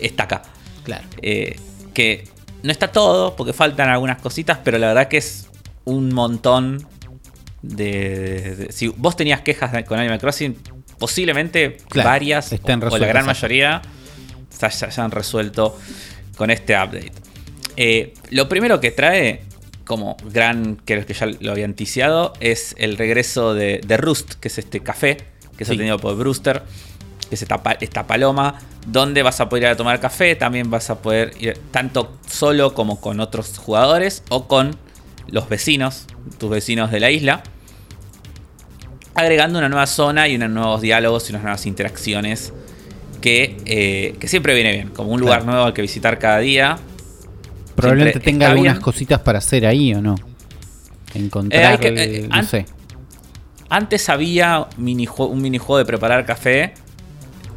está 0.00 0.24
acá. 0.24 0.42
Claro. 0.84 1.04
Eh, 1.22 1.56
que 1.94 2.24
no 2.62 2.72
está 2.72 2.88
todo, 2.88 3.36
porque 3.36 3.52
faltan 3.52 3.88
algunas 3.88 4.20
cositas, 4.20 4.58
pero 4.64 4.78
la 4.78 4.88
verdad 4.88 5.08
que 5.08 5.18
es 5.18 5.48
un 5.84 6.12
montón 6.14 6.86
de... 7.62 8.54
de- 8.56 8.72
si 8.72 8.88
vos 8.88 9.16
tenías 9.16 9.40
quejas 9.42 9.72
con 9.84 9.98
Animal 9.98 10.18
Crossing, 10.18 10.56
posiblemente 10.98 11.78
Claro, 11.88 12.08
varias, 12.08 12.52
o, 12.52 12.56
o 12.94 12.98
la 12.98 13.06
gran 13.06 13.24
acá. 13.24 13.30
Se 14.58 14.86
hayan 14.86 15.10
resuelto 15.10 15.78
con 16.36 16.50
este 16.50 16.74
update. 16.74 17.12
Eh, 17.76 18.14
lo 18.30 18.48
primero 18.48 18.80
que 18.80 18.90
trae, 18.90 19.42
como 19.84 20.16
gran, 20.32 20.76
creo 20.84 21.06
que 21.06 21.14
ya 21.14 21.26
lo 21.26 21.52
había 21.52 21.64
anticiado, 21.64 22.32
es 22.40 22.74
el 22.78 22.96
regreso 22.96 23.54
de, 23.54 23.80
de 23.86 23.96
Roost, 23.96 24.34
que 24.34 24.48
es 24.48 24.58
este 24.58 24.80
café 24.80 25.16
que 25.56 25.64
es 25.64 25.68
Sí. 25.68 25.74
obtenido 25.74 25.98
por 25.98 26.16
Brewster, 26.16 26.62
que 27.28 27.34
es 27.34 27.42
esta, 27.42 27.60
esta 27.80 28.06
paloma, 28.06 28.60
donde 28.86 29.22
vas 29.24 29.40
a 29.40 29.48
poder 29.48 29.64
ir 29.64 29.68
a 29.70 29.76
tomar 29.76 29.98
café, 29.98 30.36
también 30.36 30.70
vas 30.70 30.88
a 30.88 30.98
poder 31.00 31.34
ir 31.40 31.58
tanto 31.72 32.16
solo 32.28 32.74
como 32.74 33.00
con 33.00 33.18
otros 33.18 33.58
jugadores 33.58 34.22
o 34.28 34.46
con 34.46 34.76
los 35.26 35.48
vecinos, 35.48 36.06
tus 36.38 36.48
vecinos 36.50 36.92
de 36.92 37.00
la 37.00 37.10
isla, 37.10 37.42
agregando 39.14 39.58
una 39.58 39.68
nueva 39.68 39.86
zona 39.86 40.28
y 40.28 40.36
unos 40.36 40.50
nuevos 40.50 40.80
diálogos 40.80 41.28
y 41.28 41.32
unas 41.32 41.42
nuevas 41.42 41.66
interacciones 41.66 42.52
que, 43.20 43.56
eh, 43.66 44.14
que 44.20 44.28
siempre 44.28 44.54
viene 44.54 44.72
bien, 44.72 44.88
como 44.88 45.10
un 45.10 45.20
lugar 45.20 45.38
Claro. 45.40 45.52
nuevo 45.52 45.66
al 45.66 45.72
que 45.74 45.82
visitar 45.82 46.18
cada 46.18 46.38
día. 46.38 46.78
Probablemente 47.74 48.12
Siempre 48.20 48.32
tenga 48.32 48.46
algunas 48.50 48.74
bien. 48.74 48.82
cositas 48.82 49.20
para 49.20 49.38
hacer 49.38 49.66
ahí 49.66 49.94
o 49.94 50.02
no. 50.02 50.16
Encontrar. 51.14 51.74
Eh, 51.74 51.78
que- 51.78 51.88
eh, 52.24 52.28
no 52.28 52.34
an- 52.34 52.46
sé. 52.46 52.66
Antes 53.70 54.08
había 54.08 54.66
un 54.78 54.84
minijuego 55.42 55.78
de 55.78 55.84
preparar 55.84 56.24
café. 56.24 56.74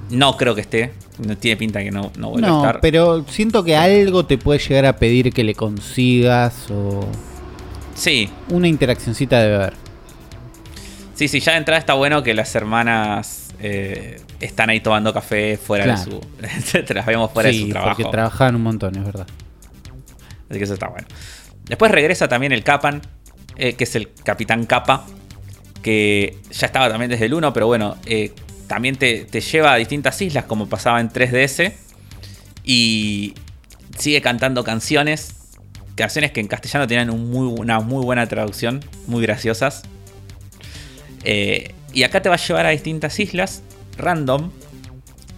No 0.09 0.35
creo 0.37 0.53
que 0.55 0.61
esté. 0.61 0.91
No 1.25 1.37
tiene 1.37 1.55
pinta 1.57 1.81
que 1.83 1.91
no, 1.91 2.11
no 2.17 2.29
vuelva 2.31 2.49
a 2.49 2.57
estar. 2.57 2.81
pero 2.81 3.23
siento 3.29 3.63
que 3.63 3.75
algo 3.75 4.25
te 4.25 4.37
puede 4.37 4.59
llegar 4.59 4.85
a 4.85 4.95
pedir 4.97 5.31
que 5.31 5.43
le 5.43 5.53
consigas 5.55 6.69
o 6.71 7.05
Sí, 7.93 8.29
una 8.49 8.67
interaccioncita 8.67 9.39
debe 9.41 9.55
haber. 9.55 9.73
sí, 11.15 11.27
sí. 11.27 11.39
Ya 11.39 11.51
de 11.53 11.59
entrada 11.59 11.79
está 11.79 11.93
bueno 11.93 12.23
que 12.23 12.33
las 12.33 12.53
hermanas 12.55 13.49
eh, 13.59 14.19
están 14.41 14.69
ahí 14.69 14.81
tomando 14.81 15.13
café 15.13 15.57
fuera 15.57 15.85
de 15.85 15.97
su. 15.97 16.19
Te 16.85 16.93
las 16.93 17.05
vemos 17.05 17.31
fuera 17.31 17.49
de 17.49 17.59
su 17.59 17.69
trabajo. 17.69 17.95
porque 17.95 18.11
trabajaban 18.11 18.55
un 18.55 18.63
montón, 18.63 18.95
es 18.97 19.05
verdad. 19.05 19.27
Así 20.49 20.57
que 20.57 20.63
eso 20.63 20.73
está 20.73 20.87
bueno. 20.87 21.07
Después 21.65 21.91
regresa 21.91 22.27
también 22.27 22.51
el 22.51 22.63
Capan, 22.63 23.01
eh, 23.57 23.73
que 23.73 23.85
es 23.85 23.95
el 23.95 24.11
Capitán 24.23 24.65
Capa, 24.65 25.05
que 25.81 26.37
ya 26.51 26.65
estaba 26.67 26.89
también 26.89 27.09
desde 27.09 27.25
el 27.25 27.33
1, 27.33 27.53
pero 27.53 27.67
bueno, 27.67 27.97
eh, 28.05 28.33
también 28.67 28.95
te, 28.95 29.25
te 29.25 29.41
lleva 29.41 29.73
a 29.73 29.75
distintas 29.77 30.21
islas 30.21 30.45
como 30.45 30.67
pasaba 30.67 30.99
en 30.99 31.09
3DS 31.09 31.73
y 32.63 33.33
sigue 33.97 34.21
cantando 34.21 34.63
canciones, 34.63 35.35
canciones 35.95 36.31
que 36.31 36.39
en 36.39 36.47
castellano 36.47 36.87
tienen 36.87 37.09
un 37.09 37.29
muy, 37.29 37.47
una 37.47 37.79
muy 37.79 38.03
buena 38.03 38.27
traducción, 38.27 38.83
muy 39.07 39.21
graciosas. 39.21 39.83
Eh, 41.23 41.73
y 41.93 42.03
acá 42.03 42.21
te 42.21 42.29
va 42.29 42.35
a 42.35 42.37
llevar 42.39 42.65
a 42.65 42.69
distintas 42.69 43.19
islas 43.19 43.61
random 44.01 44.49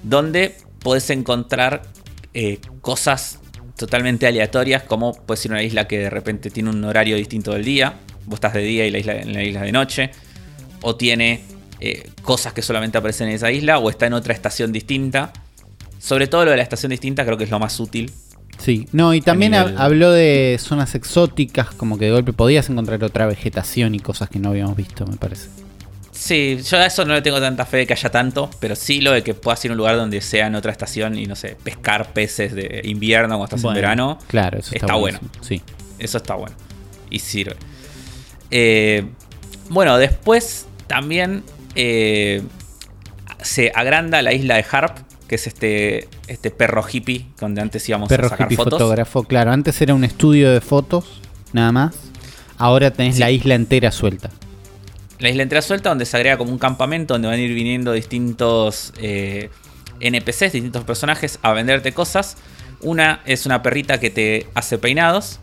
donde 0.03 0.55
podés 0.79 1.09
encontrar 1.09 1.83
eh, 2.33 2.59
cosas 2.81 3.39
totalmente 3.77 4.27
aleatorias, 4.27 4.83
como 4.83 5.13
puede 5.13 5.39
ser 5.41 5.51
una 5.51 5.63
isla 5.63 5.87
que 5.87 5.99
de 5.99 6.09
repente 6.09 6.49
tiene 6.49 6.69
un 6.69 6.83
horario 6.83 7.15
distinto 7.15 7.53
del 7.53 7.63
día, 7.63 7.95
vos 8.25 8.35
estás 8.35 8.53
de 8.53 8.61
día 8.61 8.85
y 8.85 8.91
la 8.91 8.99
isla 8.99 9.13
en 9.15 9.33
la 9.33 9.43
isla 9.43 9.61
de 9.61 9.71
noche, 9.71 10.11
o 10.81 10.95
tiene 10.95 11.41
eh, 11.79 12.09
cosas 12.21 12.53
que 12.53 12.61
solamente 12.61 12.97
aparecen 12.97 13.29
en 13.29 13.35
esa 13.35 13.51
isla, 13.51 13.79
o 13.79 13.89
está 13.89 14.05
en 14.07 14.13
otra 14.13 14.33
estación 14.33 14.71
distinta. 14.71 15.31
Sobre 15.99 16.27
todo 16.27 16.45
lo 16.45 16.51
de 16.51 16.57
la 16.57 16.63
estación 16.63 16.89
distinta 16.89 17.23
creo 17.25 17.37
que 17.37 17.45
es 17.45 17.49
lo 17.49 17.59
más 17.59 17.79
útil. 17.79 18.11
Sí, 18.57 18.87
no, 18.91 19.13
y 19.13 19.21
también 19.21 19.53
nivel- 19.53 19.75
habló 19.77 20.11
de 20.11 20.57
zonas 20.59 20.95
exóticas, 20.95 21.71
como 21.71 21.97
que 21.97 22.05
de 22.05 22.11
golpe 22.11 22.33
podías 22.33 22.69
encontrar 22.69 23.03
otra 23.03 23.25
vegetación 23.25 23.95
y 23.95 23.99
cosas 23.99 24.29
que 24.29 24.39
no 24.39 24.49
habíamos 24.49 24.75
visto, 24.75 25.05
me 25.07 25.17
parece. 25.17 25.47
Sí, 26.25 26.57
yo 26.69 26.77
a 26.77 26.85
eso 26.85 27.03
no 27.03 27.13
le 27.15 27.21
tengo 27.21 27.41
tanta 27.41 27.65
fe 27.65 27.77
de 27.77 27.87
que 27.87 27.91
haya 27.91 28.09
tanto, 28.09 28.49
pero 28.61 28.77
sí 28.77 29.01
lo 29.01 29.11
de 29.11 29.23
que 29.23 29.33
puedas 29.33 29.63
ir 29.65 29.71
a 29.71 29.73
un 29.73 29.77
lugar 29.77 29.97
donde 29.97 30.21
sea 30.21 30.47
en 30.47 30.55
otra 30.55 30.71
estación 30.71 31.17
y 31.17 31.25
no 31.25 31.35
sé, 31.35 31.57
pescar 31.61 32.13
peces 32.13 32.55
de 32.55 32.79
invierno 32.85 33.27
cuando 33.37 33.43
estás 33.45 33.61
Bueno, 33.61 33.77
en 33.77 33.81
verano. 33.81 34.19
Claro, 34.27 34.57
eso 34.59 34.73
está, 34.73 34.85
está 34.85 34.95
buenísimo. 34.95 35.29
Sí. 35.41 35.61
Eso 35.99 36.17
está 36.17 36.35
bueno. 36.35 36.55
Y 37.09 37.19
sirve. 37.19 37.57
Eh, 38.51 39.05
bueno, 39.69 39.97
después 39.97 40.65
también 40.87 41.43
eh, 41.75 42.41
se 43.41 43.73
agranda 43.75 44.21
la 44.21 44.31
isla 44.31 44.55
de 44.55 44.65
Harp, 44.71 44.97
que 45.27 45.35
es 45.35 45.45
este, 45.47 46.07
este 46.27 46.51
perro 46.51 46.85
hippie 46.89 47.25
donde 47.37 47.59
antes 47.61 47.87
íbamos 47.89 48.07
Perro 48.07 48.27
a 48.27 48.29
sacar 48.29 48.47
hippie 48.47 48.55
fotos. 48.55 48.79
fotógrafo, 48.79 49.23
claro. 49.23 49.51
Antes 49.51 49.81
era 49.81 49.93
un 49.93 50.05
estudio 50.05 50.51
de 50.53 50.61
fotos, 50.61 51.19
nada 51.51 51.73
más. 51.73 51.95
Ahora 52.57 52.91
tenés 52.91 53.15
Sí. 53.15 53.19
la 53.19 53.29
isla 53.29 53.55
entera 53.55 53.91
suelta. 53.91 54.29
La 55.23 55.29
isla 55.29 55.43
entera 55.43 55.61
suelta 55.61 55.87
donde 55.89 56.05
se 56.05 56.17
agrega 56.17 56.37
como 56.37 56.51
un 56.51 56.57
campamento 56.59 57.13
donde 57.13 57.29
van 57.29 57.39
a 57.39 57.41
ir 57.41 57.53
viniendo 57.53 57.93
distintos 57.93 58.91
eh, 58.97 59.49
NPCs, 60.01 60.51
distintos 60.51 60.83
personajes 60.83 61.39
a 61.41 61.53
venderte 61.53 61.93
cosas. 61.93 62.35
Una 62.81 63.21
es 63.25 63.45
una 63.45 63.63
perrita 63.63 63.99
que 64.01 64.09
te 64.09 64.47
hace 64.53 64.77
peinados. 64.77 65.39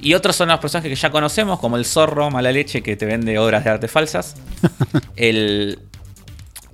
Y 0.00 0.14
otros 0.14 0.36
son 0.36 0.48
los 0.48 0.58
personajes 0.58 0.88
que 0.90 0.96
ya 0.96 1.10
conocemos, 1.10 1.60
como 1.60 1.76
el 1.76 1.84
zorro 1.84 2.30
mala 2.30 2.50
leche 2.52 2.82
que 2.82 2.96
te 2.96 3.04
vende 3.04 3.38
obras 3.38 3.64
de 3.64 3.70
arte 3.70 3.88
falsas. 3.88 4.36
el, 5.16 5.78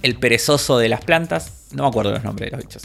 el 0.02 0.14
perezoso 0.16 0.78
de 0.78 0.88
las 0.88 1.00
plantas. 1.04 1.66
No 1.72 1.82
me 1.82 1.88
acuerdo 1.88 2.12
los 2.12 2.22
nombres 2.22 2.50
de 2.52 2.56
los 2.56 2.64
bichos. 2.64 2.82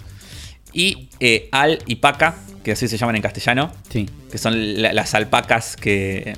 Y 0.73 1.09
eh, 1.19 1.49
Al 1.51 1.79
y 1.85 1.97
Paca, 1.97 2.35
que 2.63 2.71
así 2.71 2.87
se 2.87 2.97
llaman 2.97 3.15
en 3.15 3.21
castellano 3.21 3.71
Sí. 3.89 4.09
que 4.31 4.37
son 4.39 4.81
la- 4.81 4.91
las 4.93 5.13
alpacas 5.13 5.75
que, 5.75 6.35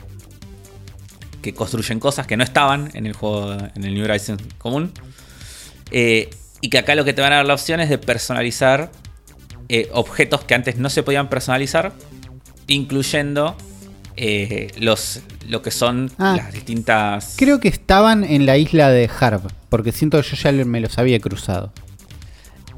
que 1.42 1.54
construyen 1.54 2.00
cosas 2.00 2.28
que 2.28 2.36
no 2.38 2.44
estaban 2.44 2.90
en 2.94 3.06
el 3.06 3.14
juego, 3.14 3.54
en 3.54 3.84
el 3.84 3.94
New 3.94 4.04
Horizons 4.04 4.42
común. 4.58 4.92
Eh, 5.92 6.30
y 6.62 6.70
que 6.70 6.78
acá 6.80 6.96
lo 6.96 7.06
que 7.06 7.14
te 7.14 7.22
van 7.22 7.34
a 7.34 7.38
dar 7.38 7.46
la 7.46 7.54
opción 7.54 7.80
es 7.80 7.90
de 7.90 7.98
personalizar 7.98 8.92
eh, 9.70 9.90
objetos 9.94 10.44
que 10.44 10.56
antes 10.56 10.78
no 10.78 10.90
se 10.90 11.04
podían 11.04 11.30
personalizar, 11.30 11.92
incluyendo 12.68 13.56
eh, 14.16 14.72
los, 14.80 15.22
lo 15.48 15.62
que 15.62 15.72
son 15.72 16.12
Ah. 16.18 16.36
las 16.38 16.54
distintas... 16.54 17.36
Creo 17.38 17.60
que 17.60 17.68
estaban 17.68 18.24
en 18.24 18.46
la 18.46 18.58
isla 18.58 18.90
de 18.90 19.10
Harb, 19.20 19.42
porque 19.70 19.92
siento 19.92 20.22
que 20.22 20.28
yo 20.28 20.36
ya 20.36 20.52
me 20.66 20.80
los 20.80 20.98
había 20.98 21.20
cruzado. 21.20 21.72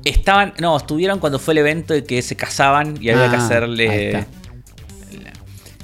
Estaban, 0.05 0.53
no, 0.59 0.77
estuvieron 0.77 1.19
cuando 1.19 1.39
fue 1.39 1.53
el 1.53 1.59
evento 1.59 1.93
de 1.93 2.03
que 2.03 2.21
se 2.21 2.35
casaban 2.35 2.97
y 3.01 3.09
había 3.09 3.29
que 3.29 3.35
Ah, 3.37 3.45
hacerle. 3.45 4.25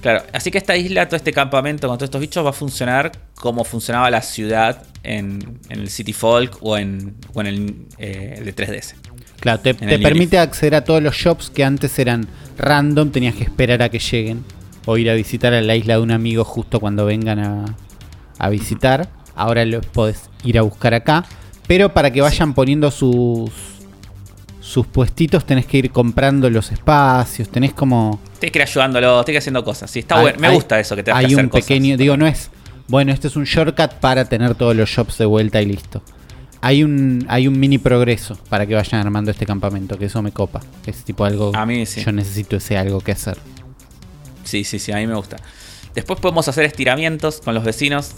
Claro, 0.05 0.21
así 0.33 0.51
que 0.51 0.59
esta 0.59 0.77
isla, 0.77 1.07
todo 1.07 1.15
este 1.15 1.33
campamento 1.33 1.87
con 1.87 1.97
todos 1.97 2.09
estos 2.09 2.21
bichos 2.21 2.45
va 2.45 2.51
a 2.51 2.53
funcionar 2.53 3.11
como 3.33 3.63
funcionaba 3.63 4.11
la 4.11 4.21
ciudad 4.21 4.83
en, 5.01 5.57
en 5.67 5.79
el 5.79 5.89
City 5.89 6.13
Folk 6.13 6.59
o 6.61 6.77
en, 6.77 7.15
o 7.33 7.41
en 7.41 7.47
el, 7.47 7.75
eh, 7.97 8.35
el 8.37 8.45
de 8.45 8.55
3DS. 8.55 8.93
Claro, 9.39 9.61
te, 9.61 9.73
permite 9.73 10.37
acceder 10.37 10.75
a 10.75 10.83
todos 10.83 11.01
los 11.01 11.15
shops 11.15 11.49
que 11.49 11.63
antes 11.63 11.97
eran 11.97 12.27
random, 12.55 13.09
tenías 13.09 13.33
que 13.33 13.45
esperar 13.45 13.81
a 13.81 13.89
que 13.89 13.97
lleguen. 13.97 14.45
O 14.85 14.95
ir 14.97 15.09
a 15.09 15.15
visitar 15.15 15.55
a 15.55 15.61
la 15.63 15.75
isla 15.75 15.95
de 15.95 16.01
un 16.01 16.11
amigo 16.11 16.43
justo 16.43 16.79
cuando 16.79 17.07
vengan 17.07 17.39
a, 17.39 17.65
a 18.37 18.49
visitar. 18.49 19.09
Ahora 19.33 19.65
los 19.65 19.87
podés 19.87 20.29
ir 20.43 20.59
a 20.59 20.61
buscar 20.61 20.93
acá. 20.93 21.25
Pero 21.65 21.95
para 21.95 22.11
que 22.11 22.21
vayan 22.21 22.53
poniendo 22.53 22.91
sus 22.91 23.49
sus 24.65 24.87
puestitos 24.87 25.45
tenés 25.45 25.67
que 25.67 25.77
ir 25.77 25.91
comprando 25.91 26.49
los 26.49 26.71
espacios. 26.71 27.49
Tenés 27.49 27.73
como. 27.73 28.19
Tienes 28.39 28.51
que 28.51 28.57
ir 28.59 28.63
ayudándolo, 28.63 29.23
tienes 29.23 29.25
que 29.25 29.31
ir 29.33 29.37
haciendo 29.37 29.63
cosas. 29.63 29.91
Sí, 29.91 29.99
está 29.99 30.15
hay- 30.15 30.21
bueno. 30.23 30.39
Me 30.39 30.47
hay- 30.47 30.55
gusta 30.55 30.79
eso 30.79 30.95
que 30.95 31.03
te 31.03 31.11
Hay 31.11 31.27
que 31.27 31.33
hacer 31.33 31.45
un 31.45 31.49
cosas. 31.49 31.65
pequeño. 31.67 31.97
Digo, 31.97 32.17
no 32.17 32.25
es. 32.25 32.49
Bueno, 32.87 33.11
este 33.13 33.27
es 33.27 33.35
un 33.35 33.43
shortcut 33.43 33.93
para 33.99 34.25
tener 34.25 34.55
todos 34.55 34.75
los 34.75 34.89
shops 34.89 35.17
de 35.19 35.25
vuelta 35.25 35.61
y 35.61 35.65
listo. 35.67 36.01
Hay 36.61 36.83
un, 36.83 37.25
hay 37.29 37.47
un 37.47 37.59
mini 37.59 37.77
progreso 37.77 38.37
para 38.49 38.65
que 38.65 38.73
vayan 38.73 39.01
armando 39.01 39.29
este 39.29 39.45
campamento, 39.45 39.99
que 39.99 40.05
eso 40.05 40.21
me 40.23 40.31
copa. 40.31 40.61
Es 40.87 41.03
tipo 41.03 41.25
algo. 41.25 41.51
A 41.55 41.65
mí 41.67 41.85
sí. 41.85 42.03
Yo 42.03 42.11
necesito 42.11 42.55
ese 42.55 42.75
algo 42.77 43.01
que 43.01 43.11
hacer. 43.11 43.37
Sí, 44.43 44.63
sí, 44.63 44.79
sí, 44.79 44.91
a 44.91 44.95
mí 44.97 45.05
me 45.07 45.15
gusta. 45.15 45.37
Después 45.93 46.19
podemos 46.19 46.47
hacer 46.47 46.65
estiramientos 46.65 47.39
con 47.43 47.53
los 47.53 47.63
vecinos 47.63 48.11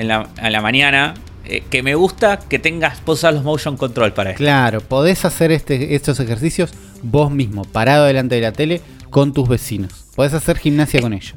en 0.00 0.08
la, 0.08 0.28
en 0.38 0.52
la 0.52 0.60
mañana. 0.60 1.14
eh, 1.46 1.62
que 1.70 1.82
me 1.82 1.94
gusta 1.94 2.38
que 2.38 2.58
tengas, 2.58 3.02
usar 3.06 3.32
los 3.34 3.42
motion 3.42 3.76
control 3.76 4.12
para 4.12 4.30
esto. 4.30 4.38
Claro, 4.42 4.80
podés 4.82 5.24
hacer 5.24 5.50
este, 5.50 5.94
estos 5.96 6.20
ejercicios 6.20 6.70
vos 7.02 7.30
mismo, 7.32 7.64
parado 7.64 8.04
delante 8.04 8.34
de 8.36 8.40
la 8.42 8.52
tele, 8.52 8.80
con 9.10 9.32
tus 9.32 9.48
vecinos. 9.48 10.04
Podés 10.14 10.32
hacer 10.34 10.58
gimnasia 10.58 11.00
con 11.00 11.12
ellos. 11.12 11.34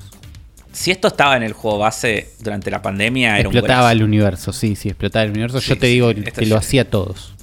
Si 0.72 0.92
esto 0.92 1.08
estaba 1.08 1.38
en 1.38 1.44
el 1.44 1.54
juego 1.54 1.80
base 1.80 2.30
durante 2.42 2.70
la 2.70 2.82
pandemia, 2.82 3.40
era 3.40 3.48
un 3.50 3.56
Explotaba 3.56 3.92
el 3.92 4.04
universo, 4.04 4.52
sí, 4.54 4.76
sí, 4.76 4.90
explotaba 4.90 5.24
el 5.24 5.32
universo. 5.32 5.60
Sí, 5.62 5.70
yo 5.70 5.78
te 5.78 5.88
sí, 5.88 5.94
digo 5.94 6.12
que 6.14 6.46
lo 6.46 6.58
hacía 6.58 6.90
todos. 6.90 7.34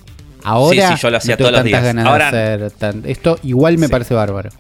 Ahora 0.45 0.89
Sí, 0.91 0.95
sí, 0.97 1.03
yo 1.03 1.11
lo 1.11 1.17
hacía 1.17 1.33
no 1.35 1.37
tengo 1.39 1.51
todos 1.51 1.65
los 1.65 1.71
tantas 1.73 1.83
días. 1.83 1.95
ganas 1.95 2.07
Ahora- 2.07 2.31
de 2.33 2.55
hacer 2.67 2.71
tan- 2.73 3.03
esto 3.07 3.39
igual 3.43 3.79
me 3.79 3.87
Sí. 3.87 3.93
parece 3.93 4.15
bárbaro. 4.15 4.51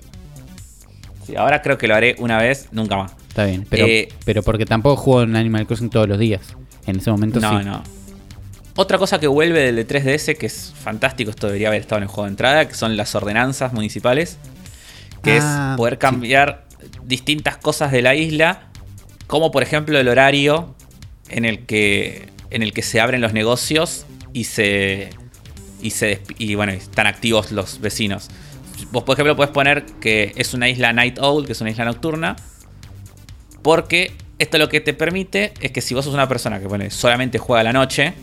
Sí, 1.26 1.36
ahora 1.36 1.62
creo 1.62 1.78
que 1.78 1.86
lo 1.88 1.94
haré 1.94 2.16
una 2.18 2.38
vez, 2.38 2.68
nunca 2.72 2.96
más. 2.96 3.12
Está 3.30 3.44
bien, 3.46 3.66
pero, 3.70 3.86
Eh, 3.86 4.08
pero 4.24 4.42
porque 4.42 4.66
tampoco 4.66 4.96
juego 5.00 5.22
en 5.22 5.36
Animal 5.36 5.66
Crossing 5.66 5.88
todos 5.88 6.08
los 6.08 6.18
días. 6.18 6.42
En 6.86 6.96
ese 6.98 7.10
momento 7.10 7.40
No, 7.40 7.58
sí. 7.60 7.64
no. 7.64 7.82
Otra 8.76 8.98
cosa 8.98 9.18
que 9.18 9.26
vuelve 9.26 9.60
del 9.60 9.76
de 9.76 9.86
3DS, 9.86 10.36
que 10.36 10.46
es 10.46 10.72
fantástico, 10.78 11.30
esto 11.30 11.46
debería 11.46 11.68
haber 11.68 11.80
estado 11.80 11.98
en 11.98 12.02
el 12.04 12.08
juego 12.08 12.24
de 12.24 12.30
entrada, 12.30 12.66
que 12.68 12.74
son 12.74 12.96
las 12.96 13.14
ordenanzas 13.14 13.72
municipales, 13.72 14.38
que 15.22 15.38
Ah, 15.42 15.72
es 15.72 15.76
poder 15.76 15.94
sí. 15.94 15.98
cambiar 15.98 16.66
distintas 17.04 17.56
cosas 17.56 17.92
de 17.92 18.02
la 18.02 18.14
isla, 18.14 18.68
como 19.26 19.50
por 19.50 19.62
ejemplo 19.62 19.98
el 19.98 20.08
horario 20.08 20.74
en 21.28 21.44
el 21.44 21.66
que, 21.66 22.28
en 22.50 22.62
el 22.62 22.72
que 22.72 22.82
se 22.82 23.00
abren 23.00 23.20
los 23.20 23.32
negocios 23.32 24.06
y 24.32 24.44
se 24.44 25.10
y 25.82 25.90
se 25.90 26.20
y 26.38 26.54
bueno, 26.56 26.72
están 26.72 27.06
activos 27.06 27.52
los 27.52 27.80
vecinos. 27.80 28.28
Vos 28.92 29.02
por 29.04 29.14
ejemplo 29.14 29.36
puedes 29.36 29.52
poner 29.52 29.84
que 30.00 30.32
es 30.36 30.52
una 30.54 30.68
isla 30.68 30.92
night 30.92 31.18
owl, 31.20 31.46
que 31.46 31.52
es 31.52 31.60
una 31.60 31.70
isla 31.70 31.84
nocturna, 31.84 32.36
porque 33.62 34.12
esto 34.38 34.58
lo 34.58 34.68
que 34.68 34.80
te 34.80 34.94
permite 34.94 35.52
es 35.60 35.70
que 35.72 35.80
si 35.80 35.94
vos 35.94 36.04
sos 36.04 36.14
una 36.14 36.28
persona 36.28 36.58
que 36.60 36.66
pone, 36.68 36.90
solamente 36.90 37.38
juega 37.38 37.60
a 37.60 37.64
la 37.64 37.72
noche, 37.72 38.14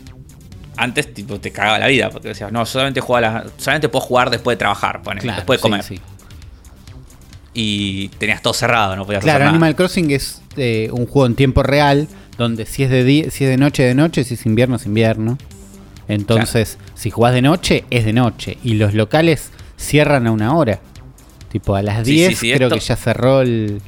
antes 0.76 1.12
tipo, 1.14 1.38
te 1.40 1.50
cagaba 1.50 1.78
la 1.78 1.86
vida, 1.88 2.10
porque 2.10 2.28
decías, 2.28 2.52
no, 2.52 2.64
solamente, 2.66 3.00
juego 3.00 3.16
a 3.16 3.20
la- 3.20 3.46
solamente 3.56 3.88
puedo 3.88 4.04
jugar 4.04 4.30
después 4.30 4.56
de 4.56 4.58
trabajar, 4.58 5.02
pone, 5.02 5.20
Claro, 5.20 5.36
después 5.36 5.58
de 5.58 5.62
comer. 5.62 5.82
sí. 5.82 6.00
Y 7.54 8.08
tenías 8.18 8.42
todo 8.42 8.52
cerrado, 8.54 8.94
no 8.94 9.04
podías 9.04 9.22
Claro, 9.22 9.36
hacer 9.38 9.44
nada. 9.46 9.50
Animal 9.56 9.74
Crossing 9.74 10.10
es 10.10 10.42
eh, 10.56 10.90
un 10.92 11.06
juego 11.06 11.26
en 11.26 11.34
tiempo 11.34 11.62
real, 11.62 12.06
donde 12.36 12.66
si 12.66 12.84
es 12.84 12.90
de 12.90 13.02
día, 13.04 13.30
si 13.30 13.44
es 13.44 13.50
de 13.50 13.56
noche, 13.56 13.82
de 13.82 13.94
noche, 13.94 14.22
si 14.24 14.34
es 14.34 14.46
invierno, 14.46 14.76
es 14.76 14.86
invierno. 14.86 15.38
Entonces, 16.06 16.78
si 16.94 17.10
jugás 17.10 17.34
de 17.34 17.42
noche, 17.42 17.84
es 17.90 18.04
de 18.04 18.12
noche. 18.12 18.58
Y 18.62 18.74
los 18.74 18.94
locales 18.94 19.50
cierran 19.76 20.26
a 20.26 20.30
una 20.32 20.54
hora. 20.54 20.80
Tipo, 21.50 21.74
a 21.74 21.82
las 21.82 22.06
Sí, 22.06 22.12
10 22.14 22.28
sí, 22.30 22.34
sí, 22.50 22.52
creo 22.52 22.68
esto- 22.68 22.78
que 22.78 22.84
ya 22.84 22.96
cerró 22.96 23.40
el, 23.40 23.80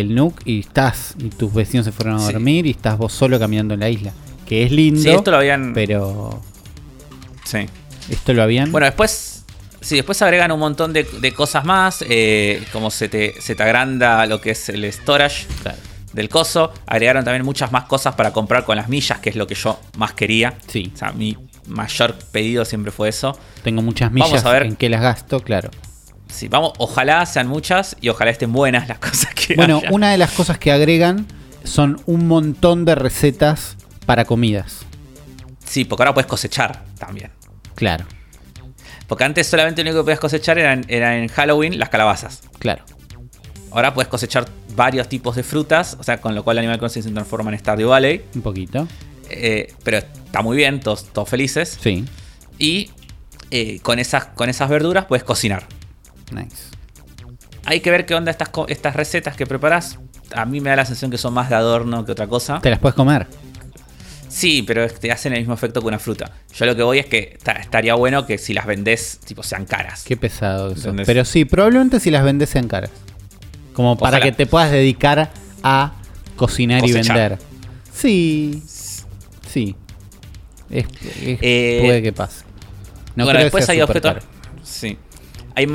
el 0.00 0.14
NUC 0.14 0.40
y 0.44 0.60
estás, 0.60 1.14
y 1.18 1.28
tus 1.30 1.52
vecinos 1.54 1.84
se 1.86 1.92
fueron 1.92 2.16
a 2.16 2.18
Sí. 2.26 2.32
dormir 2.32 2.66
y 2.66 2.70
estás 2.70 2.98
vos 2.98 3.12
solo 3.12 3.38
caminando 3.38 3.74
en 3.74 3.80
la 3.80 3.88
isla. 3.88 4.12
Que 4.46 4.64
es 4.64 4.72
lindo, 4.72 5.00
Sí, 5.00 5.08
esto 5.10 5.30
lo 5.30 5.38
habían. 5.38 5.72
pero 5.74 6.40
Sí. 7.44 7.66
esto 8.10 8.32
lo 8.34 8.42
habían... 8.42 8.70
Bueno, 8.72 8.86
después. 8.86 9.44
Sí, 9.80 9.96
después 9.96 10.20
agregan 10.22 10.50
un 10.50 10.60
montón 10.60 10.92
de, 10.94 11.04
de 11.04 11.32
cosas 11.32 11.64
más. 11.64 12.04
eh, 12.08 12.62
como 12.72 12.90
se 12.90 13.08
te, 13.08 13.40
se 13.40 13.54
te 13.54 13.62
agranda 13.62 14.24
lo 14.26 14.40
que 14.40 14.50
es 14.52 14.68
el 14.70 14.90
storage 14.90 15.46
Claro. 15.62 15.78
del 16.14 16.28
coso. 16.30 16.72
Agregaron 16.86 17.22
también 17.24 17.44
muchas 17.44 17.70
más 17.70 17.84
cosas 17.84 18.14
para 18.14 18.32
comprar 18.32 18.64
con 18.64 18.76
las 18.76 18.88
millas, 18.88 19.18
que 19.18 19.28
es 19.30 19.36
lo 19.36 19.46
que 19.46 19.54
yo 19.54 19.78
más 19.98 20.12
quería. 20.14 20.54
Sí. 20.68 20.90
O 20.94 20.96
sea, 20.98 21.12
mi 21.12 21.36
mayor 21.66 22.14
pedido 22.32 22.64
siempre 22.64 22.92
fue 22.92 23.10
eso. 23.10 23.38
Tengo 23.62 23.82
muchas 23.82 24.10
Vamos 24.12 24.28
millas 24.30 24.44
a 24.46 24.52
ver. 24.52 24.62
en 24.64 24.76
que 24.76 24.88
las 24.88 25.02
gasto, 25.02 25.40
claro. 25.40 25.70
Sí, 26.34 26.48
vamos, 26.48 26.72
ojalá 26.78 27.24
sean 27.26 27.46
muchas 27.46 27.96
y 28.00 28.08
ojalá 28.08 28.30
estén 28.30 28.52
buenas 28.52 28.88
las 28.88 28.98
cosas 29.08 29.32
que 29.34 29.54
Bueno, 29.54 29.78
haya. 29.78 29.90
una 29.92 30.10
de 30.10 30.18
las 30.18 30.32
cosas 30.32 30.58
que 30.58 30.72
agregan 30.72 31.26
son 31.64 32.00
un 32.06 32.26
montón 32.26 32.84
de 32.84 32.94
recetas 32.94 33.76
para 34.06 34.24
comidas. 34.24 34.80
Sí, 35.64 35.84
porque 35.84 36.02
ahora 36.02 36.14
puedes 36.14 36.26
cosechar 36.28 36.84
también. 36.98 37.30
Claro, 37.74 38.04
Porque 39.08 39.24
antes 39.24 39.46
solamente 39.46 39.82
lo 39.82 39.90
único 39.90 40.02
que 40.02 40.04
podías 40.06 40.20
cosechar 40.20 40.58
era 40.58 40.72
en, 40.74 40.84
era 40.88 41.16
en 41.18 41.28
Halloween 41.28 41.78
las 41.78 41.88
calabazas. 41.88 42.42
claro. 42.58 42.84
Ahora 43.70 43.92
puedes 43.92 44.08
cosechar 44.08 44.44
varios 44.76 45.08
tipos 45.08 45.34
de 45.34 45.42
frutas, 45.42 45.96
o 45.98 46.04
sea, 46.04 46.20
con 46.20 46.32
lo 46.36 46.44
cual 46.44 46.58
Animal 46.58 46.78
Crossing 46.78 47.02
se 47.02 47.10
transforma 47.10 47.50
en 47.50 47.58
Stardew 47.58 47.88
Valley. 47.88 48.24
Un 48.36 48.42
poquito. 48.42 48.86
Eh, 49.28 49.72
pero 49.82 49.98
está 49.98 50.42
muy 50.42 50.56
bien, 50.56 50.78
todos, 50.78 51.06
todos 51.12 51.28
felices. 51.28 51.76
Sí. 51.82 52.04
Y 52.56 52.92
eh, 53.50 53.80
con, 53.82 53.98
esas, 53.98 54.26
con 54.26 54.48
esas 54.48 54.68
verduras 54.68 55.06
puedes 55.06 55.24
cocinar. 55.24 55.66
Nice. 56.32 56.56
Hay 57.66 57.80
que 57.80 57.90
ver 57.90 58.04
qué 58.06 58.14
onda 58.14 58.30
estas, 58.30 58.50
estas 58.68 58.94
recetas 58.96 59.36
que 59.36 59.46
preparas. 59.46 59.98
A 60.34 60.44
mí 60.44 60.60
me 60.60 60.70
da 60.70 60.76
la 60.76 60.84
sensación 60.84 61.10
que 61.10 61.18
son 61.18 61.32
más 61.34 61.48
de 61.48 61.54
adorno 61.54 62.04
que 62.04 62.12
otra 62.12 62.26
cosa. 62.26 62.60
¿Te 62.60 62.70
las 62.70 62.78
puedes 62.78 62.94
comer? 62.94 63.26
Sí, 64.28 64.62
pero 64.66 64.88
te 64.88 65.12
hacen 65.12 65.32
el 65.32 65.38
mismo 65.40 65.54
efecto 65.54 65.80
que 65.80 65.86
una 65.86 65.98
fruta. 66.00 66.32
Yo 66.54 66.66
lo 66.66 66.74
que 66.74 66.82
voy 66.82 66.98
es 66.98 67.06
que 67.06 67.38
ta- 67.42 67.52
estaría 67.52 67.94
bueno 67.94 68.26
que 68.26 68.36
si 68.36 68.52
las 68.52 68.66
vendés, 68.66 69.20
tipo, 69.24 69.42
sean 69.44 69.64
caras. 69.64 70.02
Qué 70.04 70.16
pesado 70.16 70.72
eso. 70.72 70.80
¿Entendés? 70.80 71.06
Pero 71.06 71.24
sí, 71.24 71.44
probablemente 71.44 72.00
si 72.00 72.10
las 72.10 72.24
vendes 72.24 72.50
sean 72.50 72.66
caras. 72.66 72.90
Como 73.74 73.96
para 73.96 74.16
Ojalá. 74.18 74.24
que 74.24 74.32
te 74.32 74.46
puedas 74.46 74.70
dedicar 74.72 75.30
a 75.62 75.92
cocinar 76.36 76.84
y 76.84 76.92
vender. 76.92 77.38
Sí. 77.92 78.62
Sí. 79.48 79.76
Es- 80.68 80.86
es- 81.22 81.38
Eh, 81.40 81.80
puede 81.84 82.02
que 82.02 82.12
pase. 82.12 82.44
No 83.14 83.24
bueno, 83.24 83.30
creo 83.30 83.38
que 83.38 83.44
después 83.44 83.64
sea 83.66 83.72
hay 83.74 83.82
objetos. 83.82 84.24
Hay 85.56 85.66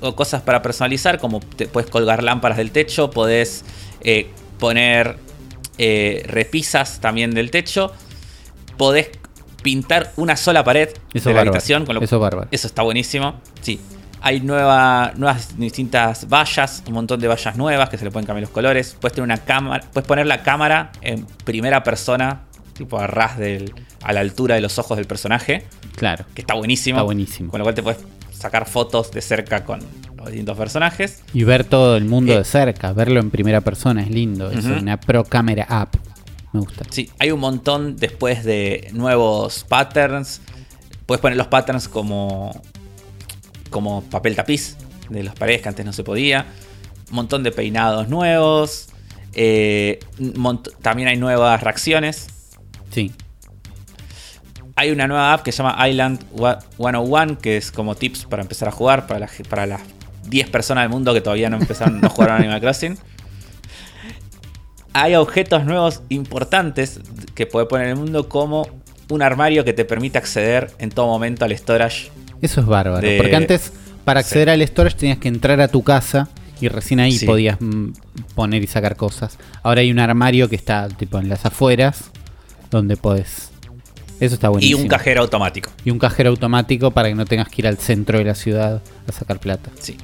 o 0.00 0.14
cosas 0.16 0.42
para 0.42 0.62
personalizar, 0.62 1.18
como 1.18 1.40
te 1.40 1.66
puedes 1.66 1.90
colgar 1.90 2.22
lámparas 2.22 2.56
del 2.58 2.70
techo, 2.70 3.10
podés 3.10 3.64
eh, 4.02 4.30
poner 4.58 5.16
eh, 5.78 6.22
repisas 6.28 7.00
también 7.00 7.32
del 7.32 7.50
techo, 7.50 7.92
podés 8.76 9.10
pintar 9.62 10.12
una 10.16 10.36
sola 10.36 10.62
pared 10.62 10.88
Eso 11.12 11.30
de 11.30 11.34
la 11.34 11.40
bárbaro. 11.40 11.50
habitación. 11.50 11.86
Con 11.86 11.94
lo- 11.96 12.02
Eso 12.02 12.16
es 12.16 12.20
bárbaro. 12.20 12.48
Eso 12.50 12.66
está 12.66 12.82
buenísimo. 12.82 13.40
Sí. 13.60 13.80
Hay 14.20 14.40
nueva, 14.40 15.12
nuevas 15.16 15.58
distintas 15.58 16.28
vallas, 16.28 16.82
un 16.86 16.94
montón 16.94 17.20
de 17.20 17.28
vallas 17.28 17.56
nuevas 17.56 17.88
que 17.90 17.98
se 17.98 18.04
le 18.04 18.10
pueden 18.10 18.26
cambiar 18.26 18.42
los 18.42 18.50
colores. 18.50 18.96
Puedes 19.00 19.14
tener 19.14 19.24
una 19.24 19.38
cámara, 19.38 19.84
puedes 19.92 20.06
poner 20.06 20.26
la 20.26 20.42
cámara 20.42 20.92
en 21.02 21.26
primera 21.44 21.82
persona, 21.82 22.42
tipo 22.72 22.98
a 22.98 23.06
ras 23.06 23.36
del, 23.36 23.74
a 24.02 24.12
la 24.14 24.20
altura 24.20 24.54
de 24.54 24.60
los 24.62 24.78
ojos 24.78 24.96
del 24.96 25.06
personaje, 25.06 25.66
Claro. 25.96 26.24
que 26.34 26.40
está 26.40 26.54
buenísimo. 26.54 26.98
Está 26.98 27.04
buenísimo. 27.04 27.50
Con 27.50 27.58
lo 27.58 27.64
cual 27.64 27.74
te 27.74 27.82
puedes 27.82 28.00
sacar 28.36 28.66
fotos 28.68 29.10
de 29.10 29.20
cerca 29.22 29.64
con 29.64 29.80
los 30.16 30.26
distintos 30.26 30.56
personajes. 30.56 31.22
Y 31.32 31.44
ver 31.44 31.64
todo 31.64 31.96
el 31.96 32.04
mundo 32.04 32.32
Eh. 32.32 32.38
de 32.38 32.44
cerca, 32.44 32.92
verlo 32.92 33.20
en 33.20 33.30
primera 33.30 33.60
persona 33.60 34.02
es 34.02 34.10
lindo. 34.10 34.50
Es 34.50 34.64
una 34.64 34.98
pro 34.98 35.24
camera 35.24 35.64
app. 35.68 35.94
Me 36.52 36.60
gusta. 36.60 36.84
Sí, 36.90 37.10
hay 37.18 37.30
un 37.32 37.40
montón 37.40 37.96
después 37.96 38.44
de 38.44 38.88
nuevos 38.92 39.64
patterns. 39.68 40.40
Puedes 41.06 41.20
poner 41.20 41.36
los 41.36 41.48
patterns 41.48 41.88
como, 41.88 42.62
como 43.70 44.02
papel 44.02 44.36
tapiz 44.36 44.76
de 45.10 45.22
las 45.24 45.34
paredes 45.34 45.62
que 45.62 45.68
antes 45.68 45.84
no 45.84 45.92
se 45.92 46.04
podía. 46.04 46.46
Un 47.10 47.16
montón 47.16 47.42
de 47.42 47.50
peinados 47.52 48.08
nuevos. 48.08 48.88
eh, 49.36 49.98
también 50.80 51.08
hay 51.08 51.16
nuevas 51.16 51.60
reacciones. 51.60 52.28
Sí. 52.92 53.10
Hay 54.76 54.90
una 54.90 55.06
nueva 55.06 55.32
app 55.32 55.42
que 55.42 55.52
se 55.52 55.62
llama 55.62 55.88
Island 55.88 56.20
Wa- 56.32 56.58
101, 56.78 57.38
que 57.38 57.56
es 57.56 57.70
como 57.70 57.94
tips 57.94 58.24
para 58.24 58.42
empezar 58.42 58.68
a 58.68 58.72
jugar 58.72 59.06
para, 59.06 59.20
la 59.20 59.28
ge- 59.28 59.44
para 59.44 59.66
las 59.66 59.80
10 60.28 60.48
personas 60.50 60.82
del 60.84 60.90
mundo 60.90 61.14
que 61.14 61.20
todavía 61.20 61.48
no 61.50 61.58
empezaron 61.58 62.00
no 62.00 62.10
jugaron 62.10 62.36
Animal 62.40 62.60
Crossing. 62.60 62.98
Hay 64.92 65.14
objetos 65.16 65.64
nuevos 65.64 66.02
importantes 66.08 67.00
que 67.34 67.46
puede 67.46 67.66
poner 67.66 67.86
en 67.86 67.92
el 67.94 67.98
mundo 67.98 68.28
como 68.28 68.68
un 69.10 69.22
armario 69.22 69.64
que 69.64 69.72
te 69.72 69.84
permite 69.84 70.18
acceder 70.18 70.72
en 70.78 70.90
todo 70.90 71.06
momento 71.06 71.44
al 71.44 71.56
storage. 71.56 72.10
Eso 72.40 72.60
es 72.60 72.66
bárbaro. 72.66 73.00
De- 73.06 73.16
Porque 73.16 73.34
antes, 73.36 73.72
para 74.04 74.20
acceder 74.20 74.50
al 74.50 74.62
storage, 74.66 74.96
tenías 74.96 75.18
que 75.18 75.28
entrar 75.28 75.60
a 75.60 75.68
tu 75.68 75.82
casa 75.82 76.28
y 76.60 76.68
recién 76.68 77.00
ahí 77.00 77.12
Sí. 77.18 77.26
podías 77.26 77.60
mm, 77.60 77.88
poner 78.34 78.62
y 78.62 78.66
sacar 78.68 78.96
cosas. 78.96 79.36
Ahora 79.62 79.80
hay 79.80 79.90
un 79.90 79.98
armario 79.98 80.48
que 80.48 80.56
está 80.56 80.88
tipo 80.88 81.18
en 81.18 81.28
las 81.28 81.44
afueras, 81.44 82.10
donde 82.70 82.96
podés. 82.96 83.50
Eso 84.24 84.34
está 84.34 84.46
Y 84.48 84.50
buenísimo. 84.50 84.80
un 84.82 84.88
cajero 84.88 85.20
automático. 85.22 85.70
Y 85.84 85.90
un 85.90 85.98
cajero 85.98 86.30
automático 86.30 86.90
para 86.90 87.08
que 87.08 87.14
no 87.14 87.24
tengas 87.24 87.48
que 87.48 87.62
ir 87.62 87.66
al 87.68 87.78
centro 87.78 88.18
de 88.18 88.24
la 88.24 88.34
ciudad 88.34 88.82
a 89.06 89.12
sacar 89.12 89.38
plata. 89.40 89.70
Sí. 89.80 89.96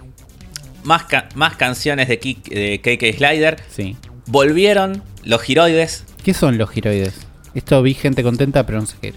Más, 0.85 1.05
ca- 1.05 1.29
más 1.35 1.57
canciones 1.57 2.09
de, 2.09 2.17
de 2.17 2.81
KK 2.81 3.17
Slider. 3.19 3.63
Sí. 3.71 3.97
Volvieron 4.27 5.03
los 5.25 5.43
giroides. 5.43 6.05
¿Qué 6.25 6.35
son 6.35 6.59
los 6.59 6.71
giroides? 6.71 7.15
Esto 7.55 7.83
vi 7.83 7.95
gente 7.95 8.23
contenta, 8.23 8.65
pero 8.67 8.81
no 8.81 8.87
sé 8.87 8.97
qué 9.01 9.09
era. 9.09 9.17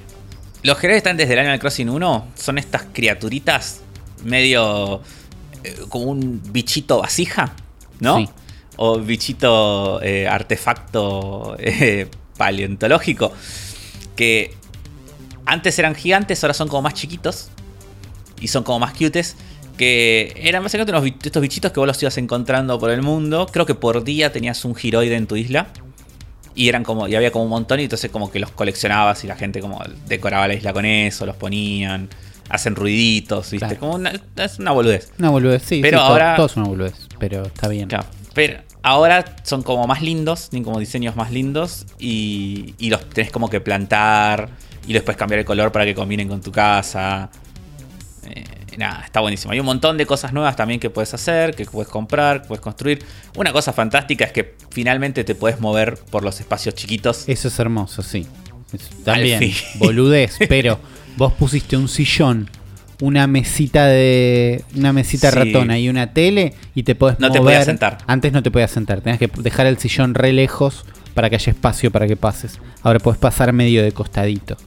Los 0.64 0.78
giroides 0.80 0.98
están 0.98 1.18
desde 1.18 1.34
el 1.34 1.40
Animal 1.40 1.60
Crossing 1.60 1.90
1. 1.90 2.28
Son 2.36 2.58
estas 2.58 2.84
criaturitas 2.94 3.82
medio 4.24 5.02
eh, 5.64 5.76
como 5.90 6.06
un 6.06 6.42
bichito 6.52 7.00
vasija, 7.00 7.54
¿no? 8.00 8.18
Sí. 8.18 8.30
O 8.78 9.00
bichito 9.00 10.02
eh, 10.02 10.28
artefacto 10.28 11.56
eh, 11.60 12.08
paleontológico. 12.38 13.34
Que 14.16 14.54
antes 15.46 15.78
eran 15.80 15.96
gigantes, 15.96 16.44
ahora 16.44 16.54
son 16.54 16.68
como 16.68 16.82
más 16.84 16.94
chiquitos. 16.94 17.50
Y 18.40 18.48
son 18.48 18.64
como 18.64 18.80
más 18.80 18.94
cutes. 18.94 19.36
Que 19.78 20.34
eran 20.38 20.62
básicamente 20.62 20.92
unos, 20.92 21.06
estos 21.24 21.42
bichitos 21.42 21.72
que 21.72 21.80
vos 21.80 21.88
los 21.88 22.02
ibas 22.02 22.18
encontrando 22.18 22.78
por 22.80 22.92
el 22.92 23.02
mundo. 23.02 23.48
Creo 23.52 23.66
que 23.66 23.74
por 23.76 24.04
día 24.04 24.32
tenías 24.32 24.64
un 24.66 24.76
giroide 24.76 25.16
en 25.16 25.26
tu 25.28 25.36
isla. 25.36 25.68
Y 26.56 26.70
eran 26.70 26.84
como, 26.84 27.08
y 27.08 27.16
había 27.16 27.32
como 27.32 27.46
un 27.46 27.50
montón, 27.50 27.80
y 27.80 27.84
entonces 27.84 28.12
como 28.12 28.30
que 28.30 28.40
los 28.40 28.52
coleccionabas 28.52 29.24
y 29.24 29.28
la 29.28 29.36
gente 29.36 29.60
como 29.60 29.82
decoraba 30.08 30.48
la 30.48 30.54
isla 30.54 30.72
con 30.72 30.86
eso, 30.86 31.26
los 31.26 31.36
ponían, 31.36 32.10
hacen 32.48 32.76
ruiditos, 32.76 33.50
¿viste? 33.50 33.66
Claro. 33.66 33.80
Como 33.80 33.96
una, 33.96 34.12
es 34.36 34.60
una 34.60 34.72
boludez. 34.72 35.12
Una 35.18 35.32
boludez, 35.32 35.64
sí. 35.66 35.80
Pero 35.82 35.98
sí, 35.98 36.04
ahora- 36.06 36.36
Todo 36.36 36.46
es 36.46 36.56
una 36.56 36.68
boludez, 36.68 36.94
pero 37.18 37.42
está 37.48 37.68
bien. 37.70 37.90
Claro, 37.90 38.06
pero 38.36 38.60
ahora 38.84 39.26
son 39.42 39.64
como 39.64 39.88
más 39.88 40.04
lindos, 40.04 40.50
tienen 40.52 40.64
como 40.64 40.80
diseños 40.80 41.16
más 41.16 41.32
lindos 41.32 41.88
y, 41.98 42.76
y 42.78 42.92
los 42.92 43.10
tenés 43.10 43.32
como 43.32 43.50
que 43.50 43.60
plantar 43.60 44.50
y 44.88 44.94
después 44.94 45.16
cambiar 45.18 45.40
el 45.40 45.46
color 45.46 45.72
para 45.72 45.86
que 45.86 45.94
combinen 45.96 46.28
con 46.28 46.42
tu 46.42 46.52
casa. 46.52 47.30
Eh, 48.26 48.44
nada, 48.78 49.02
está 49.06 49.20
buenísimo. 49.20 49.52
Hay 49.54 49.60
un 49.60 49.66
montón 49.66 49.98
de 49.98 50.06
cosas 50.06 50.34
nuevas 50.34 50.56
también 50.56 50.80
que 50.80 50.90
puedes 50.90 51.14
hacer, 51.14 51.56
que 51.56 51.66
puedes 51.66 51.90
comprar, 51.92 52.42
que 52.42 52.48
puedes 52.50 52.62
construir. 52.62 53.04
Una 53.36 53.52
cosa 53.52 53.74
fantástica 53.74 54.26
es 54.26 54.32
que 54.32 54.56
finalmente 54.72 55.24
te 55.24 55.36
puedes 55.36 55.60
mover 55.60 55.96
por 56.10 56.24
los 56.24 56.40
espacios 56.40 56.76
chiquitos. 56.76 57.28
Eso 57.28 57.48
es 57.48 57.60
hermoso, 57.60 58.02
sí. 58.02 58.26
También, 59.04 59.52
boludez, 59.76 60.38
pero 60.50 60.80
vos 61.16 61.32
pusiste 61.34 61.78
un 61.78 61.88
sillón, 61.88 62.50
una 63.02 63.28
mesita 63.28 63.86
de. 63.86 64.64
una 64.76 64.92
mesita 64.94 65.30
Sí. 65.30 65.38
ratona 65.38 65.78
y 65.78 65.90
una 65.90 66.12
tele 66.14 66.56
y 66.74 66.82
te 66.84 66.96
podés 66.96 67.20
No 67.20 67.28
mover. 67.28 67.40
te 67.40 67.44
podías 67.46 67.66
sentar. 67.66 67.98
Antes 68.08 68.34
no 68.34 68.42
te 68.42 68.50
podías 68.50 68.72
sentar, 68.72 69.02
tenías 69.02 69.20
que 69.20 69.30
dejar 69.42 69.68
el 69.68 69.78
sillón 69.78 70.16
re 70.16 70.34
lejos 70.34 70.86
para 71.14 71.30
que 71.30 71.36
haya 71.36 71.52
espacio 71.52 71.92
para 71.92 72.08
que 72.08 72.16
pases. 72.16 72.60
Ahora 72.82 72.98
podés 73.00 73.20
pasar 73.20 73.54
medio 73.54 73.84
de 73.84 73.92
costadito. 73.92 74.58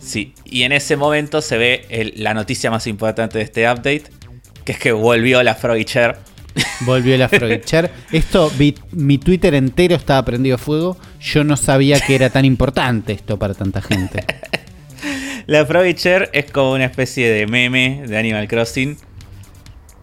Sí, 0.00 0.34
y 0.44 0.62
en 0.62 0.72
ese 0.72 0.96
momento 0.96 1.40
se 1.42 1.58
ve 1.58 1.86
el- 1.90 2.14
la 2.16 2.34
noticia 2.34 2.70
más 2.70 2.86
importante 2.86 3.38
de 3.38 3.44
este 3.44 3.64
update, 3.70 4.04
que 4.64 4.72
es 4.72 4.78
que 4.78 4.92
volvió 4.92 5.42
la 5.42 5.54
Froggy 5.54 5.84
Chair. 5.84 6.16
Volvió 6.80 7.16
la 7.16 7.28
Froggy 7.28 7.60
Chair. 7.60 7.90
Esto, 8.10 8.50
mi 8.92 9.18
Twitter 9.18 9.54
entero 9.54 9.94
estaba 9.94 10.24
prendido 10.24 10.58
fuego. 10.58 10.96
Yo 11.20 11.44
no 11.44 11.56
sabía 11.56 12.00
que 12.00 12.14
era 12.16 12.28
tan 12.30 12.44
importante 12.44 13.12
esto 13.12 13.38
para 13.38 13.54
tanta 13.54 13.80
gente. 13.80 14.24
La 15.46 15.64
Froggy 15.64 15.94
Chair 15.94 16.28
es 16.32 16.50
como 16.50 16.72
una 16.72 16.84
especie 16.86 17.28
de 17.30 17.46
meme 17.46 18.02
de 18.06 18.18
Animal 18.18 18.46
Crossing. 18.48 18.96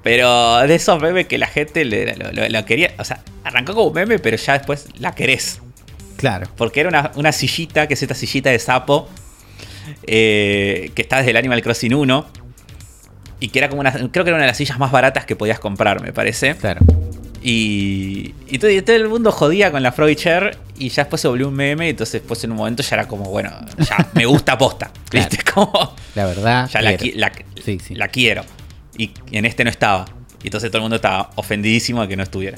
Pero 0.03 0.57
de 0.65 0.75
esos 0.75 1.01
memes 1.01 1.27
que 1.27 1.37
la 1.37 1.47
gente 1.47 1.83
le- 1.83 2.15
lo, 2.15 2.31
lo- 2.31 2.47
lo 2.49 2.65
quería. 2.65 2.93
O 2.97 3.03
sea, 3.03 3.21
arrancó 3.43 3.73
como 3.75 3.91
meme, 3.91 4.19
pero 4.19 4.37
ya 4.37 4.53
después 4.57 4.87
la 4.99 5.13
querés. 5.13 5.61
Claro. 6.15 6.47
Porque 6.55 6.79
era 6.79 6.89
una, 6.89 7.11
una 7.15 7.31
sillita, 7.31 7.87
que 7.87 7.93
es 7.95 8.01
esta 8.01 8.15
sillita 8.15 8.49
de 8.49 8.59
sapo. 8.59 9.09
Eh, 10.05 10.91
que 10.95 11.01
está 11.01 11.18
desde 11.18 11.31
el 11.31 11.38
Animal 11.38 11.61
Crossing 11.61 11.93
1. 11.93 12.26
Y 13.39 13.49
que 13.49 13.59
era 13.59 13.69
como 13.69 13.81
una. 13.81 13.91
Creo 13.91 14.09
que 14.11 14.19
era 14.30 14.35
una 14.35 14.41
de 14.45 14.47
las 14.47 14.57
sillas 14.57 14.80
más 14.80 14.91
baratas 14.91 15.26
que 15.26 15.35
podías 15.35 15.59
comprar, 15.59 16.01
me 16.01 16.11
parece. 16.11 16.55
Claro. 16.55 16.81
Y, 17.43 18.34
y 18.47 18.57
todo, 18.57 18.72
y 18.72 18.81
todo 18.81 18.95
el 18.95 19.07
mundo 19.07 19.31
jodía 19.31 19.72
con 19.72 19.84
la 19.84 19.91
Froggy 19.91 20.15
Chair 20.15 20.57
y 20.80 20.89
ya 20.89 21.03
después 21.03 21.22
se 21.22 21.27
volvió 21.27 21.47
un 21.47 21.53
meme 21.53 21.85
y 21.85 21.89
entonces 21.91 22.14
después 22.22 22.43
en 22.43 22.51
un 22.51 22.57
momento 22.57 22.81
ya 22.81 22.95
era 22.95 23.07
como, 23.07 23.26
bueno, 23.26 23.51
ya 23.77 24.09
me 24.15 24.26
gusta 24.26 24.57
posta. 24.57 24.91
Claro. 25.09 25.27
¿Viste? 25.30 25.51
Como, 25.51 25.95
La 26.15 26.26
verdad. 26.26 26.68
ya 26.69 26.81
la, 26.81 26.97
quiero. 26.97 27.15
qui- 27.15 27.19
la- 27.19 27.31
Sí, 27.64 27.80
sí. 27.80 27.95
la 27.95 28.07
quiero. 28.09 28.43
Y 28.97 29.11
en 29.31 29.45
este 29.45 29.64
no 29.64 29.69
estaba. 29.69 30.05
Y 30.43 30.47
entonces 30.47 30.69
todo 30.72 30.80
el 30.80 30.84
mundo 30.84 30.95
estaba 30.97 31.30
ofendidísimo 31.35 32.01
de 32.01 32.07
que 32.07 32.18
no 32.18 32.23
estuviera. 32.23 32.57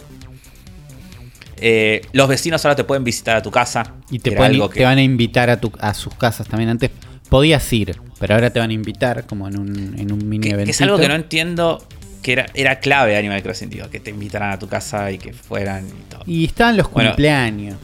Eh, 1.58 2.02
los 2.14 2.28
vecinos 2.30 2.64
ahora 2.66 2.76
te 2.76 2.84
pueden 2.86 3.04
visitar 3.04 3.36
a 3.36 3.42
tu 3.42 3.52
casa. 3.52 3.94
Y 4.10 4.20
te, 4.20 4.30
que 4.30 4.36
era 4.36 4.38
pueden- 4.40 4.54
algo 4.56 4.70
te 4.70 4.76
que- 4.80 4.86
van 4.86 4.98
a 4.98 5.02
invitar 5.04 5.50
a, 5.50 5.60
tu, 5.60 5.72
a 5.80 5.94
sus 5.94 6.14
casas 6.16 6.48
también. 6.48 6.70
Antes 6.70 6.90
podías 7.30 7.72
ir, 7.74 7.96
pero 8.20 8.34
ahora 8.36 8.50
te 8.52 8.60
van 8.60 8.70
a 8.70 8.74
invitar 8.74 9.26
como 9.26 9.48
en 9.48 9.58
un, 9.60 10.00
en 10.00 10.12
un 10.12 10.28
mini 10.28 10.48
que, 10.48 10.54
evento. 10.54 10.66
que 10.66 10.72
es 10.72 10.82
algo 10.82 10.98
que 10.98 11.08
no 11.08 11.16
entiendo. 11.16 11.86
Que 12.22 12.34
era, 12.34 12.48
era 12.54 12.80
clave 12.82 13.12
de 13.14 13.18
Animal 13.18 13.42
Crossing, 13.42 13.70
digo, 13.70 13.90
que 13.90 14.02
te 14.02 14.10
invitaran 14.10 14.52
a 14.52 14.60
tu 14.60 14.68
casa 14.68 15.10
y 15.10 15.18
que 15.18 15.32
fueran 15.32 15.88
y 15.88 16.10
todo. 16.12 16.22
Y 16.26 16.44
estaban 16.46 16.76
los 16.76 16.92
Bueno. 16.92 17.12
cumpleaños. 17.12 17.78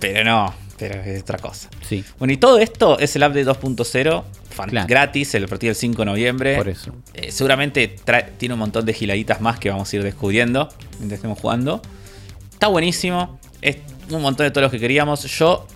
Pero 0.00 0.24
no, 0.24 0.52
pero 0.76 1.00
es 1.02 1.22
otra 1.22 1.38
cosa. 1.38 1.68
Sí, 1.88 2.04
Bueno, 2.18 2.32
y 2.32 2.36
todo 2.36 2.58
esto 2.58 2.98
es 2.98 3.14
el 3.16 3.22
update 3.22 3.44
2.0, 3.44 4.24
fan- 4.50 4.70
Claro. 4.70 4.86
gratis, 4.88 5.34
el 5.36 5.46
partido 5.46 5.68
del 5.70 5.76
5 5.76 6.02
de 6.02 6.06
noviembre. 6.06 6.56
por 6.56 6.68
eso. 6.68 6.92
Eh, 7.14 7.30
seguramente 7.30 7.94
trae- 8.04 8.32
tiene 8.38 8.54
un 8.54 8.58
montón 8.60 8.84
de 8.84 8.92
giladitas 8.92 9.40
más 9.40 9.58
que 9.60 9.70
vamos 9.70 9.92
a 9.92 9.96
ir 9.96 10.02
descubriendo 10.02 10.68
mientras 10.98 11.18
estemos 11.18 11.38
jugando. 11.38 11.80
Está 12.52 12.66
buenísimo. 12.66 13.38
Es 13.62 13.76
un 14.10 14.20
montón 14.22 14.46
de 14.46 14.50
todo 14.50 14.62
lo 14.62 14.70
que 14.70 14.80
queríamos. 14.80 15.22
Yo, 15.24 15.66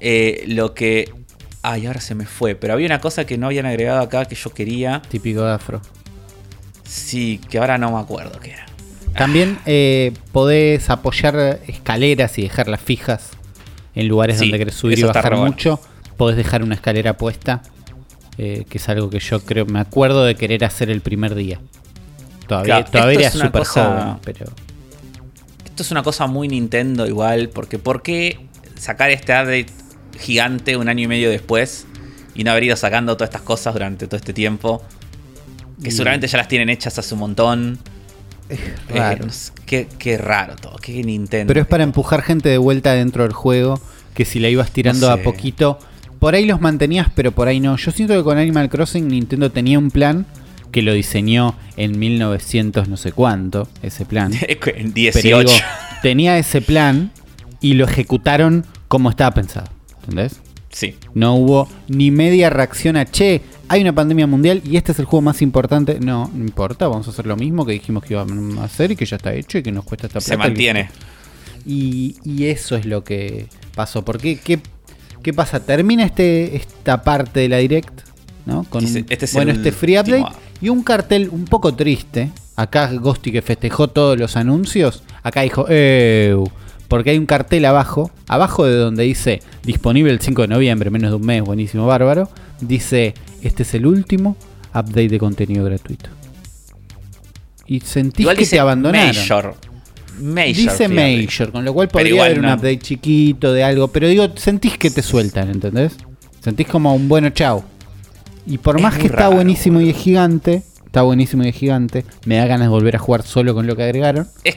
eh, 0.00 0.44
lo 0.48 0.74
que. 0.74 1.10
Ay, 1.68 1.86
ahora 1.86 2.00
se 2.00 2.14
me 2.14 2.26
fue. 2.26 2.54
Pero 2.54 2.74
había 2.74 2.86
una 2.86 3.00
cosa 3.00 3.26
que 3.26 3.36
no 3.36 3.46
habían 3.46 3.66
agregado 3.66 4.00
acá 4.00 4.24
que 4.26 4.36
yo 4.36 4.50
quería. 4.50 5.02
Típico 5.08 5.42
de 5.42 5.52
afro. 5.52 5.82
Sí, 6.84 7.40
que 7.50 7.58
ahora 7.58 7.76
no 7.76 7.90
me 7.90 7.98
acuerdo 7.98 8.38
qué 8.38 8.52
era. 8.52 8.66
También 9.18 9.58
eh, 9.66 10.12
podés 10.30 10.88
apoyar 10.90 11.58
escaleras 11.66 12.38
y 12.38 12.42
dejarlas 12.42 12.80
fijas 12.80 13.30
en 13.96 14.06
lugares 14.06 14.38
Sí, 14.38 14.44
donde 14.44 14.58
querés 14.58 14.74
subir 14.74 15.00
y 15.00 15.02
bajar 15.02 15.36
mucho. 15.36 15.80
Podés 16.16 16.36
dejar 16.36 16.62
una 16.62 16.76
escalera 16.76 17.16
puesta, 17.16 17.62
eh, 18.38 18.64
que 18.68 18.78
es 18.78 18.88
algo 18.88 19.10
que 19.10 19.18
yo 19.18 19.40
creo, 19.40 19.66
me 19.66 19.80
acuerdo 19.80 20.24
de 20.24 20.36
querer 20.36 20.64
hacer 20.64 20.88
el 20.88 21.00
primer 21.00 21.34
día. 21.34 21.58
Todavía, 22.46 22.84
Claro, 22.84 22.90
todavía 22.92 23.18
era 23.18 23.30
súper 23.32 23.64
joven, 23.64 24.18
pero 24.22 24.46
Esto 25.64 25.82
es 25.82 25.90
una 25.90 26.04
cosa 26.04 26.28
muy 26.28 26.46
Nintendo 26.46 27.08
igual, 27.08 27.48
porque 27.48 27.80
¿por 27.80 28.02
qué 28.02 28.38
sacar 28.78 29.10
este 29.10 29.32
update 29.32 29.85
gigante 30.18 30.76
un 30.76 30.88
año 30.88 31.04
y 31.04 31.08
medio 31.08 31.30
después 31.30 31.86
y 32.34 32.44
no 32.44 32.50
haber 32.50 32.64
ido 32.64 32.76
sacando 32.76 33.16
todas 33.16 33.28
estas 33.30 33.42
cosas 33.42 33.72
durante 33.74 34.06
todo 34.06 34.16
este 34.16 34.32
tiempo? 34.32 34.82
Que 35.82 35.88
Y- 35.88 35.92
seguramente 35.92 36.26
ya 36.26 36.38
las 36.38 36.48
tienen 36.48 36.68
hechas 36.68 36.98
hace 36.98 37.14
un 37.14 37.20
montón. 37.20 37.78
Eh, 38.48 38.58
raro. 38.94 39.26
no 39.26 39.32
sé, 39.32 39.50
qué, 39.66 39.88
qué 39.98 40.16
raro 40.18 40.54
todo, 40.54 40.76
qué 40.76 41.02
Nintendo. 41.02 41.48
Pero 41.48 41.60
es 41.60 41.66
para 41.66 41.82
empujar 41.82 42.22
gente 42.22 42.48
de 42.48 42.58
vuelta 42.58 42.92
dentro 42.92 43.24
del 43.24 43.32
juego, 43.32 43.80
que 44.14 44.24
si 44.24 44.38
la 44.38 44.48
ibas 44.48 44.70
tirando 44.70 45.08
No 45.08 45.12
a 45.12 45.16
poquito, 45.16 45.80
por 46.20 46.34
ahí 46.36 46.46
los 46.46 46.60
mantenías, 46.60 47.08
pero 47.14 47.32
por 47.32 47.48
ahí 47.48 47.58
no. 47.58 47.76
Yo 47.76 47.90
siento 47.90 48.14
que 48.16 48.22
con 48.22 48.38
Animal 48.38 48.68
Crossing 48.70 49.08
Nintendo 49.08 49.50
tenía 49.50 49.78
un 49.80 49.90
plan 49.90 50.26
que 50.70 50.82
lo 50.82 50.92
diseñó 50.92 51.56
en 51.76 51.98
1900 51.98 52.88
no 52.88 52.96
sé 52.96 53.10
cuánto, 53.12 53.68
ese 53.82 54.04
plan. 54.04 54.32
en 54.48 54.58
Pero 54.60 54.92
18. 54.92 55.38
digo, 55.38 55.50
tenía 56.02 56.38
ese 56.38 56.60
plan 56.62 57.10
y 57.60 57.74
lo 57.74 57.84
ejecutaron 57.84 58.64
como 58.86 59.10
estaba 59.10 59.32
pensado. 59.32 59.68
¿Entendés? 60.08 60.40
Sí. 60.70 60.94
No 61.14 61.34
hubo 61.36 61.68
ni 61.88 62.10
media 62.10 62.50
reacción 62.50 62.96
a, 62.96 63.04
che, 63.06 63.40
hay 63.68 63.80
una 63.80 63.94
pandemia 63.94 64.26
mundial 64.26 64.60
y 64.64 64.76
este 64.76 64.92
es 64.92 64.98
el 64.98 65.04
juego 65.06 65.22
más 65.22 65.40
importante. 65.42 65.98
No, 66.00 66.30
no 66.32 66.44
importa, 66.44 66.86
vamos 66.86 67.06
a 67.08 67.10
hacer 67.10 67.26
lo 67.26 67.36
mismo 67.36 67.64
que 67.64 67.72
dijimos 67.72 68.04
que 68.04 68.14
íbamos 68.14 68.58
a 68.58 68.64
hacer 68.64 68.90
y 68.90 68.96
que 68.96 69.06
ya 69.06 69.16
está 69.16 69.34
hecho 69.34 69.58
y 69.58 69.62
que 69.62 69.72
nos 69.72 69.84
cuesta 69.84 70.06
esta 70.06 70.20
plata. 70.20 70.32
Se 70.32 70.36
mantiene. 70.36 70.90
Y, 71.64 72.16
y 72.24 72.46
eso 72.46 72.76
es 72.76 72.84
lo 72.86 73.02
que 73.02 73.48
pasó. 73.74 74.04
Porque, 74.04 74.38
¿qué, 74.38 74.60
qué 75.22 75.32
pasa? 75.32 75.60
Termina 75.64 76.04
este, 76.04 76.56
esta 76.56 77.02
parte 77.02 77.40
de 77.40 77.48
la 77.48 77.56
Direct, 77.56 78.02
¿no? 78.44 78.64
Con 78.64 78.84
este 78.84 79.24
es 79.24 79.32
bueno, 79.32 79.50
el 79.50 79.56
este 79.58 79.72
free 79.72 79.98
update 79.98 80.22
último. 80.22 80.38
y 80.60 80.68
un 80.68 80.82
cartel 80.84 81.28
un 81.32 81.46
poco 81.46 81.74
triste. 81.74 82.30
Acá 82.54 82.90
Ghosty 82.92 83.32
que 83.32 83.42
festejó 83.42 83.88
todos 83.88 84.18
los 84.18 84.36
anuncios, 84.36 85.02
acá 85.22 85.42
dijo, 85.42 85.66
"Ew", 85.68 86.48
porque 86.88 87.10
hay 87.10 87.18
un 87.18 87.26
cartel 87.26 87.64
abajo, 87.64 88.10
abajo 88.28 88.64
de 88.64 88.76
donde 88.76 89.04
dice 89.04 89.42
disponible 89.64 90.12
el 90.12 90.20
5 90.20 90.42
de 90.42 90.48
noviembre, 90.48 90.90
menos 90.90 91.10
de 91.10 91.16
un 91.16 91.26
mes, 91.26 91.42
buenísimo, 91.42 91.86
bárbaro, 91.86 92.28
dice, 92.60 93.14
este 93.42 93.62
es 93.62 93.74
el 93.74 93.86
último 93.86 94.36
update 94.74 95.08
de 95.08 95.18
contenido 95.18 95.64
gratuito. 95.64 96.10
Y 97.66 97.80
sentís 97.80 98.20
Igual 98.20 98.36
que 98.36 98.40
dice 98.40 98.56
te 98.56 98.60
abandonaron. 98.60 99.08
Major. 99.08 99.54
Major. 100.20 100.54
Dice. 100.54 100.88
Major, 100.88 101.52
con 101.52 101.64
lo 101.64 101.74
cual 101.74 101.88
podría 101.88 102.24
haber 102.24 102.38
un 102.38 102.46
update 102.46 102.78
chiquito 102.78 103.52
de 103.52 103.64
algo, 103.64 103.88
pero 103.88 104.08
digo, 104.08 104.28
sentís 104.36 104.78
que 104.78 104.90
te 104.90 105.02
sueltan, 105.02 105.50
¿entendés? 105.50 105.96
Sentís 106.40 106.68
como 106.68 106.94
un 106.94 107.08
bueno 107.08 107.30
chao. 107.30 107.64
Y 108.46 108.58
por 108.58 108.76
Es 108.76 108.82
más 108.82 108.96
que 108.96 109.08
está 109.08 109.28
buenísimo 109.28 109.80
y 109.80 109.90
es 109.90 109.96
gigante, 109.96 110.62
está 110.84 111.02
buenísimo 111.02 111.42
y 111.42 111.48
es 111.48 111.56
gigante, 111.56 112.04
me 112.24 112.36
da 112.36 112.46
ganas 112.46 112.66
de 112.66 112.70
volver 112.70 112.94
a 112.94 113.00
jugar 113.00 113.24
solo 113.24 113.52
con 113.54 113.66
lo 113.66 113.74
que 113.74 113.82
agregaron. 113.82 114.28
Es, 114.44 114.56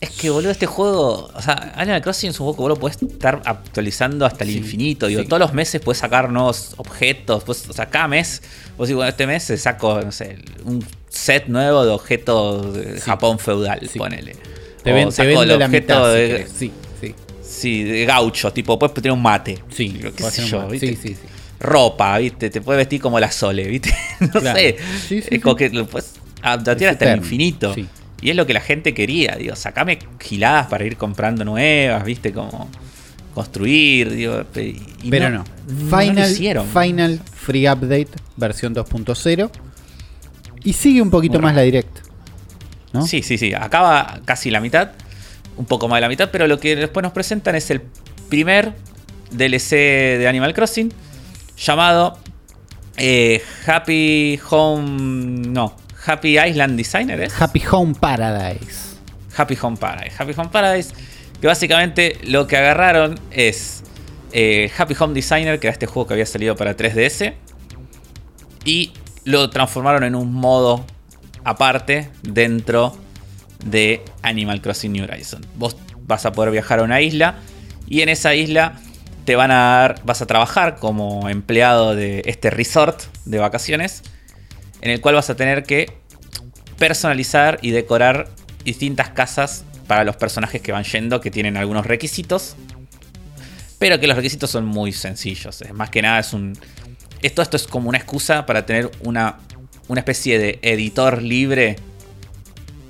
es 0.00 0.10
que, 0.10 0.30
boludo, 0.30 0.50
este 0.50 0.66
juego. 0.66 1.30
O 1.34 1.42
sea, 1.42 1.72
Animal 1.76 2.02
Crossing 2.02 2.30
es 2.30 2.38
un 2.40 2.46
juego 2.46 2.56
que 2.56 2.60
vos 2.62 2.68
lo 2.70 2.76
puedes 2.76 3.02
estar 3.02 3.40
actualizando 3.44 4.26
hasta 4.26 4.44
el 4.44 4.50
Sí, 4.50 4.58
infinito. 4.58 5.06
Digo, 5.06 5.22
sí. 5.22 5.26
todos 5.28 5.40
los 5.40 5.52
meses 5.54 5.80
puedes 5.80 5.98
sacar 5.98 6.30
nuevos 6.30 6.74
objetos. 6.76 7.44
pues, 7.44 7.68
o 7.68 7.72
sea, 7.72 7.86
cada 7.86 8.06
mes. 8.08 8.42
Vos 8.76 8.88
digo, 8.88 8.98
bueno, 8.98 9.08
este 9.10 9.26
mes 9.26 9.44
saco, 9.58 10.00
no 10.02 10.12
sé, 10.12 10.38
un 10.64 10.84
set 11.08 11.46
nuevo 11.48 11.84
de 11.84 11.92
objetos 11.92 12.74
de 12.74 12.94
Sí. 12.96 13.00
Japón 13.00 13.38
feudal, 13.38 13.80
ponele. 13.96 14.36
Te, 14.82 14.92
O 14.92 14.94
ven, 14.94 15.08
te 15.10 15.24
vendo 15.26 15.42
el 15.42 15.58
la 15.58 15.66
mitad. 15.68 16.12
de, 16.12 16.46
sí, 16.54 16.70
sí. 17.00 17.14
sí, 17.42 17.82
de 17.84 18.04
gaucho, 18.04 18.52
tipo, 18.52 18.78
puedes 18.78 18.94
tener 18.94 19.12
un 19.12 19.22
mate. 19.22 19.58
Sí, 19.74 19.88
Digo, 19.88 20.10
qué 20.14 20.22
sé 20.30 20.44
yo. 20.46 20.68
¿viste? 20.68 20.88
Sí, 20.88 20.96
sí, 20.96 21.14
sí. 21.14 21.20
Ropa, 21.58 22.18
¿viste? 22.18 22.50
Te 22.50 22.60
puedes 22.60 22.78
vestir 22.78 23.00
como 23.00 23.18
la 23.18 23.32
Sole, 23.32 23.64
¿viste? 23.66 23.94
no 24.20 24.28
Claro. 24.28 24.58
sé. 24.58 24.76
Sí, 25.08 25.22
sí, 25.22 25.28
es 25.30 25.40
como 25.42 25.56
que 25.56 25.70
lo 25.70 25.86
puedes 25.86 26.12
hasta 26.42 26.72
el 27.12 27.16
infinito. 27.18 27.72
sí. 27.74 27.86
Y 28.26 28.30
es 28.30 28.34
lo 28.34 28.44
que 28.44 28.54
la 28.54 28.60
gente 28.60 28.92
quería, 28.92 29.36
digo, 29.36 29.54
sacame 29.54 30.00
giladas 30.18 30.66
para 30.66 30.84
ir 30.84 30.96
comprando 30.96 31.44
nuevas, 31.44 32.04
¿viste? 32.04 32.32
Como 32.32 32.68
construir, 33.32 34.10
digo. 34.10 34.42
y 34.56 35.08
Pero 35.08 35.30
no. 35.30 35.44
Final, 35.96 36.32
hicieron. 36.32 36.66
Final 36.66 37.20
Free 37.36 37.68
Update 37.70 38.08
versión 38.36 38.74
2.0. 38.74 39.48
Y 40.64 40.72
sigue 40.72 41.02
un 41.02 41.10
poquito 41.10 41.34
Muy 41.34 41.42
más 41.42 41.54
la 41.54 41.62
direct. 41.62 41.98
¿no? 42.92 43.06
Sí, 43.06 43.22
sí, 43.22 43.38
sí. 43.38 43.54
Acaba 43.54 44.18
casi 44.24 44.50
la 44.50 44.58
mitad. 44.58 44.90
Un 45.56 45.66
poco 45.66 45.86
más 45.86 45.98
de 45.98 46.00
la 46.00 46.08
mitad. 46.08 46.28
Pero 46.32 46.48
lo 46.48 46.58
que 46.58 46.74
después 46.74 47.04
nos 47.04 47.12
presentan 47.12 47.54
es 47.54 47.70
el 47.70 47.80
primer 48.28 48.72
DLC 49.30 49.70
de 50.18 50.26
Animal 50.26 50.52
Crossing. 50.52 50.92
Llamado 51.56 52.18
eh, 52.96 53.40
Happy 53.68 54.40
Home. 54.50 55.46
No. 55.48 55.85
Happy 56.06 56.38
Island 56.38 56.76
Designer, 56.76 57.20
¿es? 57.20 57.40
Happy 57.40 57.62
Home 57.70 57.94
Paradise. 57.98 58.96
Happy 59.36 59.58
Home 59.60 59.76
Paradise. 59.76 60.14
Happy 60.18 60.32
Home 60.36 60.50
Paradise. 60.50 60.94
Que 61.40 61.46
básicamente 61.46 62.18
lo 62.24 62.46
que 62.46 62.56
agarraron 62.56 63.18
es 63.30 63.82
eh, 64.32 64.70
Happy 64.76 64.94
Home 64.98 65.14
Designer, 65.14 65.58
que 65.58 65.66
era 65.66 65.72
este 65.72 65.86
juego 65.86 66.06
que 66.06 66.14
había 66.14 66.26
salido 66.26 66.56
para 66.56 66.76
3DS. 66.76 67.34
Y 68.64 68.92
lo 69.24 69.50
transformaron 69.50 70.04
en 70.04 70.14
un 70.14 70.32
modo 70.32 70.86
aparte 71.44 72.10
dentro 72.22 72.96
de 73.64 74.02
Animal 74.22 74.60
Crossing 74.60 74.92
New 74.92 75.04
Horizon. 75.04 75.44
Vos 75.56 75.76
vas 76.06 76.26
a 76.26 76.32
poder 76.32 76.50
viajar 76.50 76.80
a 76.80 76.82
una 76.82 77.00
isla 77.00 77.36
y 77.88 78.00
en 78.00 78.08
esa 78.08 78.34
isla 78.34 78.80
te 79.24 79.36
van 79.36 79.50
a 79.50 79.54
dar, 79.54 80.00
vas 80.04 80.22
a 80.22 80.26
trabajar 80.26 80.76
como 80.76 81.28
empleado 81.28 81.94
de 81.96 82.22
este 82.26 82.50
resort 82.50 83.02
de 83.24 83.38
vacaciones, 83.38 84.02
en 84.80 84.90
el 84.90 85.00
cual 85.00 85.14
vas 85.14 85.30
a 85.30 85.36
tener 85.36 85.62
que 85.64 85.92
personalizar 86.78 87.58
y 87.62 87.70
decorar 87.70 88.28
distintas 88.64 89.10
casas 89.10 89.64
para 89.86 90.04
los 90.04 90.16
personajes 90.16 90.60
que 90.60 90.72
van 90.72 90.84
yendo, 90.84 91.20
que 91.20 91.30
tienen 91.30 91.56
algunos 91.56 91.86
requisitos, 91.86 92.56
pero 93.78 94.00
que 94.00 94.06
los 94.06 94.16
requisitos 94.16 94.50
son 94.50 94.66
muy 94.66 94.92
sencillos. 94.92 95.62
Es 95.62 95.72
más 95.72 95.90
que 95.90 96.02
nada 96.02 96.18
es 96.18 96.32
un 96.32 96.58
esto, 97.22 97.40
esto 97.42 97.56
es 97.56 97.66
como 97.66 97.88
una 97.88 97.98
excusa 97.98 98.44
para 98.46 98.66
tener 98.66 98.90
una, 99.02 99.36
una 99.88 100.00
especie 100.00 100.38
de 100.38 100.58
editor 100.62 101.22
libre 101.22 101.76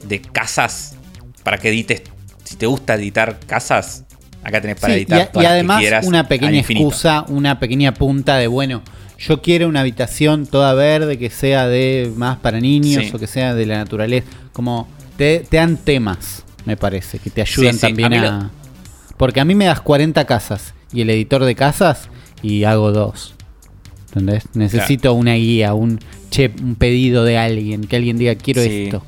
de 0.04 0.20
casas 0.20 0.94
para 1.42 1.58
que 1.58 1.68
edites. 1.68 2.02
Si 2.44 2.56
te 2.56 2.66
gusta 2.66 2.94
editar 2.94 3.38
casas, 3.46 4.04
acá 4.42 4.60
tenés 4.60 4.80
para 4.80 4.94
Sí, 4.94 5.00
editar 5.00 5.18
y, 5.18 5.22
a- 5.22 5.30
todas 5.32 5.42
y 5.42 5.44
las 5.44 5.50
que 5.50 5.54
además 5.54 5.80
quieras 5.80 6.06
una 6.06 6.28
pequeña 6.28 6.58
excusa, 6.60 7.24
una 7.28 7.58
pequeña 7.60 7.94
punta 7.94 8.36
de, 8.36 8.46
bueno, 8.46 8.82
yo 9.18 9.40
quiero 9.42 9.68
una 9.68 9.80
habitación 9.80 10.46
toda 10.46 10.74
verde 10.74 11.18
que 11.18 11.30
sea 11.30 11.66
de 11.66 12.12
más 12.16 12.38
para 12.38 12.60
niños 12.60 13.04
Sí. 13.04 13.10
o 13.14 13.18
que 13.18 13.26
sea 13.26 13.54
de 13.54 13.66
la 13.66 13.78
naturaleza. 13.78 14.26
Como 14.52 14.88
te, 15.16 15.40
te 15.48 15.56
dan 15.56 15.76
temas, 15.78 16.44
me 16.64 16.76
parece, 16.76 17.18
que 17.18 17.30
te 17.30 17.40
ayudan 17.42 17.74
Sí, 17.74 17.80
también 17.80 18.14
a. 18.14 18.50
Porque 19.16 19.40
a 19.40 19.44
mí 19.44 19.54
me 19.54 19.64
das 19.66 19.80
40 19.80 20.24
casas 20.26 20.74
y 20.92 21.00
el 21.00 21.10
editor 21.10 21.44
de 21.44 21.54
casas 21.54 22.08
y 22.42 22.64
hago 22.64 22.92
dos. 22.92 23.34
¿Entendés? 24.08 24.44
Necesito 24.54 25.12
una 25.14 25.34
guía, 25.34 25.74
un, 25.74 25.98
che, 26.30 26.50
un 26.62 26.74
pedido 26.74 27.24
de 27.24 27.38
alguien, 27.38 27.82
que 27.86 27.96
alguien 27.96 28.18
diga 28.18 28.34
quiero 28.34 28.62
Sí. 28.62 28.84
esto. 28.84 29.02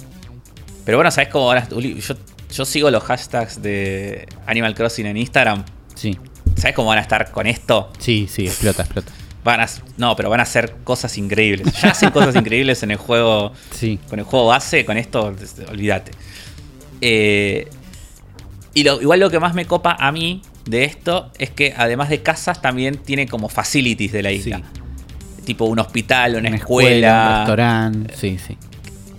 Pero 0.85 0.99
bueno, 0.99 1.11
¿sabes 1.11 1.29
cómo 1.29 1.45
ahora? 1.47 1.69
Yo, 1.69 2.15
yo 2.53 2.65
sigo 2.65 2.91
los 2.91 3.03
hashtags 3.05 3.61
de 3.63 4.27
Animal 4.47 4.75
Crossing 4.75 5.07
en 5.07 5.17
Instagram. 5.19 5.65
Sí, 5.95 6.19
¿Sabes 6.57 6.75
cómo 6.75 6.89
van 6.89 6.99
a 6.99 7.03
estar 7.03 7.31
con 7.31 7.47
esto? 7.47 7.91
sí, 7.99 8.27
sí, 8.31 8.47
explota, 8.47 8.83
explota. 8.83 9.13
Van 9.45 9.61
a, 9.61 9.67
no, 9.97 10.15
pero 10.17 10.29
van 10.31 10.41
a 10.41 10.43
hacer 10.43 10.77
cosas 10.85 11.17
increíbles. 11.19 11.73
Ya 11.81 11.91
hacen 11.91 12.11
cosas 12.13 12.35
increíbles 12.37 12.83
en 12.83 12.91
el 12.91 12.97
juego. 12.97 13.53
Sí. 13.73 13.99
Con 14.09 14.19
el 14.19 14.25
juego 14.25 14.47
base, 14.49 14.85
con 14.85 14.97
esto, 14.99 15.35
olvídate. 15.71 16.11
Eh, 17.01 17.69
y 18.75 18.85
lo, 18.85 19.01
igual 19.01 19.21
lo 19.21 19.31
que 19.31 19.39
más 19.41 19.55
me 19.55 19.65
copa 19.67 19.97
a 19.99 20.13
mí 20.13 20.43
de 20.67 20.85
esto 20.85 21.31
es 21.39 21.51
que 21.51 21.75
además 21.77 22.09
de 22.11 22.23
casas 22.23 22.61
también 22.61 22.97
tiene 22.99 23.27
como 23.27 23.49
facilities 23.49 24.13
de 24.13 24.23
la 24.23 24.33
isla. 24.33 24.63
Tipo 25.45 25.65
un 25.65 25.79
hospital, 25.79 26.37
una, 26.37 26.49
Una 26.49 26.57
escuela. 26.59 27.31
un 27.31 27.37
restaurante, 27.39 28.15
sí, 28.17 28.39
sí. 28.45 28.59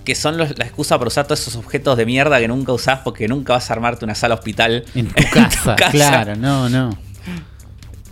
que 0.06 0.14
son 0.16 0.38
los- 0.38 0.58
la 0.60 0.66
excusa 0.66 0.98
para 0.98 1.08
usar 1.08 1.26
todos 1.26 1.40
esos 1.42 1.56
objetos 1.56 1.98
de 1.98 2.06
mierda 2.06 2.40
que 2.40 2.48
nunca 2.48 2.72
usás 2.74 3.00
porque 3.04 3.28
nunca 3.28 3.54
vas 3.54 3.70
a 3.70 3.74
armarte 3.74 4.06
una 4.06 4.14
sala 4.16 4.36
hospital. 4.36 4.86
En 4.94 5.08
tu 5.08 5.24
casa, 5.34 5.76
casa. 5.76 5.92
claro, 5.92 6.36
no, 6.36 6.70
no. 6.70 6.96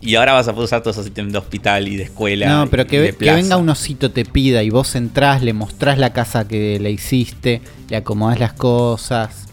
Y 0.07 0.15
ahora 0.15 0.31
vas 0.33 0.47
a 0.47 0.53
poder 0.53 0.65
usar 0.65 0.81
todos 0.81 0.95
esos 0.95 1.07
ítems 1.07 1.33
de 1.33 1.37
hospital 1.37 1.87
y 1.89 1.97
de 1.97 2.03
escuela. 2.03 2.47
No, 2.47 2.67
pero 2.69 2.87
que, 2.87 2.99
ve- 2.99 3.15
venga 3.19 3.57
un 3.57 3.67
osito 3.67 4.09
te 4.11 4.23
pida 4.23 4.63
y 4.63 4.69
vos 4.69 4.95
entrás, 4.95 5.43
le 5.43 5.51
mostrás 5.51 5.97
la 5.97 6.13
casa 6.13 6.47
que 6.47 6.79
le 6.79 6.91
hiciste, 6.91 7.61
le 7.89 7.97
acomodás 7.97 8.39
las 8.39 8.53
cosas. 8.53 9.47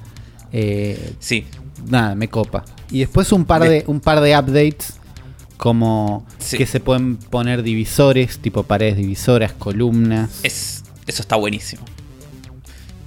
eh, 0.53 1.15
Sí, 1.19 1.45
nada, 1.89 2.15
me 2.15 2.29
copa. 2.29 2.65
Y 2.91 3.01
después 3.01 3.33
un 3.33 3.45
par 3.45 3.63
De- 3.63 3.69
de, 3.69 3.85
un 3.89 3.99
par 3.99 4.21
de 4.21 4.39
updates 4.39 4.95
como 5.57 6.25
Sí. 6.39 6.57
que 6.57 6.67
se 6.67 6.79
pueden 6.79 7.17
poner 7.17 7.63
divisores, 7.65 8.39
tipo 8.39 8.63
paredes 8.63 8.97
divisoras, 8.97 9.53
columnas. 9.53 10.41
es, 10.45 10.85
eso 11.09 11.23
está 11.23 11.35
buenísimo. 11.37 11.83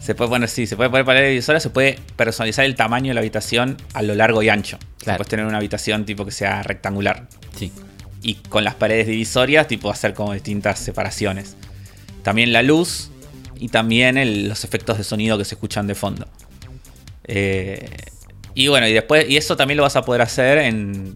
Se 0.07 0.15
puede 0.15 0.29
poner, 0.29 0.47
sí, 0.47 0.65
se 0.67 0.77
puede 0.77 0.89
poner 0.89 1.05
paredes 1.05 1.31
divisoras, 1.31 1.61
se 1.61 1.69
puede 1.69 1.99
personalizar 2.15 2.63
el 2.63 2.75
tamaño 2.75 3.09
de 3.09 3.13
la 3.15 3.19
habitación 3.19 3.75
a 3.93 4.01
lo 4.01 4.15
largo 4.15 4.41
y 4.41 4.47
ancho. 4.47 4.79
Claro. 4.99 5.17
Puedes 5.17 5.29
tener 5.29 5.45
una 5.45 5.57
habitación 5.57 6.05
tipo 6.05 6.23
que 6.23 6.31
sea 6.31 6.63
rectangular. 6.63 7.27
Sí. 7.57 7.73
Y 8.23 8.35
con 8.35 8.63
las 8.63 8.73
paredes 8.75 9.07
divisorias, 9.07 9.67
tipo 9.67 9.91
hacer 9.91 10.13
como 10.13 10.31
distintas 10.31 10.79
separaciones. 10.79 11.57
También 12.23 12.53
la 12.53 12.61
luz 12.63 13.09
y 13.59 13.67
también 13.67 14.17
el- 14.17 14.47
los 14.47 14.63
efectos 14.63 14.97
de 14.97 15.03
sonido 15.03 15.37
que 15.37 15.43
se 15.43 15.55
escuchan 15.55 15.87
de 15.87 15.95
fondo. 15.95 16.25
Eh, 17.25 17.89
y 18.53 18.69
bueno, 18.69 18.87
y 18.87 18.93
después, 18.93 19.29
y 19.29 19.35
eso 19.35 19.57
también 19.57 19.75
lo 19.75 19.83
vas 19.83 19.97
a 19.97 20.03
poder 20.03 20.21
hacer 20.21 20.57
en, 20.59 21.15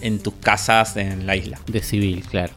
en 0.00 0.18
tus 0.18 0.34
casas 0.34 0.96
en 0.96 1.28
la 1.28 1.36
isla. 1.36 1.60
De 1.68 1.80
civil, 1.80 2.24
claro. 2.28 2.52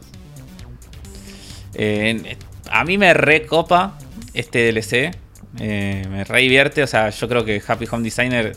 Eh, 1.74 2.36
a 2.72 2.82
mí 2.82 2.98
me 2.98 3.14
recopa 3.14 3.96
este 4.34 4.72
DLC. 4.72 5.12
Eh, 5.60 6.06
me 6.10 6.24
re 6.24 6.40
divierte. 6.42 6.82
O 6.82 6.86
sea, 6.86 7.10
yo 7.10 7.28
creo 7.28 7.44
que 7.44 7.62
Happy 7.66 7.86
Home 7.90 8.02
Designer 8.04 8.56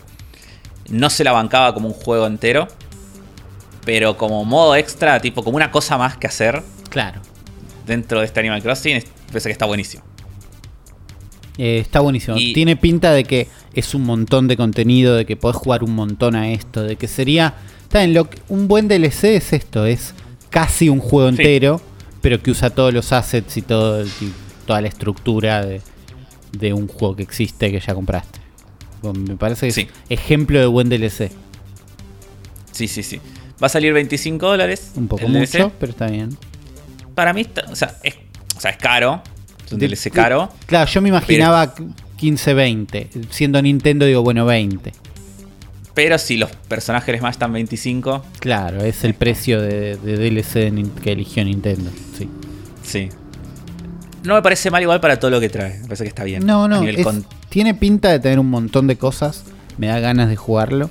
no 0.89 1.09
se 1.09 1.23
la 1.23 1.31
bancaba 1.31 1.73
como 1.73 1.87
un 1.87 1.93
juego 1.93 2.25
entero. 2.27 2.67
Pero 3.85 4.17
como 4.17 4.43
modo 4.45 4.75
extra, 4.75 5.19
tipo 5.19 5.43
como 5.43 5.55
una 5.55 5.71
cosa 5.71 5.97
más 5.97 6.17
que 6.17 6.27
hacer 6.27 6.61
Claro. 6.89 7.21
dentro 7.87 8.19
de 8.19 8.25
este 8.25 8.39
Animal 8.41 8.61
Crossing, 8.61 8.97
es- 8.97 9.05
parece 9.27 9.49
que 9.49 9.53
está 9.53 9.65
buenísimo. 9.65 10.03
Eh, 11.57 11.79
está 11.79 11.99
buenísimo. 11.99 12.37
Y- 12.37 12.53
Tiene 12.53 12.75
pinta 12.75 13.11
de 13.11 13.23
que 13.23 13.47
es 13.73 13.93
un 13.93 14.03
montón 14.03 14.47
de 14.47 14.55
contenido, 14.57 15.15
de 15.15 15.25
que 15.25 15.35
podés 15.35 15.57
jugar 15.57 15.83
un 15.83 15.93
montón 15.95 16.35
a 16.35 16.51
esto, 16.51 16.83
de 16.83 16.95
que 16.95 17.07
sería. 17.07 17.55
Está 17.83 17.99
bien, 17.99 18.13
lo 18.13 18.29
que- 18.29 18.39
un 18.49 18.67
buen 18.67 18.87
DLC 18.87 19.35
es 19.35 19.53
esto, 19.53 19.85
es 19.85 20.13
casi 20.49 20.89
un 20.89 20.99
juego 20.99 21.29
Sí. 21.31 21.37
entero, 21.37 21.81
pero 22.21 22.41
que 22.41 22.51
usa 22.51 22.69
todos 22.69 22.93
los 22.93 23.11
assets 23.11 23.57
y, 23.57 23.61
todo, 23.61 24.01
el- 24.01 24.09
toda 24.65 24.81
la 24.81 24.87
estructura 24.87 25.65
de, 25.65 25.81
de 26.51 26.73
un 26.73 26.87
juego 26.87 27.15
que 27.15 27.23
existe 27.23 27.71
que 27.71 27.79
ya 27.79 27.93
compraste. 27.93 28.39
Bueno, 29.01 29.19
Me 29.21 29.35
parece 29.37 29.67
que 29.67 29.69
es 29.69 29.75
Sí. 29.75 29.87
ejemplo 30.09 30.59
de 30.59 30.65
buen 30.65 30.89
DLC. 30.89 31.31
Sí, 32.71 32.87
sí, 32.87 33.03
sí. 33.03 33.19
Va 33.61 33.67
a 33.67 33.69
salir 33.69 33.93
25 33.93 34.47
dólares. 34.47 34.91
Un 34.95 35.07
poco 35.07 35.25
DLC. 35.25 35.57
mucho, 35.59 35.71
pero 35.79 35.91
está 35.91 36.07
bien. 36.07 36.37
Para 37.15 37.33
mí, 37.33 37.41
está- 37.41 37.65
o, 37.71 37.75
sea, 37.75 37.97
es, 38.03 38.15
o 38.55 38.59
sea, 38.61 38.71
es 38.71 38.77
caro. 38.77 39.21
Es 39.65 39.71
un 39.73 39.79
De- 39.79 39.87
DLC 39.87 40.09
caro. 40.11 40.49
Claro, 40.65 40.89
yo 40.89 41.01
me 41.01 41.09
imaginaba 41.09 41.73
15, 42.17 42.53
20. 42.53 43.09
Siendo 43.29 43.61
Nintendo, 43.61 44.05
digo, 44.05 44.21
bueno, 44.23 44.45
20. 44.45 44.91
Pero 45.93 46.17
si 46.17 46.37
los 46.37 46.51
personajes 46.51 47.19
Smash 47.19 47.31
están 47.33 47.51
25, 47.51 48.23
Claro, 48.39 48.81
es 48.83 49.03
el 49.03 49.13
precio 49.15 49.59
de, 49.61 49.97
de 49.97 50.17
DLC 50.17 50.71
que 51.01 51.11
eligió 51.11 51.43
Nintendo. 51.43 51.91
Sí. 52.17 52.29
sí. 52.83 53.09
No 54.23 54.35
me 54.35 54.41
parece 54.41 54.69
mal 54.71 54.81
igual 54.81 54.99
para 54.99 55.17
todo 55.19 55.31
lo 55.31 55.39
que 55.39 55.49
trae. 55.49 55.79
Me 55.79 55.83
parece 55.83 56.03
que 56.03 56.09
está 56.09 56.23
bien. 56.23 56.45
No, 56.45 56.67
no, 56.67 56.79
nivel 56.81 56.97
es- 56.97 57.03
con- 57.05 57.25
tiene 57.49 57.73
pinta 57.73 58.09
de 58.11 58.19
tener 58.19 58.39
un 58.39 58.49
montón 58.49 58.87
de 58.87 58.97
cosas. 58.97 59.43
Me 59.77 59.87
da 59.87 59.99
ganas 59.99 60.29
de 60.29 60.35
jugarlo. 60.35 60.89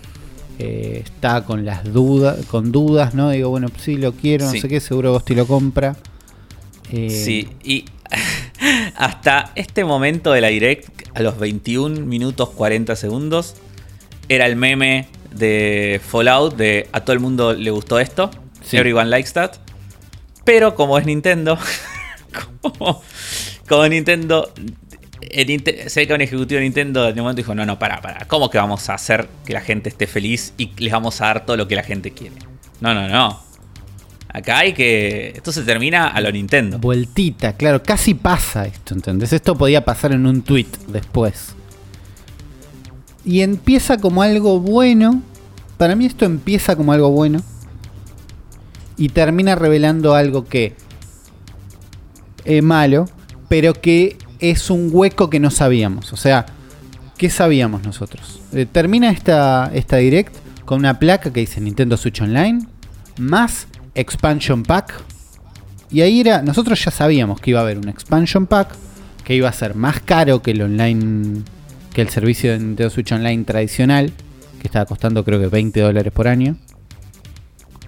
Eh, 0.59 1.03
está 1.05 1.45
con 1.45 1.65
las 1.65 1.85
dudas, 1.93 2.45
con 2.47 2.73
dudas, 2.73 3.15
¿no? 3.15 3.31
Digo, 3.31 3.49
bueno, 3.51 3.69
sí 3.79 3.97
lo 3.97 4.13
quiero, 4.13 4.47
no 4.47 4.53
sé 4.53 4.69
qué, 4.69 4.81
seguro 4.81 5.13
Gosti 5.13 5.35
lo 5.35 5.47
compra. 5.47 5.95
Eh, 6.91 7.11
Sí, 7.11 7.49
y 7.63 7.85
hasta 8.97 9.53
este 9.55 9.85
momento 9.85 10.33
de 10.33 10.41
la 10.41 10.49
Direct, 10.49 10.89
a 11.17 11.21
los 11.23 11.39
21 11.39 12.01
minutos 12.07 12.51
40 12.51 12.97
segundos, 12.97 13.55
era 14.29 14.47
el 14.47 14.57
meme 14.57 15.07
de 15.35 16.01
Fallout 16.05 16.57
de 16.57 16.89
a 16.93 17.01
todo 17.03 17.13
el 17.13 17.21
mundo 17.21 17.53
le 17.53 17.71
gustó 17.71 17.99
esto. 18.01 18.31
Sí. 18.63 18.77
Everyone 18.79 19.09
likes 19.11 19.33
that. 19.35 19.53
Pero 20.45 20.75
como 20.75 20.99
es 20.99 21.07
Nintendo, 21.07 21.59
como, 23.67 23.89
Nintendo, 23.89 24.53
el 25.31 25.63
se 25.89 26.01
ve 26.01 26.07
que 26.07 26.15
un 26.15 26.21
ejecutivo 26.21 26.59
de 26.59 26.65
Nintendo 26.65 27.09
en 27.09 27.15
un 27.15 27.21
momento 27.21 27.37
dijo, 27.39 27.55
no, 27.55 27.67
no, 27.67 27.79
para, 27.79 28.01
para, 28.01 28.27
¿cómo 28.27 28.51
que 28.51 28.59
vamos 28.59 28.89
a 28.89 28.95
hacer 28.95 29.29
que 29.45 29.53
la 29.53 29.61
gente 29.61 29.89
esté 29.89 30.07
feliz 30.07 30.55
y 30.57 30.71
les 30.79 30.93
vamos 30.93 31.21
a 31.21 31.27
dar 31.27 31.47
todo 31.47 31.57
lo 31.57 31.69
que 31.69 31.77
la 31.77 31.83
gente 31.83 32.13
quiere? 32.13 32.37
No, 32.81 32.95
no, 32.95 33.09
no. 33.09 33.49
Acá 34.31 34.59
hay 34.59 34.75
que... 34.75 35.33
Esto 35.35 35.53
se 35.53 35.63
termina 35.63 36.09
a 36.09 36.21
lo 36.21 36.31
Nintendo. 36.31 36.79
Vueltita, 36.79 37.55
claro, 37.55 37.83
casi 37.83 38.15
pasa 38.15 38.67
esto, 38.67 38.95
¿entendés? 38.95 39.33
Esto 39.33 39.57
podía 39.57 39.85
pasar 39.85 40.13
en 40.13 40.27
un 40.27 40.43
tweet 40.43 40.67
después. 40.89 41.55
Y 43.25 43.41
empieza 43.41 43.99
como 43.99 44.23
algo 44.23 44.61
bueno. 44.61 45.23
Para 45.79 45.95
mí 45.97 46.07
esto 46.07 46.25
empieza 46.25 46.77
como 46.77 46.93
algo 46.93 47.11
bueno. 47.11 47.43
Y 48.97 49.09
termina 49.09 49.55
revelando 49.55 50.15
algo 50.15 50.47
que 50.47 50.75
es 52.49 52.63
malo, 52.63 53.07
pero 53.49 53.75
que 53.75 54.17
es 54.41 54.71
un 54.71 54.89
hueco 54.91 55.31
que 55.31 55.39
no 55.39 55.51
sabíamos. 55.51 56.13
O 56.13 56.17
sea, 56.17 56.47
¿qué 57.17 57.31
sabíamos 57.31 57.83
nosotros? 57.85 58.41
Eh, 58.53 58.67
termina 58.71 59.11
esta, 59.11 59.71
esta 59.75 59.97
direct 59.97 60.35
con 60.65 60.81
una 60.81 60.99
placa 60.99 61.33
que 61.33 61.41
dice 61.41 61.61
Nintendo 61.61 61.97
Switch 61.97 62.21
Online 62.21 62.67
más 63.19 63.67
Expansion 63.95 64.63
Pack. 64.63 65.03
Y 65.91 66.01
ahí 66.01 66.21
era, 66.21 66.43
nosotros 66.43 66.83
ya 66.85 66.91
sabíamos 66.91 67.41
que 67.41 67.51
iba 67.51 67.61
a 67.61 67.63
haber 67.63 67.79
un 67.79 67.89
Expansion 67.89 68.47
Pack 68.47 68.75
que 69.25 69.35
iba 69.35 69.49
a 69.49 69.53
ser 69.53 69.75
más 69.75 70.01
caro 70.01 70.41
que 70.43 70.53
el 70.53 70.63
online, 70.63 71.43
que 71.93 72.01
el 72.01 72.09
servicio 72.09 72.53
de 72.53 72.59
Nintendo 72.59 72.89
Switch 72.89 73.13
Online 73.13 73.45
tradicional, 73.45 74.13
que 74.61 74.69
estaba 74.69 74.87
costando 74.87 75.23
creo 75.23 75.39
que 75.39 75.49
20 75.49 75.81
dólares 75.81 76.13
por 76.13 76.29
año. 76.29 76.57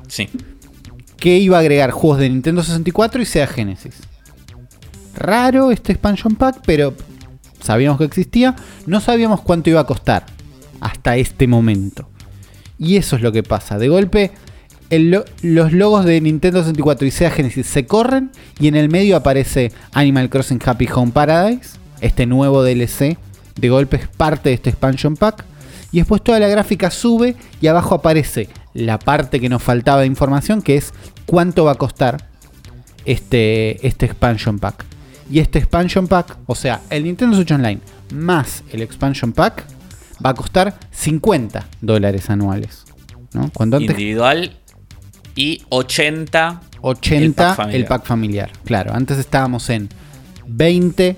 Sí. 0.08 0.28
Que 1.16 1.38
iba 1.38 1.56
a 1.56 1.60
agregar 1.60 1.92
juegos 1.92 2.18
de 2.18 2.28
Nintendo 2.28 2.62
64 2.62 3.22
y 3.22 3.24
Sega 3.24 3.46
Genesis. 3.46 4.09
Raro 5.14 5.70
este 5.70 5.92
expansion 5.92 6.36
pack, 6.36 6.62
pero 6.64 6.94
sabíamos 7.60 7.98
que 7.98 8.04
existía. 8.04 8.56
No 8.86 9.00
sabíamos 9.00 9.40
cuánto 9.40 9.70
iba 9.70 9.80
a 9.80 9.86
costar 9.86 10.26
hasta 10.80 11.16
este 11.16 11.46
momento. 11.46 12.08
Y 12.78 12.96
eso 12.96 13.16
es 13.16 13.22
lo 13.22 13.32
que 13.32 13.42
pasa. 13.42 13.78
De 13.78 13.88
golpe, 13.88 14.32
los 14.90 15.72
logos 15.72 16.04
de 16.04 16.20
Nintendo 16.20 16.60
64 16.60 17.06
y 17.06 17.10
Sega 17.10 17.30
Genesis 17.30 17.66
se 17.66 17.86
corren 17.86 18.32
y 18.58 18.68
en 18.68 18.74
el 18.74 18.88
medio 18.88 19.16
aparece 19.16 19.72
Animal 19.92 20.30
Crossing 20.30 20.60
Happy 20.64 20.88
Home 20.94 21.12
Paradise, 21.12 21.78
este 22.00 22.26
nuevo 22.26 22.62
DLC. 22.62 23.18
De 23.56 23.68
golpe 23.68 23.98
es 23.98 24.08
parte 24.08 24.48
de 24.48 24.54
este 24.54 24.70
expansion 24.70 25.16
pack. 25.16 25.44
Y 25.92 25.98
después 25.98 26.22
toda 26.22 26.38
la 26.38 26.48
gráfica 26.48 26.90
sube 26.90 27.36
y 27.60 27.66
abajo 27.66 27.96
aparece 27.96 28.48
la 28.74 28.98
parte 28.98 29.40
que 29.40 29.48
nos 29.48 29.62
faltaba 29.62 30.00
de 30.00 30.06
información, 30.06 30.62
que 30.62 30.76
es 30.76 30.94
cuánto 31.26 31.64
va 31.64 31.72
a 31.72 31.76
costar 31.76 32.28
este, 33.04 33.86
este 33.86 34.06
expansion 34.06 34.58
pack. 34.58 34.84
Y 35.30 35.38
este 35.38 35.58
expansion 35.60 36.08
pack, 36.08 36.36
o 36.46 36.54
sea, 36.54 36.80
el 36.90 37.04
Nintendo 37.04 37.36
Switch 37.36 37.52
Online 37.52 37.80
más 38.12 38.64
el 38.72 38.82
expansion 38.82 39.32
pack, 39.32 39.64
va 40.24 40.30
a 40.30 40.34
costar 40.34 40.74
50 40.90 41.66
dólares 41.80 42.28
anuales. 42.30 42.84
¿no? 43.32 43.50
Cuando 43.54 43.80
Individual 43.80 44.52
y 45.36 45.62
80, 45.68 46.60
80 46.80 47.68
el 47.70 47.84
pack, 47.84 48.04
familiar. 48.04 48.50
Claro, 48.64 48.92
antes 48.92 49.18
estábamos 49.18 49.70
en 49.70 49.88
20 50.46 51.16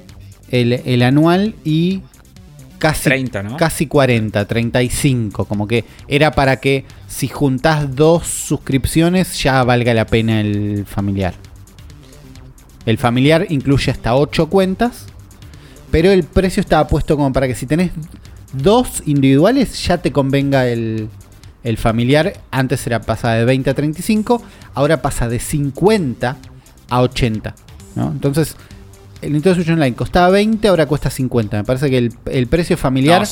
el, 0.51 0.73
el 0.75 1.03
anual 1.03 1.55
y 1.65 2.03
casi, 2.79 3.05
30, 3.05 3.43
¿no? 3.43 3.57
casi 3.57 3.87
40, 3.87 4.45
35. 4.45 5.47
Como 5.47 5.67
que 5.67 5.85
era 6.09 6.33
para 6.33 6.57
que 6.57 6.85
si 7.09 7.29
juntás 7.29 7.95
dos 7.97 8.27
suscripciones 8.27 9.43
ya 9.43 9.63
valga 9.65 9.95
la 9.95 10.07
pena 10.07 10.41
el 10.41 10.85
familiar. 10.87 11.35
El 12.87 12.99
familiar 12.99 13.47
incluye 13.49 13.91
hasta 13.91 14.17
8 14.17 14.49
cuentas, 14.49 15.07
pero 15.91 16.11
el 16.11 16.25
precio 16.25 16.61
estaba 16.61 16.89
puesto 16.89 17.17
como 17.17 17.33
para 17.33 17.47
que 17.47 17.55
si 17.55 17.67
tenés 17.67 17.93
dos 18.53 19.03
individuales 19.07 19.87
ya 19.87 19.99
te 19.99 20.13
convenga 20.13 20.67
el, 20.67 21.09
el 21.63 21.77
familiar. 21.77 22.35
Antes 22.51 22.87
era 22.87 23.01
pasada 23.01 23.35
de 23.37 23.45
20 23.45 23.71
a 23.71 23.75
35, 23.75 24.43
ahora 24.75 25.03
pasa 25.03 25.29
de 25.29 25.39
50 25.39 26.37
a 26.91 27.01
80. 27.01 27.55
¿no? 27.95 28.11
Entonces 28.11 28.57
el 29.21 29.33
Nintendo 29.33 29.55
Switch 29.55 29.69
Online 29.69 29.95
costaba 29.95 30.31
20, 30.31 30.67
ahora 30.67 30.87
cuesta 30.87 31.09
50. 31.09 31.59
Me 31.59 31.65
parece 31.65 31.89
que 31.89 32.11
el, 32.25 32.47
precio 32.49 32.77
familiar 32.77 33.23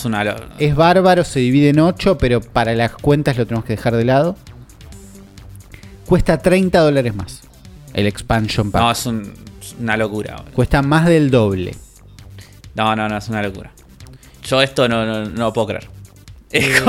es, 0.58 0.76
bárbaro, 0.76 1.24
se 1.24 1.40
divide 1.40 1.70
en 1.70 1.80
8, 1.80 2.18
pero 2.18 2.40
para 2.40 2.74
las 2.74 2.92
cuentas 2.92 3.36
lo 3.36 3.46
tenemos 3.46 3.64
que 3.64 3.74
dejar 3.74 3.96
de 3.96 4.04
lado. 4.04 4.36
Cuesta 6.06 6.38
30 6.38 6.78
dólares 6.78 7.14
más 7.14 7.49
el 7.94 8.06
expansion 8.06 8.70
pack. 8.70 8.82
No, 8.82 8.90
es 8.90 9.06
una 9.78 9.96
locura. 9.96 10.44
Cuesta 10.54 10.82
más 10.82 11.06
del 11.06 11.30
doble. 11.30 11.74
No, 12.74 12.94
no, 12.96 13.08
no, 13.08 13.16
es 13.16 13.28
una 13.28 13.42
locura. 13.42 13.72
Yo 14.44 14.62
esto 14.62 14.88
no, 14.88 15.04
no, 15.04 15.28
lo 15.28 15.52
puedo 15.52 15.68
creer. 15.68 15.88
Eh. 16.52 16.82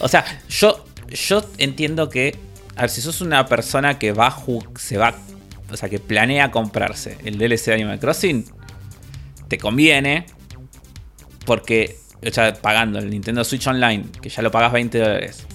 o 0.00 0.06
sea, 0.08 0.22
yo, 0.50 0.84
yo 1.08 1.42
entiendo 1.56 2.10
que, 2.10 2.36
a 2.76 2.82
ver, 2.82 2.90
si 2.90 3.00
sos 3.00 3.22
una 3.22 3.46
persona 3.46 3.98
que 3.98 4.12
va, 4.12 4.36
se 4.76 4.98
va 4.98 5.14
o 5.72 5.76
sea, 5.76 5.88
que 5.88 5.98
planea 5.98 6.50
comprarse 6.50 7.16
el 7.24 7.38
DLC 7.38 7.66
de 7.66 7.74
Animal 7.74 7.98
Crossing, 7.98 8.44
te 9.48 9.58
conviene 9.58 10.26
porque, 11.46 11.96
o 12.24 12.30
sea, 12.30 12.52
pagando 12.54 12.98
el 12.98 13.08
Nintendo 13.08 13.42
Switch 13.44 13.66
Online, 13.66 14.04
que 14.20 14.28
ya 14.28 14.42
lo 14.42 14.50
pagas 14.50 14.72
20 14.72 14.98
dólares, 14.98 15.46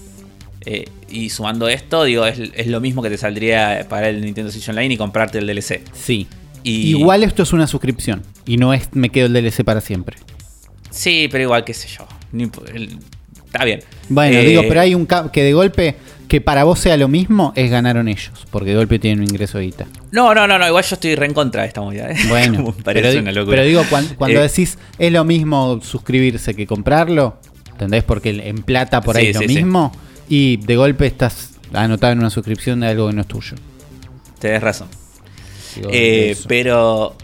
eh, 0.70 0.86
y 1.10 1.30
sumando 1.30 1.70
esto, 1.70 2.04
digo, 2.04 2.26
es, 2.26 2.68
lo 2.68 2.82
mismo 2.82 3.02
que 3.02 3.10
te 3.10 3.18
saldría 3.18 3.86
para 3.88 4.10
el 4.10 4.20
Nintendo 4.20 4.52
Switch 4.52 4.68
Online 4.68 4.96
y 4.96 4.98
comprarte 4.98 5.38
el 5.38 5.48
DLC. 5.48 5.82
Sí. 5.94 6.28
Igual 6.64 7.24
esto 7.24 7.44
es 7.44 7.54
una 7.54 7.68
suscripción 7.68 8.24
y 8.46 8.58
no 8.58 8.74
es 8.74 8.90
me 8.92 9.10
quedo 9.10 9.28
el 9.28 9.34
DLC 9.34 9.64
para 9.64 9.80
siempre. 9.80 10.18
Sí, 10.90 11.30
pero 11.32 11.46
igual, 11.46 11.64
qué 11.64 11.74
sé 11.74 11.88
yo. 11.88 12.06
está 13.46 13.64
bien. 13.64 13.80
Bueno, 14.10 14.42
digo, 14.42 14.64
pero 14.68 14.82
hay 14.82 14.94
un 14.94 15.08
que 15.32 15.42
de 15.42 15.54
golpe 15.54 15.96
que 16.28 16.42
para 16.42 16.66
vos 16.66 16.80
sea 16.80 16.98
lo 16.98 17.08
mismo, 17.08 17.54
es 17.56 17.72
ganaron 17.72 18.10
ellos, 18.10 18.46
porque 18.52 18.72
de 18.72 18.76
golpe 18.76 19.00
tienen 19.00 19.20
un 19.20 19.30
ingreso 19.30 19.60
de 19.60 19.74
No, 20.12 20.36
no, 20.36 20.48
no, 20.48 20.60
no, 20.60 20.68
igual 20.68 20.84
yo 20.84 20.96
estoy 20.96 21.16
re 21.16 21.28
en 21.28 21.34
contra 21.34 21.62
de 21.62 21.70
esta 21.70 21.80
movida. 21.80 22.12
¿eh? 22.12 22.16
Bueno, 22.28 22.76
pero, 22.84 23.10
pero, 23.46 23.64
digo, 23.64 23.84
cuando, 24.18 24.40
eh, 24.40 24.42
decís 24.42 24.78
es 25.00 25.14
lo 25.14 25.24
mismo 25.24 25.80
suscribirse 25.82 26.54
que 26.56 26.68
comprarlo, 26.68 27.40
¿entendés? 27.72 28.04
Porque 28.04 28.32
en 28.32 28.64
plata 28.64 29.00
por 29.00 29.16
ahí 29.16 29.28
es 29.28 29.40
lo 29.40 29.48
mismo, 29.48 29.94
y 30.30 30.58
de 30.58 30.76
golpe 30.76 31.06
estás 31.08 31.52
anotado 31.74 32.14
en 32.14 32.20
una 32.20 32.30
suscripción 32.30 32.80
de 32.80 32.88
algo 32.88 33.08
que 33.08 33.14
no 33.14 33.22
es 33.22 33.28
tuyo. 33.28 33.56
Tenés 34.40 34.62
razón. 34.62 34.88
Eh, 35.92 36.36
pero 36.48 37.16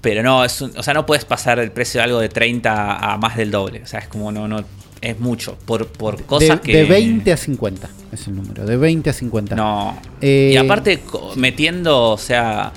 pero 0.00 0.22
no, 0.22 0.44
es 0.44 0.60
o 0.62 0.82
sea, 0.82 0.94
no 0.94 1.06
puedes 1.06 1.24
pasar 1.24 1.58
el 1.58 1.72
precio 1.72 2.00
de 2.00 2.04
algo 2.04 2.20
de 2.20 2.28
30 2.28 2.96
a 2.96 3.16
más 3.18 3.36
del 3.36 3.50
doble. 3.50 3.82
O 3.82 3.86
sea, 3.86 4.00
es 4.00 4.08
como 4.08 4.32
no, 4.32 4.48
no, 4.48 4.64
es 5.00 5.18
mucho. 5.18 5.56
Por, 5.66 5.86
por 5.86 6.24
cosas 6.24 6.60
que. 6.60 6.76
De 6.76 6.84
20 6.84 7.32
a 7.32 7.36
50 7.36 7.90
es 8.12 8.26
el 8.26 8.36
número. 8.36 8.64
De 8.64 8.76
20 8.76 9.10
a 9.10 9.12
50. 9.12 9.56
No. 9.56 10.00
y 10.20 10.26
eh, 10.26 10.58
aparte, 10.58 11.02
metiendo, 11.36 12.10
o 12.10 12.18
sea. 12.18 12.72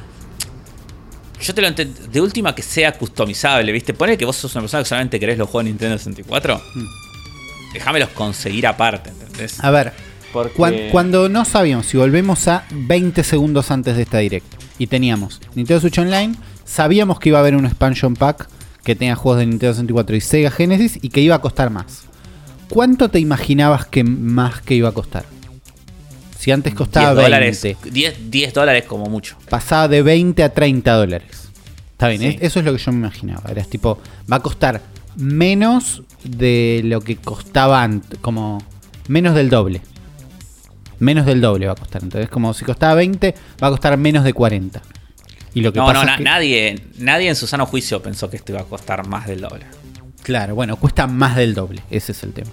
Yo 1.42 1.54
te 1.54 1.62
lo 1.62 1.68
entiendo. 1.68 2.00
De 2.08 2.22
última 2.22 2.56
que 2.56 2.62
sea 2.62 2.94
customizable, 2.94 3.72
¿viste? 3.72 3.94
Pone 3.94 4.18
que 4.18 4.26
vos 4.26 4.36
sos 4.36 4.54
una 4.56 4.62
persona 4.62 4.84
que 4.84 4.90
solamente 4.90 5.20
querés 5.20 5.38
los 5.38 5.50
juegos 5.50 5.66
de 5.66 5.72
Nintendo 5.72 5.98
64. 5.98 6.62
Mm. 6.76 7.74
Déjamelos 7.74 8.10
conseguir 8.10 8.68
aparte, 8.68 9.12
A 9.60 9.72
ver. 9.72 9.94
Cuando, 10.90 11.30
no 11.30 11.46
sabíamos, 11.46 11.86
si 11.86 11.98
volvemos 11.98 12.48
a 12.48 12.66
20 12.72 13.24
segundos 13.24 13.70
antes 13.70 13.96
de 13.96 14.02
esta 14.02 14.18
direct 14.18 14.48
y 14.80 14.88
teníamos 14.88 15.40
Nintendo 15.54 15.80
Switch 15.80 16.00
Online, 16.00 16.34
sabíamos 16.66 17.20
que 17.20 17.30
iba 17.30 17.38
a 17.38 17.42
haber 17.42 17.56
un 17.56 17.66
expansion 17.66 18.16
pack 18.16 18.50
que 18.84 18.96
tenía 18.96 19.16
juegos 19.16 19.40
de 19.40 19.46
Nintendo 19.46 19.74
64 19.74 20.16
y 20.16 20.22
Sega 20.22 20.50
Genesis 20.52 20.98
y 21.02 21.10
que 21.10 21.22
iba 21.22 21.36
a 21.36 21.40
costar 21.40 21.70
más. 21.70 22.06
¿Cuánto 22.68 23.10
te 23.10 23.20
imaginabas 23.20 23.86
que 23.86 24.04
más 24.04 24.62
que 24.62 24.74
iba 24.74 24.90
a 24.90 24.94
costar? 24.94 25.26
Si 26.40 26.52
antes 26.52 26.74
costaba 26.74 27.14
10 27.14 27.24
dólares, 27.24 27.68
10, 27.84 28.54
dólares 28.54 28.86
como 28.86 29.06
mucho. 29.06 29.38
Pasaba 29.50 29.88
de 29.88 30.02
20 30.02 30.44
a 30.44 30.50
30 30.50 30.94
dólares. 30.94 31.50
Está 31.92 32.08
bien, 32.08 32.40
eso 32.42 32.60
es 32.60 32.66
lo 32.66 32.74
que 32.74 32.80
yo 32.80 32.92
me 32.92 32.98
imaginaba. 32.98 33.50
Era 33.50 33.64
tipo, 33.64 34.00
va 34.30 34.38
a 34.38 34.40
costar 34.42 34.82
menos 35.16 36.02
de 36.24 36.82
lo 36.84 37.02
que 37.02 37.18
costaba 37.18 37.84
antes, 37.84 38.20
como 38.20 38.58
menos 39.08 39.36
del 39.36 39.50
doble. 39.50 39.82
Menos 41.00 41.26
del 41.26 41.42
doble 41.42 41.68
va 41.68 41.74
a 41.74 41.76
costar. 41.76 42.04
Entonces, 42.04 42.30
como 42.30 42.54
si 42.54 42.66
costaba 42.66 42.96
20, 42.96 43.36
va 43.62 43.68
a 43.68 43.72
costar 43.72 43.98
menos 43.98 44.24
de 44.24 44.34
40. 44.34 44.82
Y 45.54 45.62
lo 45.62 45.72
que 45.72 45.80
no, 45.80 45.94
no, 45.94 46.18
nadie, 46.18 46.82
nadie 46.98 47.30
en 47.30 47.36
su 47.36 47.46
sano 47.46 47.66
juicio 47.66 48.02
pensó 48.02 48.30
que 48.30 48.38
esto 48.38 48.54
iba 48.54 48.62
a 48.62 48.66
costar 48.66 49.08
más 49.08 49.28
del 49.28 49.42
doble. 49.42 49.66
Claro, 50.24 50.56
bueno, 50.56 50.78
cuesta 50.78 51.06
más 51.06 51.36
del 51.36 51.54
doble, 51.54 51.84
ese 51.92 52.14
es 52.14 52.24
el 52.24 52.34
tema. 52.34 52.50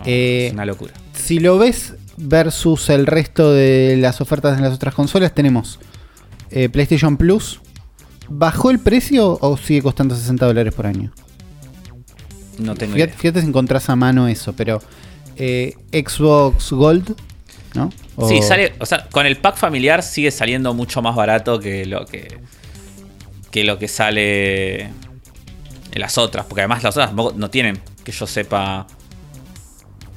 es 0.00 0.06
eh, 0.06 0.50
una 0.52 0.66
locura. 0.66 0.92
Si 1.14 1.38
lo 1.38 1.58
ves 1.58 1.94
versus 2.16 2.90
el 2.90 3.06
resto 3.06 3.52
de 3.52 3.96
las 3.98 4.20
ofertas 4.20 4.58
en 4.58 4.64
las 4.64 4.74
otras 4.74 4.94
consolas, 4.94 5.34
tenemos 5.34 5.78
eh, 6.50 6.68
PlayStation 6.68 7.16
Plus. 7.16 7.60
¿Bajó 8.28 8.70
el 8.70 8.78
precio 8.78 9.38
o 9.40 9.56
sigue 9.56 9.82
costando 9.82 10.14
60 10.14 10.44
dólares 10.44 10.74
por 10.74 10.86
año? 10.86 11.12
No 12.58 12.74
tengo 12.74 12.94
fíjate, 12.94 13.12
fíjate 13.12 13.40
si 13.40 13.46
encontrás 13.46 13.88
a 13.88 13.96
mano 13.96 14.28
eso, 14.28 14.54
pero 14.54 14.80
eh, 15.36 15.74
Xbox 15.92 16.72
Gold, 16.72 17.14
¿no? 17.74 17.90
Sí, 18.28 18.42
sale, 18.42 18.74
o 18.78 18.86
sea, 18.86 19.08
con 19.10 19.26
el 19.26 19.36
pack 19.36 19.56
familiar 19.56 20.02
sigue 20.02 20.30
saliendo 20.30 20.72
mucho 20.72 21.02
más 21.02 21.16
barato 21.16 21.58
que 21.58 21.84
lo 21.84 22.06
que 22.06 22.38
que 23.50 23.62
lo 23.62 23.78
que 23.78 23.86
sale 23.86 24.90
las 25.92 26.18
otras, 26.18 26.44
porque 26.46 26.62
además 26.62 26.82
las 26.82 26.96
otras 26.96 27.12
no 27.14 27.50
tienen, 27.50 27.80
que 28.02 28.10
yo 28.10 28.26
sepa, 28.26 28.86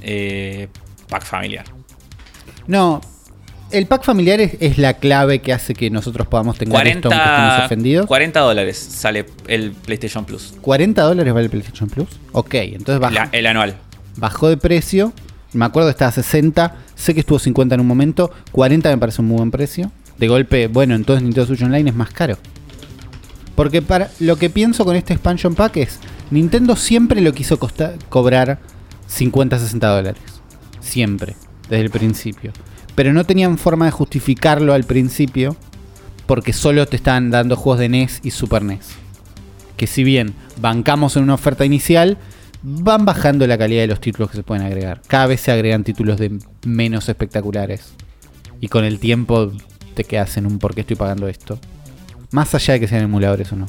eh, 0.01 0.67
pack 1.07 1.23
familiar. 1.23 1.65
No, 2.65 2.99
el 3.71 3.85
pack 3.85 4.03
familiar 4.03 4.39
es, 4.39 4.77
la 4.77 4.95
clave 4.95 5.39
que 5.39 5.53
hace 5.53 5.73
que 5.73 5.89
nosotros 5.89 6.27
podamos 6.27 6.57
tener 6.57 6.71
40, 6.71 7.09
esto 7.09 7.65
ofendidos. 7.65 8.07
40 8.07 8.39
dólares 8.39 8.77
sale 8.77 9.25
el 9.47 9.71
PlayStation 9.71 10.25
Plus. 10.25 10.55
¿40 10.61 10.93
dólares 10.95 11.33
vale 11.33 11.45
el 11.45 11.51
PlayStation 11.51 11.89
Plus? 11.89 12.07
Ok, 12.31 12.55
entonces 12.55 12.99
baja. 12.99 13.29
el 13.31 13.45
anual. 13.45 13.75
Bajó 14.17 14.49
de 14.49 14.57
precio. 14.57 15.13
Me 15.53 15.65
acuerdo 15.65 15.89
estaba 15.89 16.09
a 16.09 16.13
60. 16.13 16.75
Sé 16.95 17.13
que 17.13 17.21
estuvo 17.21 17.39
50 17.39 17.75
en 17.75 17.81
un 17.81 17.87
momento. 17.87 18.31
40 18.51 18.89
me 18.89 18.97
parece 18.97 19.21
un 19.21 19.27
muy 19.29 19.37
buen 19.37 19.51
precio. 19.51 19.91
De 20.17 20.27
golpe, 20.27 20.67
bueno, 20.67 20.95
entonces 20.95 21.23
Nintendo 21.23 21.47
Switch 21.47 21.61
Online 21.63 21.89
es 21.89 21.95
más 21.95 22.09
caro. 22.09 22.37
Porque 23.55 23.81
para 23.81 24.11
lo 24.19 24.35
que 24.35 24.49
pienso 24.49 24.85
con 24.85 24.95
este 24.95 25.13
expansion 25.13 25.55
pack 25.55 25.77
es, 25.77 25.99
Nintendo 26.31 26.75
siempre 26.75 27.21
lo 27.21 27.33
quiso 27.33 27.57
costa- 27.59 27.93
cobrar 28.09 28.59
50-60 29.09 29.79
dólares. 29.95 30.21
Siempre, 30.79 31.35
desde 31.69 31.85
el 31.85 31.89
principio. 31.89 32.51
Pero 32.95 33.13
no 33.13 33.23
tenían 33.25 33.57
forma 33.57 33.85
de 33.85 33.91
justificarlo 33.91 34.73
al 34.73 34.83
principio 34.83 35.55
porque 36.25 36.51
solo 36.53 36.85
te 36.87 36.95
estaban 36.97 37.29
dando 37.31 37.55
juegos 37.55 37.79
de 37.79 37.89
NES 37.89 38.19
y 38.23 38.31
Super 38.31 38.63
NES. 38.63 38.87
Que 39.77 39.87
si 39.87 40.03
bien 40.03 40.33
bancamos 40.59 41.15
en 41.15 41.23
una 41.23 41.35
oferta 41.35 41.63
inicial, 41.65 42.17
van 42.69 43.05
bajando 43.05 43.47
la 43.47 43.57
calidad 43.57 43.81
de 43.81 43.87
los 43.87 44.01
títulos 44.01 44.29
que 44.29 44.35
se 44.35 44.43
pueden 44.43 44.65
agregar. 44.65 45.01
Cada 45.07 45.27
vez 45.27 45.39
se 45.39 45.51
agregan 45.53 45.85
títulos 45.85 46.19
de 46.19 46.37
menos 46.65 47.07
espectaculares. 47.07 47.93
Y 48.59 48.67
con 48.67 48.83
el 48.83 48.99
tiempo 48.99 49.53
te 49.93 50.03
quedas 50.03 50.35
en 50.35 50.45
un 50.45 50.59
por 50.59 50.75
qué 50.75 50.81
estoy 50.81 50.97
pagando 50.97 51.29
esto. 51.29 51.57
Más 52.31 52.53
allá 52.53 52.73
de 52.73 52.81
que 52.81 52.87
sean 52.89 53.03
emuladores 53.03 53.53
o 53.53 53.55
no. 53.55 53.67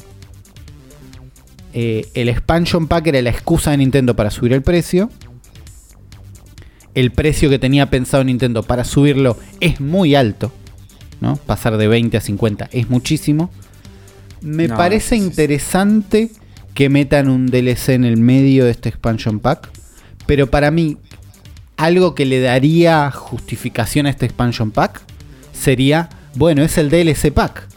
Eh, 1.71 2.09
el 2.13 2.27
expansion 2.27 2.89
pack 2.89 3.07
era 3.07 3.21
la 3.21 3.29
excusa 3.29 3.71
de 3.71 3.77
Nintendo 3.77 4.17
para 4.17 4.31
subir 4.31 4.51
el 4.51 4.63
precio. 4.63 5.09
El 6.93 7.11
precio 7.11 7.49
que 7.49 7.57
tenía 7.57 7.89
pensado 7.89 8.25
Nintendo 8.25 8.63
para 8.63 8.83
subirlo 8.83 9.37
es 9.61 9.79
muy 9.79 10.15
alto. 10.15 10.51
¿no? 11.21 11.37
Pasar 11.37 11.77
de 11.77 11.87
20 11.87 12.17
a 12.17 12.21
50 12.21 12.69
es 12.73 12.89
muchísimo. 12.89 13.49
Me 14.41 14.67
No, 14.67 14.75
parece 14.75 15.15
sí, 15.15 15.21
sí. 16.29 16.38
Que 16.73 16.89
metan 16.89 17.29
un 17.29 17.47
DLC 17.47 17.89
en 17.89 18.05
el 18.05 18.17
medio 18.17 18.65
de 18.65 18.71
este 18.71 18.89
expansion 18.89 19.39
pack. 19.39 19.69
Pero 20.25 20.47
para 20.47 20.71
mí, 20.71 20.97
algo 21.77 22.15
que 22.15 22.25
le 22.25 22.39
daría 22.39 23.09
justificación 23.11 24.05
a 24.05 24.09
este 24.09 24.25
expansion 24.25 24.71
pack 24.71 25.01
sería, 25.53 26.09
bueno, 26.35 26.63
es 26.63 26.77
el 26.77 26.89
DLC 26.89 27.31
pack. 27.33 27.67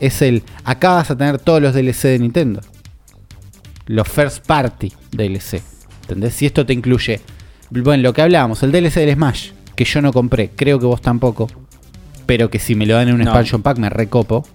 Es 0.00 0.22
el, 0.22 0.42
acá 0.64 0.90
vas 0.94 1.10
a 1.10 1.16
tener 1.16 1.38
todos 1.38 1.62
los 1.62 1.74
DLC 1.74 2.02
de 2.08 2.18
Nintendo. 2.18 2.60
Los 3.86 4.08
first 4.08 4.44
party 4.46 4.92
DLC. 5.12 5.62
¿Entendés? 6.02 6.34
Si 6.34 6.46
esto 6.46 6.66
te 6.66 6.72
incluye, 6.72 7.20
bueno, 7.70 8.02
lo 8.02 8.12
que 8.12 8.22
hablábamos, 8.22 8.62
el 8.62 8.72
DLC 8.72 8.94
del 8.96 9.14
Smash, 9.14 9.50
que 9.74 9.84
yo 9.84 10.02
no 10.02 10.12
compré, 10.12 10.50
creo 10.54 10.78
que 10.78 10.86
vos 10.86 11.00
tampoco. 11.00 11.48
Pero 12.26 12.50
que 12.50 12.58
si 12.58 12.74
me 12.74 12.86
lo 12.86 12.94
dan 12.94 13.08
en 13.08 13.14
un 13.14 13.20
No. 13.20 13.26
expansion 13.26 13.62
pack 13.62 13.78
me 13.78 13.90
recopo. 13.90 14.46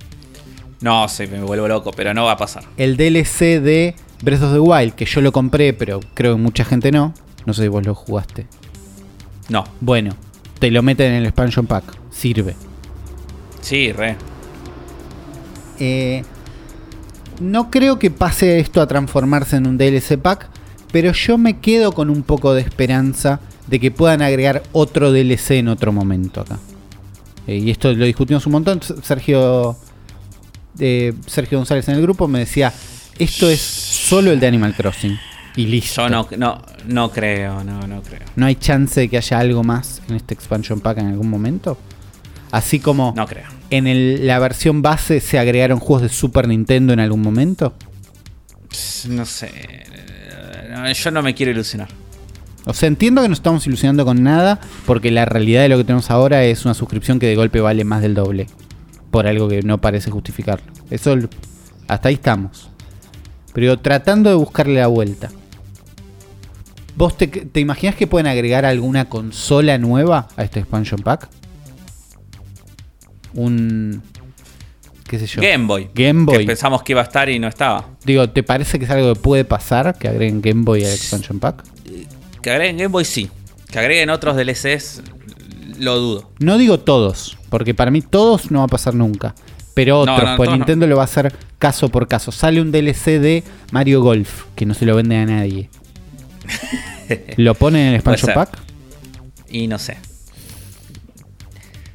No, 0.81 1.07
sí, 1.09 1.27
me 1.27 1.41
vuelvo 1.41 1.67
loco, 1.67 1.91
pero 1.91 2.13
no 2.13 2.25
va 2.25 2.33
a 2.33 2.37
pasar. 2.37 2.63
El 2.77 2.95
DLC 2.95 3.61
de 3.61 3.95
Breath 4.21 4.43
of 4.43 4.53
the 4.53 4.59
Wild, 4.59 4.93
que 4.93 5.05
yo 5.05 5.21
lo 5.21 5.31
compré, 5.31 5.73
pero 5.73 5.99
creo 6.13 6.35
que 6.35 6.41
mucha 6.41 6.63
gente 6.63 6.91
no. 6.91 7.13
No 7.45 7.53
sé 7.53 7.63
si 7.63 7.67
vos 7.67 7.85
lo 7.85 7.95
jugaste. 7.95 8.47
No. 9.49 9.65
Bueno, 9.81 10.15
te 10.59 10.71
lo 10.71 10.81
meten 10.83 11.11
en 11.11 11.17
el 11.19 11.25
expansion 11.25 11.65
pack. 11.65 11.83
Sirve. 12.11 12.55
Sí, 13.61 13.91
re. 13.91 14.15
Eh, 15.79 16.23
no 17.39 17.71
creo 17.71 17.99
que 17.99 18.11
pase 18.11 18.59
esto 18.59 18.81
a 18.81 18.87
transformarse 18.87 19.55
en 19.55 19.67
un 19.67 19.77
DLC 19.77 20.17
pack, 20.17 20.49
pero 20.91 21.11
yo 21.11 21.37
me 21.37 21.59
quedo 21.59 21.91
con 21.91 22.09
un 22.09 22.23
poco 22.23 22.53
de 22.53 22.61
esperanza 22.61 23.39
de 23.67 23.79
que 23.79 23.91
puedan 23.91 24.21
agregar 24.21 24.63
otro 24.71 25.11
DLC 25.11 25.51
en 25.51 25.67
otro 25.67 25.91
momento 25.91 26.41
acá. 26.41 26.59
Eh, 27.47 27.57
y 27.57 27.69
esto 27.69 27.93
lo 27.93 28.05
discutimos 28.05 28.45
un 28.45 28.53
montón. 28.53 28.81
Sergio, 29.03 29.77
eh, 30.79 31.13
Sergio 31.27 31.57
González 31.57 31.87
en 31.89 31.95
el 31.95 32.01
grupo 32.01 32.27
me 32.27 32.39
decía, 32.39 32.73
esto 33.17 33.49
es 33.49 33.59
solo 33.61 34.31
el 34.31 34.39
de 34.39 34.47
Animal 34.47 34.73
Crossing. 34.75 35.17
Y 35.55 35.65
listo. 35.65 36.01
Yo 36.03 36.09
no, 36.09 36.27
no, 36.37 36.61
no 36.87 37.11
creo, 37.11 37.63
no, 37.63 37.85
no 37.87 38.01
creo. 38.01 38.21
¿No 38.35 38.45
hay 38.45 38.55
chance 38.55 38.99
de 39.01 39.09
que 39.09 39.17
haya 39.17 39.39
algo 39.39 39.63
más 39.63 40.01
en 40.07 40.15
este 40.15 40.33
expansion 40.33 40.79
pack 40.79 40.99
en 40.99 41.07
algún 41.07 41.29
momento? 41.29 41.77
Así 42.51 42.79
como 42.79 43.13
No 43.15 43.27
creo. 43.27 43.45
en 43.69 43.85
el- 43.87 44.25
la 44.25 44.39
versión 44.39 44.81
base 44.81 45.19
se 45.19 45.37
agregaron 45.37 45.79
juegos 45.79 46.03
de 46.03 46.09
Super 46.09 46.47
Nintendo 46.47 46.93
en 46.93 46.99
algún 46.99 47.21
momento. 47.21 47.73
No 49.07 49.25
sé. 49.25 49.51
Yo 50.95 51.11
no 51.11 51.21
me 51.21 51.33
quiero 51.35 51.51
ilusionar. 51.51 51.89
O 52.65 52.73
sea, 52.73 52.87
entiendo 52.87 53.21
que 53.21 53.27
no 53.27 53.33
estamos 53.33 53.65
ilusionando 53.67 54.05
con 54.05 54.21
nada, 54.23 54.59
porque 54.85 55.11
la 55.11 55.25
realidad 55.25 55.61
de 55.63 55.69
lo 55.69 55.77
que 55.77 55.83
tenemos 55.83 56.11
ahora 56.11 56.43
es 56.43 56.65
una 56.65 56.73
suscripción 56.73 57.19
que 57.19 57.25
de 57.25 57.35
golpe 57.35 57.59
vale 57.61 57.83
más 57.83 58.01
del 58.01 58.13
doble. 58.13 58.47
Por 59.11 59.27
algo 59.27 59.47
que 59.47 59.61
no 59.61 59.79
parece 59.81 60.11
justificarlo. 60.11 60.71
Eso, 60.89 61.15
hasta 61.87 62.09
ahí 62.09 62.15
estamos. 62.15 62.69
Pero 63.53 63.79
tratando 63.79 64.29
de 64.29 64.35
buscarle 64.35 64.75
la 64.79 64.87
vuelta. 64.87 65.29
¿Vos 66.95 67.17
te, 67.17 67.27
te 67.27 67.59
imaginas 67.59 67.95
que 67.95 68.07
pueden 68.07 68.27
agregar 68.27 68.65
alguna 68.65 69.05
consola 69.09 69.77
nueva 69.77 70.27
a 70.35 70.43
este 70.43 70.59
expansion 70.59 71.01
pack? 71.01 71.29
Un... 73.33 74.01
qué 75.07 75.19
sé 75.19 75.25
yo. 75.27 75.41
Game 75.41 75.65
Boy. 75.65 75.89
Game 75.93 76.25
Que 76.25 76.37
Boy. 76.37 76.45
pensamos 76.45 76.83
que 76.83 76.93
iba 76.93 77.01
a 77.01 77.05
estar 77.05 77.29
y 77.29 77.39
no 77.39 77.47
estaba. 77.47 77.85
Digo, 78.03 78.29
¿te 78.29 78.43
parece 78.43 78.79
que 78.79 78.85
es 78.85 78.91
algo 78.91 79.13
que 79.13 79.19
puede 79.19 79.45
pasar? 79.45 79.97
Que 79.97 80.07
agreguen 80.07 80.41
Game 80.41 80.63
Boy 80.63 80.83
al 80.83 80.91
expansion 80.91 81.39
pack. 81.39 81.63
Que 82.41 82.51
agreguen 82.51 82.77
Game 82.77 82.87
Boy, 82.89 83.05
sí. 83.05 83.29
Que 83.71 83.79
agreguen 83.79 84.09
otros 84.09 84.35
DLCs, 84.35 85.01
lo 85.79 85.97
dudo. 85.99 86.31
No 86.39 86.57
digo 86.57 86.79
todos, 86.79 87.37
porque 87.49 87.73
para 87.73 87.91
mí 87.91 88.01
todos 88.01 88.51
no 88.51 88.59
va 88.59 88.65
a 88.65 88.69
pasar 88.69 88.93
nunca. 88.95 89.33
Pero 89.73 89.99
otros, 90.01 90.23
no, 90.23 90.35
pues. 90.37 90.49
Nintendo 90.51 90.87
lo 90.87 90.97
va 90.97 91.03
a 91.03 91.05
hacer 91.05 91.33
caso 91.57 91.89
por 91.89 92.07
caso. 92.07 92.31
Sale 92.31 92.61
un 92.61 92.71
DLC 92.71 93.19
de 93.19 93.43
Mario 93.71 94.01
Golf, 94.01 94.43
que 94.55 94.65
no 94.65 94.73
se 94.73 94.85
lo 94.85 94.95
vende 94.95 95.15
a 95.17 95.25
nadie. 95.25 95.69
¿Lo 97.37 97.55
ponen 97.55 97.81
en 97.81 97.87
el 97.89 97.95
expansion 97.95 98.33
pack? 98.33 98.57
Y 99.49 99.67
no 99.67 99.79
sé. 99.79 99.97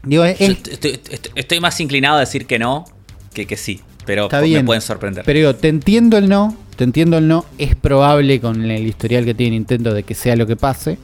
Digo, 0.02 0.24
es- 0.24 0.40
est- 0.40 0.68
estoy, 0.68 1.00
est- 1.10 1.28
estoy 1.34 1.60
más 1.60 1.80
inclinado 1.80 2.16
a 2.16 2.20
decir 2.20 2.46
que 2.46 2.58
no 2.58 2.84
que 3.32 3.46
que 3.46 3.56
sí. 3.56 3.80
Pero 4.06 4.24
está 4.24 4.40
bien. 4.40 4.60
me 4.60 4.64
pueden 4.64 4.82
sorprender. 4.82 5.24
Pero 5.24 5.38
digo, 5.38 5.54
te 5.54 5.68
entiendo 5.68 6.18
el 6.18 6.28
no, 6.28 6.54
te 6.76 6.84
entiendo 6.84 7.16
el 7.18 7.26
no. 7.26 7.46
Es 7.58 7.74
probable 7.74 8.38
con 8.40 8.70
el 8.70 8.86
historial 8.86 9.24
que 9.24 9.34
tiene 9.34 9.52
Nintendo 9.52 9.94
de 9.94 10.02
que 10.02 10.14
sea 10.14 10.36
lo 10.36 10.46
que 10.46 10.56
pase. 10.56 10.98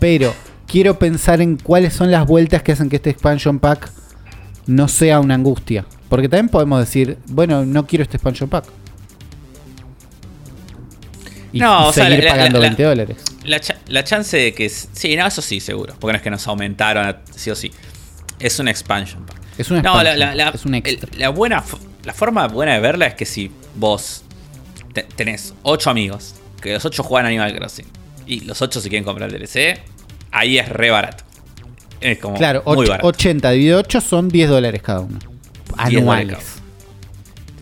Pero 0.00 0.34
quiero 0.70 0.98
pensar 0.98 1.40
en 1.40 1.56
cuáles 1.56 1.94
son 1.94 2.10
las 2.10 2.26
vueltas 2.26 2.62
que 2.62 2.72
hacen 2.72 2.88
que 2.88 2.96
este 2.96 3.10
expansion 3.10 3.58
pack 3.58 3.90
no 4.66 4.88
sea 4.88 5.20
una 5.20 5.34
angustia. 5.34 5.84
Porque 6.08 6.28
también 6.28 6.48
podemos 6.48 6.80
decir, 6.80 7.18
bueno, 7.28 7.64
no 7.64 7.86
quiero 7.86 8.02
este 8.02 8.16
expansion 8.16 8.48
pack. 8.48 8.64
Y, 11.52 11.58
No, 11.58 11.88
o 11.88 11.92
seguir 11.92 12.22
la- 12.24 12.30
pagando 12.30 12.58
la- 12.58 12.66
20 12.66 12.82
dólares. 12.84 13.16
La, 13.44 13.58
cha- 13.60 13.78
la 13.88 14.04
chance 14.04 14.36
de 14.36 14.54
que. 14.54 14.68
Sí, 14.68 15.16
no, 15.16 15.26
eso 15.26 15.42
sí, 15.42 15.58
seguro. 15.60 15.94
Porque 15.98 16.12
no 16.12 16.16
es 16.18 16.22
que 16.22 16.30
nos 16.30 16.46
aumentaron, 16.46 17.16
sí 17.34 17.50
o 17.50 17.56
sí. 17.56 17.72
Es 18.38 18.58
un 18.60 18.68
expansion 18.68 19.24
pack. 19.26 19.40
Es 19.58 19.70
un 19.70 19.82
No, 19.82 20.00
es 20.00 20.64
un 20.64 20.74
extra. 20.74 21.08
el- 21.12 21.18
la 21.18 21.28
buena, 21.30 21.64
la 22.04 22.12
forma 22.14 22.46
buena 22.48 22.74
de 22.74 22.80
verla 22.80 23.06
es 23.06 23.14
que 23.14 23.26
si 23.26 23.50
vos 23.74 24.22
te- 24.92 25.02
tenés 25.02 25.54
8 25.62 25.90
amigos, 25.90 26.36
que 26.62 26.72
los 26.74 26.84
8 26.84 27.02
juegan 27.02 27.26
Animal 27.26 27.54
Crossing, 27.56 27.86
y 28.26 28.40
los 28.40 28.62
8 28.62 28.80
se 28.80 28.88
quieren 28.88 29.04
comprar 29.04 29.28
el 29.28 29.38
DLC, 29.38 29.80
ahí 30.30 30.58
es 30.58 30.68
re 30.68 30.90
barato. 30.90 31.24
Es 32.00 32.18
como 32.18 32.36
Claro, 32.36 32.62
muy 32.64 32.86
barato. 32.86 33.06
80 33.06 33.50
dividido 33.50 33.78
8 33.80 34.00
son 34.00 34.28
10 34.28 34.48
dólares 34.48 34.82
cada 34.82 35.00
uno. 35.00 35.18
10 35.18 35.24
dólares 35.26 35.98
Anuales. 35.98 36.38
cada 36.38 36.60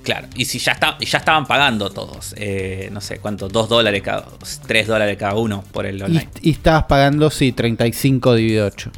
Claro, 0.08 0.26
y 0.36 0.46
si 0.46 0.58
ya, 0.58 0.72
está, 0.72 0.96
y 0.98 1.04
ya 1.04 1.18
estaban 1.18 1.44
pagando 1.44 1.90
todos, 1.90 2.34
eh, 2.38 2.88
no 2.92 3.02
sé 3.02 3.18
cuánto, 3.18 3.48
2 3.48 3.68
dólares 3.68 4.00
cada, 4.02 4.24
3 4.66 4.86
dólares 4.86 5.18
cada 5.18 5.34
uno 5.34 5.62
por 5.70 5.84
el 5.84 5.98
Y, 5.98 6.02
online. 6.02 6.28
y 6.40 6.52
estabas 6.52 6.84
pagando, 6.84 7.28
sí, 7.28 7.52
35 7.52 8.34
dividido 8.34 8.66
8. 8.68 8.90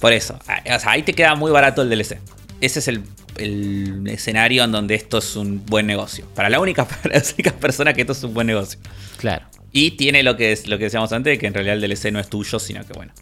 Por 0.00 0.12
eso, 0.12 0.34
o 0.34 0.78
sea, 0.80 0.90
ahí 0.90 1.04
te 1.04 1.12
queda 1.12 1.36
muy 1.36 1.52
barato 1.52 1.82
el 1.82 1.88
DLC. 1.88 2.18
Ese 2.60 2.80
es 2.80 2.88
el, 2.88 3.04
el 3.36 4.04
escenario 4.08 4.64
en 4.64 4.72
donde 4.72 4.96
esto 4.96 5.18
es 5.18 5.36
un 5.36 5.64
buen 5.64 5.86
negocio. 5.86 6.26
Para 6.34 6.50
la 6.50 6.58
única, 6.58 6.84
para 6.88 7.14
las 7.14 7.32
únicas 7.34 7.52
personas 7.52 7.94
que 7.94 8.00
esto 8.00 8.12
es 8.12 8.24
un 8.24 8.34
buen 8.34 8.48
negocio. 8.48 8.80
Claro. 9.18 9.46
Y 9.76 9.90
tiene 9.90 10.22
lo 10.22 10.36
que, 10.36 10.52
es, 10.52 10.68
lo 10.68 10.78
que 10.78 10.84
decíamos 10.84 11.12
antes, 11.12 11.36
que 11.36 11.48
en 11.48 11.52
realidad 11.52 11.74
el 11.74 11.80
DLC 11.80 12.12
no 12.12 12.20
es 12.20 12.28
tuyo, 12.28 12.60
sino 12.60 12.86
que 12.86 12.92
bueno. 12.92 13.12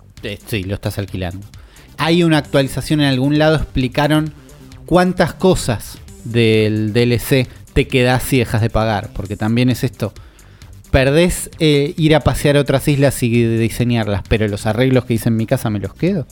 Sí, 0.47 0.65
lo 0.65 0.74
estás 0.74 0.99
alquilando. 0.99 1.47
Hay 1.97 2.23
una 2.23 2.37
actualización 2.37 3.01
en 3.01 3.07
algún 3.07 3.39
lado, 3.39 3.57
explicaron 3.57 4.35
cuántas 4.85 5.33
cosas 5.33 5.97
del 6.24 6.93
DLC 6.93 7.49
te 7.73 7.89
quedas 7.89 8.23
si 8.23 8.39
dejas 8.39 8.61
de 8.61 8.69
pagar, 8.69 9.09
porque 9.15 9.35
también 9.35 9.70
es 9.70 9.83
esto. 9.83 10.12
Perdés 10.91 11.49
eh, 11.59 11.95
ir 11.97 12.15
a 12.15 12.20
pasear 12.20 12.59
a 12.59 12.61
otras 12.61 12.87
islas 12.87 13.23
y 13.23 13.31
diseñarlas, 13.57 14.20
pero 14.29 14.47
los 14.47 14.66
arreglos 14.66 15.07
que 15.07 15.15
hice 15.15 15.31
en 15.31 15.37
mi 15.37 15.47
casa 15.47 15.70
me 15.70 15.81
los 15.81 15.95
quedo. 15.95 16.27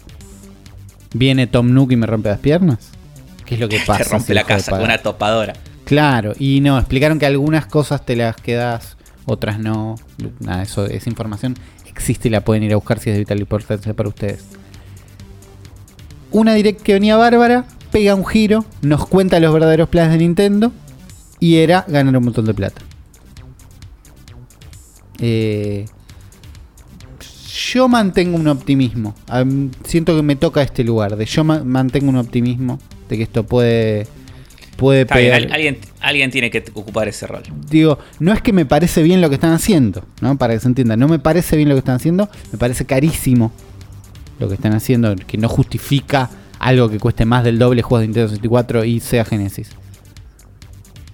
Viene 1.14 1.46
Tom 1.46 1.72
Nook 1.72 1.92
y 1.92 1.96
me 1.96 2.06
rompe 2.06 2.28
las 2.28 2.40
piernas. 2.40 2.90
¿Qué 3.46 3.54
es 3.54 3.60
lo 3.60 3.70
que 3.70 3.80
pasa? 3.86 4.04
Te 4.04 4.10
rompe 4.10 4.26
si 4.26 4.34
la 4.34 4.44
casa 4.44 4.72
con 4.72 4.82
una 4.82 4.98
topadora. 4.98 5.54
Claro, 5.86 6.34
y 6.38 6.60
no, 6.60 6.78
explicaron 6.78 7.18
que 7.18 7.24
algunas 7.24 7.64
cosas 7.64 8.04
te 8.04 8.16
las 8.16 8.36
quedas, 8.36 8.98
otras 9.30 9.58
no. 9.58 9.96
Nada, 10.40 10.62
eso, 10.62 10.86
esa 10.86 11.08
información 11.08 11.54
existe 11.86 12.28
y 12.28 12.30
la 12.30 12.42
pueden 12.44 12.62
ir 12.62 12.72
a 12.72 12.76
buscar 12.76 12.98
si 12.98 13.10
es 13.10 13.14
de 13.16 13.20
vital 13.20 13.38
importancia 13.40 13.94
para 13.94 14.08
ustedes. 14.08 14.44
Una 16.32 16.54
direct 16.54 16.80
que 16.82 16.92
venía 16.94 17.16
bárbara, 17.16 17.64
pega 17.90 18.14
un 18.14 18.24
giro, 18.26 18.64
nos 18.82 19.06
cuenta 19.06 19.40
los 19.40 19.52
verdaderos 19.52 19.88
planes 19.88 20.12
de 20.12 20.18
Nintendo 20.18 20.72
y 21.40 21.56
era 21.56 21.84
ganar 21.88 22.16
un 22.16 22.24
montón 22.24 22.44
de 22.44 22.54
plata. 22.54 22.80
Eh, 25.18 25.86
yo 27.72 27.88
mantengo 27.88 28.36
un 28.36 28.48
optimismo. 28.48 29.14
Siento 29.84 30.16
que 30.16 30.22
me 30.22 30.36
toca 30.36 30.62
este 30.62 30.84
lugar. 30.84 31.16
De 31.16 31.24
yo 31.26 31.44
ma- 31.44 31.62
mantengo 31.64 32.08
un 32.08 32.16
optimismo 32.16 32.78
de 33.08 33.16
que 33.16 33.22
esto 33.24 33.44
puede 33.44 34.06
puede 34.80 35.02
Está 35.02 35.16
pegar. 35.16 35.46
alguien, 35.52 35.76
alguien 36.00 36.30
tiene 36.30 36.50
que 36.50 36.64
ocupar 36.72 37.06
ese 37.06 37.26
rol. 37.26 37.42
Digo, 37.68 37.98
no 38.18 38.32
es 38.32 38.40
que 38.40 38.54
me 38.54 38.64
parece 38.64 39.02
bien 39.02 39.20
lo 39.20 39.28
que 39.28 39.34
están 39.34 39.52
haciendo, 39.52 40.02
¿no? 40.22 40.38
Para 40.38 40.54
que 40.54 40.60
se 40.60 40.68
entienda, 40.68 40.96
no 40.96 41.06
me 41.06 41.18
parece 41.18 41.56
bien 41.56 41.68
lo 41.68 41.74
que 41.74 41.80
están 41.80 41.96
haciendo, 41.96 42.30
me 42.50 42.58
parece 42.58 42.86
carísimo 42.86 43.52
lo 44.38 44.48
que 44.48 44.54
están 44.54 44.72
haciendo, 44.72 45.14
que 45.14 45.36
no 45.36 45.50
justifica 45.50 46.30
algo 46.58 46.88
que 46.88 46.98
cueste 46.98 47.26
más 47.26 47.44
del 47.44 47.58
doble 47.58 47.82
juegos 47.82 48.00
de 48.00 48.06
Nintendo 48.06 48.28
64 48.28 48.84
y 48.86 49.00
sea 49.00 49.26
Genesis. 49.26 49.68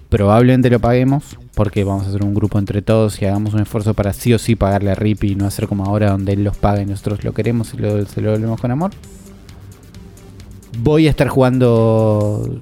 Probablemente 0.07 0.69
lo 0.69 0.79
paguemos, 0.79 1.37
porque 1.53 1.83
vamos 1.83 2.05
a 2.05 2.09
hacer 2.09 2.23
un 2.23 2.33
grupo 2.33 2.59
entre 2.59 2.81
todos 2.81 3.21
y 3.21 3.25
hagamos 3.25 3.53
un 3.53 3.59
esfuerzo 3.59 3.93
para 3.93 4.13
sí 4.13 4.33
o 4.33 4.39
sí 4.39 4.55
pagarle 4.55 4.91
a 4.91 4.95
Rip 4.95 5.25
y 5.25 5.35
no 5.35 5.45
hacer 5.45 5.67
como 5.67 5.83
ahora 5.83 6.11
donde 6.11 6.31
él 6.31 6.45
los 6.45 6.55
paga 6.55 6.81
y 6.81 6.85
nosotros 6.85 7.25
lo 7.25 7.33
queremos 7.33 7.73
y 7.73 7.77
lo, 7.77 8.05
se 8.05 8.21
lo 8.21 8.31
volvemos 8.31 8.61
con 8.61 8.71
amor. 8.71 8.91
Voy 10.79 11.07
a 11.07 11.09
estar 11.09 11.27
jugando 11.27 12.61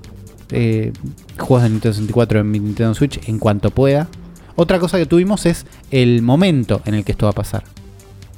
eh, 0.55 0.93
juegos 1.37 1.63
de 1.63 1.69
Nintendo 1.69 1.93
64 1.93 2.39
en 2.39 2.51
mi 2.51 2.59
Nintendo 2.59 2.93
Switch 2.93 3.19
en 3.27 3.39
cuanto 3.39 3.69
pueda. 3.71 4.07
Otra 4.55 4.79
cosa 4.79 4.97
que 4.97 5.05
tuvimos 5.05 5.45
es 5.45 5.65
el 5.91 6.21
momento 6.21 6.81
en 6.85 6.93
el 6.95 7.03
que 7.03 7.11
esto 7.11 7.25
va 7.25 7.31
a 7.31 7.35
pasar. 7.35 7.63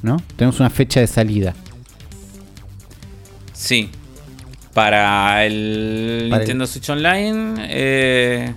¿No? 0.01 0.17
Tenemos 0.35 0.59
una 0.59 0.69
fecha 0.69 0.99
de 0.99 1.07
salida. 1.07 1.53
Sí. 3.53 3.89
Para 4.73 5.45
el 5.45 6.27
Para 6.29 6.41
el- 6.43 6.47
Nintendo 6.47 6.67
Switch 6.67 6.89
Online. 6.89 7.55
Eh, 7.69 8.53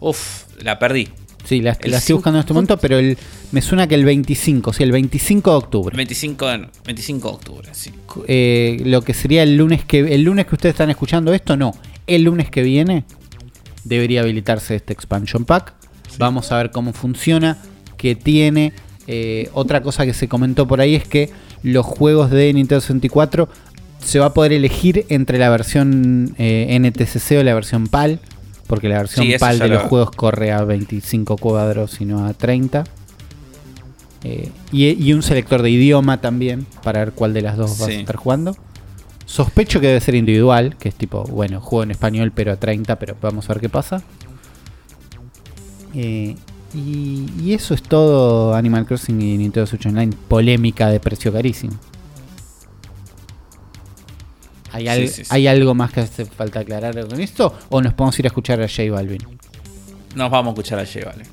uf, 0.00 0.44
la 0.62 0.78
perdí. 0.78 1.08
Sí, 1.44 1.60
la, 1.60 1.72
estoy 1.72 2.14
buscando 2.14 2.38
en 2.38 2.40
este 2.40 2.54
momento, 2.54 2.78
pero 2.78 2.96
el, 2.98 3.18
me 3.52 3.60
suena 3.60 3.86
que 3.86 3.94
el 3.94 4.04
25, 4.06 4.72
sí, 4.72 4.82
el 4.82 4.92
25 4.92 5.50
de 5.50 5.56
octubre. 5.56 5.94
25, 5.96 6.46
de- 6.46 6.68
25 6.86 7.28
de 7.28 7.34
octubre, 7.34 7.68
sí. 7.72 7.90
Eh, 8.26 8.80
lo 8.86 9.02
que 9.02 9.12
sería 9.12 9.42
el 9.42 9.56
lunes 9.56 9.84
que 9.84 9.98
el 10.14 10.22
lunes 10.22 10.46
que 10.46 10.54
ustedes 10.54 10.72
están 10.72 10.88
escuchando 10.88 11.34
esto, 11.34 11.54
no. 11.56 11.74
El 12.06 12.24
lunes 12.24 12.50
que 12.50 12.62
viene 12.62 13.04
debería 13.84 14.20
habilitarse 14.22 14.74
este 14.76 14.92
expansion 14.92 15.44
pack. 15.44 15.72
Vamos 16.18 16.52
a 16.52 16.58
ver 16.58 16.70
cómo 16.70 16.92
funciona, 16.92 17.58
qué 17.96 18.14
tiene. 18.14 18.72
Eh, 19.06 19.50
otra 19.52 19.82
cosa 19.82 20.06
que 20.06 20.14
se 20.14 20.28
comentó 20.28 20.66
por 20.66 20.80
ahí 20.80 20.94
es 20.94 21.06
que 21.06 21.30
los 21.62 21.84
juegos 21.84 22.30
de 22.30 22.52
Nintendo 22.52 22.80
64 22.80 23.48
se 24.02 24.18
va 24.18 24.26
a 24.26 24.34
poder 24.34 24.52
elegir 24.52 25.06
entre 25.08 25.38
la 25.38 25.48
versión 25.50 26.34
eh, 26.38 26.78
NTCC 26.78 27.38
o 27.38 27.42
la 27.42 27.54
versión 27.54 27.86
PAL, 27.88 28.20
porque 28.66 28.88
la 28.88 28.98
versión 28.98 29.26
Sí, 29.26 29.34
PAL 29.38 29.58
de 29.58 29.68
lo- 29.68 29.74
los 29.74 29.82
juegos 29.84 30.10
corre 30.10 30.52
a 30.52 30.62
25 30.64 31.36
cuadros 31.38 32.00
y 32.00 32.04
no 32.04 32.26
a 32.26 32.34
30. 32.34 32.84
Eh, 34.24 34.50
y, 34.72 34.86
y 35.04 35.12
un 35.12 35.22
selector 35.22 35.60
de 35.62 35.70
idioma 35.70 36.20
también, 36.20 36.66
para 36.82 37.00
ver 37.00 37.12
cuál 37.12 37.34
de 37.34 37.42
las 37.42 37.56
dos 37.56 37.78
vas 37.78 37.88
a 37.88 37.92
Sí. 37.92 37.98
estar 38.00 38.16
jugando. 38.16 38.56
Sospecho 39.26 39.80
que 39.80 39.88
debe 39.88 40.00
ser 40.00 40.14
individual, 40.14 40.76
que 40.76 40.88
es 40.90 40.94
tipo, 40.94 41.24
bueno, 41.24 41.60
juego 41.60 41.82
en 41.84 41.90
español 41.92 42.32
pero 42.34 42.52
a 42.52 42.56
30, 42.56 42.98
pero 42.98 43.16
vamos 43.20 43.48
a 43.48 43.54
ver 43.54 43.60
qué 43.60 43.68
pasa. 43.68 44.02
Eh, 45.94 46.36
y, 46.74 47.26
y 47.40 47.52
eso 47.54 47.72
es 47.74 47.82
todo 47.82 48.54
Animal 48.54 48.84
Crossing 48.86 49.20
y 49.22 49.36
Nintendo 49.38 49.66
Switch 49.66 49.86
Online. 49.86 50.12
Polémica 50.28 50.88
de 50.88 51.00
precio 51.00 51.32
carísimo. 51.32 51.74
¿Hay, 54.72 54.88
al- 54.88 54.98
Sí, 55.02 55.08
sí, 55.08 55.24
sí. 55.24 55.30
¿Hay 55.30 55.46
algo 55.46 55.74
más 55.74 55.92
que 55.92 56.00
hace 56.00 56.24
falta 56.26 56.60
aclarar 56.60 57.06
con 57.06 57.20
esto? 57.20 57.54
¿O 57.70 57.80
nos 57.80 57.94
podemos 57.94 58.18
ir 58.18 58.26
a 58.26 58.28
escuchar 58.28 58.60
a 58.60 58.68
J 58.68 58.90
Balvin? 58.90 59.22
Nos 60.16 60.30
vamos 60.30 60.50
a 60.50 60.54
escuchar 60.54 60.78
ayer, 60.80 61.04
vale. 61.06 61.24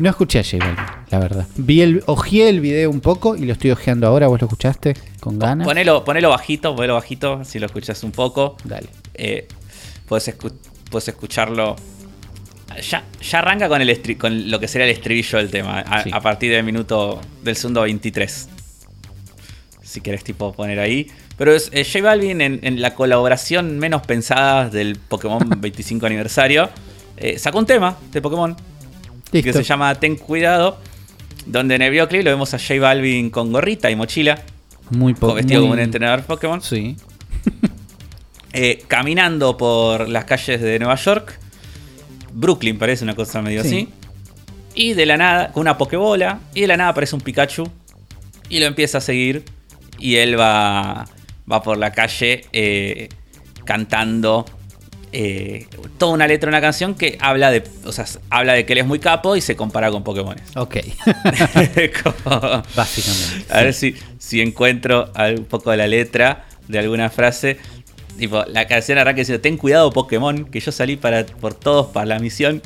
No 0.00 0.10
escuché 0.10 0.38
a 0.38 0.44
J 0.44 0.58
Balvin, 0.58 0.84
la 1.10 1.18
verdad. 1.18 1.46
Vi 1.56 1.80
el, 1.82 2.02
ojeé 2.06 2.48
el 2.48 2.60
video 2.60 2.90
un 2.90 3.00
poco 3.00 3.36
y 3.36 3.40
lo 3.46 3.52
estoy 3.52 3.70
ojeando 3.72 4.06
ahora. 4.06 4.28
¿Vos 4.28 4.40
lo 4.40 4.46
escuchaste 4.46 4.94
con 5.20 5.38
ganas? 5.38 5.66
Ponelo, 5.66 6.04
ponelo 6.04 6.30
bajito, 6.30 6.74
ponelo 6.76 6.94
bajito, 6.94 7.44
si 7.44 7.58
lo 7.58 7.66
escuchas 7.66 8.02
un 8.04 8.12
poco. 8.12 8.56
Dale. 8.64 8.88
Eh, 9.14 9.48
puedes, 10.06 10.28
escu- 10.28 10.52
puedes 10.90 11.08
escucharlo. 11.08 11.76
Ya, 12.88 13.02
ya 13.20 13.38
arranca 13.40 13.68
con, 13.68 13.80
el 13.82 14.18
con 14.18 14.50
lo 14.50 14.60
que 14.60 14.68
sería 14.68 14.86
el 14.86 14.92
estribillo 14.92 15.38
del 15.38 15.50
tema, 15.50 15.80
a, 15.80 16.02
Sí. 16.04 16.10
a 16.12 16.20
partir 16.20 16.52
del 16.52 16.62
minuto 16.64 17.20
del 17.42 17.56
segundo 17.56 17.80
23. 17.82 18.48
Si 19.82 20.00
quieres 20.00 20.22
tipo 20.22 20.52
poner 20.52 20.78
ahí. 20.78 21.10
Pero 21.36 21.54
es 21.54 21.70
eh, 21.72 21.84
J 21.84 22.04
Balvin 22.04 22.40
en, 22.40 22.60
en 22.62 22.80
la 22.82 22.94
colaboración 22.94 23.78
menos 23.78 24.02
pensada 24.02 24.68
del 24.68 24.96
Pokémon 24.96 25.48
25 25.60 26.06
aniversario. 26.06 26.68
eh, 27.16 27.38
sacó 27.38 27.58
un 27.58 27.66
tema 27.66 27.96
de 28.12 28.20
Pokémon 28.20 28.54
que 29.32 29.52
se 29.52 29.62
llama 29.62 29.94
Ten 29.96 30.16
Cuidado. 30.16 30.78
Donde 31.46 31.76
en 31.76 31.82
el 31.82 31.90
videoclip 31.90 32.24
lo 32.24 32.30
vemos 32.30 32.52
a 32.52 32.58
J 32.58 32.78
Balvin 32.80 33.30
con 33.30 33.52
gorrita 33.52 33.90
y 33.90 33.96
mochila, 33.96 34.42
Muy 34.90 35.14
con 35.14 35.30
po- 35.30 35.34
vestido 35.34 35.60
muy- 35.60 35.68
como 35.68 35.72
un 35.74 35.78
entrenador 35.80 36.22
Pokémon. 36.24 36.60
Sí. 36.60 36.96
eh, 38.52 38.82
caminando 38.88 39.56
por 39.56 40.08
las 40.08 40.24
calles 40.24 40.60
de 40.60 40.78
Nueva 40.78 40.96
York. 40.96 41.38
Brooklyn 42.32 42.78
parece 42.78 43.04
una 43.04 43.14
cosa 43.14 43.40
medio 43.42 43.62
Sí. 43.62 43.68
así. 43.68 43.88
Y 44.74 44.94
de 44.94 45.06
la 45.06 45.16
nada, 45.16 45.52
con 45.52 45.62
una 45.62 45.76
pokebola, 45.78 46.40
y 46.54 46.60
de 46.62 46.66
la 46.66 46.76
nada 46.76 46.90
aparece 46.90 47.14
un 47.14 47.20
Pikachu. 47.20 47.68
Y 48.48 48.60
lo 48.60 48.66
empieza 48.66 48.98
a 48.98 49.00
seguir. 49.00 49.44
Y 49.98 50.16
él 50.16 50.38
va, 50.38 51.06
va 51.50 51.62
por 51.62 51.78
la 51.78 51.90
calle 51.92 52.44
eh, 52.52 53.08
cantando 53.64 54.44
eh, 55.12 55.66
toda 55.98 56.12
una 56.12 56.26
letra 56.26 56.50
de 56.50 56.56
una 56.56 56.60
canción 56.60 56.94
que 56.94 57.16
habla 57.20 57.50
de, 57.50 57.62
o 57.84 57.92
sea, 57.92 58.04
habla 58.30 58.52
de 58.54 58.64
que 58.66 58.72
él 58.74 58.80
es 58.80 58.86
muy 58.86 58.98
capo 58.98 59.36
y 59.36 59.40
se 59.40 59.56
compara 59.56 59.90
con 59.90 60.04
Pokémon. 60.04 60.36
Ok. 60.56 60.76
Como- 62.02 62.62
Básicamente. 62.74 63.52
a 63.52 63.62
ver 63.62 63.74
si, 63.74 63.94
si 64.18 64.40
encuentro 64.40 65.10
un 65.36 65.44
poco 65.44 65.70
de 65.70 65.76
la 65.78 65.86
letra 65.86 66.44
de 66.68 66.78
alguna 66.78 67.10
frase. 67.10 67.58
Tipo, 68.18 68.44
la 68.46 68.66
canción 68.66 68.98
arranca 68.98 69.20
diciendo, 69.20 69.40
ten 69.40 69.56
cuidado 69.56 69.92
Pokémon, 69.92 70.44
que 70.46 70.58
yo 70.60 70.72
salí 70.72 70.96
para, 70.96 71.24
por 71.24 71.54
todos 71.54 71.86
para 71.88 72.06
la 72.06 72.18
misión. 72.18 72.60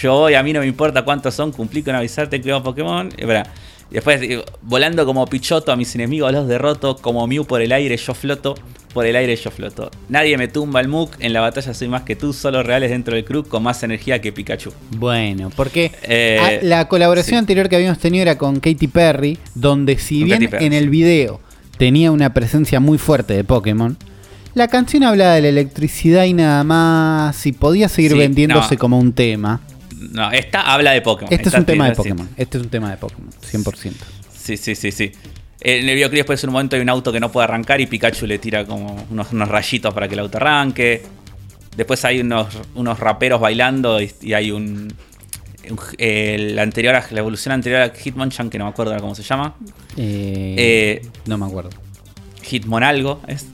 Yo 0.00 0.14
voy, 0.14 0.34
a 0.34 0.42
mí 0.44 0.52
no 0.52 0.60
me 0.60 0.66
importa 0.66 1.04
cuántos 1.04 1.34
son, 1.34 1.50
cumplí 1.52 1.82
con 1.82 1.94
avisar, 1.94 2.28
ten 2.28 2.40
cuidado 2.40 2.62
Pokémon. 2.62 3.08
Y, 3.16 3.20
espera, 3.22 3.46
y 3.92 3.96
después, 3.96 4.20
digo, 4.20 4.42
volando 4.62 5.04
como 5.04 5.26
Pichoto, 5.26 5.70
a 5.70 5.76
mis 5.76 5.94
enemigos 5.94 6.32
los 6.32 6.48
derroto, 6.48 6.96
como 6.96 7.26
Mew 7.26 7.44
por 7.44 7.60
el 7.60 7.72
aire 7.72 7.96
yo 7.96 8.14
floto, 8.14 8.54
por 8.94 9.04
el 9.06 9.14
aire 9.16 9.36
yo 9.36 9.50
floto. 9.50 9.90
Nadie 10.08 10.36
me 10.38 10.48
tumba 10.48 10.80
el 10.80 10.88
Muk, 10.88 11.14
en 11.20 11.32
la 11.34 11.40
batalla 11.42 11.74
soy 11.74 11.88
más 11.88 12.02
que 12.02 12.16
tú, 12.16 12.32
solo 12.32 12.62
reales 12.62 12.90
dentro 12.90 13.14
del 13.14 13.24
crew, 13.24 13.44
con 13.44 13.62
más 13.62 13.82
energía 13.82 14.20
que 14.20 14.32
Pikachu. 14.32 14.72
Bueno, 14.96 15.50
porque 15.54 15.92
Eh, 16.04 16.38
ah, 16.40 16.50
la 16.62 16.88
colaboración 16.88 17.34
sí. 17.34 17.38
anterior 17.38 17.68
que 17.68 17.76
habíamos 17.76 17.98
tenido 17.98 18.22
era 18.22 18.38
con 18.38 18.60
Katy 18.60 18.88
Perry, 18.88 19.38
donde 19.54 19.98
si 19.98 20.20
Con 20.20 20.26
bien 20.38 20.50
Perry, 20.50 20.64
en 20.66 20.72
el 20.72 20.88
video 20.90 21.40
tenía 21.76 22.10
una 22.12 22.32
presencia 22.32 22.80
muy 22.80 22.96
fuerte 22.98 23.34
de 23.34 23.44
Pokémon, 23.44 23.96
la 24.54 24.68
canción 24.68 25.02
hablaba 25.04 25.34
de 25.34 25.42
la 25.42 25.48
electricidad 25.48 26.24
y 26.24 26.34
nada 26.34 26.62
más, 26.64 27.46
y 27.46 27.52
podía 27.52 27.88
seguir 27.88 28.12
Sí, 28.12 28.18
vendiéndose 28.18 28.74
no. 28.74 28.78
como 28.78 28.98
un 28.98 29.12
tema. 29.14 29.60
No, 30.10 30.30
esta 30.32 30.72
habla 30.72 30.90
de 30.92 31.00
Pokémon. 31.02 31.32
Este 31.32 31.48
es 31.48 31.54
un 31.54 31.64
tema 31.64 31.88
de. 31.88 31.94
Pokémon, 31.94 32.28
este 32.36 32.58
es 32.58 32.64
un 32.64 32.70
tema 32.70 32.90
de 32.90 32.96
Pokémon, 32.96 33.30
100%. 33.30 33.92
Sí, 34.36 34.56
sí, 34.56 34.74
sí, 34.74 34.90
sí. 34.92 35.12
En 35.60 35.88
el 35.88 35.94
videoclip 35.94 36.18
después 36.20 36.42
en 36.42 36.50
un 36.50 36.54
momento 36.54 36.74
hay 36.76 36.82
un 36.82 36.88
auto 36.88 37.12
que 37.12 37.20
no 37.20 37.30
puede 37.30 37.44
arrancar 37.44 37.80
y 37.80 37.86
Pikachu 37.86 38.26
le 38.26 38.38
tira 38.38 38.64
como 38.66 39.06
unos, 39.10 39.32
unos 39.32 39.48
rayitos 39.48 39.94
para 39.94 40.08
que 40.08 40.14
el 40.14 40.20
auto 40.20 40.38
arranque. 40.38 41.02
Después 41.76 42.04
hay 42.04 42.20
unos, 42.20 42.48
unos 42.74 42.98
raperos 42.98 43.40
bailando 43.40 44.00
y, 44.02 44.10
y 44.22 44.32
hay 44.34 44.50
un... 44.50 44.92
un- 45.70 45.78
el 45.98 46.58
anterior, 46.58 47.00
la 47.12 47.18
evolución 47.20 47.52
anterior 47.52 47.82
a 47.82 47.92
Hitmonchan, 47.94 48.50
que 48.50 48.58
no 48.58 48.64
me 48.64 48.70
acuerdo 48.70 48.96
cómo 48.98 49.14
se 49.14 49.22
llama. 49.22 49.54
Eh, 49.96 50.56
Eh, 50.58 51.08
no 51.26 51.38
me 51.38 51.46
acuerdo. 51.46 51.70
Hitmon 52.50 52.82
algo 52.82 53.20
es. 53.28 53.46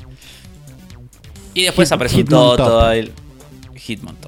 Y 1.54 1.64
después 1.64 1.90
Hit- 1.90 1.94
aparece 1.94 2.16
Hitmontop. 2.20 2.56
Toto. 2.56 2.90
El, 2.92 3.12
Hitmontop, 3.86 4.27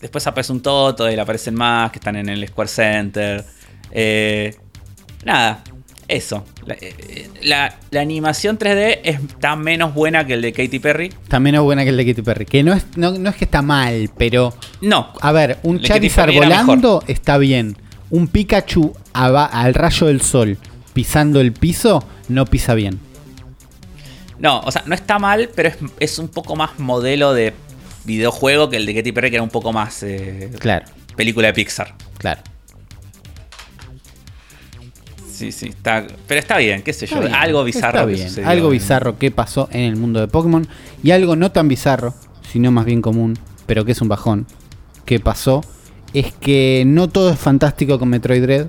Después 0.00 0.26
aparece 0.26 0.52
un 0.52 0.60
Toto, 0.62 1.06
él 1.06 1.18
aparecen 1.20 1.54
más 1.54 1.90
que 1.92 1.98
están 1.98 2.16
en 2.16 2.28
el 2.28 2.46
Square 2.48 2.68
Center. 2.68 3.44
Eh, 3.90 4.54
nada, 5.24 5.62
eso. 6.08 6.44
La, 6.64 6.74
eh, 6.80 7.28
la- 7.42 7.76
la 7.90 8.00
animación 8.00 8.56
3D 8.58 9.00
está 9.04 9.56
menos 9.56 9.92
buena 9.94 10.26
que 10.26 10.34
el 10.34 10.42
de 10.42 10.52
Katy 10.52 10.78
Perry. 10.78 11.12
También 11.28 11.56
es 11.56 11.60
buena 11.60 11.84
que 11.84 11.90
el 11.90 11.96
de 11.96 12.06
Katy 12.06 12.22
Perry, 12.22 12.46
que 12.46 12.62
no 12.62 12.72
es, 12.72 12.84
no, 12.96 13.12
no 13.12 13.30
es 13.30 13.36
que 13.36 13.44
está 13.44 13.62
mal, 13.62 14.10
pero 14.16 14.54
No, 14.80 15.12
A 15.20 15.32
ver, 15.32 15.58
un 15.62 15.80
Charizard 15.80 16.32
volando 16.32 17.02
está 17.06 17.36
bien. 17.38 17.76
Un 18.10 18.26
Pikachu 18.26 18.92
aba- 19.12 19.44
al 19.46 19.74
rayo 19.74 20.06
del 20.06 20.20
sol 20.22 20.56
pisando 20.94 21.40
el 21.40 21.52
piso 21.52 22.02
no 22.28 22.44
pisa 22.46 22.74
bien. 22.74 22.98
no, 24.38 24.60
o 24.60 24.70
sea, 24.72 24.82
no 24.86 24.94
está 24.94 25.18
mal, 25.18 25.50
pero 25.54 25.68
es, 25.68 25.76
es 26.00 26.18
un 26.18 26.28
poco 26.28 26.56
más 26.56 26.78
modelo 26.78 27.34
de 27.34 27.52
videojuego 28.04 28.70
que 28.70 28.76
el 28.76 28.86
de 28.86 28.94
Katy 28.94 29.12
Perry, 29.12 29.30
que 29.30 29.36
era 29.36 29.42
un 29.42 29.50
poco 29.50 29.72
más 29.72 30.02
eh, 30.02 30.50
Claro, 30.58 30.86
película 31.16 31.48
de 31.48 31.54
Pixar. 31.54 31.94
claro. 32.18 32.40
Sí, 35.32 35.52
sí, 35.52 35.68
está, 35.68 36.06
pero 36.26 36.38
está 36.38 36.58
bien, 36.58 36.82
qué 36.82 36.92
sé 36.92 37.06
yo, 37.06 37.18
bien, 37.20 37.34
algo 37.34 37.64
bizarro. 37.64 38.04
bien. 38.06 38.28
sucedió. 38.28 38.46
Algo 38.48 38.68
bizarro 38.68 39.18
que 39.18 39.30
pasó 39.30 39.70
en 39.72 39.80
el 39.84 39.96
mundo 39.96 40.20
de 40.20 40.28
Pokémon 40.28 40.68
y 41.02 41.12
algo 41.12 41.34
no 41.34 41.50
tan 41.50 41.66
bizarro, 41.66 42.14
sino 42.52 42.70
más 42.70 42.84
bien 42.84 43.00
común, 43.00 43.38
pero 43.64 43.86
que 43.86 43.92
es 43.92 44.02
un 44.02 44.08
bajón, 44.08 44.46
que 45.06 45.18
pasó 45.18 45.62
es 46.12 46.32
que 46.32 46.82
no 46.86 47.08
todo 47.08 47.30
es 47.30 47.38
fantástico 47.38 47.98
con 47.98 48.10
Metroid 48.10 48.42
Dread. 48.42 48.66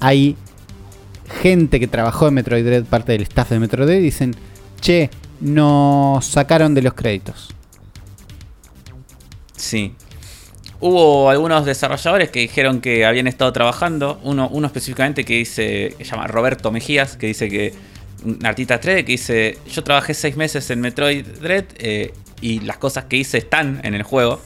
Hay 0.00 0.36
gente 1.42 1.78
que 1.78 1.88
trabajó 1.88 2.28
en 2.28 2.34
Metroid 2.34 2.64
Dread, 2.64 2.84
parte 2.84 3.12
del 3.12 3.22
staff 3.22 3.50
de 3.50 3.58
Metroid 3.58 3.86
Dread, 3.86 3.98
y 3.98 4.02
dicen, 4.04 4.34
che, 4.80 5.10
nos 5.40 6.24
sacaron 6.24 6.72
de 6.72 6.82
los 6.82 6.94
créditos. 6.94 7.50
Sí. 9.62 9.94
hubo 10.80 11.30
algunos 11.30 11.64
desarrolladores 11.64 12.30
que 12.30 12.40
dijeron 12.40 12.80
que 12.80 13.06
habían 13.06 13.28
estado 13.28 13.52
trabajando. 13.52 14.18
Uno, 14.24 14.48
uno 14.48 14.66
específicamente 14.66 15.24
que 15.24 15.34
dice, 15.34 15.94
se 15.96 16.04
llama 16.04 16.26
Roberto 16.26 16.72
Mejías, 16.72 17.16
que 17.16 17.28
dice 17.28 17.48
que, 17.48 17.72
un 18.24 18.44
artista 18.44 18.80
3D, 18.80 19.04
que 19.04 19.12
dice, 19.12 19.58
yo 19.70 19.84
trabajé 19.84 20.14
seis 20.14 20.36
meses 20.36 20.68
en 20.70 20.80
Metroid 20.80 21.24
Dread 21.40 21.64
eh, 21.78 22.12
y 22.40 22.58
las 22.60 22.78
cosas 22.78 23.04
que 23.04 23.16
hice 23.16 23.38
están 23.38 23.80
en 23.84 23.94
el 23.94 24.02
juego. 24.02 24.42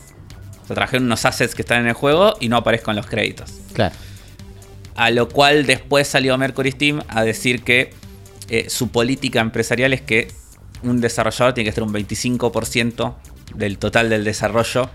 O 0.62 0.66
sea, 0.66 0.74
trabajé 0.74 0.98
en 0.98 1.04
unos 1.04 1.24
assets 1.24 1.54
que 1.54 1.62
están 1.62 1.80
en 1.80 1.88
el 1.88 1.94
juego 1.94 2.34
y 2.38 2.50
no 2.50 2.58
aparezco 2.58 2.90
en 2.90 2.98
los 2.98 3.06
créditos. 3.06 3.54
Claro. 3.72 3.94
A 4.96 5.10
lo 5.10 5.30
cual 5.30 5.64
después 5.64 6.06
salió 6.08 6.36
Mercury 6.36 6.72
Steam 6.72 7.02
a 7.08 7.24
decir 7.24 7.62
que 7.62 7.94
eh, 8.50 8.68
su 8.68 8.90
política 8.90 9.40
empresarial 9.40 9.94
es 9.94 10.02
que 10.02 10.28
un 10.82 11.00
desarrollador 11.00 11.54
tiene 11.54 11.64
que 11.64 11.70
estar 11.70 11.84
un 11.84 11.94
25% 11.94 13.14
del 13.54 13.78
total 13.78 14.10
del 14.10 14.24
desarrollo 14.24 14.90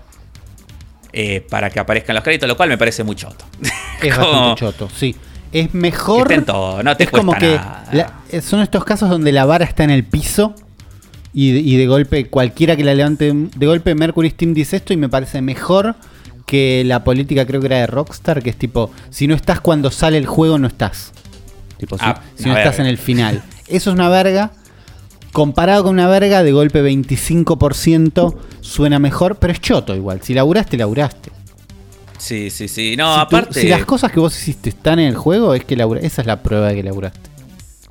eh, 1.12 1.44
para 1.48 1.70
que 1.70 1.78
aparezcan 1.80 2.14
los 2.14 2.24
créditos, 2.24 2.48
lo 2.48 2.56
cual 2.56 2.68
me 2.68 2.78
parece 2.78 3.04
muy 3.04 3.16
choto. 3.16 3.44
Es 4.02 4.14
Como- 4.16 4.30
bastante 4.30 4.60
choto, 4.60 4.88
sí. 4.94 5.14
Es 5.52 5.74
mejor. 5.74 6.28
Que 6.28 6.40
todo, 6.40 6.82
no 6.82 6.96
te 6.96 7.04
es 7.04 7.10
como 7.10 7.34
que 7.34 7.56
nada. 7.56 7.84
la- 7.92 8.12
eh, 8.30 8.40
son 8.40 8.60
estos 8.60 8.84
casos 8.84 9.10
donde 9.10 9.32
la 9.32 9.44
vara 9.44 9.64
está 9.66 9.84
en 9.84 9.90
el 9.90 10.04
piso 10.04 10.54
y, 11.34 11.52
de- 11.52 11.60
y 11.60 11.76
de 11.76 11.86
golpe 11.86 12.26
cualquiera 12.28 12.74
que 12.76 12.84
la 12.84 12.94
levante, 12.94 13.32
de 13.34 13.66
golpe 13.66 13.94
Mercury 13.94 14.30
Steam 14.30 14.54
dice 14.54 14.76
esto 14.76 14.94
y 14.94 14.96
me 14.96 15.10
parece 15.10 15.42
mejor 15.42 15.94
que 16.46 16.82
la 16.86 17.04
política 17.04 17.46
creo 17.46 17.60
que 17.60 17.66
era 17.66 17.76
de 17.78 17.86
Rockstar, 17.86 18.42
que 18.42 18.48
es 18.50 18.56
tipo, 18.56 18.90
si 19.10 19.26
no 19.26 19.34
estás 19.34 19.60
cuando 19.60 19.90
sale 19.90 20.16
el 20.16 20.26
juego, 20.26 20.58
no 20.58 20.66
estás. 20.68 21.12
Tipo, 21.78 21.98
si, 21.98 22.04
Ah, 22.06 22.20
si 22.34 22.48
no 22.48 22.56
estás 22.56 22.78
en 22.78 22.86
el 22.86 22.96
final. 22.98 23.42
Eso 23.68 23.90
es 23.90 23.94
una 23.94 24.08
verga. 24.08 24.52
Comparado 25.32 25.84
con 25.84 25.94
una 25.94 26.08
verga, 26.08 26.42
de 26.42 26.52
golpe 26.52 26.82
25% 26.82 28.34
suena 28.60 28.98
mejor, 28.98 29.36
pero 29.36 29.52
es 29.52 29.60
choto 29.60 29.94
igual. 29.94 30.20
Si 30.22 30.34
laburaste, 30.34 30.76
laburaste. 30.76 31.30
Sí, 32.18 32.50
sí, 32.50 32.68
sí. 32.68 32.96
No, 32.96 33.12
si, 33.14 33.18
tú- 33.20 33.36
aparte. 33.36 33.60
si 33.62 33.68
las 33.68 33.84
cosas 33.84 34.12
que 34.12 34.20
vos 34.20 34.36
hiciste 34.38 34.68
están 34.68 34.98
en 34.98 35.08
el 35.08 35.16
juego, 35.16 35.54
es 35.54 35.64
que 35.64 35.74
labura- 35.76 36.00
esa 36.02 36.20
es 36.22 36.26
la 36.26 36.42
prueba 36.42 36.68
de 36.68 36.74
que 36.76 36.82
laburaste. 36.82 37.30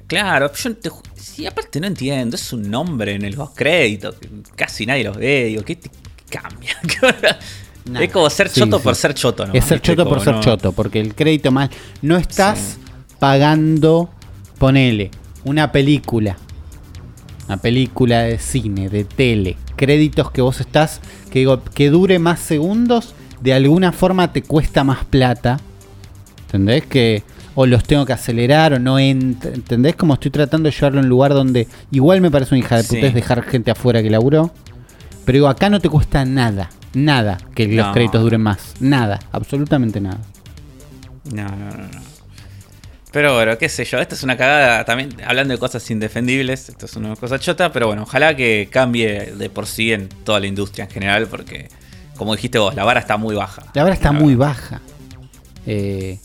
Claro, 0.08 0.52
yo 0.54 0.76
te 0.76 0.90
sí, 1.16 1.46
aparte 1.46 1.80
no 1.80 1.88
entiendo. 1.88 2.36
Es 2.36 2.54
un 2.54 2.70
nombre 2.70 3.16
en 3.16 3.36
los 3.36 3.50
créditos. 3.52 4.16
Casi 4.56 4.86
nadie 4.86 5.04
los 5.06 5.18
ve. 5.18 5.46
Digo, 5.46 5.64
¿qué 5.64 5.76
te 5.78 5.90
cambia? 6.30 6.78
Nada. 7.86 8.06
Es 8.06 8.12
como 8.12 8.30
ser 8.30 8.50
Sí, 8.50 8.60
choto 8.60 8.78
sí. 8.78 8.84
por 8.84 8.96
ser 8.96 9.14
choto, 9.16 9.48
¿no? 9.48 9.54
es 9.54 9.66
ser 9.66 9.80
¿Viste? 9.80 9.96
choto 9.96 10.08
por 10.08 10.22
ser 10.24 10.36
no- 10.36 10.42
choto, 10.42 10.72
porque 10.74 11.00
el 11.00 11.16
crédito 11.16 11.52
mal. 11.52 11.70
No 12.04 12.16
estás 12.18 12.78
pagando, 13.20 14.10
ponele, 14.60 15.10
una 15.44 15.72
película. 15.72 16.38
Una 17.52 17.62
película 17.62 18.20
de 18.22 18.40
cine, 18.40 18.88
de 18.88 19.04
tele. 19.04 19.58
Créditos 19.76 20.32
que 20.32 20.42
vos 20.42 20.62
estás, 20.62 21.02
que 21.30 21.40
digo, 21.40 21.62
que 21.62 21.90
dure 21.90 22.18
más 22.18 22.40
segundos, 22.40 23.14
de 23.42 23.54
alguna 23.54 23.92
forma 23.92 24.32
te 24.32 24.42
cuesta 24.42 24.86
más 24.86 25.04
plata. 25.04 25.60
¿Entendés? 26.46 26.86
Que 26.86 27.24
o 27.56 27.66
los 27.66 27.84
tengo 27.84 28.06
que 28.06 28.14
acelerar 28.14 28.72
o 28.72 28.80
no 28.80 29.00
ent- 29.02 29.54
¿Entendés? 29.54 29.98
Como 29.98 30.14
estoy 30.14 30.32
tratando 30.32 30.70
de 30.70 30.76
llevarlo 30.76 31.02
a 31.02 31.04
un 31.04 31.10
lugar 31.10 31.34
donde 31.34 31.68
igual 31.92 32.22
me 32.22 32.32
parece 32.32 32.56
una 32.56 32.60
hija 32.64 32.78
de 32.78 32.84
puta 32.84 33.00
Sí. 33.02 33.06
es 33.06 33.14
dejar 33.14 33.44
gente 33.44 33.70
afuera 33.70 34.02
que 34.02 34.10
laburó. 34.10 34.52
Pero 35.26 35.36
digo, 35.36 35.48
acá 35.50 35.70
no 35.70 35.82
te 35.82 35.90
cuesta 35.90 36.24
nada. 36.24 36.70
Nada 36.94 37.38
que 37.54 37.68
los 37.68 37.88
créditos 37.92 38.22
duren 38.22 38.40
más. 38.40 38.76
Nada. 38.80 39.20
Absolutamente 39.34 40.00
nada. 40.00 40.20
No, 41.34 41.44
no, 41.44 41.50
no, 41.50 41.78
no. 41.90 42.01
Pero 43.12 43.36
bueno, 43.36 43.58
qué 43.58 43.68
sé 43.68 43.84
yo, 43.84 44.00
esta 44.00 44.16
es 44.16 44.24
una 44.24 44.38
cagada 44.38 44.86
también, 44.86 45.10
hablando 45.26 45.54
de 45.54 45.60
cosas 45.60 45.90
indefendibles, 45.92 46.70
esto 46.70 46.86
es 46.86 46.96
una 46.96 47.14
cosa 47.18 47.38
chota, 47.40 47.72
pero 47.72 47.88
bueno, 47.88 48.04
ojalá 48.04 48.36
que 48.38 48.70
cambie 48.72 49.34
de 49.36 49.50
por 49.50 49.68
sí 49.68 49.92
en 49.92 50.08
toda 50.24 50.40
la 50.40 50.48
industria 50.48 50.86
en 50.86 50.92
general, 50.92 51.28
porque 51.28 51.68
como 52.16 52.34
dijiste 52.36 52.58
vos, 52.58 52.74
la 52.74 52.86
vara 52.86 53.02
está 53.02 53.18
muy 53.18 53.36
baja. 53.36 53.64
La 53.74 53.84
verdad 53.84 53.98
está 54.00 54.14
La- 54.14 54.20
muy 54.20 54.36
baja. 54.36 54.80
Eh, 55.66 56.20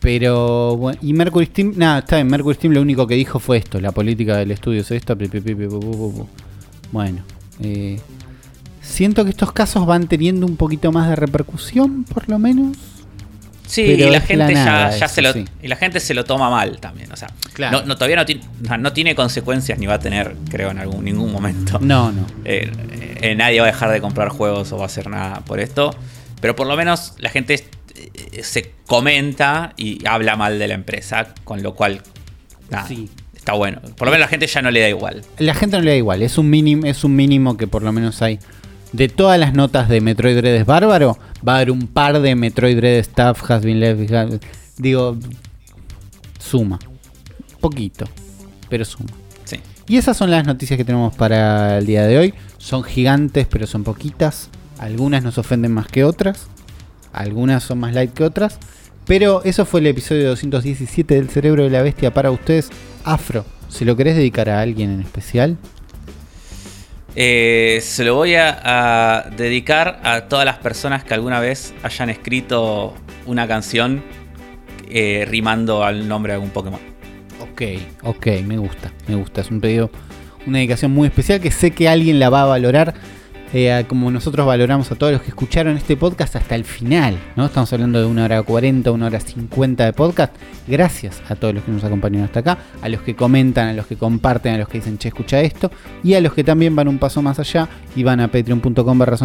pero 0.00 0.76
bueno, 0.76 0.98
y 1.02 1.12
Mercury 1.12 1.46
Steam, 1.46 1.74
nada, 1.76 1.98
está 1.98 2.16
bien, 2.16 2.28
Mercury 2.28 2.54
Steam 2.54 2.72
lo 2.72 2.80
único 2.80 3.06
que 3.06 3.14
dijo 3.14 3.38
fue 3.38 3.58
esto, 3.58 3.78
la 3.80 3.92
política 3.92 4.36
del 4.36 4.52
estudio 4.52 4.80
es 4.80 4.90
esta. 4.90 5.14
Bueno, 6.92 7.22
eh, 7.60 8.00
siento 8.80 9.24
que 9.24 9.30
estos 9.30 9.52
casos 9.52 9.84
van 9.84 10.06
teniendo 10.08 10.46
un 10.46 10.56
poquito 10.56 10.90
más 10.92 11.08
de 11.10 11.16
repercusión, 11.16 12.04
por 12.04 12.28
lo 12.28 12.38
menos. 12.38 12.76
Sí, 13.66 13.82
y 13.82 13.96
la 13.96 14.20
gente 14.20 14.54
ya, 14.54 14.64
nada 14.64 14.90
ya 14.96 15.06
eso, 15.06 15.14
se 15.14 15.22
lo 15.22 15.32
sí. 15.32 15.44
y 15.62 15.68
la 15.68 15.76
gente 15.76 15.98
se 16.00 16.14
lo 16.14 16.24
toma 16.24 16.48
mal 16.50 16.78
también, 16.78 17.10
o 17.12 17.16
sea, 17.16 17.28
Claro. 17.52 17.80
no, 17.80 17.86
no, 17.86 17.94
todavía 17.96 18.16
no 18.16 18.24
tiene, 18.26 18.42
no, 18.68 18.78
no 18.78 18.92
tiene 18.92 19.14
consecuencias 19.14 19.78
ni 19.78 19.86
va 19.86 19.94
a 19.94 19.98
tener, 19.98 20.36
creo, 20.50 20.70
en 20.70 20.78
algún 20.78 21.04
ningún 21.04 21.32
momento. 21.32 21.78
No, 21.82 22.12
no. 22.12 22.26
Eh, 22.44 22.70
eh, 23.22 23.34
nadie 23.34 23.60
va 23.60 23.66
a 23.66 23.70
dejar 23.70 23.90
de 23.90 24.00
comprar 24.00 24.28
juegos 24.28 24.70
o 24.72 24.76
va 24.76 24.84
a 24.84 24.86
hacer 24.86 25.08
nada 25.08 25.40
por 25.40 25.58
esto. 25.60 25.94
Pero 26.40 26.54
por 26.54 26.66
lo 26.66 26.76
menos 26.76 27.14
la 27.18 27.30
gente 27.30 27.54
eh, 27.94 28.42
se 28.42 28.72
comenta 28.86 29.72
y 29.76 30.06
habla 30.06 30.36
mal 30.36 30.58
de 30.58 30.68
la 30.68 30.74
empresa, 30.74 31.34
con 31.44 31.62
lo 31.62 31.74
cual 31.74 32.02
nada, 32.70 32.86
Sí. 32.86 33.08
está 33.34 33.52
bueno. 33.54 33.80
Por 33.96 34.06
lo 34.08 34.12
menos 34.12 34.26
la 34.26 34.28
gente 34.28 34.46
ya 34.46 34.62
no 34.62 34.70
le 34.70 34.80
da 34.80 34.88
igual. 34.88 35.22
La 35.38 35.54
gente 35.54 35.76
no 35.78 35.82
le 35.82 35.90
da 35.92 35.96
igual, 35.96 36.22
es 36.22 36.36
un 36.38 36.50
mínimo, 36.50 36.86
es 36.86 37.04
un 37.04 37.16
mínimo 37.16 37.56
que 37.56 37.66
por 37.66 37.82
lo 37.82 37.92
menos 37.92 38.20
hay. 38.22 38.38
De 38.96 39.08
todas 39.08 39.38
las 39.38 39.52
notas 39.52 39.90
de 39.90 40.00
Metroid 40.00 40.38
Dread 40.38 40.54
es 40.54 40.64
bárbaro, 40.64 41.18
va 41.46 41.52
a 41.52 41.56
haber 41.56 41.70
un 41.70 41.86
par 41.86 42.18
de 42.22 42.34
Metroid 42.34 42.76
Dread 42.76 43.04
Stuff 43.04 43.50
has 43.50 43.62
been 43.62 43.78
left. 43.78 44.42
Digo, 44.78 45.18
suma. 46.38 46.78
Poquito, 47.60 48.06
pero 48.70 48.86
suma. 48.86 49.10
Sí. 49.44 49.60
Y 49.86 49.98
esas 49.98 50.16
son 50.16 50.30
las 50.30 50.46
noticias 50.46 50.78
que 50.78 50.84
tenemos 50.86 51.14
para 51.14 51.76
el 51.76 51.84
día 51.84 52.06
de 52.06 52.16
hoy. 52.16 52.34
Son 52.56 52.82
gigantes, 52.82 53.46
pero 53.46 53.66
son 53.66 53.84
poquitas. 53.84 54.48
Algunas 54.78 55.22
nos 55.22 55.36
ofenden 55.36 55.72
más 55.72 55.88
que 55.88 56.02
otras. 56.02 56.46
Algunas 57.12 57.64
son 57.64 57.80
más 57.80 57.92
light 57.92 58.14
que 58.14 58.24
otras. 58.24 58.58
Pero 59.04 59.42
eso 59.44 59.66
fue 59.66 59.80
el 59.80 59.88
episodio 59.88 60.26
217 60.30 61.16
del 61.16 61.28
Cerebro 61.28 61.64
de 61.64 61.70
la 61.70 61.82
Bestia 61.82 62.14
para 62.14 62.30
ustedes. 62.30 62.70
Afro, 63.04 63.44
¿se 63.68 63.84
lo 63.84 63.94
querés 63.94 64.16
dedicar 64.16 64.48
a 64.48 64.62
alguien 64.62 64.90
en 64.90 65.02
especial? 65.02 65.58
Eh, 67.18 67.80
se 67.82 68.04
lo 68.04 68.14
voy 68.14 68.34
a, 68.34 69.30
dedicar 69.36 70.00
a 70.04 70.28
todas 70.28 70.44
las 70.44 70.58
personas 70.58 71.02
que 71.02 71.14
alguna 71.14 71.40
vez 71.40 71.72
hayan 71.82 72.10
escrito 72.10 72.94
una 73.24 73.48
canción 73.48 74.04
eh, 74.90 75.24
rimando 75.26 75.82
al 75.82 76.06
nombre 76.06 76.32
de 76.32 76.34
algún 76.34 76.50
Pokémon. 76.50 76.80
Ok, 77.40 77.62
ok, 78.02 78.26
me 78.44 78.58
gusta, 78.58 78.92
me 79.08 79.14
gusta. 79.14 79.40
Es 79.40 79.50
un 79.50 79.62
pedido, 79.62 79.90
una 80.46 80.58
dedicación 80.58 80.90
muy 80.90 81.08
especial 81.08 81.40
que 81.40 81.50
sé 81.50 81.70
que 81.70 81.88
alguien 81.88 82.20
la 82.20 82.28
va 82.28 82.42
a 82.42 82.46
valorar. 82.46 82.94
Eh, 83.52 83.84
como 83.88 84.10
nosotros 84.10 84.46
valoramos 84.46 84.90
a 84.90 84.96
todos 84.96 85.12
los 85.12 85.22
que 85.22 85.28
escucharon 85.28 85.76
este 85.76 85.96
podcast 85.96 86.36
hasta 86.36 86.54
el 86.54 86.64
final, 86.64 87.16
¿no? 87.36 87.46
Estamos 87.46 87.72
hablando 87.72 88.00
de 88.00 88.06
una 88.06 88.24
hora 88.24 88.42
40, 88.42 88.90
una 88.90 89.06
hora 89.06 89.20
50 89.20 89.84
de 89.84 89.92
podcast. 89.92 90.34
Gracias 90.66 91.22
a 91.28 91.36
todos 91.36 91.54
los 91.54 91.64
que 91.64 91.70
nos 91.70 91.84
acompañaron 91.84 92.26
hasta 92.26 92.40
acá, 92.40 92.58
a 92.82 92.88
los 92.88 93.02
que 93.02 93.14
comentan, 93.14 93.68
a 93.68 93.72
los 93.72 93.86
que 93.86 93.96
comparten, 93.96 94.54
a 94.54 94.58
los 94.58 94.68
que 94.68 94.78
dicen, 94.78 94.98
che, 94.98 95.08
escucha 95.08 95.40
esto, 95.40 95.70
y 96.02 96.14
a 96.14 96.20
los 96.20 96.34
que 96.34 96.44
también 96.44 96.74
van 96.74 96.88
un 96.88 96.98
paso 96.98 97.22
más 97.22 97.38
allá 97.38 97.68
y 97.94 98.02
van 98.02 98.20
a 98.20 98.28
patreon.com 98.28 98.98
barra 98.98 99.16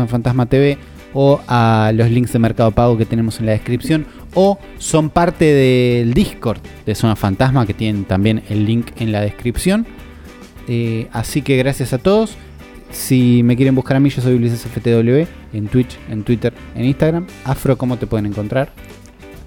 TV 0.45 0.77
o 1.13 1.41
a 1.47 1.91
los 1.93 2.09
links 2.09 2.31
de 2.33 2.39
Mercado 2.39 2.71
Pago 2.71 2.97
que 2.97 3.05
tenemos 3.05 3.39
en 3.39 3.47
la 3.47 3.51
descripción 3.51 4.05
o 4.33 4.59
son 4.77 5.09
parte 5.09 5.45
del 5.45 6.13
Discord 6.13 6.59
de 6.85 6.95
Zona 6.95 7.15
Fantasma 7.15 7.65
que 7.65 7.73
tienen 7.73 8.05
también 8.05 8.43
el 8.49 8.65
link 8.65 8.87
en 8.97 9.11
la 9.11 9.21
descripción. 9.21 9.85
Eh, 10.67 11.07
así 11.11 11.41
que 11.41 11.57
gracias 11.57 11.91
a 11.93 11.97
todos. 11.97 12.37
Si 12.91 13.41
me 13.43 13.55
quieren 13.55 13.75
buscar 13.75 13.97
a 13.97 13.99
mí, 13.99 14.09
yo 14.09 14.21
soy 14.21 14.35
Ulises 14.35 14.61
FTW 14.65 15.25
en 15.57 15.67
Twitch, 15.67 15.97
en 16.09 16.23
Twitter, 16.23 16.53
en 16.75 16.85
Instagram. 16.85 17.25
Afro, 17.45 17.77
¿cómo 17.77 17.97
te 17.97 18.07
pueden 18.07 18.25
encontrar? 18.25 18.71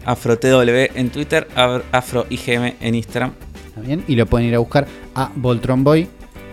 AfroTW 0.06 0.90
en 0.94 1.10
Twitter, 1.10 1.48
AfroIGM 1.92 2.72
en 2.80 2.94
Instagram. 2.94 3.32
¿Está 3.68 3.80
bien? 3.80 4.04
Y 4.06 4.16
lo 4.16 4.26
pueden 4.26 4.48
ir 4.48 4.54
a 4.54 4.58
buscar 4.58 4.86
a 5.14 5.30
Voltron 5.34 5.82
Boy 5.84 6.08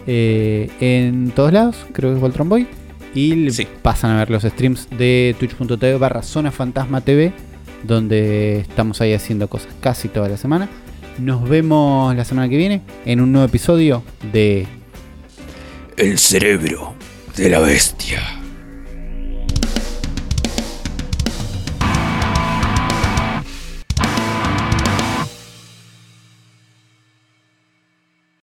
eh, 0.07 0.69
en 0.80 1.31
todos 1.31 1.51
lados, 1.53 1.76
creo 1.91 2.09
que 2.11 2.15
es 2.15 2.22
Voltron 2.22 2.49
Boy. 2.49 2.68
Y 3.13 3.51
Sí. 3.51 3.68
pasan 3.81 4.11
a 4.11 4.18
ver 4.19 4.30
los 4.30 4.43
streams 4.43 4.88
de 4.97 5.35
twitch.tv 5.38 5.97
barra 5.97 6.22
Zona 6.23 6.49
Fantasma 6.49 7.01
TV, 7.01 7.34
donde 7.84 8.59
estamos 8.59 9.01
ahí 9.01 9.13
haciendo 9.13 9.49
cosas 9.49 9.73
casi 9.81 10.07
toda 10.07 10.30
la 10.30 10.38
semana. 10.38 10.69
Nos 11.19 11.47
vemos 11.47 12.15
la 12.15 12.23
semana 12.23 12.47
que 12.47 12.55
viene 12.55 12.81
en 13.05 13.19
un 13.19 13.34
nuevo 13.34 13.45
episodio 13.45 14.01
de 14.31 14.65
El 16.02 16.18
cerebro 16.18 16.95
de 17.38 17.48
la 17.48 17.60
bestia. 17.60 18.40